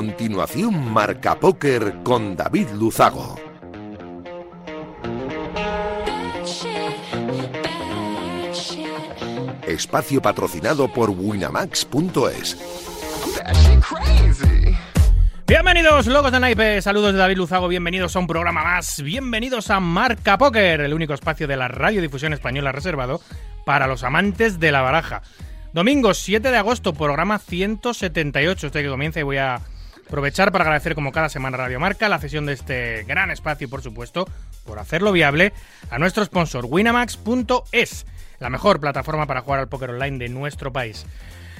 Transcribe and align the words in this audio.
continuación 0.00 0.94
Marca 0.94 1.38
Póker 1.38 1.96
con 2.02 2.34
David 2.34 2.68
Luzago. 2.70 3.38
Espacio 9.66 10.22
patrocinado 10.22 10.90
por 10.90 11.10
Winamax.es. 11.10 12.56
Bienvenidos, 15.46 16.06
locos 16.06 16.32
de 16.32 16.40
naipe, 16.40 16.80
saludos 16.80 17.12
de 17.12 17.18
David 17.18 17.36
Luzago, 17.36 17.68
bienvenidos 17.68 18.16
a 18.16 18.20
un 18.20 18.26
programa 18.26 18.64
más, 18.64 19.02
bienvenidos 19.02 19.68
a 19.68 19.80
Marca 19.80 20.38
Póker, 20.38 20.80
el 20.80 20.94
único 20.94 21.12
espacio 21.12 21.46
de 21.46 21.58
la 21.58 21.68
radiodifusión 21.68 22.32
española 22.32 22.72
reservado 22.72 23.20
para 23.66 23.86
los 23.86 24.02
amantes 24.02 24.58
de 24.58 24.72
la 24.72 24.80
baraja. 24.80 25.20
Domingo 25.74 26.14
7 26.14 26.50
de 26.50 26.56
agosto, 26.56 26.94
programa 26.94 27.38
178, 27.38 28.68
este 28.68 28.82
que 28.82 28.88
comienza 28.88 29.20
y 29.20 29.24
voy 29.24 29.36
a 29.36 29.60
aprovechar 30.10 30.50
para 30.50 30.64
agradecer 30.64 30.96
como 30.96 31.12
cada 31.12 31.28
semana 31.28 31.56
Radio 31.56 31.78
Marca 31.78 32.08
la 32.08 32.18
cesión 32.18 32.44
de 32.44 32.54
este 32.54 33.04
gran 33.04 33.30
espacio 33.30 33.68
y 33.68 33.70
por 33.70 33.80
supuesto 33.80 34.28
por 34.64 34.80
hacerlo 34.80 35.12
viable 35.12 35.52
a 35.88 36.00
nuestro 36.00 36.24
sponsor 36.24 36.66
winamax.es, 36.68 38.06
la 38.40 38.50
mejor 38.50 38.80
plataforma 38.80 39.28
para 39.28 39.42
jugar 39.42 39.60
al 39.60 39.68
póker 39.68 39.90
online 39.90 40.18
de 40.18 40.28
nuestro 40.28 40.72
país. 40.72 41.06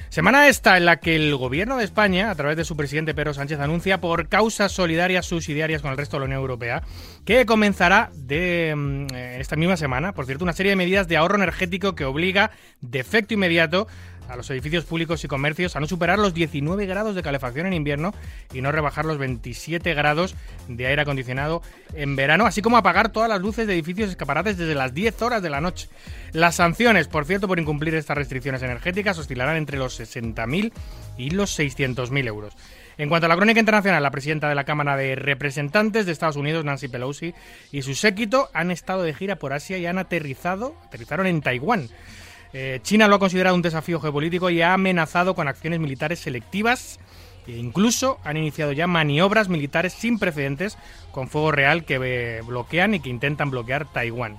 Semana 0.09 0.49
esta 0.49 0.75
en 0.75 0.83
la 0.83 0.97
que 0.97 1.15
el 1.15 1.33
gobierno 1.37 1.77
de 1.77 1.85
España, 1.85 2.29
a 2.29 2.35
través 2.35 2.57
de 2.57 2.65
su 2.65 2.75
presidente 2.75 3.13
Pedro 3.13 3.33
Sánchez, 3.33 3.61
anuncia 3.61 4.01
por 4.01 4.27
causas 4.27 4.73
solidarias 4.73 5.25
subsidiarias 5.25 5.81
con 5.81 5.91
el 5.91 5.97
resto 5.97 6.17
de 6.17 6.19
la 6.19 6.25
Unión 6.25 6.41
Europea, 6.41 6.83
que 7.23 7.45
comenzará 7.45 8.09
de 8.13 8.73
mm, 8.75 9.15
esta 9.39 9.55
misma 9.55 9.77
semana, 9.77 10.11
por 10.11 10.25
cierto, 10.25 10.43
una 10.43 10.51
serie 10.51 10.71
de 10.71 10.75
medidas 10.75 11.07
de 11.07 11.15
ahorro 11.15 11.35
energético 11.35 11.95
que 11.95 12.03
obliga 12.03 12.51
de 12.81 12.99
efecto 12.99 13.33
inmediato 13.33 13.87
a 14.31 14.37
los 14.37 14.49
edificios 14.49 14.85
públicos 14.85 15.23
y 15.23 15.27
comercios 15.27 15.75
a 15.75 15.79
no 15.79 15.87
superar 15.87 16.17
los 16.17 16.33
19 16.33 16.85
grados 16.85 17.15
de 17.15 17.21
calefacción 17.21 17.67
en 17.67 17.73
invierno 17.73 18.13
y 18.53 18.61
no 18.61 18.71
rebajar 18.71 19.05
los 19.05 19.17
27 19.17 19.93
grados 19.93 20.35
de 20.67 20.87
aire 20.87 21.01
acondicionado 21.01 21.61
en 21.93 22.15
verano, 22.15 22.45
así 22.45 22.61
como 22.61 22.77
apagar 22.77 23.11
todas 23.11 23.29
las 23.29 23.41
luces 23.41 23.67
de 23.67 23.73
edificios 23.73 24.09
escaparates 24.09 24.57
desde 24.57 24.75
las 24.75 24.93
10 24.93 25.21
horas 25.21 25.41
de 25.41 25.49
la 25.49 25.59
noche. 25.59 25.89
Las 26.31 26.55
sanciones, 26.55 27.07
por 27.07 27.25
cierto, 27.25 27.47
por 27.47 27.59
incumplir 27.59 27.93
estas 27.93 28.17
restricciones 28.17 28.63
energéticas 28.63 29.17
oscilarán 29.17 29.57
entre 29.57 29.77
los 29.77 29.99
60.000 29.99 30.71
y 31.17 31.29
los 31.31 31.59
600.000 31.59 32.27
euros. 32.27 32.55
En 32.97 33.09
cuanto 33.09 33.25
a 33.25 33.29
la 33.29 33.35
crónica 33.35 33.59
internacional, 33.59 34.03
la 34.03 34.11
presidenta 34.11 34.47
de 34.47 34.55
la 34.55 34.63
Cámara 34.63 34.95
de 34.95 35.15
Representantes 35.15 36.05
de 36.05 36.11
Estados 36.11 36.35
Unidos, 36.35 36.63
Nancy 36.63 36.87
Pelosi, 36.87 37.33
y 37.71 37.81
su 37.81 37.95
séquito 37.95 38.49
han 38.53 38.71
estado 38.71 39.03
de 39.03 39.13
gira 39.13 39.37
por 39.37 39.53
Asia 39.53 39.77
y 39.77 39.85
han 39.85 39.97
aterrizado, 39.97 40.75
aterrizaron 40.85 41.25
en 41.25 41.41
Taiwán. 41.41 41.89
Eh, 42.53 42.79
China 42.83 43.07
lo 43.07 43.15
ha 43.15 43.19
considerado 43.19 43.55
un 43.55 43.61
desafío 43.61 43.99
geopolítico 43.99 44.49
y 44.49 44.61
ha 44.61 44.73
amenazado 44.73 45.35
con 45.35 45.47
acciones 45.47 45.79
militares 45.79 46.19
selectivas 46.19 46.99
e 47.47 47.57
incluso 47.57 48.19
han 48.23 48.37
iniciado 48.37 48.71
ya 48.71 48.87
maniobras 48.87 49.49
militares 49.49 49.93
sin 49.93 50.19
precedentes 50.19 50.77
con 51.11 51.27
fuego 51.27 51.51
real 51.51 51.85
que 51.85 51.99
eh, 52.01 52.41
bloquean 52.41 52.93
y 52.93 52.99
que 52.99 53.09
intentan 53.09 53.51
bloquear 53.51 53.91
Taiwán. 53.91 54.37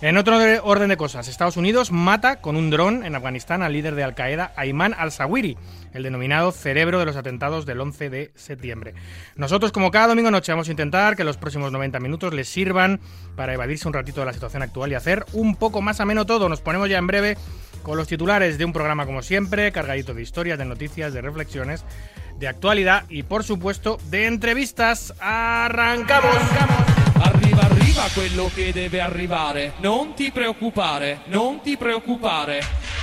En 0.00 0.16
otro 0.16 0.38
orden 0.62 0.90
de 0.90 0.96
cosas, 0.96 1.26
Estados 1.26 1.56
Unidos 1.56 1.90
mata 1.90 2.40
con 2.40 2.54
un 2.54 2.70
dron 2.70 3.04
en 3.04 3.16
Afganistán 3.16 3.64
al 3.64 3.72
líder 3.72 3.96
de 3.96 4.04
Al 4.04 4.14
Qaeda, 4.14 4.52
Ayman 4.54 4.94
al-Zawiri, 4.96 5.56
el 5.92 6.04
denominado 6.04 6.52
cerebro 6.52 7.00
de 7.00 7.04
los 7.04 7.16
atentados 7.16 7.66
del 7.66 7.80
11 7.80 8.08
de 8.08 8.30
septiembre. 8.36 8.94
Nosotros, 9.34 9.72
como 9.72 9.90
cada 9.90 10.06
domingo 10.06 10.30
noche, 10.30 10.52
vamos 10.52 10.68
a 10.68 10.70
intentar 10.70 11.16
que 11.16 11.24
los 11.24 11.36
próximos 11.36 11.72
90 11.72 11.98
minutos 11.98 12.32
les 12.32 12.48
sirvan 12.48 13.00
para 13.34 13.54
evadirse 13.54 13.88
un 13.88 13.94
ratito 13.94 14.20
de 14.20 14.26
la 14.26 14.32
situación 14.32 14.62
actual 14.62 14.92
y 14.92 14.94
hacer 14.94 15.24
un 15.32 15.56
poco 15.56 15.82
más 15.82 15.98
ameno 15.98 16.26
todo. 16.26 16.48
Nos 16.48 16.60
ponemos 16.60 16.88
ya 16.88 16.98
en 16.98 17.08
breve 17.08 17.36
con 17.82 17.96
los 17.96 18.06
titulares 18.06 18.56
de 18.56 18.64
un 18.64 18.72
programa, 18.72 19.04
como 19.04 19.22
siempre, 19.22 19.72
cargadito 19.72 20.14
de 20.14 20.22
historias, 20.22 20.58
de 20.60 20.64
noticias, 20.64 21.12
de 21.12 21.22
reflexiones, 21.22 21.84
de 22.38 22.48
actualidad 22.48 23.04
y, 23.08 23.24
por 23.24 23.44
supuesto, 23.44 23.98
de 24.10 24.26
entrevistas. 24.26 25.12
¡Arrancamos! 25.20 26.36
Arriva, 27.22 27.62
arriva 27.62 28.02
quello 28.14 28.50
che 28.54 28.72
deve 28.72 29.00
arrivare. 29.00 29.72
Non 29.80 30.14
ti 30.14 30.30
preoccupare, 30.30 31.22
non 31.26 31.60
ti 31.60 31.76
preoccupare. 31.76 32.60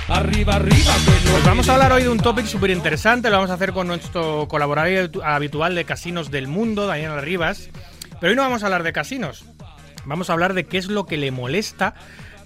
Arriva, 0.08 0.54
arriva 0.54 0.92
quello 1.04 1.30
Pues 1.32 1.44
vamos 1.44 1.68
a 1.68 1.74
hablar 1.74 1.92
hoy 1.92 2.04
de 2.04 2.08
un 2.08 2.18
topic 2.18 2.46
súper 2.46 2.70
interesante. 2.70 3.28
Lo 3.28 3.36
vamos 3.36 3.50
a 3.50 3.54
hacer 3.54 3.72
con 3.72 3.88
nuestro 3.88 4.48
colaborador 4.48 5.10
habitual 5.24 5.74
de 5.74 5.84
Casinos 5.84 6.30
del 6.30 6.48
Mundo, 6.48 6.86
Daniel 6.86 7.20
Rivas. 7.20 7.70
Pero 8.20 8.30
hoy 8.30 8.36
no 8.36 8.42
vamos 8.42 8.62
a 8.62 8.66
hablar 8.66 8.82
de 8.84 8.92
casinos. 8.92 9.44
Vamos 10.06 10.30
a 10.30 10.32
hablar 10.32 10.54
de 10.54 10.64
qué 10.64 10.78
es 10.78 10.86
lo 10.86 11.04
que 11.04 11.16
le 11.16 11.30
molesta 11.30 11.94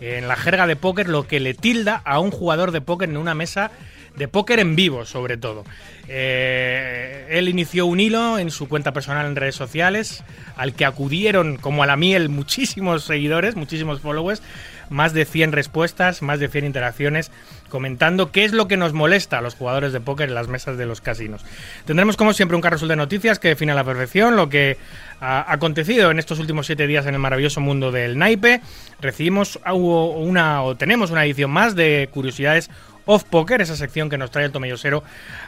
en 0.00 0.26
la 0.26 0.34
jerga 0.34 0.66
de 0.66 0.76
póker, 0.76 1.08
lo 1.08 1.26
que 1.28 1.38
le 1.38 1.54
tilda 1.54 2.00
a 2.04 2.18
un 2.18 2.30
jugador 2.30 2.72
de 2.72 2.80
póker 2.80 3.10
en 3.10 3.18
una 3.18 3.34
mesa 3.34 3.70
de 4.20 4.28
póker 4.28 4.60
en 4.60 4.76
vivo, 4.76 5.06
sobre 5.06 5.38
todo. 5.38 5.64
Eh, 6.06 7.26
él 7.30 7.48
inició 7.48 7.86
un 7.86 8.00
hilo 8.00 8.38
en 8.38 8.50
su 8.50 8.68
cuenta 8.68 8.92
personal 8.92 9.24
en 9.26 9.34
redes 9.34 9.54
sociales, 9.54 10.22
al 10.56 10.74
que 10.74 10.84
acudieron, 10.84 11.56
como 11.56 11.82
a 11.82 11.86
la 11.86 11.96
miel, 11.96 12.28
muchísimos 12.40 13.04
seguidores, 13.04 13.56
muchísimos 13.56 14.00
followers, 14.00 14.42
más 14.90 15.14
de 15.14 15.24
100 15.24 15.52
respuestas, 15.52 16.20
más 16.20 16.38
de 16.38 16.48
100 16.48 16.66
interacciones, 16.66 17.30
comentando 17.70 18.30
qué 18.30 18.44
es 18.44 18.52
lo 18.52 18.68
que 18.68 18.76
nos 18.76 18.92
molesta 18.92 19.38
a 19.38 19.40
los 19.40 19.54
jugadores 19.54 19.94
de 19.94 20.00
póker 20.00 20.28
en 20.28 20.34
las 20.34 20.48
mesas 20.48 20.76
de 20.76 20.84
los 20.84 21.00
casinos. 21.00 21.42
Tendremos, 21.86 22.18
como 22.18 22.34
siempre, 22.34 22.56
un 22.56 22.60
carrusel 22.60 22.88
de 22.88 22.96
noticias 22.96 23.38
que 23.38 23.48
define 23.48 23.72
a 23.72 23.76
la 23.76 23.84
perfección 23.84 24.36
lo 24.36 24.50
que 24.50 24.76
ha 25.20 25.50
acontecido 25.50 26.10
en 26.10 26.18
estos 26.18 26.40
últimos 26.40 26.66
siete 26.66 26.86
días 26.86 27.06
en 27.06 27.14
el 27.14 27.20
maravilloso 27.20 27.60
mundo 27.60 27.90
del 27.90 28.18
naipe. 28.18 28.60
Recibimos 29.00 29.60
una, 29.72 30.62
o 30.62 30.76
tenemos 30.76 31.10
una 31.10 31.24
edición 31.24 31.50
más 31.50 31.74
de 31.74 32.10
curiosidades 32.12 32.68
Off 33.06 33.24
Poker, 33.24 33.60
esa 33.60 33.76
sección 33.76 34.10
que 34.10 34.18
nos 34.18 34.30
trae 34.30 34.44
el 34.44 34.52
tomellosero 34.52 35.02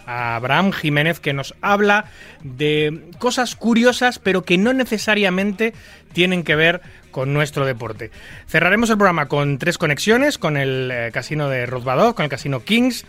Abraham 0.07 0.73
Jiménez, 0.73 1.21
que 1.21 1.33
nos 1.33 1.55
habla 1.61 2.07
de 2.43 3.03
cosas 3.19 3.57
curiosas, 3.57 4.19
pero 4.19 4.43
que 4.43 4.59
no 4.59 4.73
necesariamente 4.73 5.75
tienen 6.13 6.43
que 6.45 6.57
ver 6.57 6.83
con 7.11 7.33
nuestro 7.33 7.67
deporte. 7.67 8.11
Cerraremos 8.49 8.91
el 8.91 8.97
programa 8.97 9.29
con 9.29 9.59
tres 9.59 9.79
conexiones, 9.79 10.39
con 10.39 10.57
el 10.57 10.91
eh, 10.93 11.11
casino 11.13 11.49
de 11.49 11.67
Rozbadov, 11.67 12.15
con 12.15 12.25
el 12.25 12.31
casino 12.31 12.65
Kings, 12.65 13.05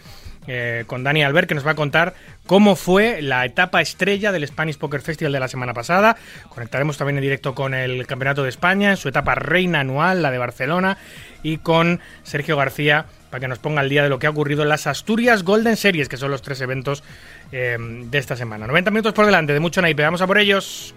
eh, 0.45 0.83
con 0.87 1.03
Dani 1.03 1.23
Albert, 1.23 1.47
que 1.47 1.55
nos 1.55 1.65
va 1.65 1.71
a 1.71 1.75
contar 1.75 2.13
cómo 2.45 2.75
fue 2.75 3.21
la 3.21 3.45
etapa 3.45 3.81
estrella 3.81 4.33
del 4.33 4.45
Spanish 4.45 4.77
Poker 4.77 5.01
Festival 5.01 5.31
de 5.31 5.39
la 5.39 5.47
semana 5.47 5.73
pasada. 5.73 6.17
Conectaremos 6.49 6.97
también 6.97 7.17
en 7.17 7.23
directo 7.23 7.55
con 7.55 7.73
el 7.73 8.05
Campeonato 8.05 8.43
de 8.43 8.49
España, 8.49 8.91
en 8.91 8.97
su 8.97 9.07
etapa 9.07 9.35
reina 9.35 9.79
anual, 9.79 10.21
la 10.21 10.31
de 10.31 10.37
Barcelona, 10.37 10.97
y 11.43 11.57
con 11.57 12.01
Sergio 12.23 12.57
García 12.57 13.05
para 13.33 13.41
que 13.41 13.47
nos 13.47 13.57
ponga 13.57 13.81
al 13.81 13.89
día 13.89 14.03
de 14.03 14.09
lo 14.09 14.19
que 14.19 14.27
ha 14.27 14.29
ocurrido 14.29 14.61
en 14.61 14.69
las 14.69 14.85
Asturias 14.85 15.41
Golden 15.41 15.75
Series, 15.75 16.07
que 16.07 16.17
son 16.17 16.29
los 16.29 16.43
tres 16.43 16.61
eventos 16.61 17.03
eh, 17.51 17.77
de 17.79 18.17
esta 18.19 18.35
semana. 18.35 18.67
90 18.67 18.91
minutos 18.91 19.13
por 19.13 19.25
delante, 19.25 19.53
de 19.53 19.59
mucho 19.59 19.81
naipe. 19.81 20.03
Vamos 20.03 20.21
a 20.21 20.27
por 20.27 20.37
ellos. 20.37 20.93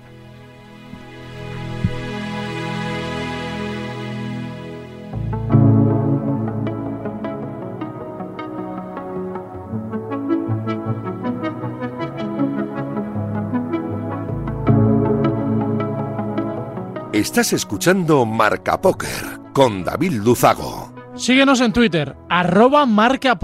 Estás 17.15 17.55
escuchando 17.55 18.27
Marca 18.27 18.79
Póker 18.79 19.41
con 19.55 19.83
David 19.83 20.13
Luzago. 20.23 20.96
Síguenos 21.17 21.63
en 21.63 21.73
Twitter, 21.73 22.15
arroba 22.29 22.85
marca 22.85 23.39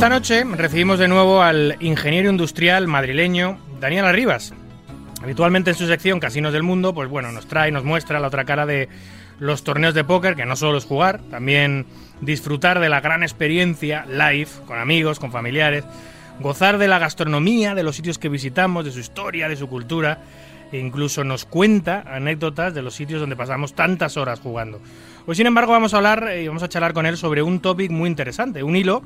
Esta 0.00 0.08
noche 0.08 0.44
recibimos 0.44 0.98
de 0.98 1.08
nuevo 1.08 1.42
al 1.42 1.76
ingeniero 1.78 2.30
industrial 2.30 2.86
madrileño 2.86 3.58
Daniel 3.80 4.06
Arribas. 4.06 4.54
Habitualmente 5.22 5.72
en 5.72 5.76
su 5.76 5.86
sección 5.86 6.20
Casinos 6.20 6.54
del 6.54 6.62
Mundo, 6.62 6.94
pues 6.94 7.10
bueno, 7.10 7.30
nos 7.32 7.46
trae, 7.46 7.70
nos 7.70 7.84
muestra 7.84 8.18
la 8.18 8.28
otra 8.28 8.46
cara 8.46 8.64
de 8.64 8.88
los 9.38 9.62
torneos 9.62 9.92
de 9.92 10.02
póker, 10.02 10.36
que 10.36 10.46
no 10.46 10.56
solo 10.56 10.78
es 10.78 10.86
jugar, 10.86 11.20
también 11.30 11.84
disfrutar 12.22 12.80
de 12.80 12.88
la 12.88 13.02
gran 13.02 13.22
experiencia 13.22 14.06
live, 14.06 14.48
con 14.66 14.78
amigos, 14.78 15.20
con 15.20 15.32
familiares, 15.32 15.84
gozar 16.40 16.78
de 16.78 16.88
la 16.88 16.98
gastronomía, 16.98 17.74
de 17.74 17.82
los 17.82 17.94
sitios 17.94 18.16
que 18.16 18.30
visitamos, 18.30 18.86
de 18.86 18.92
su 18.92 19.00
historia, 19.00 19.50
de 19.50 19.56
su 19.56 19.68
cultura, 19.68 20.22
e 20.72 20.78
incluso 20.78 21.24
nos 21.24 21.44
cuenta 21.44 22.04
anécdotas 22.06 22.72
de 22.72 22.80
los 22.80 22.94
sitios 22.94 23.20
donde 23.20 23.36
pasamos 23.36 23.74
tantas 23.74 24.16
horas 24.16 24.40
jugando. 24.40 24.80
Hoy, 25.26 25.34
sin 25.34 25.46
embargo, 25.46 25.72
vamos 25.72 25.92
a 25.92 25.98
hablar 25.98 26.32
y 26.40 26.48
vamos 26.48 26.62
a 26.62 26.70
charlar 26.70 26.94
con 26.94 27.04
él 27.04 27.18
sobre 27.18 27.42
un 27.42 27.60
topic 27.60 27.90
muy 27.90 28.08
interesante, 28.08 28.62
un 28.62 28.76
hilo 28.76 29.02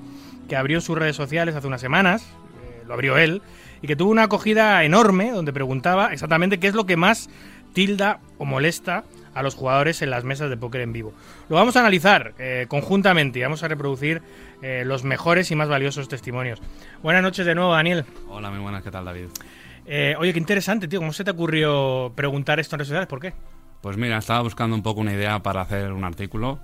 que 0.49 0.56
abrió 0.56 0.81
sus 0.81 0.99
redes 0.99 1.17
sociales 1.17 1.55
hace 1.55 1.67
unas 1.67 1.81
semanas, 1.81 2.23
eh, 2.23 2.85
lo 2.87 2.94
abrió 2.94 3.17
él, 3.17 3.43
y 3.82 3.87
que 3.87 3.96
tuvo 3.96 4.11
una 4.11 4.25
acogida 4.25 4.82
enorme, 4.85 5.31
donde 5.31 5.52
preguntaba 5.52 6.12
exactamente 6.12 6.58
qué 6.58 6.69
es 6.69 6.75
lo 6.75 6.87
que 6.87 6.96
más 6.96 7.29
tilda 7.75 8.20
o 8.38 8.44
molesta 8.44 9.05
a 9.35 9.43
los 9.43 9.55
jugadores 9.55 10.00
en 10.00 10.11
las 10.11 10.25
mesas 10.25 10.49
de 10.49 10.56
póker 10.56 10.81
en 10.81 10.93
vivo. 10.93 11.12
Lo 11.49 11.56
vamos 11.56 11.76
a 11.76 11.81
analizar 11.81 12.32
eh, 12.38 12.67
conjuntamente 12.69 13.41
y 13.41 13.43
vamos 13.43 13.62
a 13.62 13.69
reproducir 13.69 14.23
eh, 14.62 14.85
los 14.87 15.05
mejores 15.05 15.50
y 15.50 15.56
más 15.56 15.69
valiosos 15.69 16.08
testimonios. 16.08 16.62
Buenas 17.02 17.23
noches 17.23 17.44
de 17.44 17.55
nuevo, 17.55 17.73
Daniel. 17.75 18.05
Hola, 18.29 18.50
muy 18.50 18.61
buenas, 18.61 18.82
¿qué 18.82 18.90
tal, 18.90 19.05
David? 19.05 19.26
Eh, 19.87 20.14
oye, 20.19 20.32
qué 20.32 20.38
interesante, 20.38 20.88
tío. 20.88 21.00
¿Cómo 21.00 21.12
se 21.12 21.25
te 21.25 21.32
ocurrió 21.32 22.12
preguntar 22.14 22.61
esto 22.61 22.76
en 22.76 22.79
redes 22.79 22.88
sociales? 22.88 23.08
¿Por 23.08 23.20
qué? 23.20 23.35
Pues 23.82 23.99
mira, 23.99 24.17
estaba 24.17 24.40
buscando 24.40 24.75
un 24.75 24.82
poco 24.82 25.00
una 25.00 25.12
idea 25.12 25.40
para 25.40 25.61
hacer 25.61 25.93
un 25.93 26.05
artículo 26.05 26.58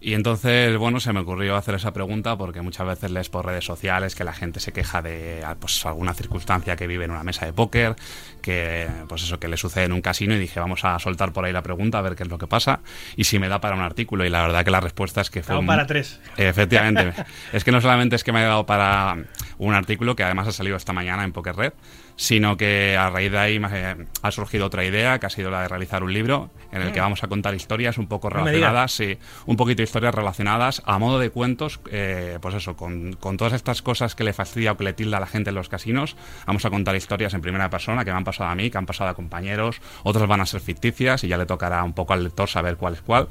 y 0.00 0.14
entonces, 0.14 0.76
bueno, 0.78 0.98
se 1.00 1.12
me 1.12 1.20
ocurrió 1.20 1.56
hacer 1.56 1.74
esa 1.74 1.92
pregunta 1.92 2.36
porque 2.36 2.62
muchas 2.62 2.86
veces 2.86 3.10
lees 3.10 3.28
por 3.28 3.44
redes 3.44 3.64
sociales 3.64 4.14
que 4.14 4.24
la 4.24 4.32
gente 4.32 4.58
se 4.60 4.72
queja 4.72 5.02
de 5.02 5.44
pues, 5.60 5.84
alguna 5.84 6.14
circunstancia 6.14 6.74
que 6.76 6.86
vive 6.86 7.04
en 7.04 7.10
una 7.10 7.22
mesa 7.22 7.44
de 7.44 7.52
póker, 7.52 7.96
que 8.40 8.88
pues 9.08 9.22
eso 9.22 9.38
que 9.38 9.48
le 9.48 9.56
sucede 9.56 9.84
en 9.84 9.92
un 9.92 10.00
casino 10.00 10.34
y 10.34 10.38
dije, 10.38 10.58
vamos 10.58 10.84
a 10.84 10.98
soltar 10.98 11.32
por 11.32 11.44
ahí 11.44 11.52
la 11.52 11.62
pregunta 11.62 11.98
a 11.98 12.02
ver 12.02 12.16
qué 12.16 12.22
es 12.22 12.28
lo 12.28 12.38
que 12.38 12.46
pasa 12.46 12.80
y 13.16 13.24
si 13.24 13.38
me 13.38 13.48
da 13.48 13.60
para 13.60 13.74
un 13.76 13.82
artículo 13.82 14.24
y 14.24 14.30
la 14.30 14.40
verdad 14.42 14.64
que 14.64 14.70
la 14.70 14.80
respuesta 14.80 15.20
es 15.20 15.30
que 15.30 15.42
fue 15.42 15.56
un- 15.58 15.66
para 15.66 15.86
tres. 15.86 16.18
Efectivamente. 16.36 17.12
es 17.52 17.64
que 17.64 17.72
no 17.72 17.80
solamente 17.80 18.16
es 18.16 18.24
que 18.24 18.32
me 18.32 18.40
ha 18.40 18.46
dado 18.46 18.66
para 18.66 19.16
un 19.58 19.74
artículo 19.74 20.16
que 20.16 20.24
además 20.24 20.48
ha 20.48 20.52
salido 20.52 20.76
esta 20.76 20.92
mañana 20.94 21.24
en 21.24 21.32
Poker 21.32 21.54
Red, 21.56 21.72
sino 22.20 22.58
que 22.58 22.98
a 22.98 23.08
raíz 23.08 23.32
de 23.32 23.38
ahí 23.38 23.58
me 23.58 23.96
ha- 24.22 24.30
surgido 24.30 24.66
otra 24.66 24.84
idea, 24.84 25.18
que 25.18 25.24
ha 25.24 25.30
sido 25.30 25.50
la 25.50 25.62
de 25.62 25.68
realizar 25.68 26.02
un 26.02 26.12
libro 26.12 26.50
en 26.70 26.82
el 26.82 26.92
que 26.92 27.00
vamos 27.00 27.24
a 27.24 27.28
contar 27.28 27.54
historias 27.54 27.96
un 27.96 28.08
poco 28.08 28.28
Mm. 28.28 28.32
No 28.34 28.44
relacionadas, 28.44 28.92
sí, 28.92 29.16
un 29.46 29.56
poquito 29.56 29.82
historias 29.82 30.14
relacionadas 30.14 30.82
a 30.84 30.98
modo 30.98 31.18
de 31.18 31.30
cuentos, 31.30 31.80
eh, 31.90 32.38
pues 32.42 32.54
eso, 32.56 32.76
con, 32.76 33.14
con 33.14 33.38
todas 33.38 33.54
estas 33.54 33.80
cosas 33.80 34.14
que 34.14 34.22
le 34.24 34.34
fastidia 34.34 34.72
o 34.72 34.76
que 34.76 34.84
le 34.84 34.92
tilda 34.92 35.16
a 35.16 35.20
la 35.20 35.26
gente 35.26 35.48
en 35.48 35.56
los 35.56 35.70
casinos, 35.70 36.14
vamos 36.46 36.62
a 36.66 36.68
contar 36.70 36.94
historias 36.94 37.32
en 37.32 37.40
primera 37.40 37.70
persona 37.70 38.04
que 38.04 38.10
me 38.10 38.18
han 38.18 38.24
pasado 38.24 38.50
a 38.50 38.54
mí, 38.54 38.70
que 38.70 38.76
han 38.76 38.84
pasado 38.84 39.08
a 39.08 39.14
compañeros, 39.14 39.80
otras 40.02 40.28
van 40.28 40.42
a 40.42 40.46
ser 40.46 40.60
ficticias 40.60 41.24
y 41.24 41.28
ya 41.28 41.38
le 41.38 41.46
tocará 41.46 41.82
un 41.84 41.94
poco 41.94 42.12
al 42.12 42.22
lector 42.22 42.50
saber 42.50 42.76
cuál 42.76 42.92
es 42.92 43.00
cuál. 43.00 43.28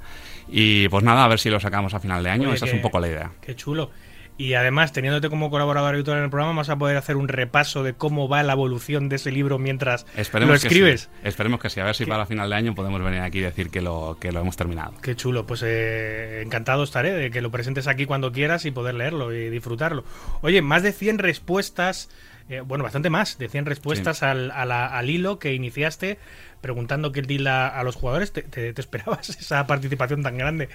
Y 0.47 0.87
pues 0.89 1.03
nada, 1.03 1.25
a 1.25 1.27
ver 1.27 1.37
si 1.39 1.51
lo 1.51 1.59
sacamos 1.59 1.93
a 1.93 1.99
final 1.99 2.23
de 2.23 2.31
año, 2.31 2.47
Oye, 2.47 2.55
esa 2.55 2.65
es 2.65 2.73
un 2.73 2.81
poco 2.81 2.99
la 2.99 3.07
idea. 3.07 3.31
Qué 3.39 3.55
chulo. 3.55 3.91
Y 4.39 4.53
además, 4.53 4.93
teniéndote 4.93 5.29
como 5.29 5.49
colaborador 5.49 5.93
habitual 5.93 6.17
en 6.19 6.23
el 6.23 6.29
programa, 6.29 6.53
vas 6.53 6.69
a 6.69 6.77
poder 6.77 6.95
hacer 6.95 7.17
un 7.17 7.27
repaso 7.27 7.83
de 7.83 7.93
cómo 7.93 8.29
va 8.29 8.41
la 8.41 8.53
evolución 8.53 9.09
de 9.09 9.17
ese 9.17 9.31
libro 9.33 9.59
mientras 9.59 10.05
Esperemos 10.15 10.49
lo 10.53 10.55
escribes. 10.55 11.07
Que 11.07 11.13
sí. 11.21 11.27
Esperemos 11.27 11.59
que 11.59 11.69
sí. 11.69 11.79
A 11.81 11.83
ver 11.83 11.93
si 11.95 12.05
para 12.05 12.25
final 12.25 12.49
de 12.49 12.55
año 12.55 12.73
podemos 12.73 13.03
venir 13.03 13.19
aquí 13.19 13.39
y 13.39 13.41
decir 13.41 13.69
que 13.69 13.81
lo, 13.81 14.17
que 14.19 14.31
lo 14.31 14.39
hemos 14.39 14.55
terminado. 14.55 14.93
Qué 15.01 15.13
chulo, 15.15 15.45
pues 15.45 15.61
eh, 15.65 16.41
encantado 16.41 16.83
estaré 16.83 17.11
de 17.11 17.31
que 17.31 17.41
lo 17.41 17.51
presentes 17.51 17.87
aquí 17.87 18.05
cuando 18.05 18.31
quieras 18.31 18.63
y 18.63 18.71
poder 18.71 18.95
leerlo 18.95 19.33
y 19.33 19.49
disfrutarlo. 19.49 20.05
Oye, 20.41 20.61
más 20.61 20.83
de 20.83 20.93
100 20.93 21.19
respuestas, 21.19 22.09
eh, 22.49 22.61
bueno, 22.61 22.85
bastante 22.85 23.09
más, 23.09 23.37
de 23.37 23.49
100 23.49 23.65
respuestas 23.65 24.23
al, 24.23 24.51
a 24.51 24.65
la- 24.65 24.87
al 24.87 25.09
hilo 25.09 25.37
que 25.37 25.53
iniciaste 25.53 26.17
preguntando 26.61 27.11
qué 27.11 27.21
tilda 27.23 27.67
a 27.67 27.83
los 27.83 27.95
jugadores. 27.95 28.31
¿Te, 28.31 28.43
te- 28.43 28.71
te 28.71 28.81
esperabas 28.81 29.29
esa 29.37 29.67
participación 29.67 30.23
tan 30.23 30.37
grande? 30.37 30.69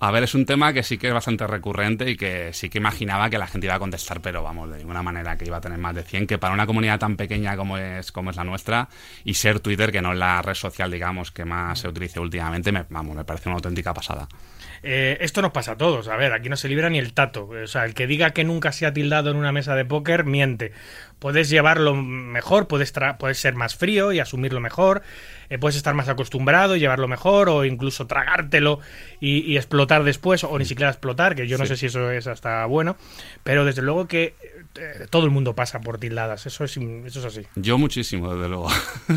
A 0.00 0.12
ver, 0.12 0.22
es 0.22 0.34
un 0.34 0.46
tema 0.46 0.72
que 0.72 0.84
sí 0.84 0.96
que 0.96 1.08
es 1.08 1.14
bastante 1.14 1.44
recurrente 1.46 2.08
y 2.08 2.16
que 2.16 2.52
sí 2.52 2.68
que 2.68 2.78
imaginaba 2.78 3.28
que 3.30 3.38
la 3.38 3.48
gente 3.48 3.66
iba 3.66 3.74
a 3.74 3.80
contestar, 3.80 4.20
pero 4.20 4.44
vamos, 4.44 4.70
de 4.70 4.78
ninguna 4.78 5.02
manera 5.02 5.36
que 5.36 5.44
iba 5.44 5.56
a 5.56 5.60
tener 5.60 5.78
más 5.78 5.94
de 5.94 6.04
100, 6.04 6.28
que 6.28 6.38
para 6.38 6.54
una 6.54 6.66
comunidad 6.66 7.00
tan 7.00 7.16
pequeña 7.16 7.56
como 7.56 7.78
es, 7.78 8.12
como 8.12 8.30
es 8.30 8.36
la 8.36 8.44
nuestra 8.44 8.88
y 9.24 9.34
ser 9.34 9.58
Twitter, 9.58 9.90
que 9.90 10.00
no 10.00 10.12
es 10.12 10.18
la 10.18 10.40
red 10.40 10.54
social, 10.54 10.90
digamos, 10.90 11.32
que 11.32 11.44
más 11.44 11.80
se 11.80 11.88
utilice 11.88 12.20
últimamente, 12.20 12.70
me, 12.70 12.84
vamos, 12.90 13.16
me 13.16 13.24
parece 13.24 13.48
una 13.48 13.56
auténtica 13.56 13.92
pasada. 13.92 14.28
Eh, 14.82 15.18
esto 15.20 15.42
nos 15.42 15.50
pasa 15.50 15.72
a 15.72 15.76
todos. 15.76 16.08
A 16.08 16.16
ver, 16.16 16.32
aquí 16.32 16.48
no 16.48 16.56
se 16.56 16.68
libra 16.68 16.88
ni 16.90 16.98
el 16.98 17.12
tato. 17.12 17.48
O 17.48 17.66
sea, 17.66 17.84
el 17.84 17.94
que 17.94 18.06
diga 18.06 18.30
que 18.30 18.44
nunca 18.44 18.72
se 18.72 18.86
ha 18.86 18.92
tildado 18.92 19.30
en 19.30 19.36
una 19.36 19.52
mesa 19.52 19.74
de 19.74 19.84
póker, 19.84 20.24
miente. 20.24 20.72
Puedes 21.18 21.48
llevarlo 21.50 21.94
mejor, 21.96 22.68
puedes, 22.68 22.94
tra- 22.94 23.16
puedes 23.18 23.38
ser 23.38 23.54
más 23.54 23.74
frío 23.74 24.12
y 24.12 24.20
asumirlo 24.20 24.60
mejor, 24.60 25.02
eh, 25.50 25.58
puedes 25.58 25.76
estar 25.76 25.92
más 25.94 26.08
acostumbrado 26.08 26.76
y 26.76 26.80
llevarlo 26.80 27.08
mejor, 27.08 27.48
o 27.48 27.64
incluso 27.64 28.06
tragártelo 28.06 28.78
y, 29.20 29.38
y 29.50 29.56
explotar 29.56 30.04
después, 30.04 30.44
o 30.44 30.56
ni 30.58 30.64
siquiera 30.64 30.90
explotar, 30.90 31.34
que 31.34 31.48
yo 31.48 31.58
no 31.58 31.66
sé 31.66 31.76
si 31.76 31.86
eso 31.86 32.10
es 32.12 32.26
hasta 32.28 32.64
bueno. 32.66 32.96
Pero 33.42 33.64
desde 33.64 33.82
luego 33.82 34.06
que 34.06 34.36
eh, 34.76 35.06
todo 35.10 35.24
el 35.24 35.30
mundo 35.32 35.54
pasa 35.56 35.80
por 35.80 35.98
tildadas. 35.98 36.46
Eso 36.46 36.62
es, 36.64 36.76
eso 36.76 37.18
es 37.18 37.24
así. 37.24 37.42
Yo 37.56 37.78
muchísimo, 37.78 38.32
desde 38.34 38.48
luego. 38.48 38.68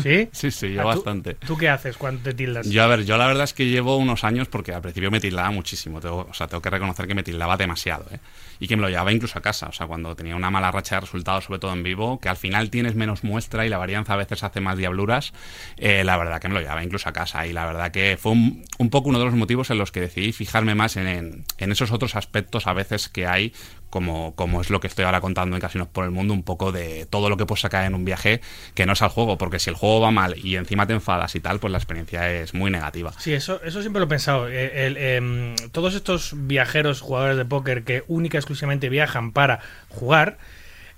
¿Sí? 0.02 0.28
sí, 0.32 0.50
sí, 0.50 0.72
yo 0.72 0.80
Ah, 0.80 0.94
¿tú- 0.94 0.98
bastante. 1.04 1.34
¿Tú 1.34 1.56
qué 1.56 1.68
haces 1.68 1.96
cuando 1.96 2.22
te 2.22 2.34
tildas? 2.34 2.68
Yo, 2.68 2.82
a 2.82 2.86
ver, 2.88 3.04
yo 3.04 3.16
la 3.16 3.26
verdad 3.28 3.44
es 3.44 3.52
que 3.54 3.66
llevo 3.66 3.96
unos 3.96 4.24
años 4.24 4.48
porque 4.48 4.74
al 4.74 4.82
principio 4.82 5.10
me 5.12 5.20
tildaba 5.20 5.50
muchísimo. 5.52 6.00
Tengo, 6.00 6.26
o 6.28 6.34
sea, 6.34 6.48
tengo 6.48 6.62
que 6.62 6.70
reconocer 6.70 7.06
que 7.06 7.14
me 7.14 7.22
tildaba 7.22 7.56
demasiado, 7.56 8.06
¿eh? 8.10 8.18
Y 8.62 8.68
que 8.68 8.76
me 8.76 8.82
lo 8.82 8.88
llevaba 8.88 9.10
incluso 9.10 9.36
a 9.40 9.42
casa. 9.42 9.66
O 9.66 9.72
sea, 9.72 9.88
cuando 9.88 10.14
tenía 10.14 10.36
una 10.36 10.48
mala 10.48 10.70
racha 10.70 10.94
de 10.94 11.00
resultados, 11.00 11.46
sobre 11.46 11.58
todo 11.58 11.72
en 11.72 11.82
vivo, 11.82 12.20
que 12.20 12.28
al 12.28 12.36
final 12.36 12.70
tienes 12.70 12.94
menos 12.94 13.24
muestra 13.24 13.66
y 13.66 13.68
la 13.68 13.76
varianza 13.76 14.14
a 14.14 14.16
veces 14.16 14.44
hace 14.44 14.60
más 14.60 14.78
diabluras, 14.78 15.32
eh, 15.78 16.04
la 16.04 16.16
verdad 16.16 16.40
que 16.40 16.46
me 16.46 16.54
lo 16.54 16.60
llevaba 16.60 16.84
incluso 16.84 17.08
a 17.08 17.12
casa. 17.12 17.44
Y 17.44 17.52
la 17.52 17.66
verdad 17.66 17.90
que 17.90 18.16
fue 18.20 18.30
un, 18.30 18.64
poco 18.88 19.08
uno 19.08 19.18
de 19.18 19.24
los 19.24 19.34
motivos 19.34 19.70
en 19.70 19.78
los 19.78 19.90
que 19.90 20.00
decidí 20.00 20.30
fijarme 20.30 20.76
más 20.76 20.96
en, 20.96 21.44
esos 21.58 21.90
otros 21.90 22.14
aspectos 22.14 22.68
a 22.68 22.72
veces 22.72 23.08
que 23.08 23.26
hay 23.26 23.52
como, 23.90 24.34
como 24.36 24.60
es 24.62 24.70
lo 24.70 24.80
que 24.80 24.86
estoy 24.86 25.04
ahora 25.04 25.20
contando 25.20 25.54
en 25.54 25.60
Casinos 25.60 25.88
por 25.88 26.04
el 26.04 26.10
Mundo, 26.12 26.32
un 26.32 26.44
poco 26.44 26.72
de 26.72 27.04
todo 27.04 27.28
lo 27.28 27.36
que 27.36 27.44
puedes 27.44 27.60
sacar 27.60 27.84
en 27.84 27.94
un 27.94 28.06
viaje 28.06 28.40
que 28.74 28.86
no 28.86 28.94
es 28.94 29.02
al 29.02 29.10
juego, 29.10 29.36
porque 29.36 29.58
si 29.58 29.68
el 29.68 29.76
juego 29.76 30.00
va 30.00 30.10
mal 30.10 30.34
y 30.42 30.56
encima 30.56 30.86
te 30.86 30.94
enfadas 30.94 31.34
y 31.34 31.40
tal, 31.40 31.60
pues 31.60 31.72
la 31.72 31.78
experiencia 31.78 32.30
es 32.32 32.54
muy 32.54 32.70
negativa. 32.70 33.12
Sí, 33.18 33.34
eso, 33.34 33.60
eso 33.62 33.82
siempre 33.82 34.00
lo 34.00 34.06
he 34.06 34.08
pensado. 34.08 34.48
Eh, 34.48 35.16
em, 35.16 35.54
todos 35.72 35.94
estos 35.94 36.32
viajeros, 36.34 37.02
jugadores 37.02 37.36
de 37.36 37.44
póker 37.44 37.84
que 37.84 38.04
única 38.08 38.38
y 38.38 38.38
exclusivamente 38.52 38.88
viajan 38.88 39.32
para 39.32 39.60
jugar, 39.88 40.38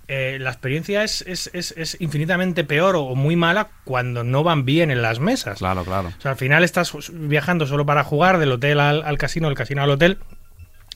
eh, 0.07 0.39
la 0.39 0.51
experiencia 0.51 1.03
es, 1.03 1.23
es, 1.23 1.51
es, 1.55 1.73
es 1.77 1.97
infinitamente 2.01 2.63
peor 2.65 2.95
o 2.97 3.15
muy 3.15 3.37
mala 3.37 3.69
cuando 3.85 4.23
no 4.23 4.43
van 4.45 4.65
bien 4.65 4.91
en 4.91 5.01
las 5.01 5.19
mesas. 5.19 5.59
Claro, 5.59 5.85
claro. 5.85 6.13
O 6.17 6.21
sea, 6.21 6.33
al 6.33 6.37
final 6.37 6.63
estás 6.63 6.93
viajando 7.13 7.67
solo 7.67 7.87
para 7.87 8.05
jugar 8.05 8.39
del 8.39 8.53
hotel 8.53 8.81
al, 8.81 9.03
al 9.03 9.17
casino, 9.17 9.49
del 9.49 9.57
casino 9.57 9.83
al 9.83 9.91
hotel. 9.91 10.19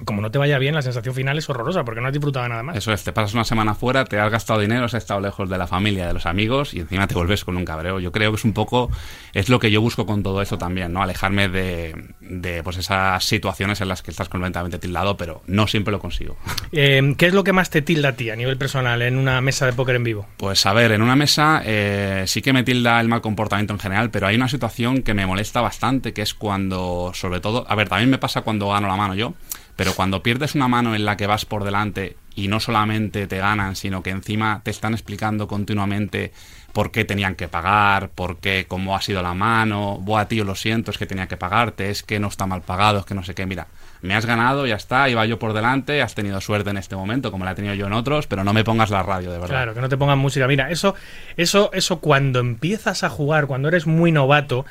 Como 0.05 0.23
no 0.23 0.31
te 0.31 0.39
vaya 0.39 0.59
bien, 0.59 0.75
la 0.75 0.83
sensación 0.83 1.15
final 1.15 1.39
es 1.39 1.49
horrorosa 1.49 1.85
porque 1.85 2.01
no 2.01 2.07
has 2.07 2.13
disfrutado 2.13 2.45
de 2.45 2.51
nada 2.51 2.63
más. 2.63 2.77
Eso 2.77 2.93
es, 2.93 3.03
te 3.03 3.13
pasas 3.13 3.35
una 3.35 3.45
semana 3.45 3.75
fuera, 3.75 4.05
te 4.05 4.19
has 4.19 4.31
gastado 4.31 4.61
dinero, 4.61 4.85
has 4.85 4.95
estado 4.95 5.21
lejos 5.21 5.49
de 5.51 5.59
la 5.59 5.67
familia, 5.67 6.07
de 6.07 6.13
los 6.13 6.27
amigos 6.27 6.75
y 6.75 6.81
encima 6.81 7.07
te 7.07 7.15
vuelves 7.15 7.45
con 7.45 7.57
un 7.57 7.65
cabreo. 7.65 7.99
Yo 7.99 8.13
creo 8.13 8.31
que 8.31 8.37
es 8.37 8.45
un 8.45 8.53
poco, 8.53 8.91
es 9.33 9.49
lo 9.49 9.59
que 9.59 9.71
yo 9.71 9.81
busco 9.81 10.07
con 10.07 10.23
todo 10.23 10.41
esto 10.41 10.59
también, 10.59 10.93
¿no? 10.93 11.03
Alejarme 11.03 11.49
de, 11.49 12.15
de 12.21 12.63
pues 12.63 12.77
esas 12.77 13.25
situaciones 13.25 13.81
en 13.81 13.89
las 13.89 14.03
que 14.03 14.11
estás 14.11 14.29
completamente 14.29 14.79
tildado, 14.79 15.17
pero 15.17 15.43
no 15.47 15.67
siempre 15.67 15.93
lo 15.93 15.99
consigo. 15.99 16.37
Eh, 16.73 17.15
¿Qué 17.17 17.27
es 17.27 17.35
lo 17.35 17.45
que 17.45 17.53
más 17.53 17.71
te 17.71 17.83
tilda 17.83 18.11
a 18.11 18.13
ti 18.13 18.31
a 18.31 18.37
nivel 18.37 18.57
personal 18.57 19.03
en 19.03 19.17
una 19.17 19.41
mesa 19.41 19.67
de 19.67 19.73
póker 19.73 19.97
en 19.97 20.05
vivo? 20.05 20.27
Pues 20.37 20.65
a 20.67 20.73
ver, 20.73 20.93
en 20.93 21.03
una 21.03 21.17
mesa 21.17 21.63
eh, 21.65 22.25
sí 22.27 22.43
que 22.43 22.53
me 22.53 22.63
tilda 22.63 23.01
el 23.01 23.09
mal 23.09 23.21
comportamiento 23.21 23.73
en 23.73 23.79
general, 23.79 24.11
pero 24.11 24.27
hay 24.27 24.37
una 24.37 24.49
situación 24.49 25.03
que 25.03 25.15
me 25.15 25.27
molesta 25.27 25.61
bastante, 25.61 26.13
que 26.13 26.23
es 26.23 26.35
cuando, 26.35 27.13
sobre 27.15 27.41
todo, 27.41 27.67
a 27.69 27.75
ver, 27.75 27.89
también 27.89 28.11
me 28.11 28.19
pasa 28.19 28.43
cuando 28.43 28.69
gano 28.69 28.89
la 28.89 28.97
mano 28.97 29.15
yo, 29.15 29.35
pero 29.79 29.95
cuando 29.95 30.25
pierdes 30.25 30.57
una 30.57 30.67
mano 30.67 30.97
en 30.97 31.05
la 31.05 31.17
que 31.17 31.29
vas 31.29 31.45
por 31.45 31.63
delante 31.63 32.17
y 32.35 32.49
no 32.49 32.59
solamente 32.59 33.29
te 33.29 33.39
ganan, 33.39 33.77
sino 33.77 34.03
que 34.03 34.11
encima 34.11 34.61
te 34.65 34.73
están 34.73 34.93
explicando 34.93 35.47
continuamente 35.47 36.33
por 36.73 36.91
qué 36.91 37.05
tenían 37.05 37.37
que 37.37 37.47
pagar, 37.47 38.09
por 38.09 38.39
qué, 38.39 38.65
cómo 38.67 38.97
ha 38.97 39.03
sido 39.03 39.23
la 39.23 39.35
mano, 39.35 39.99
buah, 40.01 40.25
tío, 40.25 40.43
lo 40.43 40.57
siento, 40.57 40.91
es 40.91 40.99
que 40.99 41.07
tenía 41.07 41.29
que 41.29 41.37
pagarte, 41.37 41.91
es 41.91 42.03
que 42.03 42.19
no 42.19 42.27
está 42.27 42.45
mal 42.45 42.63
pagado, 42.63 42.99
es 42.99 43.05
que 43.05 43.15
no 43.15 43.23
sé 43.23 43.37
qué, 43.37 43.47
mira, 43.47 43.69
me 44.03 44.17
has 44.17 44.27
ganado, 44.27 44.67
ya 44.67 44.75
está, 44.75 45.09
iba 45.09 45.25
yo 45.27 45.39
por 45.39 45.53
delante, 45.53 46.03
has 46.03 46.17
tenido 46.17 46.41
suerte 46.41 46.71
en 46.71 46.77
este 46.77 46.97
momento, 46.97 47.31
como 47.31 47.45
la 47.45 47.53
he 47.53 47.55
tenido 47.55 47.75
yo 47.75 47.87
en 47.87 47.93
otros, 47.93 48.27
pero 48.27 48.43
no 48.43 48.53
me 48.53 48.65
pongas 48.65 48.91
la 48.91 49.05
radio, 49.05 49.31
de 49.31 49.39
verdad. 49.39 49.55
Claro, 49.55 49.75
que 49.75 49.81
no 49.81 49.89
te 49.89 49.97
pongan 49.97 50.19
música. 50.19 50.49
Mira, 50.49 50.73
eso, 50.73 50.97
eso, 51.37 51.71
eso 51.73 52.01
cuando 52.01 52.41
empiezas 52.41 53.05
a 53.05 53.11
jugar, 53.11 53.47
cuando 53.47 53.69
eres 53.69 53.87
muy 53.87 54.11
novato 54.11 54.67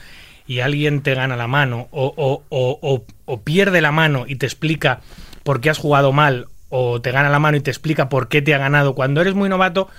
y 0.48 0.60
alguien 0.62 1.02
te 1.02 1.14
gana 1.14 1.36
la 1.36 1.48
mano 1.48 1.88
o, 1.92 2.14
o, 2.16 2.44
o, 2.50 2.80
o, 2.82 3.06
o 3.26 3.42
pierde 3.42 3.82
la 3.82 3.92
mano 3.92 4.26
y 4.28 4.36
te 4.38 4.46
explica 4.46 5.02
por 5.44 5.62
qué 5.62 5.70
has 5.70 5.78
jugado 5.78 6.12
mal 6.12 6.48
o 6.70 7.02
te 7.02 7.12
gana 7.12 7.30
la 7.30 7.40
mano 7.40 7.58
y 7.58 7.62
te 7.62 7.72
explica 7.72 8.10
por 8.10 8.28
qué 8.28 8.42
te 8.42 8.54
ha 8.54 8.58
ganado, 8.58 8.96
cuando 8.96 9.22
eres 9.22 9.34
muy 9.36 9.50
novato, 9.50 9.90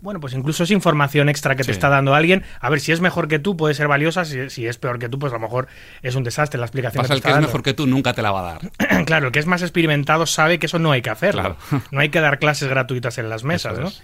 bueno, 0.00 0.20
pues 0.20 0.34
incluso 0.34 0.64
es 0.64 0.70
información 0.70 1.28
extra 1.28 1.56
que 1.56 1.64
te 1.64 1.72
está 1.72 1.88
dando 1.88 2.14
alguien. 2.14 2.44
A 2.60 2.68
ver, 2.70 2.80
si 2.80 2.92
es 2.92 3.00
mejor 3.00 3.28
que 3.28 3.38
tú, 3.38 3.56
puede 3.56 3.74
ser 3.74 3.88
valiosa. 3.88 4.24
Si, 4.24 4.50
si 4.50 4.66
es 4.66 4.76
peor 4.78 4.98
que 4.98 5.08
tú, 5.08 5.18
pues 5.18 5.32
a 5.32 5.36
lo 5.36 5.40
mejor 5.40 5.66
es 6.02 6.14
un 6.14 6.22
desastre 6.22 6.60
la 6.60 6.66
explicación 6.66 7.02
Pasa 7.02 7.14
que 7.14 7.16
el 7.16 7.22
que 7.22 7.28
está 7.28 7.30
es 7.30 7.34
dando. 7.36 7.48
mejor 7.48 7.62
que 7.62 7.74
tú, 7.74 7.86
nunca 7.86 8.12
te 8.12 8.22
la 8.22 8.30
va 8.30 8.40
a 8.40 8.52
dar. 8.52 9.04
claro, 9.06 9.26
el 9.26 9.32
que 9.32 9.38
es 9.38 9.46
más 9.46 9.62
experimentado 9.62 10.26
sabe 10.26 10.58
que 10.58 10.66
eso 10.66 10.78
no 10.78 10.92
hay 10.92 11.02
que 11.02 11.10
hacerlo. 11.10 11.56
Claro. 11.70 11.82
No 11.90 12.00
hay 12.00 12.10
que 12.10 12.20
dar 12.20 12.38
clases 12.38 12.68
gratuitas 12.68 13.18
en 13.18 13.30
las 13.30 13.42
mesas, 13.42 13.72
Eso 13.72 13.80
¿no? 13.82 13.88
es. 13.88 14.02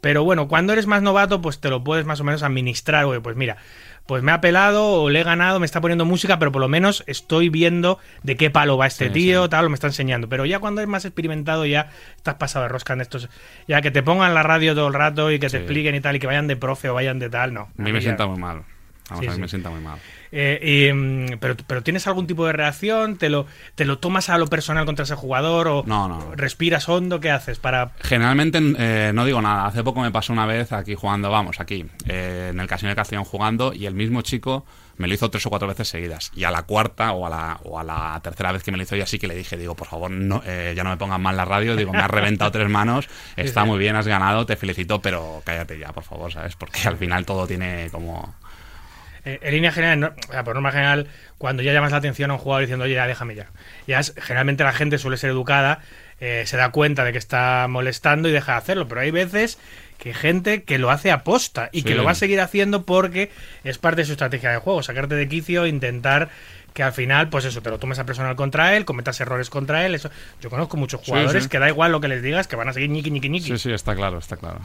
Pero 0.00 0.24
bueno, 0.24 0.46
cuando 0.46 0.72
eres 0.72 0.86
más 0.86 1.02
novato, 1.02 1.40
pues 1.42 1.58
te 1.58 1.68
lo 1.68 1.82
puedes 1.82 2.04
más 2.06 2.20
o 2.20 2.24
menos 2.24 2.42
administrar. 2.42 3.06
Oye, 3.06 3.20
pues 3.20 3.34
mira, 3.34 3.56
pues 4.10 4.24
me 4.24 4.32
ha 4.32 4.40
pelado 4.40 5.02
o 5.02 5.08
le 5.08 5.20
he 5.20 5.22
ganado, 5.22 5.60
me 5.60 5.66
está 5.66 5.80
poniendo 5.80 6.04
música, 6.04 6.36
pero 6.40 6.50
por 6.50 6.60
lo 6.60 6.66
menos 6.66 7.04
estoy 7.06 7.48
viendo 7.48 8.00
de 8.24 8.36
qué 8.36 8.50
palo 8.50 8.76
va 8.76 8.88
este 8.88 9.06
Sí, 9.06 9.12
tío, 9.12 9.44
sí. 9.44 9.50
tal, 9.50 9.66
o 9.66 9.68
me 9.68 9.74
está 9.74 9.86
enseñando. 9.86 10.28
Pero 10.28 10.44
ya 10.46 10.58
cuando 10.58 10.80
eres 10.80 10.90
más 10.90 11.04
experimentado, 11.04 11.64
ya 11.64 11.90
estás 12.16 12.34
pasado 12.34 12.64
de 12.64 12.70
rosca 12.70 12.94
en 12.94 13.02
estos. 13.02 13.28
Ya 13.68 13.80
que 13.82 13.92
te 13.92 14.02
pongan 14.02 14.34
la 14.34 14.42
radio 14.42 14.74
todo 14.74 14.88
el 14.88 14.94
rato 14.94 15.30
y 15.30 15.38
que 15.38 15.48
te 15.48 15.58
expliquen 15.58 15.94
y 15.94 16.00
tal, 16.00 16.16
y 16.16 16.18
que 16.18 16.26
vayan 16.26 16.48
de 16.48 16.56
profe 16.56 16.88
o 16.88 16.94
vayan 16.94 17.20
de 17.20 17.30
tal, 17.30 17.54
no. 17.54 17.68
A 17.78 17.82
mí 17.82 17.92
me 17.92 18.00
sienta 18.00 18.26
muy 18.26 18.40
mal. 18.40 18.64
Vamos, 19.10 19.24
Sí, 19.24 19.26
a 19.26 19.30
mí 19.30 19.34
sí. 19.36 19.40
me 19.42 19.48
sienta 19.48 19.70
muy 19.70 19.80
mal. 19.80 19.98
Eh, 20.32 20.88
y, 20.88 20.92
mm, 20.92 21.38
pero, 21.40 21.56
pero 21.66 21.82
tienes 21.82 22.06
algún 22.06 22.26
tipo 22.26 22.46
de 22.46 22.52
reacción, 22.52 23.16
te 23.16 23.28
lo, 23.28 23.46
te 23.74 23.84
lo 23.84 23.98
tomas 23.98 24.28
a 24.30 24.38
lo 24.38 24.46
personal 24.46 24.86
contra 24.86 25.02
ese 25.02 25.16
jugador 25.16 25.68
o 25.68 25.82
No, 25.86 26.08
no. 26.08 26.34
respiras 26.36 26.88
hondo, 26.88 27.20
¿qué 27.20 27.30
haces 27.30 27.58
para 27.58 27.90
Generalmente 28.00 28.60
eh, 28.78 29.10
no 29.14 29.24
digo 29.24 29.42
nada. 29.42 29.66
Hace 29.66 29.82
poco 29.82 30.00
me 30.00 30.10
pasó 30.10 30.32
una 30.32 30.46
vez 30.46 30.72
aquí 30.72 30.94
jugando, 30.94 31.30
vamos, 31.30 31.60
aquí, 31.60 31.84
eh, 32.06 32.48
en 32.52 32.60
el 32.60 32.66
Casino 32.66 32.90
de 32.90 32.96
Castellón 32.96 33.24
jugando, 33.24 33.72
y 33.74 33.86
el 33.86 33.94
mismo 33.94 34.22
chico 34.22 34.64
me 34.96 35.08
lo 35.08 35.14
hizo 35.14 35.30
tres 35.30 35.46
o 35.46 35.50
cuatro 35.50 35.66
veces 35.66 35.88
seguidas. 35.88 36.30
Y 36.36 36.44
a 36.44 36.50
la 36.50 36.64
cuarta 36.64 37.12
o 37.12 37.26
a 37.26 37.30
la, 37.30 37.58
o 37.64 37.78
a 37.78 37.82
la 37.82 38.20
tercera 38.22 38.52
vez 38.52 38.62
que 38.62 38.70
me 38.70 38.76
lo 38.76 38.82
hizo, 38.82 38.96
ya 38.96 39.06
sí 39.06 39.18
que 39.18 39.26
le 39.26 39.34
dije, 39.34 39.56
digo, 39.56 39.74
por 39.74 39.86
favor, 39.88 40.10
no, 40.10 40.42
eh, 40.44 40.74
ya 40.76 40.84
no 40.84 40.90
me 40.90 40.98
pongan 40.98 41.22
mal 41.22 41.36
la 41.38 41.46
radio. 41.46 41.74
Digo, 41.74 41.90
me 41.92 42.00
has 42.00 42.10
reventado 42.10 42.50
tres 42.52 42.68
manos, 42.68 43.08
está 43.36 43.64
muy 43.64 43.78
bien, 43.78 43.96
has 43.96 44.06
ganado, 44.06 44.44
te 44.44 44.56
felicito, 44.56 45.00
pero 45.00 45.40
cállate 45.44 45.78
ya, 45.78 45.92
por 45.92 46.04
favor, 46.04 46.30
¿sabes? 46.30 46.54
Porque 46.54 46.86
al 46.86 46.98
final 46.98 47.24
todo 47.24 47.46
tiene 47.46 47.88
como... 47.90 48.34
Eh, 49.24 49.38
en 49.42 49.52
línea 49.52 49.72
general, 49.72 50.00
no- 50.00 50.12
o 50.28 50.32
sea, 50.32 50.44
por 50.44 50.54
norma 50.54 50.72
general, 50.72 51.06
cuando 51.38 51.62
ya 51.62 51.72
llamas 51.72 51.92
la 51.92 51.98
atención 51.98 52.30
a 52.30 52.34
un 52.34 52.38
jugador 52.40 52.62
diciendo, 52.62 52.84
oye, 52.84 52.94
ya 52.94 53.06
déjame 53.06 53.34
ya. 53.34 53.46
Ya 53.86 54.00
es- 54.00 54.14
generalmente 54.16 54.64
la 54.64 54.72
gente 54.72 54.98
suele 54.98 55.16
ser 55.16 55.30
educada, 55.30 55.80
eh, 56.20 56.44
se 56.46 56.56
da 56.56 56.70
cuenta 56.70 57.04
de 57.04 57.12
que 57.12 57.18
está 57.18 57.66
molestando 57.68 58.28
y 58.28 58.32
deja 58.32 58.52
de 58.52 58.58
hacerlo. 58.58 58.88
Pero 58.88 59.00
hay 59.00 59.10
veces 59.10 59.58
que 59.98 60.10
hay 60.10 60.14
gente 60.14 60.62
que 60.62 60.78
lo 60.78 60.90
hace 60.90 61.10
aposta 61.10 61.68
y 61.72 61.82
que 61.82 61.94
lo 61.94 62.04
va 62.04 62.12
a 62.12 62.14
seguir 62.14 62.40
haciendo 62.40 62.84
porque 62.86 63.30
es 63.64 63.76
parte 63.78 64.00
de 64.02 64.06
su 64.06 64.12
estrategia 64.12 64.50
de 64.50 64.56
juego, 64.58 64.82
sacarte 64.82 65.14
de 65.14 65.28
quicio, 65.28 65.66
intentar 65.66 66.30
que 66.80 66.84
al 66.84 66.94
final, 66.94 67.28
pues 67.28 67.44
eso, 67.44 67.60
te 67.60 67.68
lo 67.68 67.78
tomes 67.78 67.98
a 67.98 68.06
personal 68.06 68.34
contra 68.36 68.74
él, 68.74 68.86
cometas 68.86 69.20
errores 69.20 69.50
contra 69.50 69.84
él. 69.84 69.94
Eso. 69.94 70.08
Yo 70.40 70.48
conozco 70.48 70.78
muchos 70.78 71.02
jugadores 71.02 71.42
sí. 71.42 71.50
que 71.50 71.58
da 71.58 71.68
igual 71.68 71.92
lo 71.92 72.00
que 72.00 72.08
les 72.08 72.22
digas, 72.22 72.48
que 72.48 72.56
van 72.56 72.70
a 72.70 72.72
seguir 72.72 72.88
ñiqui, 72.88 73.10
ñiqui, 73.10 73.28
ñiqui. 73.28 73.48
Sí, 73.48 73.58
sí, 73.58 73.70
está 73.70 73.94
claro, 73.94 74.16
está 74.16 74.38
claro. 74.38 74.60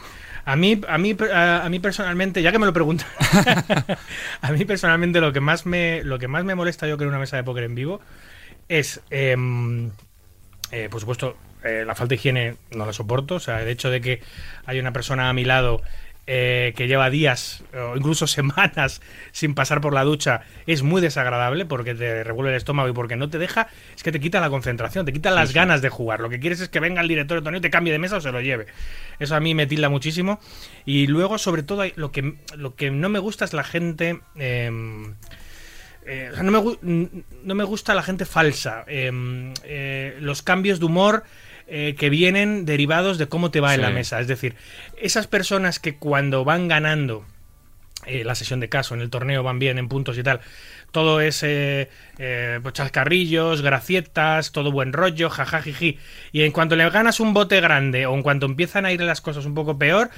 A 0.46 0.56
mí, 0.56 0.80
a 0.88 0.98
mí, 0.98 1.14
a, 1.34 1.68
mí 1.70 1.80
personalmente, 1.80 2.42
ya 2.42 2.54
que 2.54 2.60
me 2.60 2.68
lo 2.68 2.72
preguntan, 2.72 3.06
a 4.42 4.52
mí 4.54 4.64
personalmente 4.64 5.20
lo 5.20 5.34
que 5.34 5.42
más 5.42 5.66
me, 5.66 6.06
lo 6.06 6.18
que 6.18 6.30
más 6.30 6.46
me 6.46 6.56
molesta 6.56 6.88
yo 6.88 6.96
creo 6.96 7.10
en 7.10 7.16
una 7.16 7.20
mesa 7.20 7.36
de 7.36 7.44
póker 7.44 7.66
en 7.66 7.76
vivo 7.76 8.00
es, 8.70 9.02
em, 9.10 9.92
eh, 10.72 10.88
por 10.90 11.02
supuesto, 11.02 11.36
eh, 11.66 11.84
la 11.86 11.96
falta 11.96 12.12
de 12.12 12.16
higiene 12.16 12.56
no 12.72 12.86
la 12.86 12.94
soporto. 12.94 13.36
O 13.36 13.40
sea, 13.42 13.62
el 13.62 13.68
hecho 13.68 13.90
de 13.90 14.00
que 14.00 14.22
hay 14.66 14.80
una 14.80 14.94
persona 14.94 15.28
a 15.28 15.34
mi 15.34 15.44
lado 15.44 15.82
eh, 16.28 16.74
que 16.76 16.88
lleva 16.88 17.10
días 17.10 17.64
o 17.74 17.96
incluso 17.96 18.26
semanas 18.28 19.02
sin 19.32 19.54
pasar 19.54 19.82
por 19.82 19.94
la 19.94 20.04
ducha 20.04 20.42
es 20.66 20.82
muy 20.82 21.02
desagradable 21.02 21.66
porque 21.66 21.94
te 21.94 22.24
revuelve 22.24 22.52
el 22.52 22.58
estómago 22.58 22.90
y 22.90 22.94
porque 22.94 23.16
no 23.16 23.30
te 23.30 23.38
deja, 23.38 23.68
es 23.96 24.04
que 24.04 24.12
te 24.12 24.20
quita 24.20 24.40
la 24.40 24.50
concentración, 24.50 25.06
te 25.06 25.14
quita 25.14 25.32
las 25.32 25.54
ganas 25.54 25.82
de 25.82 25.90
jugar. 25.90 26.20
Lo 26.20 26.30
que 26.30 26.40
quieres 26.40 26.62
es 26.62 26.70
que 26.70 26.80
venga 26.80 27.02
el 27.02 27.08
director 27.08 27.38
de 27.40 27.44
torneo 27.44 27.60
y 27.60 27.62
te 27.62 27.70
cambie 27.70 27.94
de 27.94 28.00
mesa 28.00 28.18
o 28.18 28.22
se 28.22 28.32
lo 28.32 28.42
lleve. 28.42 28.68
Eso 29.20 29.36
a 29.36 29.40
mí 29.40 29.54
me 29.54 29.68
tilda 29.68 29.90
muchísimo. 29.90 30.40
Y 30.86 31.08
luego, 31.08 31.38
sobre 31.38 31.64
todo, 31.64 31.84
lo 31.96 32.12
que, 32.12 32.36
lo 32.56 32.76
que 32.76 32.92
no 32.92 33.10
me 33.10 33.20
gusta 33.20 33.46
es 33.46 33.54
la 33.54 33.64
gente... 33.64 34.20
em, 34.36 35.16
eh, 36.06 36.30
o 36.32 36.36
sea, 36.36 36.44
no, 36.44 36.52
me, 36.52 37.10
no 37.44 37.56
me 37.56 37.64
gusta 37.64 37.96
la 37.96 38.04
gente 38.04 38.26
falsa. 38.26 38.84
Eh, 38.88 39.12
eh, 39.64 40.18
los 40.20 40.44
cambios 40.44 40.80
de 40.80 40.86
humor 40.86 41.24
eh, 41.68 41.96
que 41.98 42.10
vienen 42.10 42.66
derivados 42.66 43.18
de 43.18 43.28
cómo 43.28 43.52
te 43.52 43.60
va 43.60 43.74
en 43.74 43.82
la 43.82 43.90
mesa. 43.90 44.20
Es 44.20 44.28
decir, 44.28 44.56
esas 44.98 45.28
personas 45.28 45.80
que 45.80 45.98
cuando 45.98 46.44
van 46.44 46.68
ganando 46.68 47.26
eh, 48.06 48.24
la 48.24 48.36
sesión 48.36 48.60
de 48.60 48.70
caso 48.70 48.94
en 48.94 49.02
el 49.02 49.10
torneo 49.10 49.42
van 49.42 49.60
bien 49.60 49.78
en 49.78 49.88
puntos 49.88 50.18
y 50.18 50.24
tal. 50.24 50.42
Todo 50.92 51.22
es 51.22 51.44
eh, 51.44 51.90
eh, 52.20 52.60
pues 52.62 52.74
chascarrillos, 52.74 53.62
gracietas, 53.62 54.52
todo 54.52 54.72
buen 54.72 54.94
rollo, 54.94 55.30
jajajiji. 55.30 55.98
Y 56.32 56.44
en 56.44 56.52
cuanto 56.52 56.76
le 56.76 56.90
ganas 56.90 57.20
un 57.20 57.34
bote 57.34 57.60
grande 57.62 58.06
o 58.06 58.14
en 58.14 58.22
cuanto 58.22 58.46
empiezan 58.46 58.86
a 58.86 58.92
ir 58.92 59.02
las 59.02 59.22
cosas 59.22 59.46
un 59.46 59.56
poco 59.56 59.78
peor, 59.78 60.10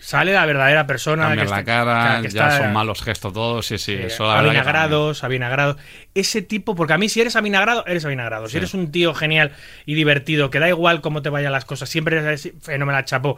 sale 0.00 0.32
la 0.32 0.44
verdadera 0.46 0.86
persona. 0.86 1.24
Cambiar 1.28 1.46
que 1.46 1.50
la 1.50 1.58
está- 1.60 1.72
cara, 1.84 2.18
que 2.22 2.28
ya 2.28 2.50
son 2.58 2.72
malos 2.72 3.02
gestos 3.02 3.32
todos, 3.32 3.66
sí, 3.66 3.78
sí, 3.78 3.92
eh, 3.92 4.06
eso 4.06 4.30
avinagrados, 4.30 5.24
avinagrados. 5.24 5.76
Ese 6.14 6.42
tipo, 6.42 6.74
porque 6.74 6.92
a 6.92 6.98
mí 6.98 7.08
si 7.08 7.20
eres 7.20 7.36
avinagrado, 7.36 7.84
eres 7.86 8.04
avinagrado. 8.04 8.46
Si 8.46 8.52
Sí. 8.52 8.58
eres 8.58 8.74
un 8.74 8.90
tío 8.90 9.14
genial 9.14 9.52
y 9.86 9.94
divertido, 9.94 10.50
que 10.50 10.58
da 10.58 10.68
igual 10.68 11.00
cómo 11.00 11.22
te 11.22 11.28
vayan 11.30 11.52
las 11.52 11.64
cosas, 11.64 11.88
siempre 11.88 12.18
eres 12.18 12.52
fenomenal 12.62 13.04
chapo. 13.04 13.36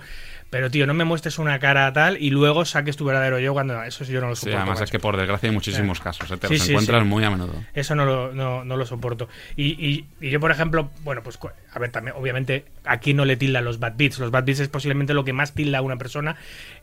Pero 0.51 0.69
tío, 0.69 0.85
no 0.85 0.95
me 0.95 1.05
muestres 1.05 1.39
una 1.39 1.61
cara 1.61 1.93
tal 1.93 2.17
y 2.21 2.31
luego 2.31 2.65
saques 2.65 2.97
tu 2.97 3.05
verdadero 3.05 3.39
yo 3.39 3.53
cuando 3.53 3.81
eso 3.85 4.05
sí 4.05 4.13
yo 4.13 4.21
no 4.21 4.29
lo 4.31 4.35
Sí, 4.35 4.41
soporto. 4.47 4.59
además 4.59 4.81
es 4.81 4.91
que 4.91 4.99
por 4.99 5.17
desgracia 5.17 5.49
hay 5.49 5.55
muchísimos 5.55 6.01
casos, 6.01 6.29
¿eh? 6.29 6.37
te 6.39 6.49
Sí, 6.49 6.55
los 6.55 6.63
sí, 6.65 6.73
encuentras 6.73 7.03
sí. 7.03 7.09
muy 7.09 7.23
a 7.23 7.31
menudo. 7.31 7.55
Eso 7.73 7.95
no 7.95 8.05
lo, 8.05 8.33
no, 8.33 8.65
no 8.65 8.77
lo 8.77 8.85
soporto. 8.85 9.29
Y, 9.55 9.67
y- 9.87 10.07
y 10.21 10.31
yo, 10.31 10.41
por 10.41 10.51
ejemplo, 10.51 10.91
bueno, 11.05 11.23
pues 11.23 11.39
a 11.73 11.79
ver, 11.79 11.93
también, 11.93 12.17
obviamente, 12.17 12.65
aquí 12.85 13.15
no 13.15 13.25
le 13.25 13.37
tildan 13.37 13.65
los 13.65 13.79
bad 13.79 13.93
beats. 13.97 14.19
Los 14.19 14.33
bad 14.33 14.43
beats 14.45 14.59
es 14.59 14.69
posiblemente 14.69 15.15
lo 15.15 15.25
que 15.25 15.33
más 15.33 15.55
tilda 15.55 15.79
a 15.79 15.83
una 15.83 15.97
persona. 15.99 16.35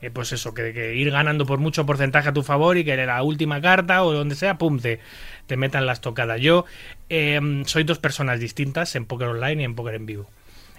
eh, 0.02 0.12
pues 0.12 0.32
eso, 0.32 0.54
que, 0.54 0.72
que 0.72 0.96
ir 0.96 1.12
ganando 1.12 1.46
por 1.46 1.60
mucho 1.60 1.86
porcentaje 1.86 2.30
a 2.30 2.34
tu 2.34 2.44
favor 2.44 2.78
y 2.78 2.86
que 2.86 2.96
la 3.06 3.22
última 3.22 3.60
carta 3.60 4.04
o 4.04 4.14
donde 4.14 4.36
sea, 4.36 4.58
pum, 4.58 4.80
te, 4.80 5.02
te 5.46 5.58
metan 5.58 5.86
las 5.86 6.00
tocadas. 6.00 6.40
Yo 6.40 6.64
eh, 7.10 7.64
soy 7.66 7.84
dos 7.84 8.00
personas 8.00 8.40
distintas 8.40 8.96
en 8.96 9.06
póker 9.06 9.28
online 9.28 9.62
y 9.64 9.66
en 9.66 9.76
póker 9.76 9.96
en 9.96 10.06
vivo. 10.06 10.30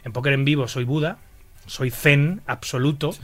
En 0.05 0.13
póker 0.13 0.33
en 0.33 0.45
vivo 0.47 0.69
soy 0.69 0.85
Buda, 0.85 1.19
soy 1.69 1.91
zen 1.91 2.41
absoluto. 2.47 3.15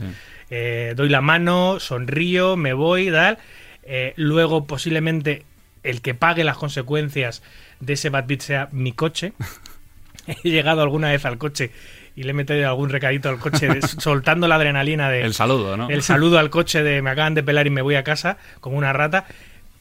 Eh, 0.49 0.93
doy 0.95 1.09
la 1.09 1.21
mano, 1.21 1.79
sonrío, 1.79 2.55
me 2.55 2.73
voy, 2.73 3.11
tal. 3.11 3.37
Eh, 3.83 4.13
luego, 4.15 4.65
posiblemente, 4.65 5.43
el 5.83 6.01
que 6.01 6.13
pague 6.13 6.43
las 6.43 6.57
consecuencias 6.57 7.43
de 7.79 7.93
ese 7.93 8.09
bad 8.09 8.25
beat 8.27 8.41
sea 8.41 8.69
mi 8.71 8.91
coche. 8.93 9.33
He 10.43 10.49
llegado 10.49 10.81
alguna 10.81 11.09
vez 11.11 11.25
al 11.25 11.37
coche 11.37 11.71
y 12.15 12.23
le 12.23 12.31
he 12.31 12.33
metido 12.33 12.67
algún 12.67 12.89
recadito 12.89 13.29
al 13.29 13.37
coche, 13.39 13.67
de- 13.67 13.81
soltando 13.87 14.47
la 14.47 14.55
adrenalina 14.55 15.09
de 15.09 15.21
El 15.21 15.33
saludo, 15.33 15.75
¿no? 15.77 15.89
el 15.89 16.01
saludo 16.01 16.39
al 16.39 16.49
coche 16.49 16.81
de 16.81 17.01
me 17.01 17.09
acaban 17.11 17.33
de 17.35 17.43
pelar 17.43 17.67
y 17.67 17.69
me 17.69 17.81
voy 17.81 17.95
a 17.95 18.03
casa 18.03 18.37
como 18.61 18.77
una 18.77 18.93
rata. 18.93 19.25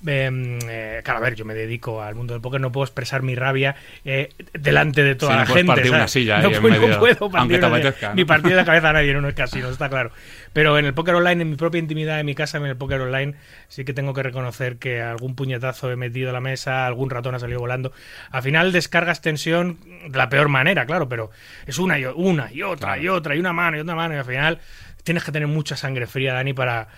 Eh, 0.06 0.58
eh, 0.68 1.00
claro, 1.02 1.18
a 1.20 1.23
ver, 1.23 1.34
yo 1.34 1.44
me 1.44 1.54
dedico 1.54 2.02
al 2.02 2.14
mundo 2.14 2.34
del 2.34 2.42
póker, 2.42 2.61
no 2.61 2.70
puedo 2.70 2.84
expresar 2.84 3.23
mi 3.23 3.34
rabia 3.34 3.75
eh, 4.04 4.28
delante 4.52 5.02
de 5.02 5.14
toda 5.14 5.32
Sí, 5.32 5.34
no 5.37 5.40
la 5.40 5.46
puedes 5.46 5.56
gente. 5.64 5.73
partir 5.75 5.92
una 5.92 6.08
silla 6.08 6.38
no, 6.40 6.50
en 6.50 6.61
puedo- 6.61 6.75
no 6.75 6.80
medio, 6.80 6.99
puedo 6.99 7.30
partir 7.30 7.58
una- 7.64 7.78
¿no? 7.78 8.14
ni 8.14 8.25
partir 8.25 8.50
de 8.50 8.56
la 8.56 8.64
cabeza 8.64 8.90
a 8.90 8.92
nadie 8.92 9.11
en 9.12 9.16
unos 9.16 9.32
casinos, 9.34 9.73
está 9.73 9.88
claro. 9.88 10.11
Pero 10.52 10.78
en 10.78 10.84
el 10.84 10.94
póker 10.94 11.14
online, 11.14 11.42
en 11.42 11.50
mi 11.50 11.56
propia 11.56 11.78
intimidad, 11.78 12.20
en 12.20 12.26
mi 12.26 12.34
casa, 12.34 12.58
en 12.58 12.66
el 12.66 12.76
póker 12.76 13.00
online, 13.00 13.34
sí 13.68 13.84
que 13.84 13.92
tengo 13.94 14.12
que 14.14 14.23
reconocer 14.23 14.76
que 14.76 15.00
algún 15.00 15.34
puñetazo 15.34 15.90
he 15.90 15.96
metido 15.96 16.30
a 16.30 16.32
la 16.32 16.40
mesa, 16.40 16.87
algún 16.87 17.08
ratón 17.11 17.34
ha 17.34 17.38
salido 17.38 17.61
volando. 17.61 17.92
Al 18.30 18.42
final 18.42 18.73
descargas 18.73 19.20
tensión 19.23 19.78
de 20.08 20.16
la 20.18 20.28
peor 20.28 20.49
manera, 20.49 20.84
claro, 20.87 21.08
pero 21.08 21.30
es 21.66 21.78
una 21.78 21.99
y, 21.99 22.04
una 22.04 22.52
y 22.52 22.62
otra 22.62 22.88
Claro. 22.90 23.02
y 23.02 23.08
otra 23.08 23.34
y 23.37 23.38
una 23.40 23.52
mano 23.52 23.76
y 23.76 23.80
otra 23.80 23.94
mano 23.94 24.14
y 24.14 24.18
al 24.18 24.25
final 24.25 24.58
tienes 25.02 25.25
que 25.25 25.32
tener 25.32 25.49
mucha 25.49 25.76
sangre 25.76 26.06
fría, 26.06 26.32
Dani, 26.34 26.52
para, 26.54 26.88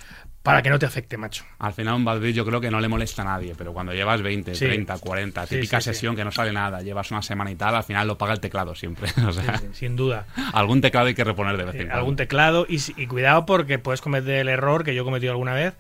para 0.46 0.62
que 0.62 0.70
no 0.70 0.78
te 0.78 0.86
afecte, 0.86 1.16
macho. 1.16 1.44
Al 1.58 1.72
final 1.74 1.94
un 1.94 2.04
bad 2.04 2.20
beat 2.20 2.34
yo 2.34 2.44
creo 2.46 2.60
que 2.60 2.70
no 2.70 2.80
le 2.80 2.88
molesta 2.88 3.22
a 3.22 3.24
nadie, 3.26 3.54
pero 3.58 3.72
cuando 3.72 3.92
llevas 3.92 4.22
20, 4.22 4.54
Sí. 4.54 4.64
30, 4.64 4.98
40, 4.98 5.46
Sí, 5.46 5.56
típica 5.56 5.80
sí, 5.80 5.90
sí. 5.90 5.94
sesión 5.94 6.16
que 6.16 6.24
no 6.24 6.32
sale 6.32 6.52
nada, 6.52 6.80
llevas 6.82 7.10
una 7.10 7.20
semana 7.22 7.50
y 7.50 7.54
tal, 7.56 7.74
al 7.74 7.84
final 7.84 8.06
lo 8.08 8.16
paga 8.16 8.32
el 8.32 8.40
teclado 8.40 8.74
siempre. 8.74 9.10
O 9.26 9.32
sea, 9.32 9.60
Sin 9.72 9.96
duda. 9.96 10.26
algún 10.54 10.80
teclado 10.80 11.08
hay 11.08 11.14
que 11.14 11.24
reponer 11.24 11.56
de 11.56 11.64
vez 11.64 11.74
en 11.74 11.80
Eh, 11.82 11.84
cuando. 11.84 11.98
algún 11.98 12.16
teclado 12.16 12.66
y, 12.68 12.80
y 12.96 13.06
cuidado 13.06 13.44
porque 13.46 13.78
puedes 13.78 14.00
cometer 14.00 14.34
el 14.36 14.48
error 14.48 14.84
que 14.84 14.94
yo 14.94 15.02
he 15.02 15.04
cometido 15.04 15.32
alguna 15.32 15.52
vez 15.54 15.74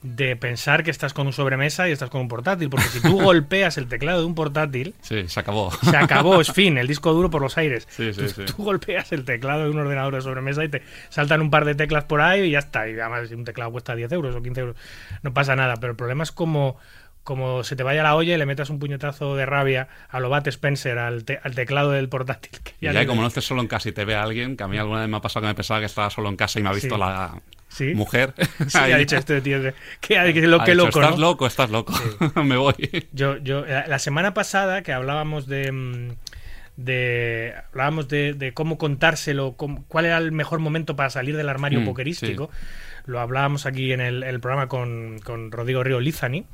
de 0.00 0.36
pensar 0.36 0.84
que 0.84 0.92
estás 0.92 1.12
con 1.12 1.26
un 1.26 1.32
sobremesa 1.32 1.88
y 1.88 1.92
estás 1.92 2.08
con 2.08 2.20
un 2.20 2.28
portátil, 2.28 2.70
porque 2.70 2.86
si 2.86 3.00
tú 3.02 3.20
golpeas 3.20 3.78
el 3.78 3.88
teclado 3.88 4.20
de 4.20 4.26
un 4.26 4.34
portátil, 4.36 4.94
Sí, 5.02 5.26
se 5.28 5.40
acabó. 5.40 5.72
se 5.72 5.96
acabó, 5.96 6.40
es 6.40 6.52
fin, 6.52 6.78
el 6.78 6.86
disco 6.86 7.12
duro 7.12 7.30
por 7.30 7.42
los 7.42 7.58
aires. 7.58 7.88
Sí, 7.90 8.12
sí, 8.14 8.20
tú, 8.22 8.28
sí. 8.28 8.42
tú 8.44 8.62
golpeas 8.62 9.10
el 9.12 9.24
teclado 9.24 9.64
de 9.64 9.70
un 9.70 9.78
ordenador 9.78 10.14
de 10.14 10.20
sobremesa 10.20 10.64
y 10.64 10.68
te 10.68 10.82
saltan 11.08 11.40
un 11.40 11.50
par 11.50 11.64
de 11.64 11.74
teclas 11.74 12.04
por 12.04 12.20
ahí 12.20 12.42
y 12.42 12.50
ya 12.52 12.60
está. 12.60 12.88
Y 12.88 12.92
además, 12.98 13.28
si 13.28 13.34
un 13.34 13.44
teclado 13.44 13.72
cuesta 13.72 13.96
10 13.96 14.12
euros 14.12 14.36
o 14.36 14.42
15 14.42 14.60
euros, 14.60 14.76
no 15.22 15.34
pasa 15.34 15.56
nada. 15.56 15.74
Pero 15.80 15.90
el 15.90 15.96
problema 15.96 16.22
es 16.22 16.30
como, 16.30 16.76
como 17.24 17.64
se 17.64 17.74
te 17.74 17.82
vaya 17.82 18.04
la 18.04 18.14
olla 18.14 18.34
y 18.34 18.38
le 18.38 18.46
metas 18.46 18.70
un 18.70 18.78
puñetazo 18.78 19.34
de 19.34 19.46
rabia 19.46 19.88
a 20.10 20.20
lo 20.20 20.30
Bat 20.30 20.46
Spencer 20.46 20.96
al, 20.98 21.24
te- 21.24 21.40
al 21.42 21.56
teclado 21.56 21.90
del 21.90 22.08
portátil. 22.08 22.52
que 22.62 22.72
Y 22.80 22.86
ya 22.86 22.92
ya 22.92 23.06
como 23.06 23.22
no 23.22 23.26
estés 23.28 23.44
solo 23.44 23.60
en 23.62 23.66
casa 23.66 23.88
y 23.88 23.92
te 23.92 24.04
ve 24.04 24.14
a 24.14 24.22
alguien, 24.22 24.56
que 24.56 24.62
a 24.62 24.68
mí 24.68 24.78
alguna 24.78 25.00
vez 25.00 25.08
me 25.08 25.16
ha 25.16 25.20
pasado 25.20 25.42
que 25.42 25.48
me 25.48 25.54
pensaba 25.56 25.80
que 25.80 25.86
estaba 25.86 26.08
solo 26.08 26.28
en 26.28 26.36
casa 26.36 26.60
y 26.60 26.62
me 26.62 26.68
ha 26.68 26.72
visto 26.72 26.94
Sí. 26.94 27.00
la 27.00 27.32
Sí. 27.68 27.94
mujer. 27.94 28.34
Sí, 28.68 28.78
Ahí. 28.78 28.92
ha 28.92 28.96
dicho 28.98 29.16
este 29.16 29.40
tío 29.40 29.60
que, 29.62 29.74
que, 30.00 30.32
que 30.32 30.46
lo 30.46 30.60
Ha 30.60 30.64
que 30.64 30.72
dicho, 30.72 30.84
loco, 30.86 31.00
Estás 31.00 31.10
¿no? 31.18 31.20
loco, 31.20 31.46
estás 31.46 31.70
loco. 31.70 31.94
me 32.44 32.56
voy. 32.56 33.06
Yo, 33.12 33.36
yo, 33.38 33.64
la 33.66 33.86
la 33.86 33.98
semana 33.98 34.34
pasada 34.34 34.82
que 34.82 34.92
hablábamos 34.92 35.46
de. 35.46 35.70
mm, 35.72 36.08
de 36.76 37.54
hablábamos 37.72 38.08
de, 38.08 38.34
de 38.34 38.52
cómo 38.54 38.78
contárselo, 38.78 39.54
cómo- 39.56 39.84
cuál 39.88 40.06
era 40.06 40.18
el 40.18 40.32
mejor 40.32 40.60
momento 40.60 40.94
para 40.96 41.10
salir 41.10 41.36
del 41.36 41.48
armario 41.48 41.80
Mm, 41.80 41.84
pokerístico. 41.86 42.50
Lo 43.04 43.20
hablábamos 43.20 43.66
aquí 43.66 43.92
en 43.92 44.00
el, 44.00 44.22
el 44.22 44.38
programa 44.40 44.68
con, 44.68 45.18
con 45.24 45.50
Rodrigo 45.50 45.82
Río 45.82 45.98
Lizani. 46.00 46.44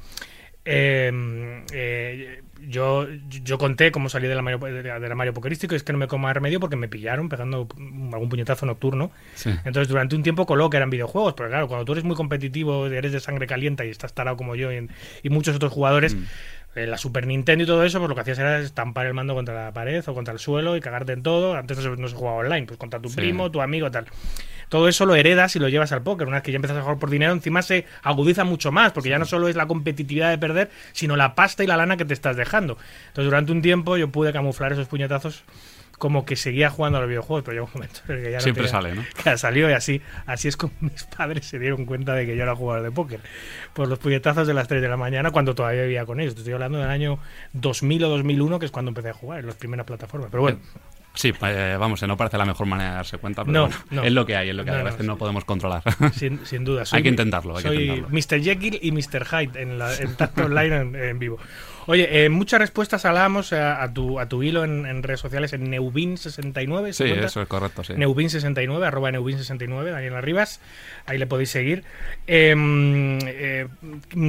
Eh, 0.65 1.63
eh, 1.73 2.43
yo, 2.67 3.07
yo 3.29 3.59
conté 3.59 3.93
cómo 3.93 4.09
salí 4.09 4.27
del 4.27 4.39
armario, 4.39 4.59
del 4.59 5.05
armario 5.11 5.35
pokerístico 5.35 5.75
y 5.75 5.77
es 5.77 5.83
que 5.83 5.93
no 5.93 5.99
me 5.99 6.07
como 6.09 6.33
remedio 6.33 6.61
porque 6.61 6.77
me 6.77 6.89
pillaron 6.89 7.29
pegando 7.29 7.69
algún 8.13 8.29
puñetazo 8.31 8.65
nocturno. 8.65 9.11
Sí. 9.35 9.51
Entonces, 9.65 9.89
durante 9.89 10.17
un 10.17 10.23
tiempo 10.23 10.47
coló 10.47 10.71
que 10.71 10.79
eran 10.79 10.89
videojuegos, 10.91 11.35
pero 11.35 11.49
claro, 11.51 11.69
cuando 11.69 11.85
tú 11.85 11.93
eres 11.93 12.05
muy 12.05 12.17
competitivo, 12.17 12.87
eres 12.87 13.13
de 13.13 13.21
sangre 13.21 13.47
caliente 13.47 13.87
y 13.87 13.91
estás 13.91 14.15
tarado 14.15 14.37
como 14.37 14.55
yo 14.57 14.73
y, 14.73 14.89
y 15.23 15.29
muchos 15.31 15.57
otros 15.57 15.73
jugadores, 15.73 16.15
Mm. 16.15 16.25
eh, 16.77 16.87
la 16.87 16.97
Super 16.99 17.27
Nintendo 17.27 17.65
y 17.65 17.67
todo 17.67 17.85
eso, 17.85 17.99
pues 17.99 18.09
lo 18.09 18.15
que 18.15 18.23
hacías 18.23 18.39
era 18.39 18.59
estampar 18.61 19.07
el 19.07 19.15
mando 19.15 19.35
contra 19.35 19.67
la 19.67 19.73
pared 19.73 20.03
o 20.09 20.15
contra 20.15 20.33
el 20.33 20.41
suelo 20.41 20.77
y 20.77 20.81
cagarte 20.81 21.13
en 21.13 21.23
todo. 21.23 21.55
Antes 21.57 21.77
no 21.77 21.83
se, 21.95 22.01
no 22.01 22.09
se 22.09 22.17
jugaba 22.17 22.39
online, 22.39 22.67
pues 22.67 22.79
contra 22.79 22.99
tu 23.01 23.11
Sí. 23.11 23.17
primo, 23.17 23.51
tu 23.51 23.61
amigo, 23.61 23.91
tal. 23.91 24.07
Todo 24.75 24.89
eso 24.89 25.07
lo 25.07 25.15
heredas 25.15 25.55
y 25.55 25.61
lo 25.61 25.69
llevas 25.69 25.93
al 25.93 26.03
póker. 26.03 26.27
Una 26.27 26.39
vez 26.39 26.43
que 26.43 26.51
ya 26.51 26.57
empiezas 26.57 26.79
a 26.79 26.83
jugar 26.83 26.99
por 26.99 27.09
dinero, 27.09 27.33
encima 27.33 27.63
se 27.63 27.87
agudiza 28.03 28.43
mucho 28.43 28.73
más, 28.73 28.91
porque 28.91 29.09
ya 29.09 29.21
no 29.21 29.25
solo 29.25 29.47
es 29.47 29.55
la 29.55 29.67
competitividad 29.69 30.31
de 30.31 30.39
perder, 30.39 30.69
sino 30.91 31.15
la 31.15 31.37
pasta 31.37 31.63
y 31.63 31.69
la 31.69 31.77
lana 31.77 31.97
que 31.97 32.05
te 32.05 32.13
estás 32.13 32.37
dejando. 32.37 32.77
Entonces, 33.07 33.27
durante 33.27 33.53
un 33.53 33.63
tiempo 33.63 33.97
yo 33.97 34.09
pude 34.09 34.33
camuflar 34.33 34.73
esos 34.73 34.89
puñetazos 34.89 35.45
como 35.97 36.25
que 36.25 36.35
seguía 36.35 36.71
jugando 36.71 36.99
a 36.99 37.03
los 37.03 37.09
videojuegos, 37.09 37.45
pero 37.45 37.55
llegó 37.55 37.67
un 37.67 37.73
momento 37.75 38.01
en 38.09 38.17
el 38.17 38.23
que 38.25 38.31
ya 38.33 38.39
no 38.39 38.43
Siempre 38.43 38.65
tenía- 38.65 38.81
sale, 38.81 38.95
¿no? 38.97 39.05
que 39.23 39.39
salió 39.39 39.71
y 39.71 39.75
así, 39.75 40.03
así 40.27 40.49
es 40.49 40.57
como 40.57 40.73
mis 40.81 41.05
padres 41.05 41.47
se 41.47 41.61
dieron 41.61 41.85
cuenta 41.87 42.15
de 42.15 42.27
que 42.27 42.37
yo 42.37 42.43
era 42.43 42.57
jugador 42.57 42.83
de 42.83 42.91
póker. 42.91 43.21
Por 43.75 43.87
los 43.87 44.01
puñetazos 44.01 44.49
de 44.49 44.55
las 44.55 44.67
3 44.67 44.83
de 44.83 44.89
la 44.89 44.97
mañana 44.97 45.31
cuando 45.31 45.55
todavía 45.55 45.83
vivía 45.83 46.05
con 46.05 46.19
ellos. 46.19 46.35
Te 46.35 46.41
Estoy 46.41 46.55
hablando 46.55 46.79
del 46.79 46.89
año 46.91 47.21
2000 47.53 48.03
o 48.03 48.09
2001, 48.09 48.59
que 48.59 48.67
es 48.67 48.73
cuando 48.73 48.89
empecé 48.89 49.11
a 49.11 49.15
jugar 49.15 49.39
en 49.39 49.47
las 49.47 49.55
primeras 49.55 49.87
plataformas. 49.87 50.31
Pero 50.33 50.43
bueno, 50.43 50.59
Sí, 51.15 51.33
eh, 51.43 51.77
vamos, 51.79 52.03
no 52.03 52.17
parece 52.17 52.37
la 52.39 52.45
mejor 52.45 52.67
manera 52.67 52.91
de 52.91 52.97
darse 52.97 53.19
cuenta, 53.19 53.45
pero 53.45 53.53
No, 53.53 53.67
bueno, 53.69 53.83
no. 53.91 54.03
es 54.03 54.13
lo 54.13 54.27
que 54.27 54.37
hay, 54.37 54.49
es 54.51 54.55
lo 54.57 54.65
que 54.65 54.71
hay. 54.73 54.81
A 54.81 54.83
veces 54.83 55.07
no 55.07 55.17
podemos 55.17 55.45
controlar. 55.45 55.83
sin, 56.13 56.45
sin 56.45 56.65
duda. 56.65 56.83
Hay 56.91 57.03
que 57.03 57.09
intentarlo, 57.09 57.57
hay 57.57 57.63
que 57.63 57.69
soy 57.69 57.91
intentarlo. 57.91 58.09
Mr. 58.19 58.43
Jekyll 58.43 58.79
y 58.83 58.91
Mr. 58.93 59.25
Hyde 59.25 59.63
en, 59.63 59.79
la, 59.79 59.95
en 59.97 60.17
Tacto 60.17 60.45
Online 60.47 60.77
en, 60.77 60.97
en 60.97 61.19
vivo. 61.19 61.39
Oye, 61.87 62.25
eh, 62.25 62.29
muchas 62.29 62.61
respuestas 62.61 63.05
hablábamos 63.05 63.53
a, 63.53 63.83
a 63.83 63.93
tu, 63.93 64.19
a 64.19 64.29
tu 64.29 64.43
hilo 64.43 64.65
en, 64.65 64.87
en 64.87 65.03
redes 65.03 65.21
sociales 65.21 65.53
en 65.53 65.71
Neubin69. 65.71 66.93
¿se 66.93 67.05
sí, 67.05 67.05
cuenta? 67.11 67.27
eso 67.27 67.43
es 67.43 67.49
correcto, 67.49 67.85
sí. 67.85 67.93
Neubin69, 67.95 68.87
arroba 68.87 69.11
Neubin69, 69.11 69.91
Daniel 69.91 70.15
Arribas, 70.15 70.61
ahí 71.07 71.19
le 71.19 71.27
podéis 71.27 71.51
seguir. 71.51 71.85
Eh, 72.27 72.55
eh, 73.27 73.69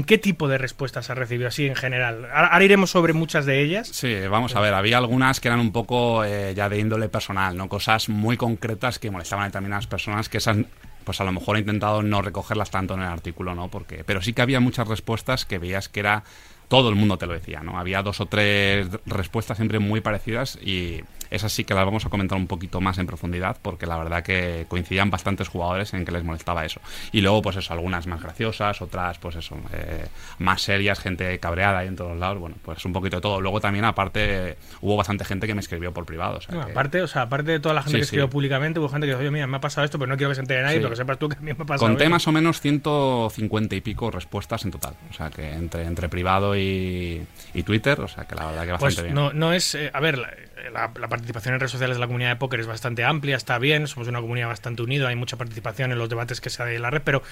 ¿Qué 0.06 0.18
tipo 0.18 0.48
de 0.48 0.58
respuestas 0.58 1.10
has 1.10 1.18
recibido 1.18 1.48
así 1.48 1.66
en 1.68 1.76
general? 1.76 2.26
Ahora, 2.26 2.48
ahora 2.48 2.66
iremos 2.66 2.90
sobre 2.90 3.14
muchas 3.14 3.46
de 3.46 3.62
ellas. 3.62 3.88
Sí, 3.88 4.16
vamos 4.30 4.56
a 4.56 4.60
ver, 4.60 4.74
había 4.74 4.98
algunas 4.98 5.40
que 5.40 5.48
eran 5.48 5.60
un 5.60 5.72
poco 5.72 6.24
eh, 6.24 6.54
ya 6.56 6.70
de 6.70 6.80
índole 6.80 7.10
personal, 7.10 7.56
¿no? 7.56 7.70
Cosas 7.70 8.10
muy 8.10 8.38
concretas 8.38 9.00
que 9.00 9.12
molestaban 9.12 9.44
a 9.44 9.48
determinadas 9.48 9.88
personas 9.88 10.30
que 10.30 10.38
esas 10.38 10.58
pues 11.06 11.22
a 11.22 11.24
lo 11.24 11.32
mejor 11.32 11.56
he 11.56 11.60
intentado 11.60 12.02
no 12.02 12.22
recogerlas 12.24 12.72
tanto 12.72 12.96
en 12.96 13.02
el 13.02 13.08
artículo, 13.08 13.54
¿no? 13.54 13.70
Porque, 13.70 14.04
pero 14.04 14.22
sí 14.22 14.34
que 14.34 14.42
había 14.42 14.60
muchas 14.60 14.88
respuestas 14.88 15.46
que 15.46 15.60
veías 15.60 15.88
que 15.88 16.00
era 16.00 16.24
todo 16.68 16.90
el 16.90 16.96
mundo 16.96 17.18
te 17.18 17.28
lo 17.28 17.34
decía, 17.34 17.62
¿no? 17.62 17.78
Había 17.78 18.02
dos 18.02 18.22
o 18.22 18.26
tres 18.26 18.88
respuestas 19.06 19.58
siempre 19.58 19.80
muy 19.80 20.02
parecidas 20.02 20.58
y 20.62 21.02
esas 21.36 21.52
sí 21.54 21.64
que 21.64 21.74
las 21.74 21.86
vamos 21.86 22.06
a 22.06 22.10
comentar 22.10 22.38
un 22.38 22.48
poquito 22.48 22.82
más 22.82 22.98
en 22.98 23.06
profundidad 23.08 23.58
porque 23.62 23.86
la 23.86 23.98
verdad 23.98 24.24
que 24.24 24.66
coincidían 24.68 25.10
bastantes 25.10 25.48
jugadores 25.48 25.94
en 25.94 26.06
que 26.06 26.12
les 26.12 26.24
molestaba 26.24 26.66
eso. 26.66 26.80
Y 27.12 27.22
luego, 27.22 27.42
pues 27.42 27.58
eso, 27.58 27.74
algunas 27.74 28.08
más 28.08 28.22
graciosas, 28.22 28.82
otras, 28.82 29.18
pues 29.20 29.36
eso, 29.36 29.58
eh, 29.74 30.06
más 30.40 30.62
serias, 30.62 31.00
gente 31.00 31.38
cabreada 31.40 31.80
ahí 31.80 31.88
en 31.88 31.96
todos 31.96 32.18
lados, 32.18 32.40
bueno, 32.40 32.56
pues 32.64 32.84
un 32.86 32.94
poquito 32.94 33.18
de 33.18 33.22
todo. 33.22 33.42
Luego 33.42 33.60
también, 33.62 33.86
aparte, 33.86 34.58
hubo 34.82 34.96
bastante 34.98 35.26
gente 35.26 35.48
que 35.48 35.54
me 35.54 35.62
escribió 35.62 35.94
por 35.94 36.06
privado. 36.06 36.38
o 36.38 36.42
sea 36.42 36.56
No, 36.56 36.66
que- 36.66 36.72
aparte, 36.72 37.02
o 37.02 37.08
sea, 37.08 37.24
aparte 37.24 37.52
de 37.52 37.60
toda 37.60 37.76
la 37.76 37.82
gente 37.82 37.92
Sí, 37.92 37.98
que 37.98 38.04
escribió 38.04 38.26
sí. 38.26 38.32
públicamente, 38.32 38.80
hubo 38.80 38.90
gente 38.90 39.06
que 39.08 39.12
dijo, 39.12 39.20
oye, 39.22 39.32
mira, 39.32 39.48
me 39.48 39.58
ha 39.58 39.62
pasado 39.62 39.86
esto, 39.86 40.00
pero 40.00 40.10
no 40.10 40.18
quiero 40.18 40.30
que 40.32 40.36
se 40.36 40.42
entere 40.42 40.62
nadie, 40.62 40.76
Sí. 40.76 40.80
pero 40.80 40.90
que 40.92 40.96
sepas 40.96 41.20
tú 41.20 41.30
que 41.30 41.36
a 41.36 41.40
mí 41.40 41.46
me 41.46 41.52
ha 41.52 41.58
pasado 41.58 41.80
Conté 41.88 42.04
esto". 42.06 42.12
más 42.12 42.28
o 42.28 42.32
menos 42.32 42.62
150 42.62 43.76
y 43.76 43.82
pico 43.82 44.12
respuestas 44.12 44.64
en 44.66 44.72
total. 44.72 44.94
O 45.10 45.14
sea, 45.14 45.30
que 45.30 45.52
entre, 45.54 45.84
entre 45.86 46.10
privado 46.10 46.56
y, 46.56 47.26
y 47.54 47.64
Twitter, 47.64 48.00
o 48.02 48.08
sea, 48.08 48.26
que 48.26 48.36
la 48.36 48.46
verdad 48.46 48.64
que 48.66 48.72
bastante 48.72 48.96
Pues 48.96 49.04
bien. 49.04 49.16
no, 49.16 49.34
no 49.34 49.54
es. 49.54 49.76
eh, 49.76 49.90
a 49.94 50.00
ver, 50.00 50.18
la, 50.18 50.30
la- 50.74 50.92
la 51.00 51.08
participación 51.34 51.54
en 51.56 51.60
redes 51.60 51.72
sociales 51.72 51.96
de 51.98 52.02
la 52.02 52.08
comunidad 52.08 52.30
de 52.30 52.36
póker 52.36 52.60
es 52.60 52.68
bastante 52.68 53.04
amplia, 53.04 53.36
está 53.36 53.58
bien, 53.58 53.88
somos 53.88 54.08
una 54.08 54.22
comunidad 54.22 54.48
bastante 54.48 54.82
unida, 54.84 55.08
hay 55.08 55.16
mucha 55.16 55.38
participación 55.38 55.92
en 55.92 55.98
los 55.98 56.10
debates 56.10 56.40
que 56.42 56.50
se 56.50 56.64
da 56.64 56.72
en 56.72 56.82
la 56.82 56.90
red, 56.92 57.02
pero, 57.04 57.24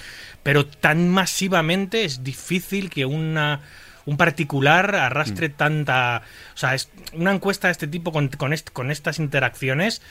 pero 0.41 0.65
tan 0.65 1.10
masivamente 1.10 2.03
es 2.06 2.23
difícil 2.23 2.89
que 2.89 3.06
una 3.06 3.62
un 4.06 4.17
particular 4.17 4.95
arrastre 4.95 5.47
Mm. 5.47 5.53
tanta. 5.53 6.23
O 6.53 6.58
sea, 6.58 6.75
es 6.75 6.89
una 7.13 7.32
encuesta 7.32 7.69
de 7.69 7.71
este 7.71 7.88
tipo 7.88 8.12
con, 8.12 8.27
con, 8.27 8.51
est- 8.51 8.69
con 8.71 8.91
estas 8.91 9.17
interacciones. 9.17 10.01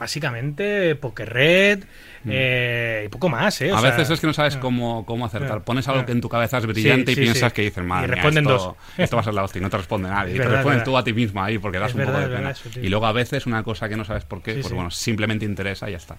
Básicamente, 0.00 0.94
Poker 0.96 1.28
Red 1.32 1.84
eh, 2.28 3.04
y 3.06 3.08
poco 3.10 3.28
más, 3.28 3.60
¿eh? 3.60 3.70
O 3.70 3.74
Mm. 3.74 3.78
a 3.78 3.80
sea, 3.82 3.90
veces 3.90 4.10
es 4.10 4.20
que 4.20 4.26
no 4.26 4.32
sabes 4.32 4.56
cómo, 4.56 5.04
cómo 5.06 5.26
acertar. 5.26 5.62
Pones 5.62 5.86
algo 5.88 6.04
que 6.06 6.12
en 6.12 6.20
tu 6.22 6.28
cabeza 6.28 6.56
es 6.58 6.66
brillante 6.66 7.14
Sí, 7.14 7.20
y 7.20 7.24
piensas 7.24 7.50
sí. 7.52 7.56
que 7.56 7.62
dices, 7.62 7.82
Y 7.84 7.86
madre 7.86 8.08
mía, 8.08 8.14
responden 8.16 8.44
esto, 8.44 8.56
dos. 8.58 8.76
esto 8.98 9.16
va 9.16 9.20
a 9.22 9.24
ser 9.24 9.34
la 9.34 9.44
hostia 9.44 9.60
no 9.60 9.70
te 9.70 9.76
responde 9.76 10.08
nadie. 10.08 10.36
Y 10.36 10.38
te 10.38 10.44
es 10.44 10.84
tú 10.84 10.96
a 10.96 11.04
ti 11.04 11.12
mismo 11.12 11.42
ahí 11.42 11.58
porque 11.58 11.78
das 11.78 11.90
Es 11.90 11.94
un 11.96 12.04
poco 12.04 12.18
de 12.18 12.26
pena. 12.28 12.50
eso, 12.50 12.68
y 12.80 12.88
luego 12.88 13.06
a 13.06 13.12
veces 13.12 13.46
una 13.46 13.62
cosa 13.62 13.88
que 13.88 13.96
no 13.96 14.04
sabes 14.04 14.24
por 14.24 14.42
qué, 14.42 14.54
pues 14.54 14.72
bueno, 14.72 14.90
simplemente 14.90 15.44
interesa 15.44 15.88
y 15.88 15.92
ya 15.92 15.98
está. 15.98 16.16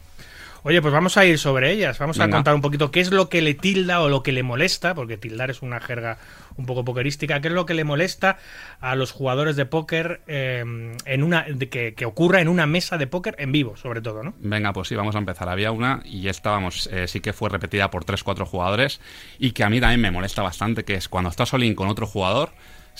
Oye, 0.63 0.81
pues 0.81 0.93
vamos 0.93 1.17
a 1.17 1.25
ir 1.25 1.39
sobre 1.39 1.71
ellas. 1.71 1.97
Vamos 1.97 2.19
a 2.19 2.25
Venga. 2.25 2.37
contar 2.37 2.53
un 2.53 2.61
poquito 2.61 2.91
qué 2.91 2.99
es 2.99 3.11
lo 3.11 3.29
que 3.29 3.41
le 3.41 3.55
tilda 3.55 4.01
o 4.01 4.09
lo 4.09 4.21
que 4.21 4.31
le 4.31 4.43
molesta, 4.43 4.93
porque 4.93 5.17
tildar 5.17 5.49
es 5.49 5.61
una 5.61 5.79
jerga 5.79 6.17
un 6.57 6.65
poco 6.65 6.85
pokerística, 6.85 7.39
qué 7.41 7.47
es 7.47 7.53
lo 7.53 7.65
que 7.65 7.73
le 7.73 7.83
molesta 7.83 8.37
a 8.79 8.95
los 8.95 9.11
jugadores 9.11 9.55
de 9.55 9.65
póker 9.65 10.21
eh, 10.27 10.63
en 11.05 11.23
una 11.23 11.45
que, 11.71 11.93
que 11.95 12.05
ocurra 12.05 12.41
en 12.41 12.47
una 12.47 12.67
mesa 12.67 12.97
de 12.97 13.07
póker 13.07 13.35
en 13.39 13.51
vivo, 13.51 13.75
sobre 13.75 14.01
todo, 14.01 14.21
¿no? 14.21 14.33
Venga, 14.39 14.71
pues 14.73 14.87
sí, 14.89 14.95
vamos 14.95 15.15
a 15.15 15.19
empezar. 15.19 15.49
Había 15.49 15.71
una 15.71 16.01
y 16.05 16.27
esta, 16.27 16.51
vamos, 16.51 16.87
eh, 16.91 17.07
sí 17.07 17.21
que 17.21 17.33
fue 17.33 17.49
repetida 17.49 17.89
por 17.89 18.05
3-4 18.05 18.45
jugadores 18.45 19.01
y 19.39 19.51
que 19.53 19.63
a 19.63 19.69
mí 19.69 19.79
también 19.79 20.01
me 20.01 20.11
molesta 20.11 20.43
bastante, 20.43 20.83
que 20.83 20.93
es 20.93 21.09
cuando 21.09 21.29
estás 21.31 21.53
all-in 21.53 21.73
con 21.73 21.87
otro 21.87 22.05
jugador, 22.05 22.51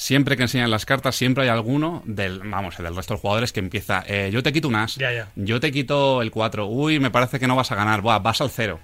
siempre 0.02 0.36
que 0.36 0.42
enseñan 0.42 0.72
las 0.72 0.86
cartas, 0.88 1.16
siempre 1.16 1.44
hay 1.44 1.50
alguno 1.50 2.02
del, 2.06 2.40
vamos, 2.40 2.76
del 2.78 2.96
resto 2.96 3.14
de 3.14 3.20
jugadores 3.20 3.54
que 3.54 3.60
empieza, 3.60 4.04
eh, 4.08 4.32
yo 4.34 4.42
te 4.42 4.52
quito 4.52 4.68
un 4.68 4.76
as, 4.76 4.96
Ya, 4.96 5.12
ya. 5.14 5.28
yo 5.36 5.60
te 5.60 5.72
quito 5.72 6.24
el 6.24 6.32
4, 6.32 6.66
uy, 6.66 7.00
me 7.00 7.12
parece 7.12 7.40
que 7.40 7.46
no 7.46 7.56
vas 7.56 7.72
a 7.72 7.76
ganar, 7.76 8.02
Buah, 8.02 8.18
vas 8.20 8.42
al 8.42 8.50
0. 8.50 8.80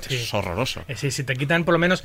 Sí. 0.00 0.16
Es 0.16 0.34
horroroso. 0.34 0.82
Eh, 0.88 0.96
sí, 0.96 1.10
si 1.12 1.22
te 1.24 1.34
quitan 1.36 1.64
por 1.64 1.72
lo 1.72 1.78
menos. 1.78 2.02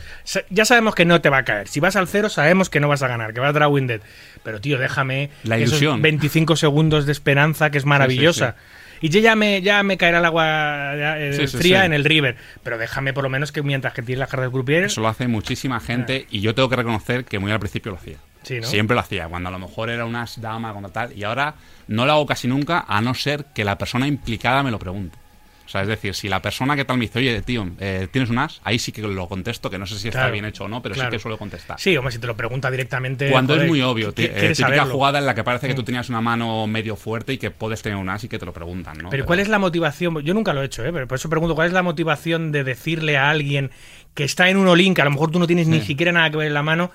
Ya 0.51 0.63
sabemos 0.63 0.93
que 0.95 1.05
no 1.05 1.19
te 1.21 1.29
va 1.29 1.39
a 1.39 1.43
caer. 1.43 1.67
Si 1.67 1.79
vas 1.79 1.95
al 1.95 2.07
cero, 2.07 2.29
sabemos 2.29 2.69
que 2.69 2.79
no 2.79 2.87
vas 2.87 3.01
a 3.01 3.07
ganar, 3.07 3.33
que 3.33 3.39
vas 3.39 3.49
a 3.49 3.59
dar 3.59 3.67
Winded. 3.67 3.99
Pero, 4.43 4.61
tío, 4.61 4.77
déjame 4.77 5.31
La 5.43 5.57
esos 5.57 5.69
ilusión. 5.69 5.99
25 6.03 6.55
segundos 6.55 7.07
de 7.07 7.11
esperanza 7.11 7.71
que 7.71 7.79
es 7.79 7.85
maravillosa. 7.85 8.55
Y 9.01 9.09
ya- 9.09 9.35
me, 9.35 9.63
ya 9.63 9.81
me 9.81 9.97
caerá 9.97 10.19
el 10.19 10.25
agua 10.25 10.91
eh, 10.95 11.47
fría 11.47 11.85
en 11.85 11.93
el 11.93 12.05
river. 12.05 12.35
Pero 12.63 12.77
déjame 12.77 13.11
por 13.11 13.23
lo 13.23 13.29
menos 13.31 13.51
que 13.51 13.63
mientras 13.63 13.93
que 13.95 14.03
tires 14.03 14.19
las 14.19 14.29
cartas 14.29 14.49
de 14.49 14.51
croupier, 14.51 14.83
Eso 14.83 15.01
lo 15.01 15.07
hace 15.07 15.27
muchísima 15.27 15.79
gente 15.79 16.27
y 16.29 16.41
yo 16.41 16.53
tengo 16.53 16.69
que 16.69 16.75
reconocer 16.75 17.25
que 17.25 17.39
muy 17.39 17.51
al 17.51 17.59
principio 17.59 17.91
lo 17.91 17.97
hacía. 17.97 18.17
Sí, 18.43 18.59
¿no? 18.59 18.67
Siempre 18.67 18.93
lo 18.95 19.01
hacía, 19.01 19.27
cuando 19.27 19.49
a 19.49 19.51
lo 19.51 19.59
mejor 19.59 19.89
era 19.89 20.05
una 20.05 20.23
as 20.23 20.39
dama, 20.39 20.71
cuando 20.71 20.89
tal, 20.89 21.17
y 21.17 21.23
ahora 21.23 21.55
no 21.87 22.05
lo 22.05 22.11
hago 22.11 22.25
casi 22.25 22.47
nunca, 22.47 22.85
a 22.87 23.01
no 23.01 23.13
ser 23.13 23.45
que 23.53 23.63
la 23.63 23.77
persona 23.77 24.07
implicada 24.07 24.63
me 24.63 24.71
lo 24.71 24.79
pregunte. 24.79 25.17
O 25.65 25.69
sea, 25.73 25.81
es 25.81 25.87
decir, 25.87 26.13
si 26.13 26.27
la 26.27 26.41
persona 26.41 26.75
que 26.75 26.83
tal 26.83 26.97
me 26.97 27.05
dice, 27.05 27.19
oye, 27.19 27.41
tío, 27.41 27.65
eh, 27.79 28.07
¿tienes 28.11 28.29
un 28.29 28.37
as? 28.37 28.59
Ahí 28.65 28.77
sí 28.77 28.91
que 28.91 29.01
lo 29.01 29.27
contesto, 29.29 29.69
que 29.69 29.79
no 29.79 29.87
sé 29.87 29.97
si 29.97 30.09
está 30.09 30.29
bien 30.29 30.43
hecho 30.43 30.65
o 30.65 30.67
no, 30.67 30.81
pero 30.83 30.93
claro. 30.93 31.09
sí 31.09 31.15
que 31.15 31.19
suelo 31.21 31.37
contestar. 31.37 31.79
Sí, 31.79 31.95
hombre, 31.95 32.11
si 32.11 32.19
te 32.19 32.27
lo 32.27 32.35
pregunta 32.35 32.69
directamente. 32.69 33.31
Cuando 33.31 33.53
joder, 33.53 33.65
es 33.65 33.71
muy 33.71 33.81
obvio, 33.81 34.13
¿qué- 34.13 34.27
ti- 34.27 34.31
eh, 34.35 34.39
típica 34.49 34.67
saberlo? 34.67 34.93
jugada 34.93 35.19
en 35.19 35.25
la 35.25 35.33
que 35.33 35.43
parece 35.45 35.67
que 35.69 35.73
tú 35.73 35.81
Mm. 35.81 35.85
tenías 35.85 36.09
una 36.09 36.19
mano 36.21 36.67
medio 36.67 36.97
fuerte 36.97 37.31
y 37.33 37.37
que 37.37 37.49
puedes 37.49 37.81
tener 37.81 37.97
un 37.97 38.09
as 38.09 38.23
y 38.25 38.27
que 38.27 38.37
te 38.37 38.45
lo 38.45 38.51
preguntan, 38.53 38.97
¿no? 38.97 39.09
Pero 39.09 39.25
¿cuál 39.25 39.39
es 39.39 39.47
la 39.47 39.57
motivación? 39.57 40.19
Yo 40.21 40.33
nunca 40.33 40.51
lo 40.53 40.61
he 40.61 40.65
hecho, 40.65 40.83
¿eh? 40.85 40.91
pero 40.91 41.07
por 41.07 41.15
eso 41.17 41.29
pregunto, 41.29 41.55
¿cuál 41.55 41.67
es 41.67 41.73
la 41.73 41.81
motivación 41.81 42.51
de 42.51 42.65
decirle 42.65 43.17
a 43.17 43.29
alguien 43.29 43.71
que 44.13 44.25
está 44.25 44.49
en 44.49 44.57
un 44.57 44.67
olín, 44.67 44.93
que 44.93 45.01
a 45.01 45.05
lo 45.05 45.11
mejor 45.11 45.31
tú 45.31 45.39
no 45.39 45.47
tienes 45.47 45.67
ni 45.67 45.79
siquiera 45.81 46.11
nada 46.11 46.29
que 46.29 46.37
ver 46.37 46.47
en 46.47 46.53
la 46.53 46.61
mano? 46.63 46.91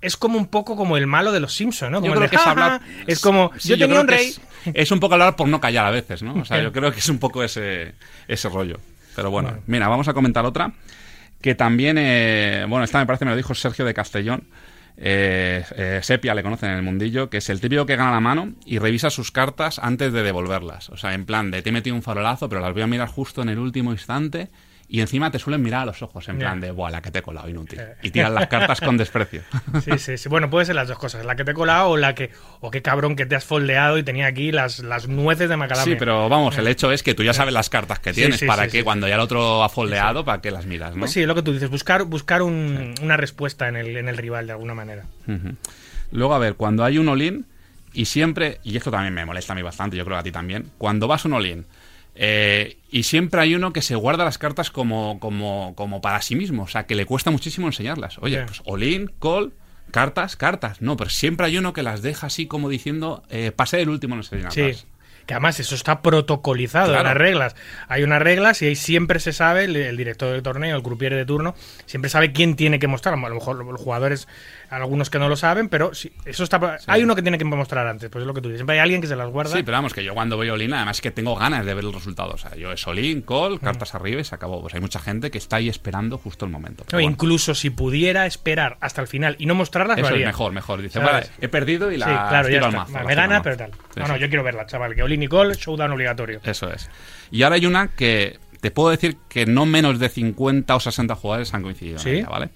Es 0.00 0.16
como 0.16 0.38
un 0.38 0.46
poco 0.46 0.76
como 0.76 0.96
el 0.96 1.06
malo 1.06 1.32
de 1.32 1.40
los 1.40 1.54
Simpsons, 1.54 1.90
¿no? 1.90 2.00
Como 2.00 2.14
Yo 2.14 2.20
el 2.20 2.24
de, 2.24 2.28
que 2.30 2.36
es 2.36 2.42
"Ja, 2.42 2.50
hablar. 2.52 2.80
ja". 2.80 2.86
Es 3.06 3.20
como, 3.20 3.50
Sí, 3.58 3.70
yo 3.70 3.78
tenía 3.78 4.00
un 4.00 4.08
rey. 4.08 4.28
Es, 4.28 4.40
es 4.74 4.90
un 4.92 5.00
poco 5.00 5.14
hablar 5.14 5.34
por 5.36 5.48
no 5.48 5.60
callar 5.60 5.86
a 5.86 5.90
veces, 5.90 6.22
¿no? 6.22 6.34
O 6.34 6.44
sea, 6.44 6.62
yo 6.62 6.72
creo 6.72 6.92
que 6.92 7.00
es 7.00 7.08
un 7.08 7.18
poco 7.18 7.42
ese, 7.42 7.94
ese 8.28 8.48
rollo. 8.48 8.78
Pero 9.16 9.30
bueno, 9.30 9.58
mira, 9.66 9.88
vamos 9.88 10.06
a 10.08 10.14
comentar 10.14 10.44
otra. 10.44 10.72
Que 11.40 11.54
también, 11.54 11.96
eh, 11.98 12.64
bueno, 12.68 12.84
esta 12.84 12.98
me 12.98 13.06
parece 13.06 13.24
me 13.24 13.32
lo 13.32 13.36
dijo 13.36 13.54
Sergio 13.54 13.84
de 13.84 13.94
Castellón. 13.94 14.44
Eh, 14.96 15.64
eh, 15.76 16.00
Sepia 16.02 16.34
le 16.34 16.42
conocen 16.42 16.70
en 16.70 16.76
el 16.76 16.82
mundillo, 16.82 17.30
que 17.30 17.36
es 17.38 17.48
el 17.50 17.60
típico 17.60 17.86
que 17.86 17.94
gana 17.96 18.10
la 18.10 18.20
mano 18.20 18.54
y 18.66 18.78
revisa 18.78 19.10
sus 19.10 19.30
cartas 19.30 19.78
antes 19.78 20.12
de 20.12 20.22
devolverlas. 20.24 20.90
O 20.90 20.96
sea, 20.96 21.14
en 21.14 21.24
plan 21.24 21.50
de 21.52 21.62
te 21.62 21.68
he 21.70 21.72
metido 21.72 21.94
un 21.94 22.02
farolazo, 22.02 22.48
pero 22.48 22.60
las 22.60 22.72
voy 22.72 22.82
a 22.82 22.86
mirar 22.88 23.08
justo 23.08 23.42
en 23.42 23.48
el 23.48 23.58
último 23.58 23.92
instante. 23.92 24.48
Y 24.90 25.02
encima 25.02 25.30
te 25.30 25.38
suelen 25.38 25.60
mirar 25.60 25.82
a 25.82 25.84
los 25.84 26.00
ojos, 26.00 26.26
en 26.30 26.38
plan 26.38 26.60
de, 26.60 26.70
buah, 26.70 26.90
la 26.90 27.02
que 27.02 27.10
te 27.10 27.18
he 27.18 27.22
colado, 27.22 27.46
inútil. 27.48 27.78
Y 28.02 28.10
tiran 28.10 28.34
las 28.34 28.46
cartas 28.46 28.80
con 28.80 28.96
desprecio. 28.96 29.42
Sí, 29.84 29.98
sí, 29.98 30.16
sí. 30.16 30.28
Bueno, 30.30 30.48
puede 30.48 30.64
ser 30.64 30.76
las 30.76 30.88
dos 30.88 30.98
cosas. 30.98 31.26
La 31.26 31.36
que 31.36 31.44
te 31.44 31.50
he 31.50 31.54
colado 31.54 31.90
o 31.90 31.96
la 31.98 32.14
que. 32.14 32.30
O 32.60 32.70
qué 32.70 32.80
cabrón 32.80 33.14
que 33.14 33.26
te 33.26 33.36
has 33.36 33.44
foldeado 33.44 33.98
y 33.98 34.02
tenía 34.02 34.26
aquí 34.26 34.50
las, 34.50 34.78
las 34.78 35.06
nueces 35.06 35.50
de 35.50 35.56
macadamia. 35.58 35.92
Sí, 35.92 35.98
pero 35.98 36.28
vamos, 36.30 36.56
el 36.56 36.66
hecho 36.68 36.90
es 36.90 37.02
que 37.02 37.12
tú 37.14 37.22
ya 37.22 37.34
sabes 37.34 37.52
las 37.52 37.68
cartas 37.68 37.98
que 37.98 38.14
tienes, 38.14 38.40
sí, 38.40 38.46
para 38.46 38.64
sí, 38.64 38.70
que 38.70 38.84
cuando 38.84 39.06
ya 39.06 39.16
el 39.16 39.20
otro 39.20 39.62
ha 39.62 39.68
foldeado, 39.68 40.24
para 40.24 40.40
que 40.40 40.50
las 40.50 40.64
miras, 40.64 40.94
¿no? 40.94 41.00
Pues 41.00 41.12
sí, 41.12 41.26
lo 41.26 41.34
que 41.34 41.42
tú 41.42 41.52
dices, 41.52 41.68
buscar, 41.68 42.04
buscar 42.04 42.40
un- 42.40 42.94
una 43.02 43.16
respuesta 43.18 43.68
en 43.68 43.76
el, 43.76 43.94
en 43.96 44.08
el 44.08 44.16
rival 44.16 44.46
de 44.46 44.52
alguna 44.52 44.72
manera. 44.74 45.04
Luego, 46.10 46.34
a 46.34 46.38
ver, 46.38 46.54
cuando 46.54 46.84
hay 46.84 46.98
un 46.98 47.08
all-in, 47.08 47.44
y 47.92 48.06
siempre, 48.06 48.58
y 48.64 48.76
esto 48.76 48.90
también 48.90 49.12
me 49.14 49.24
molesta 49.26 49.52
a 49.52 49.56
mí 49.56 49.62
bastante, 49.62 49.96
yo 49.96 50.04
creo 50.04 50.16
que 50.16 50.20
a 50.20 50.24
ti 50.24 50.32
también, 50.32 50.70
cuando 50.78 51.06
vas 51.08 51.24
a 51.24 51.28
un 51.28 51.34
all-in, 51.34 51.66
eh, 52.18 52.78
y 52.90 53.04
siempre 53.04 53.40
hay 53.40 53.54
uno 53.54 53.72
que 53.72 53.80
se 53.80 53.94
guarda 53.94 54.24
las 54.24 54.38
cartas 54.38 54.70
como, 54.70 55.18
como, 55.20 55.72
como 55.76 56.00
para 56.00 56.20
sí 56.20 56.34
mismo, 56.34 56.64
o 56.64 56.68
sea, 56.68 56.84
que 56.84 56.94
le 56.94 57.06
cuesta 57.06 57.30
muchísimo 57.30 57.68
enseñarlas. 57.68 58.18
Oye, 58.18 58.44
pues 58.44 58.60
all-in, 58.66 59.10
call, 59.20 59.52
Cartas, 59.90 60.36
cartas. 60.36 60.82
No, 60.82 60.96
pero 60.96 61.10
siempre 61.10 61.46
hay 61.46 61.56
uno 61.58 61.72
que 61.72 61.82
las 61.82 62.02
deja 62.02 62.26
así 62.26 62.46
como 62.46 62.68
diciendo, 62.68 63.22
eh, 63.30 63.52
pasé 63.54 63.80
el 63.80 63.88
último, 63.88 64.16
no 64.16 64.22
sé 64.22 64.36
nada. 64.36 64.50
Sí. 64.50 64.72
Que 65.26 65.34
además 65.34 65.60
eso 65.60 65.74
está 65.74 66.00
protocolizado 66.00 66.96
en 66.96 67.02
las 67.02 67.14
reglas. 67.14 67.54
Hay 67.88 68.02
unas 68.02 68.20
reglas 68.22 68.62
y 68.62 68.66
ahí 68.66 68.76
siempre 68.76 69.20
se 69.20 69.34
sabe, 69.34 69.64
el, 69.64 69.76
el 69.76 69.96
director 69.96 70.32
del 70.32 70.42
torneo, 70.42 70.74
el 70.74 70.82
croupier 70.82 71.14
de 71.14 71.26
turno, 71.26 71.54
siempre 71.84 72.08
sabe 72.08 72.32
quién 72.32 72.56
tiene 72.56 72.78
que 72.78 72.86
mostrar. 72.86 73.12
A 73.14 73.28
lo 73.28 73.34
mejor 73.34 73.62
los 73.62 73.80
jugadores, 73.80 74.26
algunos 74.70 75.10
que 75.10 75.18
no 75.18 75.28
lo 75.28 75.36
saben, 75.36 75.68
pero 75.68 75.94
sí, 75.94 76.12
eso 76.24 76.44
está. 76.44 76.78
Hay 76.86 77.02
uno 77.02 77.14
que 77.16 77.22
tiene 77.22 77.38
que 77.38 77.44
mostrar 77.44 77.86
antes, 77.86 78.10
pues 78.10 78.22
es 78.22 78.26
lo 78.26 78.34
que 78.34 78.40
tú 78.40 78.48
dices. 78.48 78.58
Siempre 78.60 78.74
hay 78.76 78.80
alguien 78.80 79.00
que 79.00 79.06
se 79.06 79.16
las 79.16 79.28
guarda. 79.30 79.56
Sí, 79.56 79.62
pero 79.62 79.76
vamos, 79.76 79.94
que 79.94 80.04
yo 80.04 80.14
cuando 80.14 80.36
voy 80.36 80.48
all-in, 80.50 80.72
además 80.74 80.98
es 80.98 81.00
que 81.00 81.10
tengo 81.10 81.34
ganas 81.36 81.64
de 81.64 81.74
ver 81.74 81.84
el 81.84 81.92
resultado. 81.92 82.32
O 82.32 82.38
sea, 82.38 82.54
yo 82.56 82.72
es 82.72 82.86
Mm. 82.86 83.20
call, 83.20 83.60
cartas 83.60 83.94
arriba 83.94 84.20
y 84.20 84.24
se 84.24 84.34
acabó. 84.34 84.60
Pues 84.60 84.74
hay 84.74 84.80
mucha 84.80 84.98
gente 85.00 85.30
que 85.30 85.38
está 85.38 85.56
ahí 85.56 85.68
esperando 85.68 86.18
justo 86.18 86.44
el 86.44 86.50
momento. 86.50 86.84
Pero 86.86 86.98
No, 86.98 87.02
bueno, 87.02 87.12
incluso 87.12 87.54
si 87.54 87.70
pudiera 87.70 88.26
esperar 88.26 88.76
hasta 88.80 89.00
el 89.00 89.08
final 89.08 89.36
y 89.38 89.46
no 89.46 89.54
mostrarlas, 89.54 89.98
lo 89.98 90.06
eso 90.06 90.16
es 90.16 90.24
mejor, 90.26 90.52
mejor. 90.52 90.82
Dice, 90.82 90.98
vale, 90.98 91.26
he 91.40 91.48
perdido 91.48 91.90
y 91.92 91.96
la 91.96 92.06
sí, 92.06 92.12
claro, 92.12 92.48
ya 92.48 92.54
tiro 92.54 92.64
al 92.66 92.70
está. 92.70 92.78
mazo, 92.80 92.92
Vale, 92.92 93.04
la 93.04 93.08
me 93.08 93.14
gana, 93.14 93.28
mazo. 93.34 93.42
pero 93.44 93.56
tal. 93.56 93.70
Sí, 93.72 94.00
no, 94.00 94.08
no, 94.08 94.14
sí. 94.14 94.20
yo 94.20 94.28
quiero 94.28 94.44
verla, 94.44 94.66
chaval. 94.66 94.94
Que 94.94 95.02
Oli 95.02 95.18
Nicole, 95.18 95.54
showdown 95.54 95.92
obligatorio. 95.92 96.40
Eso 96.44 96.70
es. 96.72 96.90
Y 97.30 97.42
ahora 97.42 97.56
hay 97.56 97.66
una 97.66 97.88
que 97.88 98.38
te 98.60 98.70
puedo 98.70 98.90
decir 98.90 99.16
que 99.28 99.46
no 99.46 99.66
menos 99.66 99.98
de 100.00 100.08
50 100.08 100.74
o 100.74 100.80
60 100.80 101.14
jugadores 101.14 101.54
han 101.54 101.62
coincidido 101.62 101.96
en 101.98 102.02
¿Sí? 102.02 102.10
ella, 102.10 102.28
¿vale? 102.28 102.48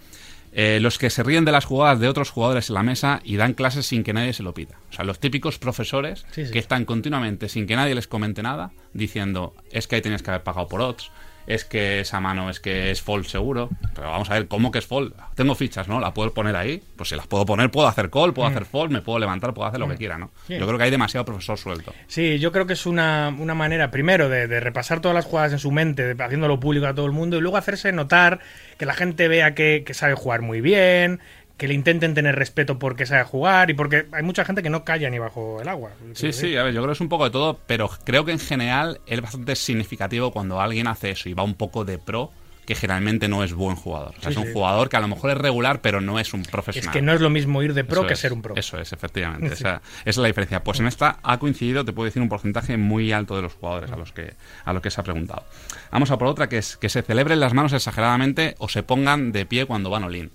Eh, 0.54 0.78
los 0.80 0.98
que 0.98 1.08
se 1.08 1.22
ríen 1.22 1.44
de 1.46 1.52
las 1.52 1.64
jugadas 1.64 1.98
de 1.98 2.08
otros 2.08 2.30
jugadores 2.30 2.68
en 2.68 2.74
la 2.74 2.82
mesa 2.82 3.20
y 3.24 3.36
dan 3.36 3.54
clases 3.54 3.86
sin 3.86 4.04
que 4.04 4.12
nadie 4.12 4.32
se 4.34 4.42
lo 4.42 4.52
pida. 4.52 4.78
O 4.90 4.92
sea, 4.92 5.04
los 5.04 5.18
típicos 5.18 5.58
profesores 5.58 6.26
Sí, 6.32 6.44
sí. 6.46 6.52
que 6.52 6.58
están 6.58 6.84
continuamente 6.84 7.48
sin 7.48 7.66
que 7.66 7.74
nadie 7.76 7.94
les 7.94 8.06
comente 8.06 8.42
nada, 8.42 8.72
diciendo, 8.92 9.54
es 9.70 9.86
que 9.88 9.96
ahí 9.96 10.02
tienes 10.02 10.22
que 10.22 10.30
haber 10.30 10.42
pagado 10.42 10.68
por 10.68 10.82
odds, 10.82 11.10
es 11.46 11.64
que 11.64 12.00
esa 12.00 12.20
mano 12.20 12.50
es 12.50 12.60
que 12.60 12.90
es 12.90 13.02
fall 13.02 13.24
seguro. 13.26 13.68
Pero 13.94 14.10
vamos 14.10 14.30
a 14.30 14.34
ver, 14.34 14.48
¿cómo 14.48 14.70
que 14.70 14.78
es 14.78 14.86
fall? 14.86 15.14
Tengo 15.34 15.54
fichas, 15.54 15.88
¿no? 15.88 16.00
¿La 16.00 16.14
puedo 16.14 16.32
poner 16.32 16.56
ahí? 16.56 16.82
Pues 16.96 17.08
si 17.10 17.16
las 17.16 17.26
puedo 17.26 17.44
poner, 17.44 17.70
puedo 17.70 17.86
hacer 17.88 18.10
call, 18.10 18.32
puedo 18.32 18.48
hacer 18.48 18.64
fall, 18.64 18.90
me 18.90 19.00
puedo 19.02 19.18
levantar, 19.18 19.52
puedo 19.54 19.68
hacer 19.68 19.80
lo 19.80 19.88
que 19.88 19.96
quiera, 19.96 20.18
¿no? 20.18 20.26
Mm. 20.26 20.30
Sí. 20.46 20.58
Yo 20.58 20.66
creo 20.66 20.78
que 20.78 20.84
hay 20.84 20.90
demasiado 20.90 21.24
profesor 21.24 21.58
suelto. 21.58 21.92
Sí, 22.06 22.38
yo 22.38 22.52
creo 22.52 22.66
que 22.66 22.72
es 22.74 22.86
una, 22.86 23.34
una 23.38 23.54
manera, 23.54 23.90
primero, 23.90 24.28
de, 24.28 24.46
de 24.48 24.60
repasar 24.60 25.00
todas 25.00 25.14
las 25.14 25.24
jugadas 25.24 25.52
en 25.52 25.58
su 25.58 25.70
mente, 25.72 26.14
de- 26.14 26.22
haciéndolo 26.24 26.60
público 26.60 26.86
a 26.86 26.94
todo 26.94 27.06
el 27.06 27.12
mundo, 27.12 27.36
y 27.36 27.40
luego 27.40 27.56
hacerse 27.56 27.92
notar, 27.92 28.40
que 28.78 28.86
la 28.86 28.94
gente 28.94 29.28
vea 29.28 29.54
que, 29.54 29.82
que 29.86 29.94
sabe 29.94 30.14
jugar 30.14 30.42
muy 30.42 30.60
bien, 30.60 31.20
que 31.56 31.68
le 31.68 31.74
intenten 31.74 32.14
tener 32.14 32.34
respeto 32.34 32.78
porque 32.78 33.06
sabe 33.06 33.24
jugar, 33.24 33.70
y 33.70 33.74
porque 33.74 34.06
hay 34.12 34.22
mucha 34.22 34.44
gente 34.44 34.62
que 34.62 34.70
no 34.70 34.84
calla 34.84 35.08
ni 35.10 35.18
bajo 35.18 35.60
el 35.60 35.68
agua. 35.68 35.90
Sí, 36.14 36.32
sí, 36.32 36.56
a 36.56 36.64
ver, 36.64 36.72
yo 36.74 36.80
creo 36.80 36.88
que 36.88 36.94
es 36.94 37.00
un 37.00 37.08
poco 37.08 37.24
de 37.24 37.30
todo, 37.30 37.60
pero 37.66 37.88
creo 38.04 38.24
que 38.24 38.32
en 38.32 38.38
general 38.40 39.00
es 39.06 39.20
bastante 39.20 39.54
significativo 39.54 40.32
cuando 40.32 40.60
alguien 40.60 40.86
hace 40.88 41.10
eso 41.10 41.28
y 41.28 41.34
va 41.34 41.42
un 41.42 41.54
poco 41.54 41.84
de 41.84 41.98
pro, 41.98 42.30
que 42.66 42.76
generalmente 42.76 43.26
no 43.26 43.42
es 43.42 43.52
buen 43.54 43.74
jugador. 43.74 44.10
O 44.18 44.20
sea, 44.22 44.30
Sí, 44.30 44.30
es 44.30 44.36
un 44.36 44.44
sí. 44.46 44.52
jugador 44.52 44.88
que 44.88 44.96
a 44.96 45.00
lo 45.00 45.08
mejor 45.08 45.32
es 45.32 45.36
regular, 45.38 45.80
pero 45.80 46.00
no 46.00 46.20
es 46.20 46.32
un 46.32 46.42
Es 46.42 46.48
profesional. 46.48 46.92
que 46.92 47.02
no 47.02 47.12
es 47.12 47.20
lo 47.20 47.28
mismo 47.28 47.60
ir 47.62 47.74
de 47.74 47.82
pro 47.82 48.00
Eso 48.02 48.06
que 48.06 48.12
es, 48.14 48.20
ser 48.20 48.32
un 48.32 48.40
pro. 48.40 48.54
Eso 48.56 48.78
es, 48.78 48.92
efectivamente. 48.92 49.52
Esa, 49.54 49.76
esa 49.76 49.82
es 50.04 50.16
la 50.16 50.28
diferencia. 50.28 50.62
Pues 50.62 50.78
en 50.78 50.86
esta 50.86 51.18
ha 51.24 51.38
coincidido, 51.40 51.84
te 51.84 51.92
puedo 51.92 52.04
decir, 52.04 52.22
un 52.22 52.28
porcentaje 52.28 52.76
muy 52.76 53.10
alto 53.10 53.34
de 53.34 53.42
los 53.42 53.54
jugadores 53.54 53.90
a 53.90 53.96
los 53.96 54.12
que, 54.12 54.34
a 54.64 54.72
los 54.72 54.80
que 54.80 54.90
se 54.92 55.00
ha 55.00 55.04
preguntado. 55.04 55.44
Vamos 55.90 56.12
a 56.12 56.18
por 56.18 56.28
otra, 56.28 56.48
que 56.48 56.58
es 56.58 56.76
que 56.76 56.88
se 56.88 57.02
celebren 57.02 57.40
las 57.40 57.52
manos 57.52 57.72
exageradamente 57.72 58.54
o 58.58 58.68
se 58.68 58.84
pongan 58.84 59.32
de 59.32 59.44
pie 59.44 59.66
cuando 59.66 59.90
van 59.90 60.04
all-in. 60.04 60.30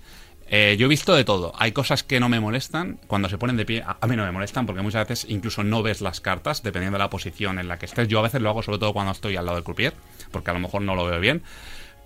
Eh, 0.50 0.76
yo 0.80 0.86
he 0.86 0.90
visto 0.90 1.14
de 1.16 1.24
todo. 1.26 1.54
Hay 1.58 1.72
cosas 1.74 2.04
que 2.04 2.20
no 2.20 2.30
me 2.30 2.40
molestan. 2.40 3.00
Cuando 3.08 3.28
se 3.30 3.38
ponen 3.38 3.58
de 3.58 3.66
pie, 3.66 3.84
a, 3.86 4.08
mí 4.08 4.16
no 4.16 4.24
me 4.26 4.32
molestan 4.32 4.66
porque 4.66 4.82
muchas 4.82 5.08
veces 5.08 5.30
incluso 5.30 5.64
no 5.64 5.84
ves 5.84 6.02
las 6.02 6.22
cartas, 6.22 6.64
dependiendo 6.64 6.98
de 6.98 7.04
la 7.04 7.10
posición 7.10 7.60
en 7.60 7.68
la 7.68 7.78
que 7.78 7.86
estés. 7.86 8.08
Yo 8.08 8.20
a 8.20 8.24
veces 8.24 8.42
lo 8.42 8.50
hago 8.50 8.64
sobre 8.64 8.80
todo 8.80 8.94
cuando 8.94 9.12
estoy 9.12 9.36
al 9.36 9.46
lado 9.46 9.58
del 9.58 9.64
croupier, 9.64 9.94
porque 10.32 10.52
a 10.52 10.54
lo 10.54 10.60
mejor 10.60 10.82
no 10.82 10.96
lo 10.96 11.06
veo 11.06 11.20
bien. 11.20 11.44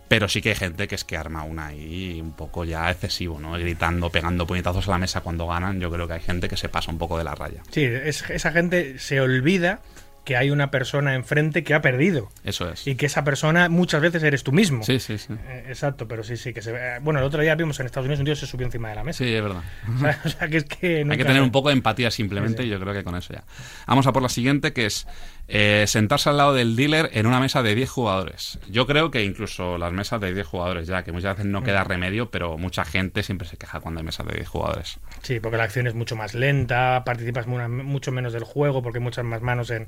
Pero 0.07 0.27
sí 0.27 0.41
que 0.41 0.49
hay 0.49 0.55
gente 0.55 0.89
que 0.89 0.95
es 0.95 1.05
que 1.05 1.15
arma 1.15 1.43
una 1.43 1.67
ahí 1.67 2.19
un 2.19 2.33
poco 2.33 2.65
ya 2.65 2.91
excesivo, 2.91 3.39
¿no? 3.39 3.53
Gritando, 3.53 4.09
pegando 4.09 4.45
puñetazos 4.45 4.87
a 4.89 4.91
la 4.91 4.97
mesa 4.97 5.21
cuando 5.21 5.47
ganan. 5.47 5.79
Yo 5.79 5.89
creo 5.89 6.05
que 6.07 6.15
hay 6.15 6.19
gente 6.21 6.49
que 6.49 6.57
se 6.57 6.67
pasa 6.67 6.91
un 6.91 6.97
poco 6.97 7.17
de 7.17 7.23
la 7.23 7.33
raya. 7.33 7.61
Sí, 7.71 7.83
es- 7.83 8.29
esa 8.29 8.51
gente 8.51 8.99
se 8.99 9.21
olvida 9.21 9.79
que 10.23 10.37
hay 10.37 10.51
una 10.51 10.69
persona 10.69 11.15
enfrente 11.15 11.63
que 11.63 11.73
ha 11.73 11.81
perdido. 11.81 12.29
Eso 12.43 12.69
es. 12.69 12.85
Y 12.85 12.95
que 12.95 13.07
esa 13.07 13.23
persona 13.23 13.69
muchas 13.69 14.01
veces 14.01 14.21
eres 14.21 14.43
tú 14.43 14.51
mismo. 14.51 14.83
Sí, 14.83 14.99
sí, 14.99 15.17
sí. 15.17 15.33
Eh, 15.47 15.65
Exacto, 15.69 16.07
pero 16.07 16.23
sí, 16.23 16.37
sí, 16.37 16.53
que 16.53 16.61
se 16.61 16.71
ve. 16.71 16.79
eh, 16.79 16.99
Bueno, 17.01 17.19
el 17.19 17.25
otro 17.25 17.41
día 17.41 17.55
vimos 17.55 17.79
en 17.79 17.87
Estados 17.87 18.05
Unidos 18.05 18.19
un 18.19 18.25
tío 18.25 18.35
se 18.35 18.45
subió 18.45 18.65
encima 18.67 18.89
de 18.89 18.95
la 18.95 19.03
mesa. 19.03 19.17
Sí, 19.23 19.33
es 19.33 19.41
verdad. 19.41 19.63
O 19.95 19.99
sea, 19.99 20.19
o 20.25 20.29
sea, 20.29 20.47
que 20.47 20.57
es 20.57 20.65
que 20.65 21.05
Hay 21.09 21.17
que 21.17 21.25
tener 21.25 21.41
un 21.41 21.51
poco 21.51 21.69
de 21.69 21.73
empatía 21.73 22.11
simplemente 22.11 22.57
Sí, 22.57 22.63
sí. 22.63 22.67
y 22.69 22.71
yo 22.71 22.79
creo 22.79 22.93
que 22.93 23.03
con 23.03 23.15
eso 23.15 23.33
ya. 23.33 23.43
Vamos 23.87 24.05
a 24.05 24.13
por 24.13 24.21
la 24.21 24.29
siguiente 24.29 24.73
que 24.73 24.85
es 24.85 25.07
eh, 25.47 25.85
sentarse 25.87 26.29
al 26.29 26.37
lado 26.37 26.53
del 26.53 26.75
dealer 26.75 27.09
en 27.13 27.25
una 27.25 27.39
mesa 27.39 27.63
de 27.63 27.73
10 27.75 27.89
jugadores. 27.89 28.59
Yo 28.69 28.85
creo 28.87 29.09
que 29.11 29.23
incluso 29.23 29.77
las 29.79 29.91
mesas 29.91 30.21
de 30.21 30.33
10 30.33 30.45
jugadores 30.47 30.87
ya, 30.87 31.03
que 31.03 31.11
muchas 31.11 31.35
veces 31.35 31.49
Mm. 31.49 31.51
no 31.51 31.63
queda 31.63 31.83
remedio, 31.83 32.29
pero 32.29 32.57
mucha 32.59 32.85
gente 32.85 33.23
siempre 33.23 33.47
se 33.47 33.57
queja 33.57 33.79
cuando 33.79 33.99
hay 33.99 34.05
mesas 34.05 34.25
de 34.27 34.33
10 34.35 34.47
jugadores. 34.47 34.99
Sí, 35.23 35.39
porque 35.39 35.57
la 35.57 35.65
acción 35.65 35.85
es 35.87 35.93
mucho 35.93 36.15
más 36.15 36.33
lenta, 36.33 37.03
participas 37.05 37.45
mu- 37.45 37.67
mucho 37.69 38.11
menos 38.11 38.33
del 38.33 38.43
juego 38.43 38.81
porque 38.81 38.97
hay 38.97 39.03
muchas 39.03 39.23
más 39.23 39.41
manos 39.41 39.69
en, 39.69 39.87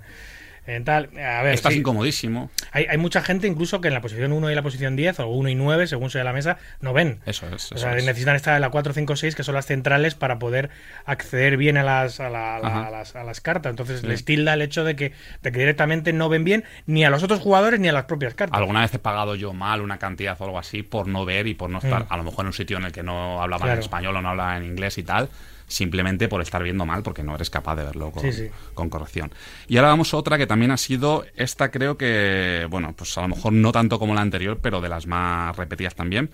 en 0.66 0.84
tal. 0.86 1.10
A 1.18 1.44
ver, 1.44 1.54
Estás 1.54 1.74
sí, 1.74 1.80
incomodísimo. 1.80 2.50
hay, 2.72 2.86
hay 2.90 2.98
mucha 2.98 3.22
gente 3.22 3.48
incluso 3.48 3.82
que 3.82 3.90
en 3.90 3.94
la 3.94 4.02
posición 4.02 4.32
1 4.32 4.52
y 4.52 4.56
la 4.56 4.62
posición 4.62 4.96
10 4.96 5.20
o 5.20 5.28
1 5.28 5.50
y 5.50 5.56
9, 5.56 5.88
según 5.88 6.10
sea 6.10 6.24
la 6.24 6.34
mesa, 6.34 6.58
no 6.82 6.94
ven. 6.94 7.20
Eso 7.26 7.48
es. 7.48 7.66
Eso 7.66 7.76
O 7.76 7.78
sea, 7.78 7.98
es. 7.98 8.06
necesitan 8.06 8.36
estar 8.36 8.56
en 8.56 8.62
la 8.62 8.70
4, 8.70 8.94
5, 8.94 9.16
6, 9.16 9.36
que 9.36 9.44
son 9.44 9.56
las 9.56 9.66
centrales, 9.66 10.16
para 10.16 10.40
poder 10.40 10.70
acceder 11.06 11.58
bien 11.58 11.78
a 11.78 11.84
las, 11.84 12.20
a, 12.20 12.30
la- 12.30 12.56
a 12.56 12.60
la- 12.60 12.68
Ajá. 12.68 12.88
a 12.88 12.92
las, 12.92 13.16
a 13.16 13.24
las 13.24 13.42
cartas. 13.42 13.70
Entonces 13.72 14.02
Sí. 14.02 14.08
les 14.08 14.26
tilda 14.26 14.54
el 14.54 14.62
hecho 14.62 14.84
de 14.84 14.96
que, 14.96 15.12
de 15.42 15.52
que 15.52 15.60
directamente 15.60 16.14
no 16.14 16.30
ven 16.30 16.44
bien 16.44 16.64
ni 16.86 17.04
a 17.06 17.10
los 17.10 17.24
otros 17.24 17.40
jugadores 17.40 17.80
ni 17.80 17.88
a 17.90 17.94
las 17.94 18.06
propias 18.06 18.34
cartas. 18.36 18.58
Alguna 18.58 18.82
vez 18.82 18.94
he 18.94 19.00
pagado 19.00 19.36
yo 19.36 19.54
mal 19.54 19.82
una 19.82 19.98
cantidad 20.00 20.36
o 20.40 20.46
algo 20.46 20.60
así 20.60 20.84
por 20.84 21.08
no 21.08 21.26
ver 21.26 21.48
y 21.48 21.54
por 21.54 21.70
no 21.70 21.80
estar, 21.80 22.06
a 22.10 22.18
lo 22.18 22.24
mejor 22.24 22.42
en 22.42 22.48
un 22.48 22.54
sitio 22.54 22.78
en 22.78 22.86
el 22.86 22.92
que 22.92 23.04
no 23.04 23.42
hablaban 23.42 23.64
Mm. 23.64 23.70
Claro. 23.70 23.82
español 23.82 24.16
o 24.18 24.22
no 24.22 24.30
hablaban 24.30 24.64
inglés 24.64 24.98
y 24.98 25.04
tal, 25.04 25.30
simplemente 25.68 26.28
por 26.28 26.42
estar 26.42 26.62
viendo 26.64 26.86
mal 26.86 27.04
porque 27.04 27.24
no 27.24 27.36
eres 27.36 27.50
capaz 27.50 27.76
de 27.76 27.84
verlo 27.84 28.12
con, 28.12 28.22
Sí, 28.24 28.32
sí. 28.32 28.50
con 28.74 28.90
corrección. 28.90 29.32
Y 29.68 29.78
ahora 29.78 29.90
vamos 29.90 30.14
a 30.14 30.18
otra 30.18 30.38
que 30.38 30.48
también 30.48 30.72
ha 30.72 30.78
sido, 30.78 31.26
esta 31.36 31.72
creo 31.72 31.98
que, 31.98 32.68
bueno, 32.70 32.94
pues 32.96 33.18
a 33.18 33.22
lo 33.22 33.30
mejor 33.30 33.54
no 33.54 33.72
tanto 33.72 34.00
como 34.00 34.14
la 34.14 34.22
anterior, 34.22 34.60
pero 34.62 34.82
de 34.82 34.90
las 34.90 35.08
más 35.08 35.56
repetidas 35.56 35.96
también, 35.96 36.30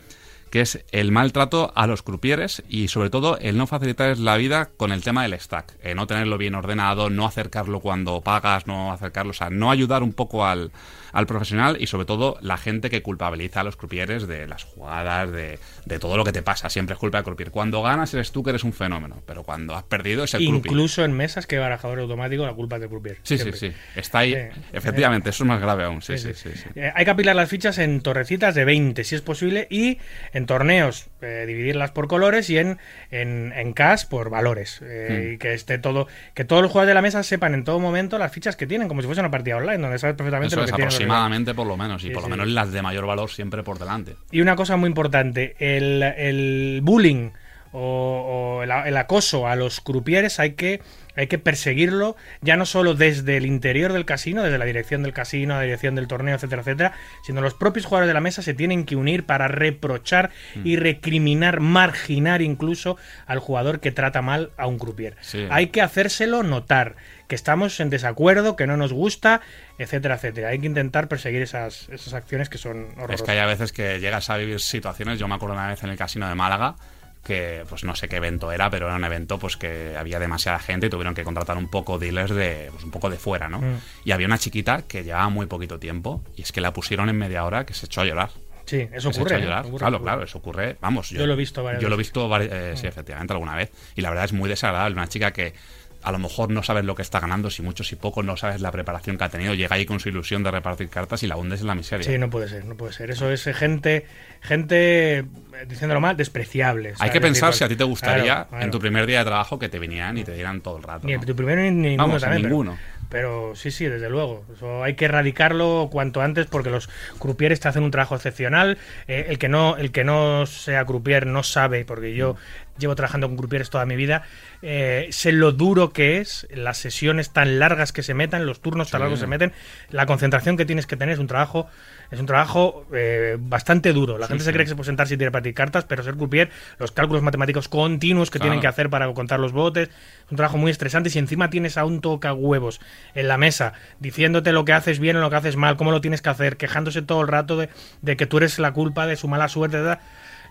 que 0.50 0.62
es 0.62 0.84
el 0.92 1.12
maltrato 1.12 1.72
a 1.76 1.86
los 1.86 2.02
crupieres 2.02 2.64
y 2.68 2.88
sobre 2.88 3.10
todo 3.10 3.38
el 3.38 3.58
no 3.58 3.68
facilitarles 3.68 4.20
la 4.20 4.36
vida 4.36 4.70
con 4.78 4.92
el 4.92 5.04
tema 5.04 5.22
del 5.24 5.40
stack, 5.40 5.76
eh, 5.84 5.94
no 5.94 6.08
tenerlo 6.08 6.38
bien 6.38 6.56
ordenado, 6.56 7.10
no 7.10 7.26
acercarlo 7.26 7.80
cuando 7.80 8.22
pagas, 8.22 8.66
no 8.66 8.92
acercarlo, 8.92 9.32
o 9.32 9.36
sea, 9.36 9.50
no 9.52 9.70
ayudar 9.70 10.02
un 10.02 10.14
poco 10.14 10.46
al, 10.46 10.72
al 11.12 11.28
profesional 11.28 11.78
y 11.80 11.88
sobre 11.88 12.06
todo 12.06 12.38
la 12.42 12.58
gente 12.58 12.90
que 12.90 13.02
culpabiliza 13.02 13.62
a 13.62 13.64
los 13.64 13.76
crupieres 13.76 14.28
de 14.28 14.48
las 14.48 14.64
jugadas, 14.64 15.32
de, 15.32 15.60
de 15.86 16.00
todo 16.00 16.18
lo 16.18 16.24
que 16.24 16.32
te 16.32 16.42
pasa, 16.42 16.70
siempre 16.70 16.94
es 16.94 17.00
culpa 17.00 17.18
del 17.18 17.26
croupier. 17.26 17.52
Cuando 17.52 17.82
ganas 17.82 18.14
eres 18.14 18.32
tú 18.32 18.44
que 18.44 18.52
eres 18.52 18.64
un 18.64 18.74
fenómeno, 18.74 19.22
pero 19.26 19.44
cuando 19.44 19.76
has 19.76 19.84
perdido 19.84 20.24
es 20.24 20.34
el 20.34 20.46
croupier. 20.46 20.72
Incluso 20.74 21.04
en 21.04 21.14
mesas 21.14 21.48
que 21.48 21.58
barajador 21.58 22.00
automático, 22.00 22.46
la 22.46 22.54
culpa 22.54 22.76
es 22.76 22.82
del 22.82 22.90
croupier. 22.90 23.18
Sí, 23.24 23.38
sí, 23.38 23.44
siempre. 23.44 23.60
sí. 23.60 23.74
Está 23.96 24.20
ahí. 24.20 24.36
Efectivamente, 24.72 25.30
eso 25.30 25.44
es 25.44 25.48
más 25.48 25.60
grave 25.60 25.84
aún. 25.84 26.02
Sí, 26.02 26.18
sí, 26.18 26.34
sí. 26.34 26.50
sí. 26.56 26.70
Eh, 26.76 26.92
hay 26.94 27.06
que 27.06 27.12
apilar 27.12 27.36
las 27.36 27.50
fichas 27.50 27.78
en 27.78 28.02
torrecitas 28.02 28.56
de 28.56 28.66
20, 28.66 29.04
si 29.04 29.16
es 29.16 29.22
posible, 29.22 29.68
y 29.70 29.98
en 30.34 30.46
torneos 30.46 31.08
eh, 31.22 31.46
dividirlas 31.48 31.92
por 31.92 32.08
colores 32.08 32.50
y 32.50 32.58
en, 32.58 32.78
en, 33.12 33.54
en 33.56 33.74
cash 33.74 34.06
por 34.06 34.30
valores. 34.30 34.82
Eh, 34.84 35.10
Hmm. 35.10 35.34
Y 35.34 35.38
que 35.38 35.54
esté 35.54 35.78
todo, 35.78 36.08
que 36.34 36.46
todos 36.46 36.62
los 36.62 36.72
jugadores 36.72 36.90
de 36.90 36.94
la 36.94 37.02
mesa 37.02 37.24
sepan 37.24 37.54
en 37.54 37.64
todo 37.64 37.80
momento 37.80 38.18
las 38.18 38.32
fichas 38.32 38.56
que 38.56 38.68
tienen, 38.68 38.88
como 38.88 39.02
si 39.02 39.08
fuese 39.08 39.22
una 39.22 39.32
partida 39.32 39.58
online, 39.58 39.80
donde 39.80 40.00
sabes 40.00 40.16
perfectamente 40.16 40.54
Eso 40.54 40.62
lo 40.62 40.66
que 40.66 40.74
tienen. 40.74 40.92
Aproximadamente 41.06 41.54
por 41.54 41.68
lo 41.68 41.78
menos, 41.78 42.04
y 42.04 42.08
Sí, 42.08 42.14
por 42.14 42.24
lo 42.24 42.30
menos 42.30 42.48
las 42.48 42.72
de 42.72 42.82
mayor 42.82 43.06
valor 43.06 43.30
siempre 43.30 43.64
por 43.64 43.80
delante. 43.80 44.16
Y 44.32 44.42
una 44.42 44.56
cosa 44.56 44.78
muy 44.78 44.88
importante, 44.88 45.56
el, 45.60 46.02
el 46.04 46.80
bullying 46.84 47.32
o, 47.72 48.58
o 48.60 48.64
el, 48.64 48.72
el 48.72 48.98
acoso 48.98 49.48
a 49.48 49.56
los 49.56 49.80
crupieres 49.80 50.40
hay 50.40 50.54
que, 50.54 50.82
hay 51.16 51.28
que 51.28 51.38
perseguirlo 51.38 52.16
ya 52.42 52.56
no 52.58 52.66
solo 52.66 52.96
desde 52.96 53.38
el 53.38 53.46
interior 53.46 53.94
del 53.94 54.06
casino, 54.06 54.42
desde 54.42 54.58
la 54.58 54.66
dirección 54.66 55.04
del 55.04 55.14
casino, 55.14 55.54
la 55.54 55.62
dirección 55.62 55.94
del 55.94 56.08
torneo, 56.08 56.36
etcétera, 56.36 56.62
etcétera, 56.64 56.94
sino 57.24 57.42
los 57.42 57.54
propios 57.54 57.86
jugadores 57.86 58.08
de 58.08 58.14
la 58.16 58.22
mesa 58.22 58.42
se 58.42 58.56
tienen 58.56 58.86
que 58.86 58.96
unir 58.96 59.26
para 59.26 59.48
reprochar 59.48 60.32
Mm. 60.56 60.66
y 60.68 60.76
recriminar, 60.78 61.60
marginar 61.60 62.42
incluso 62.42 62.98
al 63.28 63.38
jugador 63.40 63.80
que 63.82 63.92
trata 63.92 64.22
mal 64.24 64.50
a 64.58 64.66
un 64.66 64.80
croupier. 64.80 65.16
Sí. 65.22 65.46
Hay 65.52 65.68
que 65.68 65.82
hacérselo 65.84 66.42
notar, 66.42 66.96
que 67.30 67.36
estamos 67.36 67.80
en 67.80 67.92
desacuerdo, 67.92 68.56
que 68.56 68.66
no 68.66 68.76
nos 68.76 68.92
gusta, 68.92 69.42
etcétera, 69.78 70.16
etcétera. 70.16 70.50
Hay 70.50 70.60
que 70.60 70.66
intentar 70.66 71.08
perseguir 71.08 71.44
esas, 71.44 71.88
esas 71.90 72.14
acciones 72.14 72.50
que 72.50 72.58
son 72.58 72.88
horrorosas. 72.98 73.22
Es 73.22 73.22
que 73.22 73.32
hay 73.32 73.38
a 73.38 73.46
veces 73.46 73.72
que 73.72 74.00
llegas 74.00 74.32
a 74.32 74.38
vivir 74.38 74.60
situaciones. 74.60 75.20
Yo 75.20 75.28
me 75.28 75.36
acuerdo 75.36 75.54
una 75.54 75.68
vez 75.68 75.84
en 75.84 75.92
el 75.92 75.98
casino 75.98 76.28
de 76.28 76.34
Málaga 76.34 76.76
que 77.24 77.66
pues 77.70 77.84
no 77.84 77.96
sé 77.96 78.08
qué 78.08 78.16
evento 78.16 78.52
era, 78.52 78.70
pero 78.72 78.88
era 78.88 78.96
un 78.96 79.04
evento 79.04 79.38
pues 79.38 79.58
que 79.58 79.96
había 79.96 80.18
demasiada 80.20 80.58
gente 80.58 80.88
y 80.88 80.90
tuvieron 80.90 81.14
que 81.14 81.24
contratar 81.24 81.58
un 81.58 81.70
poco 81.70 82.00
dealers 82.00 82.32
de 82.32 82.70
pues 82.72 82.84
un 82.84 82.92
poco 82.92 83.10
de 83.10 83.18
fuera, 83.18 83.48
¿no? 83.48 83.62
Mm. 83.62 83.78
Y 84.06 84.12
había 84.12 84.26
una 84.26 84.40
chiquita 84.40 84.84
que 84.88 85.04
llevaba 85.04 85.30
muy 85.30 85.46
poquito 85.46 85.80
tiempo 85.80 86.24
y 86.36 86.42
es 86.42 86.52
que 86.52 86.62
la 86.62 86.74
pusieron 86.74 87.10
en 87.10 87.18
media 87.18 87.46
hora 87.46 87.66
que 87.66 87.76
se 87.76 87.86
echó 87.86 88.02
a 88.02 88.06
llorar. 88.06 88.32
Sí, 88.66 88.88
eso 88.92 89.10
ocurre. 89.10 89.24
echó 89.24 89.36
a 89.36 89.38
¿eh? 89.38 89.42
llorar. 89.44 89.66
Ocurre, 89.66 89.78
claro, 89.80 89.96
ocurre. 89.98 90.06
claro, 90.06 90.24
eso 90.24 90.38
ocurre. 90.40 90.78
Vamos, 90.82 91.10
Yo 91.10 91.28
lo 91.28 91.34
he 91.34 91.38
visto 91.38 91.64
varias 91.64 91.84
Yo 91.84 91.90
lo 91.90 91.96
he. 91.96 91.98
Mm. 91.98 92.00
visto, 92.00 92.40
eh, 92.40 92.74
sí, 92.76 92.88
efectivamente, 92.88 93.34
alguna 93.34 93.56
vez. 93.56 93.72
Y 93.96 94.02
la 94.02 94.10
verdad 94.10 94.26
es 94.26 94.34
muy 94.34 94.50
desagradable. 94.50 94.96
Una 94.96 95.08
chica 95.08 95.32
que 95.32 95.54
a 96.02 96.12
lo 96.12 96.20
mejor 96.20 96.50
no 96.50 96.64
sabes 96.64 96.86
lo 96.86 96.96
que 96.96 97.02
está 97.02 97.20
ganando, 97.20 97.50
si 97.50 97.62
mucho, 97.62 97.84
si 97.84 97.96
poco, 97.96 98.24
no 98.24 98.38
sabes 98.38 98.62
la 98.62 98.72
preparación 98.72 99.18
que 99.18 99.24
ha 99.26 99.30
tenido, 99.30 99.54
llega 99.54 99.76
ahí 99.76 99.86
con 99.86 100.00
su 100.00 100.10
ilusión 100.10 100.44
de 100.44 100.52
repartir 100.52 100.90
cartas 100.90 101.24
y 101.24 101.28
la 101.28 101.36
hundes 101.36 101.62
en 101.62 101.68
la 101.68 101.76
miseria. 101.76 102.06
Sí, 102.06 102.18
no 102.18 102.30
puede 102.30 102.48
ser, 102.48 102.66
no 102.66 102.76
puede 102.76 102.94
ser. 102.94 103.12
Eso 103.12 103.30
es 103.32 103.44
gente, 103.56 104.06
gente, 104.42 105.18
eh, 105.20 105.26
diciéndolo 105.68 106.00
mal, 106.00 106.16
despreciable. 106.16 106.94
Hay 107.00 107.10
que 107.10 107.22
pensar 107.22 107.54
si 107.54 107.64
a 107.64 107.68
ti 107.68 107.76
te 107.76 107.84
gustaría 107.84 108.24
claro, 108.24 108.48
claro. 108.50 108.66
en 108.66 108.72
tu 108.72 108.80
primer 108.80 109.06
día 109.06 109.20
de 109.20 109.26
trabajo 109.26 109.60
que 109.60 109.70
te 109.70 109.80
vinieran 109.80 110.18
y 110.18 110.24
te 110.24 110.34
dieran 110.34 110.62
todo 110.62 110.78
el 110.78 110.84
rato. 110.84 111.06
Ni 111.06 111.14
¿no? 111.14 111.22
tu 111.22 111.36
primero 111.36 111.62
ni 111.62 111.72
ninguno 111.72 112.04
Vamos, 112.08 112.22
también. 112.22 112.44
pero- 112.44 112.50
ninguno. 112.56 112.78
Pero, 113.10 113.56
sí, 113.56 113.72
sí, 113.72 113.86
desde 113.86 114.08
luego. 114.08 114.46
Eso 114.56 114.84
hay 114.84 114.94
que 114.94 115.06
erradicarlo 115.06 115.90
cuanto 115.92 116.22
antes 116.22 116.46
porque 116.46 116.70
los 116.70 116.90
croupiers 117.18 117.60
te 117.60 117.68
hacen 117.68 117.82
un 117.82 117.90
trabajo 117.90 118.16
excepcional. 118.16 118.78
Eh, 119.08 119.26
el, 119.30 119.40
que 119.40 119.50
no, 119.50 119.78
el 119.78 119.92
que 119.92 120.04
no 120.04 120.46
sea 120.46 120.86
croupier 120.86 121.26
no 121.26 121.42
sabe, 121.42 121.86
porque 121.86 122.14
yo 122.14 122.36
llevo 122.80 122.96
trabajando 122.96 123.28
con 123.28 123.38
croupiers 123.38 123.70
toda 123.70 123.86
mi 123.86 123.96
vida, 123.96 124.24
eh, 124.62 125.08
sé 125.12 125.32
lo 125.32 125.52
duro 125.52 125.92
que 125.94 126.18
es, 126.18 126.48
las 126.52 126.78
sesiones 126.78 127.32
tan 127.32 127.60
largas 127.60 127.92
que 127.92 128.02
se 128.04 128.14
metan, 128.14 128.46
los 128.46 128.62
turnos 128.62 128.90
tan 128.90 129.02
largos 129.02 129.20
que 129.20 129.24
se 129.26 129.28
meten, 129.28 129.54
la 129.90 130.06
concentración 130.06 130.58
que 130.58 130.66
tienes 130.66 130.88
que 130.88 130.96
tener 130.98 131.14
es 131.14 131.20
un 131.20 131.28
trabajo 131.28 131.68
es 132.12 132.20
un 132.20 132.26
trabajo 132.26 132.88
eh, 132.92 133.38
bastante 133.40 133.94
duro. 133.94 134.18
La 134.18 134.26
gente 134.26 134.44
se 134.44 134.52
cree 134.52 134.66
que 134.66 134.70
se 134.70 134.76
puede 134.76 134.88
sentar 134.88 135.08
sin 135.08 135.20
tiene 135.20 135.30
para 135.32 135.54
cartas, 135.54 135.86
pero 135.86 136.02
ser 136.02 136.16
croupier, 136.16 136.50
los 136.80 136.92
cálculos 136.92 137.22
matemáticos 137.22 137.68
continuos 137.70 138.32
que 138.32 138.40
Claro. 138.40 138.50
tienen 138.50 138.62
que 138.62 138.68
hacer 138.68 138.90
para 138.90 139.14
contar 139.14 139.40
los 139.40 139.52
botes, 139.52 139.90
es 139.90 140.32
un 140.32 140.38
trabajo 140.38 140.58
muy 140.58 140.72
estresante. 140.72 141.10
Y 141.10 141.12
si 141.12 141.20
encima 141.20 141.52
tienes 141.52 141.78
a 141.78 141.86
un 141.86 142.02
toca 142.02 142.34
huevos 142.34 142.82
en 143.14 143.28
la 143.28 143.38
mesa 143.38 143.74
diciéndote 144.00 144.52
lo 144.54 144.66
que 144.66 144.74
haces 144.74 144.98
bien 144.98 145.18
o 145.18 145.20
lo 145.20 145.30
que 145.30 145.36
haces 145.36 145.56
mal, 145.56 145.78
cómo 145.78 145.92
lo 145.92 146.02
tienes 146.02 146.24
que 146.24 146.30
hacer, 146.30 146.58
quejándose 146.58 147.04
todo 147.04 147.22
el 147.22 147.28
rato 147.28 147.58
de, 147.58 147.70
de 148.02 148.18
que 148.18 148.26
tú 148.26 148.38
eres 148.38 148.58
la 148.58 148.72
culpa 148.72 149.06
de 149.06 149.16
su 149.16 149.28
mala 149.28 149.48
suerte, 149.48 149.80
da- 149.80 150.02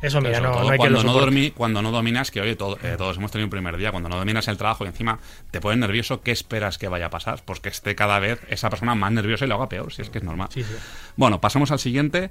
eso 0.03 0.21
mira, 0.21 0.41
no, 0.41 0.51
no 0.53 0.61
hay 0.61 0.71
que 0.71 0.77
cuando, 0.79 1.03
lo 1.03 1.05
no 1.05 1.19
dormi- 1.21 1.53
cuando 1.53 1.83
no 1.83 1.91
dominas, 1.91 2.31
que 2.31 2.41
oye, 2.41 2.57
todo- 2.57 2.79
eh, 2.83 2.95
todos 2.97 3.17
hemos 3.17 3.31
tenido 3.31 3.47
un 3.47 3.51
primer 3.51 3.77
día, 3.77 3.91
cuando 3.91 4.09
no 4.09 4.17
dominas 4.17 4.47
el 4.49 4.57
trabajo 4.57 4.85
y 4.85 4.89
encima 4.89 5.19
te 5.51 5.61
pones 5.61 5.79
nervioso, 5.79 6.23
¿qué 6.23 6.31
esperas 6.33 6.79
que 6.79 6.89
vaya 6.89 7.07
a 7.07 7.11
pasar? 7.11 7.43
Pues 7.45 7.61
que 7.61 7.69
esté 7.69 7.95
cada 7.95 8.19
vez 8.19 8.41
esa 8.49 8.71
persona 8.71 8.95
más 8.95 9.11
nerviosa 9.13 9.45
y 9.45 9.49
lo 9.49 9.57
haga 9.57 9.69
peor, 9.69 9.93
si 9.93 10.03
es 10.03 10.11
que 10.11 10.19
es 10.19 10.25
normal. 10.25 10.49
Sí, 10.53 10.63
sí. 10.63 10.75
Bueno, 11.17 11.41
pasamos 11.41 11.71
al 11.73 11.79
siguiente. 11.79 12.31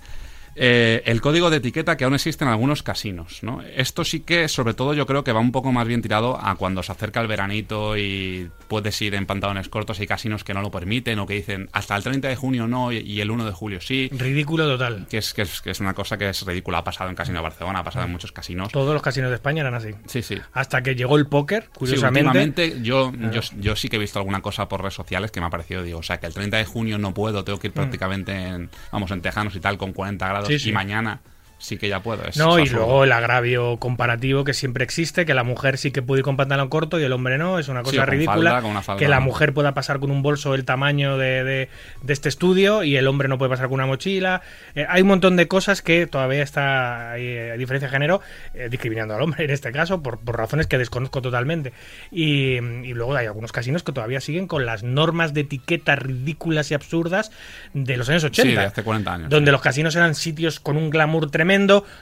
Eh, 0.59 1.03
el 1.05 1.21
código 1.21 1.49
de 1.51 1.57
etiqueta 1.57 1.95
que 1.97 2.03
aún 2.03 2.15
existe 2.15 2.43
en 2.43 2.49
algunos 2.49 2.81
casinos. 2.81 3.43
¿no? 3.43 3.61
Esto 3.61 4.03
sí 4.03 4.21
que, 4.21 4.47
sobre 4.47 4.73
todo, 4.73 4.93
yo 4.95 5.05
creo 5.05 5.23
que 5.23 5.31
va 5.31 5.39
un 5.39 5.51
poco 5.51 5.71
más 5.71 5.87
bien 5.87 6.01
tirado 6.01 6.35
a 6.39 6.55
cuando 6.55 6.81
se 6.81 6.91
acerca 6.91 7.21
el 7.21 7.27
veranito 7.27 7.95
y 7.97 8.49
puedes 8.67 8.99
ir 9.01 9.13
en 9.15 9.25
pantalones 9.27 9.69
cortos. 9.69 9.99
Hay 9.99 10.07
casinos 10.07 10.43
que 10.43 10.53
no 10.55 10.61
lo 10.61 10.71
permiten 10.71 11.19
o 11.19 11.27
que 11.27 11.35
dicen 11.35 11.69
hasta 11.73 11.95
el 11.95 12.03
30 12.03 12.27
de 12.27 12.35
junio 12.35 12.67
no 12.67 12.91
y- 12.91 13.21
el 13.21 13.29
1 13.31 13.45
de 13.45 13.51
julio 13.51 13.81
sí. 13.81 14.09
Ridículo 14.11 14.65
total. 14.65 15.05
Que 15.09 15.17
es, 15.19 15.33
que, 15.33 15.43
es, 15.43 15.61
que 15.61 15.71
es 15.71 15.79
una 15.79 15.93
cosa 15.93 16.17
que 16.17 16.29
es 16.29 16.43
ridícula. 16.45 16.79
Ha 16.79 16.83
pasado 16.83 17.09
en 17.09 17.15
Casino 17.15 17.37
de 17.39 17.43
Barcelona, 17.43 17.79
ha 17.79 17.83
pasado 17.83 18.05
en 18.05 18.11
muchos 18.11 18.31
casinos. 18.31 18.71
Todos 18.71 18.93
los 18.93 19.01
casinos 19.03 19.29
de 19.29 19.35
España 19.35 19.61
eran 19.61 19.75
así. 19.75 19.89
Sí, 20.07 20.21
sí. 20.23 20.37
Hasta 20.53 20.81
que 20.81 20.95
llegó 20.95 21.17
el 21.17 21.27
póker, 21.27 21.69
curiosamente. 21.73 22.81
yo, 22.81 23.11
yo, 23.31 23.41
yo 23.59 23.75
sí 23.75 23.89
que 23.89 23.97
he 23.97 23.99
visto 23.99 24.19
alguna 24.19 24.41
cosa 24.41 24.67
por 24.67 24.81
redes 24.81 24.93
sociales 24.93 25.31
que 25.31 25.39
me 25.39 25.47
ha 25.47 25.49
parecido, 25.49 25.83
digo, 25.83 25.99
o 25.99 26.03
sea, 26.03 26.19
que 26.19 26.27
el 26.27 26.33
30 26.33 26.57
de 26.57 26.65
junio 26.65 26.97
no 26.97 27.13
puedo, 27.13 27.43
tengo 27.43 27.59
que 27.59 27.67
ir 27.67 27.73
prácticamente 27.73 28.31
en, 28.33 28.69
vamos, 28.91 29.11
en 29.11 29.21
tejanos 29.21 29.55
y 29.55 29.59
tal, 29.59 29.77
con 29.77 29.93
40 29.93 30.27
grados, 30.27 30.46
Sí, 30.47 30.60
sí. 30.60 30.69
y 30.69 30.71
mañana 30.73 31.21
sí 31.59 31.77
que 31.77 31.89
ya 31.89 32.01
puedo. 32.01 32.23
Es 32.25 32.37
No, 32.37 32.59
y 32.59 32.67
luego 32.69 33.03
el 33.03 33.11
agravio 33.11 33.77
comparativo 33.77 34.43
que 34.43 34.53
siempre 34.53 34.83
existe, 34.83 35.25
que 35.25 35.33
la 35.33 35.43
mujer 35.43 35.77
sí 35.77 35.91
que 35.91 36.01
puede 36.01 36.19
ir 36.19 36.23
con 36.23 36.37
pantalón 36.37 36.69
corto 36.69 36.99
y 36.99 37.03
el 37.03 37.11
hombre 37.13 37.37
no, 37.37 37.57
es 37.59 37.67
una 37.67 37.79
Sí, 37.81 37.85
cosa 37.91 38.05
con 38.05 38.07
ridícula. 38.13 38.51
falda, 38.53 38.67
una 38.67 38.81
falda. 38.81 38.99
que 38.99 39.07
la 39.07 39.19
mujer 39.19 39.53
pueda 39.53 39.73
pasar 39.73 39.99
con 39.99 40.11
un 40.11 40.21
bolso 40.21 40.51
del 40.51 40.65
tamaño 40.65 41.17
de, 41.17 41.43
de- 41.43 41.69
de 42.03 42.13
este 42.13 42.29
estudio 42.29 42.83
y 42.83 42.95
el 42.95 43.07
hombre 43.07 43.27
no 43.27 43.37
puede 43.37 43.49
pasar 43.49 43.65
con 43.67 43.75
una 43.75 43.85
mochila. 43.87 44.41
Eh, 44.75 44.85
hay 44.87 45.01
un 45.01 45.07
montón 45.07 45.35
de 45.35 45.47
cosas 45.47 45.81
que 45.81 46.07
todavía 46.07 46.43
está, 46.43 47.17
eh, 47.17 47.55
diferencia 47.57 47.87
de 47.87 47.91
género, 47.91 48.21
eh, 48.53 48.67
discriminando 48.69 49.15
al 49.15 49.21
hombre 49.21 49.45
en 49.45 49.49
este 49.51 49.71
caso, 49.71 50.01
por, 50.03 50.19
por 50.19 50.37
razones 50.37 50.67
que 50.67 50.77
desconozco 50.77 51.21
totalmente. 51.21 51.73
Y, 52.11 52.57
y 52.57 52.93
luego 52.93 53.15
hay 53.15 53.25
algunos 53.27 53.51
casinos 53.51 53.83
que 53.83 53.91
todavía 53.91 54.21
siguen 54.21 54.47
con 54.47 54.65
las 54.65 54.83
normas 54.83 55.33
de 55.33 55.41
etiqueta 55.41 55.95
ridículas 55.95 56.71
y 56.71 56.73
absurdas 56.75 57.31
de 57.73 57.97
los 57.97 58.09
años 58.09 58.23
80. 58.23 58.41
Sí, 58.49 58.55
de 58.55 58.63
hace 58.65 58.83
40 58.83 59.13
años. 59.13 59.29
Donde 59.29 59.49
sí. 59.49 59.51
los 59.51 59.61
casinos 59.61 59.95
eran 59.95 60.15
sitios 60.15 60.59
con 60.59 60.77
un 60.77 60.89
glamour 60.89 61.29
tremendo, 61.31 61.46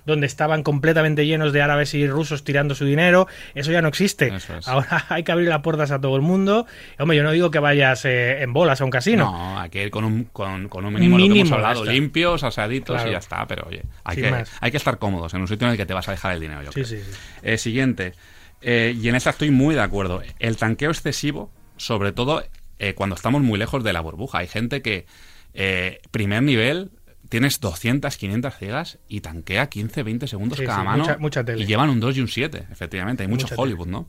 donde 0.05 0.25
estaban 0.27 0.63
completamente 0.63 1.25
llenos 1.25 1.53
de 1.53 1.61
árabes 1.61 1.93
y 1.93 2.07
rusos 2.07 2.43
tirando 2.43 2.75
su 2.75 2.85
dinero. 2.85 3.27
Eso 3.53 3.71
ya 3.71 3.81
no 3.81 3.87
existe. 3.87 4.33
Es. 4.35 4.67
Ahora 4.67 5.05
hay 5.09 5.23
que 5.23 5.31
abrir 5.31 5.47
las 5.49 5.61
puertas 5.61 5.91
a 5.91 6.01
todo 6.01 6.15
el 6.15 6.21
mundo. 6.21 6.65
Hombre, 6.99 7.17
yo 7.17 7.23
no 7.23 7.31
digo 7.31 7.51
que 7.51 7.59
vayas 7.59 8.03
eh, 8.05 8.41
en 8.41 8.51
bolas 8.53 8.81
a 8.81 8.85
un 8.85 8.91
casino. 8.91 9.25
No, 9.31 9.59
hay 9.59 9.69
que 9.69 9.83
ir 9.83 9.91
con 9.91 10.03
un, 10.05 10.25
con, 10.25 10.67
con 10.69 10.85
un 10.85 10.93
mínimo, 10.93 11.17
lo 11.17 11.23
que 11.23 11.29
Mínimo, 11.29 11.45
hemos 11.47 11.51
hablado, 11.65 11.85
limpios, 11.85 12.43
asaditos 12.43 12.95
Claro. 12.95 13.09
y 13.09 13.13
ya 13.13 13.19
está. 13.19 13.45
Pero 13.47 13.65
oye, 13.67 13.83
hay 14.03 14.15
Sin 14.15 14.23
que, 14.25 14.31
más. 14.31 14.51
hay 14.59 14.71
que 14.71 14.77
estar 14.77 14.97
cómodos 14.97 15.33
en 15.33 15.41
un 15.41 15.47
sitio 15.47 15.67
en 15.67 15.71
el 15.71 15.77
que 15.77 15.85
te 15.85 15.93
vas 15.93 16.07
a 16.07 16.11
dejar 16.11 16.33
el 16.33 16.39
dinero, 16.39 16.61
yo 16.63 16.71
Sí, 16.71 16.73
creo. 16.73 16.85
sí, 16.85 16.97
sí. 17.01 17.17
Eh, 17.43 17.57
siguiente. 17.57 18.13
Eh, 18.61 18.95
y 18.99 19.07
en 19.09 19.15
esta 19.15 19.29
estoy 19.29 19.51
muy 19.51 19.75
de 19.75 19.81
acuerdo. 19.81 20.21
El 20.39 20.57
tanqueo 20.57 20.89
excesivo, 20.89 21.51
sobre 21.77 22.11
todo 22.13 22.43
eh, 22.79 22.93
cuando 22.95 23.15
estamos 23.15 23.41
muy 23.41 23.59
lejos 23.59 23.83
de 23.83 23.93
la 23.93 24.01
burbuja. 24.01 24.39
Hay 24.39 24.47
gente 24.47 24.81
que, 24.81 25.05
eh, 25.53 26.01
primer 26.11 26.41
nivel, 26.43 26.89
tienes 27.35 27.59
200, 27.59 28.15
500 28.17 28.55
ciegas 28.57 28.97
y 29.09 29.19
tanquea 29.19 29.67
15, 29.67 30.03
20 30.03 30.27
segundos 30.27 30.57
Sí, 30.57 30.65
cada 30.65 30.79
sí, 30.79 30.85
mano. 30.85 31.03
mucha- 31.03 31.17
mucha 31.17 31.43
tele. 31.43 31.63
Y 31.63 31.65
llevan 31.67 31.89
un 31.89 31.99
2 31.99 32.15
y 32.15 32.21
un 32.21 32.27
7, 32.29 32.65
efectivamente. 32.71 33.23
Hay 33.23 33.27
mucho 33.29 33.45
Mucha 33.47 33.61
Hollywood, 33.61 33.87
¿no? 33.87 34.07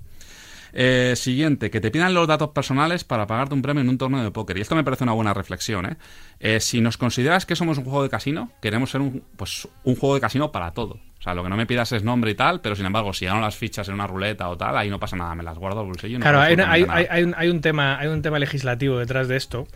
Eh, 0.73 1.15
siguiente, 1.17 1.71
que 1.71 1.81
te 1.81 1.91
pidan 1.91 2.12
los 2.12 2.29
datos 2.29 2.51
personales 2.51 3.03
para 3.03 3.27
pagarte 3.27 3.55
un 3.55 3.62
premio 3.62 3.81
en 3.83 3.89
un 3.89 3.97
torneo 3.99 4.23
de 4.23 4.31
póker. 4.31 4.59
Y 4.59 4.61
esto 4.61 4.75
me 4.77 4.85
parece 4.85 5.05
una 5.05 5.12
buena 5.15 5.33
reflexión. 5.33 5.87
¿eh? 5.87 5.97
Eh, 6.39 6.61
si 6.61 6.81
nos 6.81 6.99
consideras 6.99 7.47
que 7.47 7.57
somos 7.57 7.79
un 7.79 7.85
juego 7.85 8.03
de 8.03 8.11
casino, 8.11 8.53
queremos 8.62 8.91
ser 8.91 9.01
un, 9.01 9.23
pues, 9.37 9.67
un 9.85 9.97
juego 9.97 10.15
de 10.17 10.21
casino 10.21 10.53
para 10.53 10.73
todo. 10.73 11.01
Sea, 11.27 11.35
lo 11.35 11.43
que 11.43 11.49
no 11.49 11.57
me 11.57 11.67
pidas 11.67 11.91
es 11.91 12.05
nombre 12.05 12.31
y 12.31 12.35
tal, 12.37 12.61
pero 12.61 12.77
sin 12.77 12.87
embargo, 12.87 13.12
si 13.12 13.27
gano 13.27 13.41
las 13.41 13.57
fichas 13.57 13.89
en 13.89 13.95
una 13.95 14.07
ruleta 14.07 14.49
o 14.49 14.57
tal, 14.57 14.77
ahí 14.79 14.89
no 14.89 15.01
pasa 15.01 15.17
nada, 15.17 15.35
me 15.35 15.43
las 15.43 15.59
guardo 15.59 15.81
al 15.81 15.87
bolsillo. 15.87 16.15
y 16.15 16.19
no 16.19 16.23
Claro, 16.23 16.41
hay, 16.41 16.55
una- 16.55 16.71
hay, 16.71 16.83
absolutamente 16.83 17.12
hay- 17.12 17.19
hay 17.19 17.25
un, 17.25 17.35
hay 17.37 17.49
un 17.49 17.61
tema, 17.61 17.99
hay 17.99 18.07
un 18.07 18.23
tema 18.23 18.39
legislativo 18.39 18.97
detrás 18.99 19.27
de 19.27 19.37
esto 19.37 19.67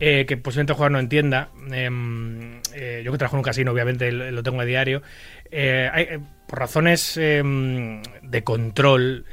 eh, 0.00 0.24
que 0.26 0.38
posiblemente 0.38 0.72
el 0.72 0.76
jugador 0.76 0.92
no 0.92 0.98
entienda. 1.00 1.50
Em, 1.70 2.60
eh, 2.74 3.02
yo 3.04 3.12
que 3.12 3.18
trabajo 3.18 3.36
en 3.36 3.40
un 3.40 3.44
casino, 3.44 3.70
obviamente 3.70 4.10
lo, 4.12 4.42
tengo 4.42 4.60
a 4.62 4.64
diario. 4.64 5.02
Eh, 5.50 5.90
eh, 5.94 6.18
por 6.48 6.58
razones 6.58 7.18
em, 7.18 8.00
de 8.22 8.42
control 8.42 9.26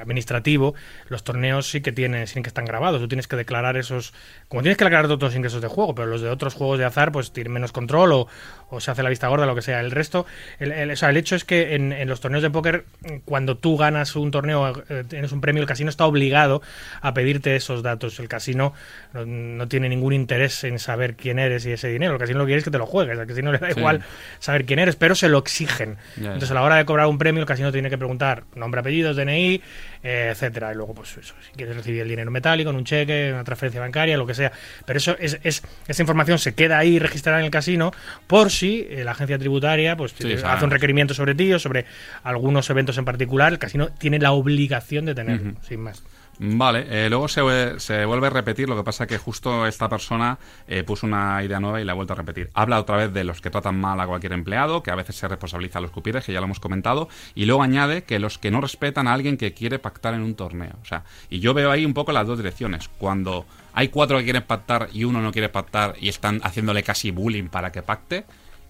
administrativo, 0.00 0.74
los 1.08 1.24
torneos 1.24 1.70
sí 1.70 1.80
que 1.80 1.90
tienen, 1.92 2.26
sí 2.26 2.42
que 2.42 2.48
están 2.48 2.64
grabados. 2.66 3.00
Tú 3.00 3.08
tienes 3.08 3.26
que 3.28 3.36
declarar 3.36 3.76
esos, 3.78 4.12
como 4.48 4.60
tienes 4.62 4.76
que 4.76 4.84
declarar 4.84 5.06
todos 5.06 5.22
los 5.22 5.34
ingresos 5.36 5.62
de 5.62 5.68
juego, 5.68 5.94
pero 5.94 6.08
los 6.08 6.20
de 6.20 6.28
otros 6.28 6.52
juegos 6.54 6.78
de 6.78 6.84
azar, 6.84 7.10
pues 7.10 7.32
tienen 7.32 7.52
menos 7.54 7.72
control 7.72 8.12
o, 8.12 8.28
o 8.70 8.80
se 8.80 8.90
hace 8.90 9.02
la 9.02 9.08
vista 9.10 9.28
gorda, 9.28 9.46
lo 9.46 9.54
que 9.54 9.62
sea. 9.62 9.80
El 9.80 9.90
resto, 9.90 10.26
el, 10.58 10.72
el- 10.72 10.90
o 10.90 10.96
sea, 10.96 11.10
el 11.10 11.16
hecho 11.16 11.36
es 11.36 11.44
que 11.44 11.74
en, 11.74 11.92
en 11.92 12.08
los 12.08 12.20
torneos 12.20 12.42
de 12.42 12.50
póker, 12.50 12.84
cuando 13.24 13.56
tú 13.56 13.76
ganas 13.76 14.16
un 14.16 14.30
torneo, 14.30 14.82
eh, 14.88 15.04
tienes 15.08 15.32
un 15.32 15.40
premio, 15.40 15.62
el 15.62 15.68
casino 15.68 15.90
está 15.90 16.06
obligado 16.06 16.62
a 17.00 17.14
pedirte 17.14 17.54
esos 17.56 17.82
datos. 17.82 18.18
El 18.20 18.28
casino 18.28 18.72
no, 19.12 19.24
no 19.26 19.68
tiene 19.68 19.88
ningún 19.88 20.12
interés 20.12 20.64
en 20.64 20.78
saber 20.78 21.14
quién 21.14 21.38
eres 21.38 21.64
y 21.66 21.72
ese 21.72 21.88
dinero. 21.88 22.14
El 22.14 22.18
casino 22.18 22.38
lo 22.40 22.44
que 22.44 22.48
quiere 22.50 22.58
es 22.58 22.64
que 22.64 22.70
te 22.70 22.78
lo 22.78 22.86
juegues. 22.86 23.18
Al 23.18 23.26
casino 23.26 23.52
le 23.52 23.58
da 23.58 23.70
Sí. 23.70 23.78
igual 23.78 24.02
saber 24.38 24.64
quién 24.64 24.78
eres, 24.78 24.96
pero 24.96 25.14
se 25.14 25.28
lo 25.28 25.38
exigen. 25.38 25.96
Entonces, 26.16 26.50
a 26.50 26.54
la 26.54 26.62
hora 26.62 26.76
de 26.76 26.84
cobrar 26.84 27.06
un 27.06 27.18
premio, 27.18 27.40
el 27.40 27.46
casino 27.46 27.70
tiene 27.72 27.90
que 27.90 27.98
preguntar 27.98 28.44
nombre, 28.54 28.80
apellidos, 28.80 29.16
DNI, 29.16 29.62
etcétera. 30.04 30.72
Y 30.72 30.76
luego, 30.76 30.94
pues 30.94 31.16
eso, 31.16 31.34
si 31.44 31.52
quieres 31.56 31.76
recibir 31.76 32.02
el 32.02 32.08
dinero 32.08 32.30
metálico, 32.30 32.70
en 32.70 32.76
un 32.76 32.84
cheque, 32.84 33.30
una 33.32 33.42
transferencia 33.42 33.80
bancaria, 33.80 34.16
lo 34.16 34.26
que 34.26 34.34
sea. 34.34 34.52
Pero 34.84 34.98
eso 34.98 35.16
es, 35.18 35.40
es 35.42 35.62
esa 35.88 36.02
información 36.02 36.38
se 36.38 36.54
queda 36.54 36.78
ahí 36.78 36.98
registrada 36.98 37.38
en 37.38 37.46
el 37.46 37.50
casino 37.50 37.92
por 38.26 38.50
si 38.50 38.86
eh, 38.90 39.02
la 39.04 39.12
agencia 39.12 39.38
tributaria 39.38 39.96
pues 39.96 40.12
Sí, 40.12 40.30
eh, 40.30 40.42
hace 40.44 40.64
un 40.64 40.70
requerimiento 40.70 41.14
sobre 41.14 41.34
ti 41.34 41.52
o 41.52 41.58
sobre 41.58 41.86
algunos 42.22 42.68
eventos 42.70 42.98
en 42.98 43.04
particular. 43.04 43.52
El 43.52 43.58
casino 43.58 43.88
tiene 43.88 44.18
la 44.18 44.32
obligación 44.32 45.06
de 45.06 45.14
tenerlo, 45.14 45.54
sin 45.62 45.80
más. 45.80 46.02
Vale, 46.38 46.86
eh, 46.88 47.08
luego 47.08 47.28
se, 47.28 47.78
se 47.78 48.04
vuelve 48.04 48.26
a 48.26 48.30
repetir, 48.30 48.68
lo 48.68 48.76
que 48.76 48.82
pasa 48.82 49.06
que 49.06 49.18
justo 49.18 49.66
esta 49.66 49.88
persona 49.88 50.38
eh, 50.66 50.82
puso 50.82 51.06
una 51.06 51.42
idea 51.44 51.60
nueva 51.60 51.80
y 51.80 51.84
la 51.84 51.92
ha 51.92 51.94
vuelto 51.94 52.12
a 52.12 52.16
repetir. 52.16 52.50
Habla 52.54 52.80
otra 52.80 52.96
vez 52.96 53.12
de 53.12 53.22
los 53.22 53.40
que 53.40 53.50
tratan 53.50 53.80
mal 53.80 54.00
a 54.00 54.06
cualquier 54.06 54.32
empleado, 54.32 54.82
que 54.82 54.90
a 54.90 54.96
veces 54.96 55.14
se 55.14 55.28
responsabiliza 55.28 55.78
a 55.78 55.82
los 55.82 55.92
cupieres, 55.92 56.24
que 56.24 56.32
ya 56.32 56.40
lo 56.40 56.46
hemos 56.46 56.58
comentado, 56.58 57.08
y 57.34 57.44
luego 57.46 57.62
añade 57.62 58.02
que 58.02 58.18
los 58.18 58.38
que 58.38 58.50
no 58.50 58.60
respetan 58.60 59.06
a 59.06 59.14
alguien 59.14 59.36
que 59.36 59.54
quiere 59.54 59.78
pactar 59.78 60.14
en 60.14 60.22
un 60.22 60.34
torneo. 60.34 60.74
O 60.82 60.84
sea, 60.84 61.04
y 61.30 61.38
yo 61.38 61.54
veo 61.54 61.70
ahí 61.70 61.86
un 61.86 61.94
poco 61.94 62.10
las 62.10 62.26
dos 62.26 62.38
direcciones. 62.38 62.88
Cuando 62.98 63.46
hay 63.72 63.88
cuatro 63.88 64.18
que 64.18 64.24
quieren 64.24 64.42
pactar 64.42 64.88
y 64.92 65.04
uno 65.04 65.20
no 65.20 65.30
quiere 65.30 65.48
pactar 65.48 65.94
y 66.00 66.08
están 66.08 66.40
haciéndole 66.42 66.82
casi 66.82 67.12
bullying 67.12 67.48
para 67.48 67.70
que 67.70 67.82
pacte, 67.82 68.24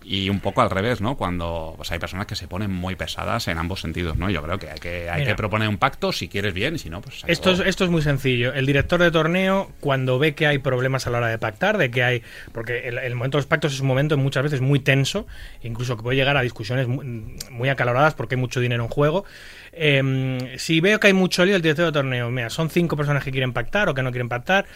y 0.04 0.28
un 0.28 0.40
poco 0.40 0.60
al 0.60 0.70
revés, 0.70 1.00
¿no? 1.00 1.16
Cuando 1.16 1.74
pues, 1.76 1.90
hay 1.92 1.98
personas 1.98 2.26
que 2.26 2.36
se 2.36 2.46
ponen 2.46 2.70
muy 2.70 2.94
pesadas 2.94 3.48
en 3.48 3.58
ambos 3.58 3.80
sentidos, 3.80 4.16
¿no? 4.16 4.30
Yo 4.30 4.42
creo 4.42 4.58
que 4.58 4.70
hay 4.70 4.78
que, 4.78 5.10
hay 5.10 5.20
Mira. 5.20 5.32
que 5.32 5.36
proponer 5.36 5.68
un 5.68 5.78
pacto 5.78 6.12
si 6.12 6.28
quieres 6.28 6.52
bien 6.52 6.74
y 6.74 6.78
si 6.78 6.90
no, 6.90 7.00
pues... 7.00 7.24
Esto 7.26 7.52
es, 7.52 7.60
esto 7.60 7.84
es 7.84 7.90
muy 7.90 8.02
sencillo. 8.02 8.52
El 8.52 8.66
director 8.66 9.00
de 9.00 9.10
torneo, 9.10 9.70
cuando 9.80 10.18
ve 10.18 10.34
que 10.34 10.46
hay 10.46 10.58
problemas 10.58 11.06
a 11.06 11.10
la 11.10 11.18
hora 11.18 11.28
de 11.28 11.38
pactar, 11.38 11.78
de 11.78 11.90
que 11.90 12.04
hay. 12.04 12.22
Porque 12.52 12.88
el, 12.88 12.98
el 12.98 13.14
momento 13.14 13.38
de 13.38 13.42
los 13.42 13.46
pactos 13.46 13.72
es 13.72 13.80
un 13.80 13.86
momento 13.86 14.16
muchas 14.16 14.42
veces 14.42 14.60
muy 14.60 14.80
tenso, 14.80 15.26
incluso 15.62 15.96
que 15.96 16.02
puede 16.02 16.16
llegar 16.16 16.36
a 16.36 16.42
discusiones 16.42 16.86
muy, 16.86 17.38
muy 17.50 17.68
acaloradas 17.68 18.14
porque 18.14 18.34
hay 18.34 18.40
mucho 18.40 18.60
dinero 18.60 18.84
en 18.84 18.90
juego. 18.90 19.24
Eh, 19.72 20.54
si 20.58 20.80
veo 20.80 21.00
que 21.00 21.08
hay 21.08 21.12
mucho 21.12 21.44
lío, 21.44 21.56
el 21.56 21.62
director 21.62 21.86
de 21.86 21.92
torneo, 21.92 22.30
mira, 22.30 22.50
son 22.50 22.70
cinco 22.70 22.96
personas 22.96 23.24
que 23.24 23.30
quieren 23.30 23.52
pactar 23.52 23.88
o 23.88 23.94
que 23.94 24.02
no 24.02 24.10
quieren 24.10 24.28
pactar, 24.28 24.66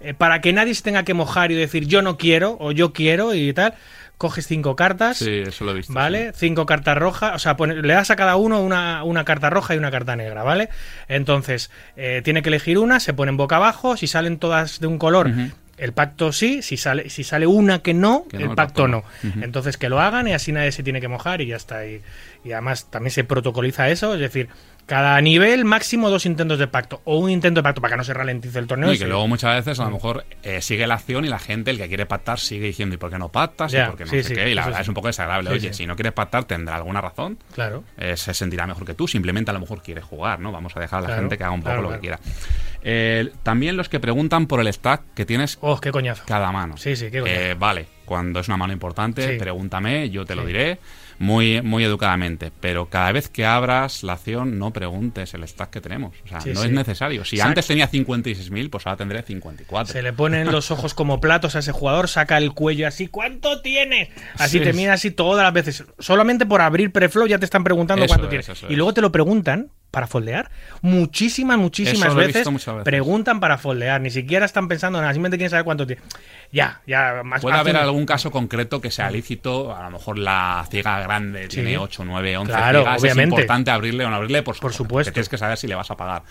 eh, 0.00 0.14
para 0.14 0.40
que 0.40 0.52
nadie 0.52 0.74
se 0.74 0.82
tenga 0.82 1.04
que 1.04 1.14
mojar 1.14 1.52
y 1.52 1.54
decir 1.54 1.86
yo 1.86 2.02
no 2.02 2.16
quiero 2.16 2.56
o 2.60 2.72
yo 2.72 2.92
quiero 2.92 3.34
y 3.34 3.52
tal. 3.52 3.74
Coges 4.18 4.46
cinco 4.46 4.76
cartas. 4.76 5.16
Sí, 5.18 5.42
eso 5.46 5.64
lo 5.64 5.70
he 5.70 5.74
visto. 5.74 5.92
¿Vale? 5.92 6.32
Cinco 6.34 6.66
cartas 6.66 6.98
rojas, 6.98 7.34
o 7.34 7.38
sea, 7.38 7.56
pone- 7.56 7.76
le 7.80 7.94
das 7.94 8.10
a 8.10 8.16
cada 8.16 8.36
uno 8.36 8.60
una, 8.60 9.02
una 9.04 9.24
carta 9.24 9.48
roja 9.48 9.74
y 9.74 9.78
una 9.78 9.90
carta 9.90 10.16
negra, 10.16 10.42
¿vale? 10.42 10.68
Entonces, 11.08 11.70
eh, 11.96 12.20
tiene 12.24 12.42
que 12.42 12.48
elegir 12.48 12.78
una, 12.78 13.00
se 13.00 13.14
ponen 13.14 13.36
boca 13.36 13.56
abajo, 13.56 13.96
si 13.96 14.06
salen 14.06 14.38
todas 14.38 14.80
de 14.80 14.86
un 14.88 14.98
color, 14.98 15.30
el 15.76 15.92
pacto 15.92 16.32
sí, 16.32 16.60
si 16.62 16.76
sale, 16.76 17.08
si 17.08 17.22
sale 17.22 17.46
una 17.46 17.78
que 17.80 17.94
no, 17.94 18.24
Que 18.28 18.38
no, 18.38 18.44
el 18.44 18.50
el 18.50 18.56
pacto 18.56 18.82
pacto 18.82 18.88
no. 18.88 19.04
no. 19.22 19.42
Entonces, 19.44 19.76
que 19.76 19.88
lo 19.88 20.00
hagan 20.00 20.26
y 20.26 20.32
así 20.32 20.50
nadie 20.52 20.72
se 20.72 20.82
tiene 20.82 21.00
que 21.00 21.06
mojar 21.08 21.40
y 21.40 21.46
ya 21.46 21.56
está. 21.56 21.86
Y, 21.86 22.02
y 22.44 22.50
además 22.52 22.90
también 22.90 23.12
se 23.12 23.22
protocoliza 23.24 23.88
eso, 23.88 24.14
es 24.14 24.20
decir, 24.20 24.48
cada 24.88 25.20
nivel 25.20 25.66
máximo 25.66 26.08
dos 26.08 26.24
intentos 26.24 26.58
de 26.58 26.66
pacto 26.66 27.02
o 27.04 27.18
un 27.18 27.28
intento 27.30 27.58
de 27.58 27.62
pacto 27.62 27.82
para 27.82 27.92
que 27.92 27.98
no 27.98 28.04
se 28.04 28.14
ralentice 28.14 28.58
el 28.58 28.66
torneo. 28.66 28.90
Y 28.90 28.98
que 28.98 29.06
luego 29.06 29.28
muchas 29.28 29.54
veces 29.56 29.78
a 29.80 29.84
lo 29.84 29.90
mejor 29.90 30.24
eh, 30.42 30.62
sigue 30.62 30.86
la 30.86 30.94
acción 30.94 31.26
y 31.26 31.28
la 31.28 31.38
gente, 31.38 31.70
el 31.70 31.76
que 31.76 31.88
quiere 31.88 32.06
pactar, 32.06 32.40
sigue 32.40 32.66
diciendo 32.68 32.94
¿y 32.94 32.98
por 32.98 33.10
qué 33.10 33.18
no 33.18 33.28
pactas? 33.28 33.74
¿Y 33.74 33.76
por 33.76 33.98
qué 33.98 34.04
no 34.06 34.10
sí, 34.10 34.22
sé 34.22 34.28
sí, 34.30 34.34
qué? 34.34 34.50
Y 34.50 34.54
la 34.54 34.64
verdad 34.64 34.80
es 34.80 34.88
un 34.88 34.94
poco 34.94 35.08
desagradable. 35.08 35.50
Oye, 35.50 35.74
si 35.74 35.86
no 35.86 35.94
quieres 35.94 36.14
pactar, 36.14 36.44
tendrá 36.44 36.76
alguna 36.76 37.02
razón. 37.02 37.38
Claro. 37.52 37.84
Eh, 37.98 38.16
se 38.16 38.32
sentirá 38.32 38.66
mejor 38.66 38.86
que 38.86 38.94
tú. 38.94 39.06
Simplemente 39.06 39.50
a 39.50 39.54
lo 39.54 39.60
mejor 39.60 39.82
quiere 39.82 40.00
jugar, 40.00 40.40
¿no? 40.40 40.52
Vamos 40.52 40.74
a 40.74 40.80
dejar 40.80 41.00
a 41.00 41.02
la 41.02 41.06
Claro, 41.08 41.20
gente 41.22 41.36
que 41.36 41.44
haga 41.44 41.52
un 41.52 41.60
poco 41.60 41.72
claro, 41.74 41.82
lo 41.82 42.00
que 42.00 42.06
claro. 42.08 42.18
quiera. 42.22 42.34
Eh, 42.82 43.30
también 43.42 43.76
los 43.76 43.90
que 43.90 44.00
preguntan 44.00 44.46
por 44.46 44.60
el 44.60 44.72
stack 44.72 45.02
que 45.14 45.26
tienes 45.26 45.58
Oh, 45.60 45.78
qué 45.78 45.90
coñazo. 45.90 46.22
cada 46.26 46.50
mano. 46.50 46.78
Sí, 46.78 46.96
sí, 46.96 47.10
qué 47.10 47.20
coñazo. 47.20 47.40
Eh, 47.40 47.54
vale, 47.58 47.86
cuando 48.06 48.40
es 48.40 48.48
una 48.48 48.56
mano 48.56 48.72
importante, 48.72 49.36
pregúntame, 49.38 50.08
yo 50.08 50.24
te 50.24 50.34
lo 50.34 50.46
diré 50.46 50.78
muy, 51.18 51.62
muy 51.62 51.84
educadamente. 51.84 52.50
Pero 52.60 52.86
cada 52.86 53.12
vez 53.12 53.28
que 53.28 53.44
abras 53.46 54.02
la 54.02 54.14
acción, 54.14 54.58
no 54.58 54.72
preguntes 54.72 55.34
el 55.34 55.46
stack 55.46 55.70
que 55.70 55.80
tenemos. 55.80 56.14
O 56.24 56.28
sea, 56.28 56.40
Sí, 56.40 56.50
no 56.52 56.60
sí. 56.60 56.66
es 56.68 56.72
necesario. 56.72 57.24
Si 57.24 57.40
antes 57.40 57.66
tenía 57.66 57.90
56.000, 57.90 58.70
pues 58.70 58.86
ahora 58.86 58.96
tendré 58.96 59.22
54. 59.22 59.92
Se 59.92 60.02
le 60.02 60.12
ponen 60.12 60.50
los 60.52 60.70
ojos 60.70 60.94
como 60.94 61.20
platos 61.20 61.56
a 61.56 61.60
ese 61.60 61.72
jugador, 61.72 62.08
saca 62.08 62.36
el 62.38 62.52
cuello 62.52 62.86
así, 62.86 63.08
¿cuánto 63.08 63.60
tienes? 63.60 64.08
Así 64.36 64.58
Sí. 64.58 64.64
te 64.64 64.72
mira 64.72 64.94
así 64.94 65.10
todas 65.10 65.44
las 65.44 65.52
veces. 65.52 65.84
Solamente 65.98 66.46
por 66.46 66.60
abrir 66.60 66.92
preflow 66.92 67.26
ya 67.26 67.38
te 67.38 67.44
están 67.44 67.64
preguntando 67.64 68.04
Eso 68.04 68.14
cuánto 68.14 68.34
es, 68.34 68.46
tienes. 68.46 68.64
Y 68.70 68.76
luego 68.76 68.94
te 68.94 69.00
lo 69.00 69.12
preguntan 69.12 69.70
para 69.90 70.06
foldear. 70.06 70.50
Muchísimas, 70.82 71.56
muchísimas 71.58 72.14
veces, 72.14 72.46
muchas 72.50 72.74
veces. 72.74 72.84
preguntan 72.84 73.40
para 73.40 73.56
foldear. 73.56 74.00
Ni 74.00 74.10
siquiera 74.10 74.44
están 74.44 74.68
pensando 74.68 74.98
en 74.98 75.02
nada, 75.02 75.14
simplemente 75.14 75.38
quieren 75.38 75.50
saber 75.50 75.64
cuánto 75.64 75.86
tienes. 75.86 76.04
Ya, 76.52 76.82
ya, 76.86 77.22
más 77.24 77.40
Puede 77.40 77.56
haber 77.56 77.76
algún 77.76 78.04
caso 78.06 78.30
concreto 78.30 78.80
que 78.80 78.90
sea 78.90 79.10
lícito, 79.10 79.74
a 79.74 79.82
lo 79.84 79.90
mejor 79.90 80.18
la 80.18 80.66
ciega 80.70 81.06
grande 81.08 81.48
tiene 81.48 81.76
8, 81.78 82.04
9, 82.04 82.36
11 82.36 82.52
Claro, 82.52 82.78
ciegas, 82.80 83.02
obviamente. 83.02 83.22
es 83.22 83.30
importante 83.40 83.70
abrirle 83.70 84.04
o 84.04 84.10
no 84.10 84.16
abrirle, 84.16 84.42
Por 84.42 84.58
porque 84.60 84.76
supuesto. 84.76 85.12
tienes 85.12 85.28
que 85.28 85.38
saber 85.38 85.56
si 85.58 85.66
le 85.66 85.74
vas 85.74 85.90
a 85.90 85.96
pagar, 85.96 86.22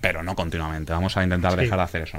pero 0.00 0.22
no 0.22 0.34
continuamente, 0.34 0.92
vamos 0.92 1.16
a 1.16 1.22
intentar 1.22 1.52
Sí. 1.52 1.58
dejar 1.58 1.78
de 1.78 1.84
hacer 1.84 2.02
eso. 2.02 2.18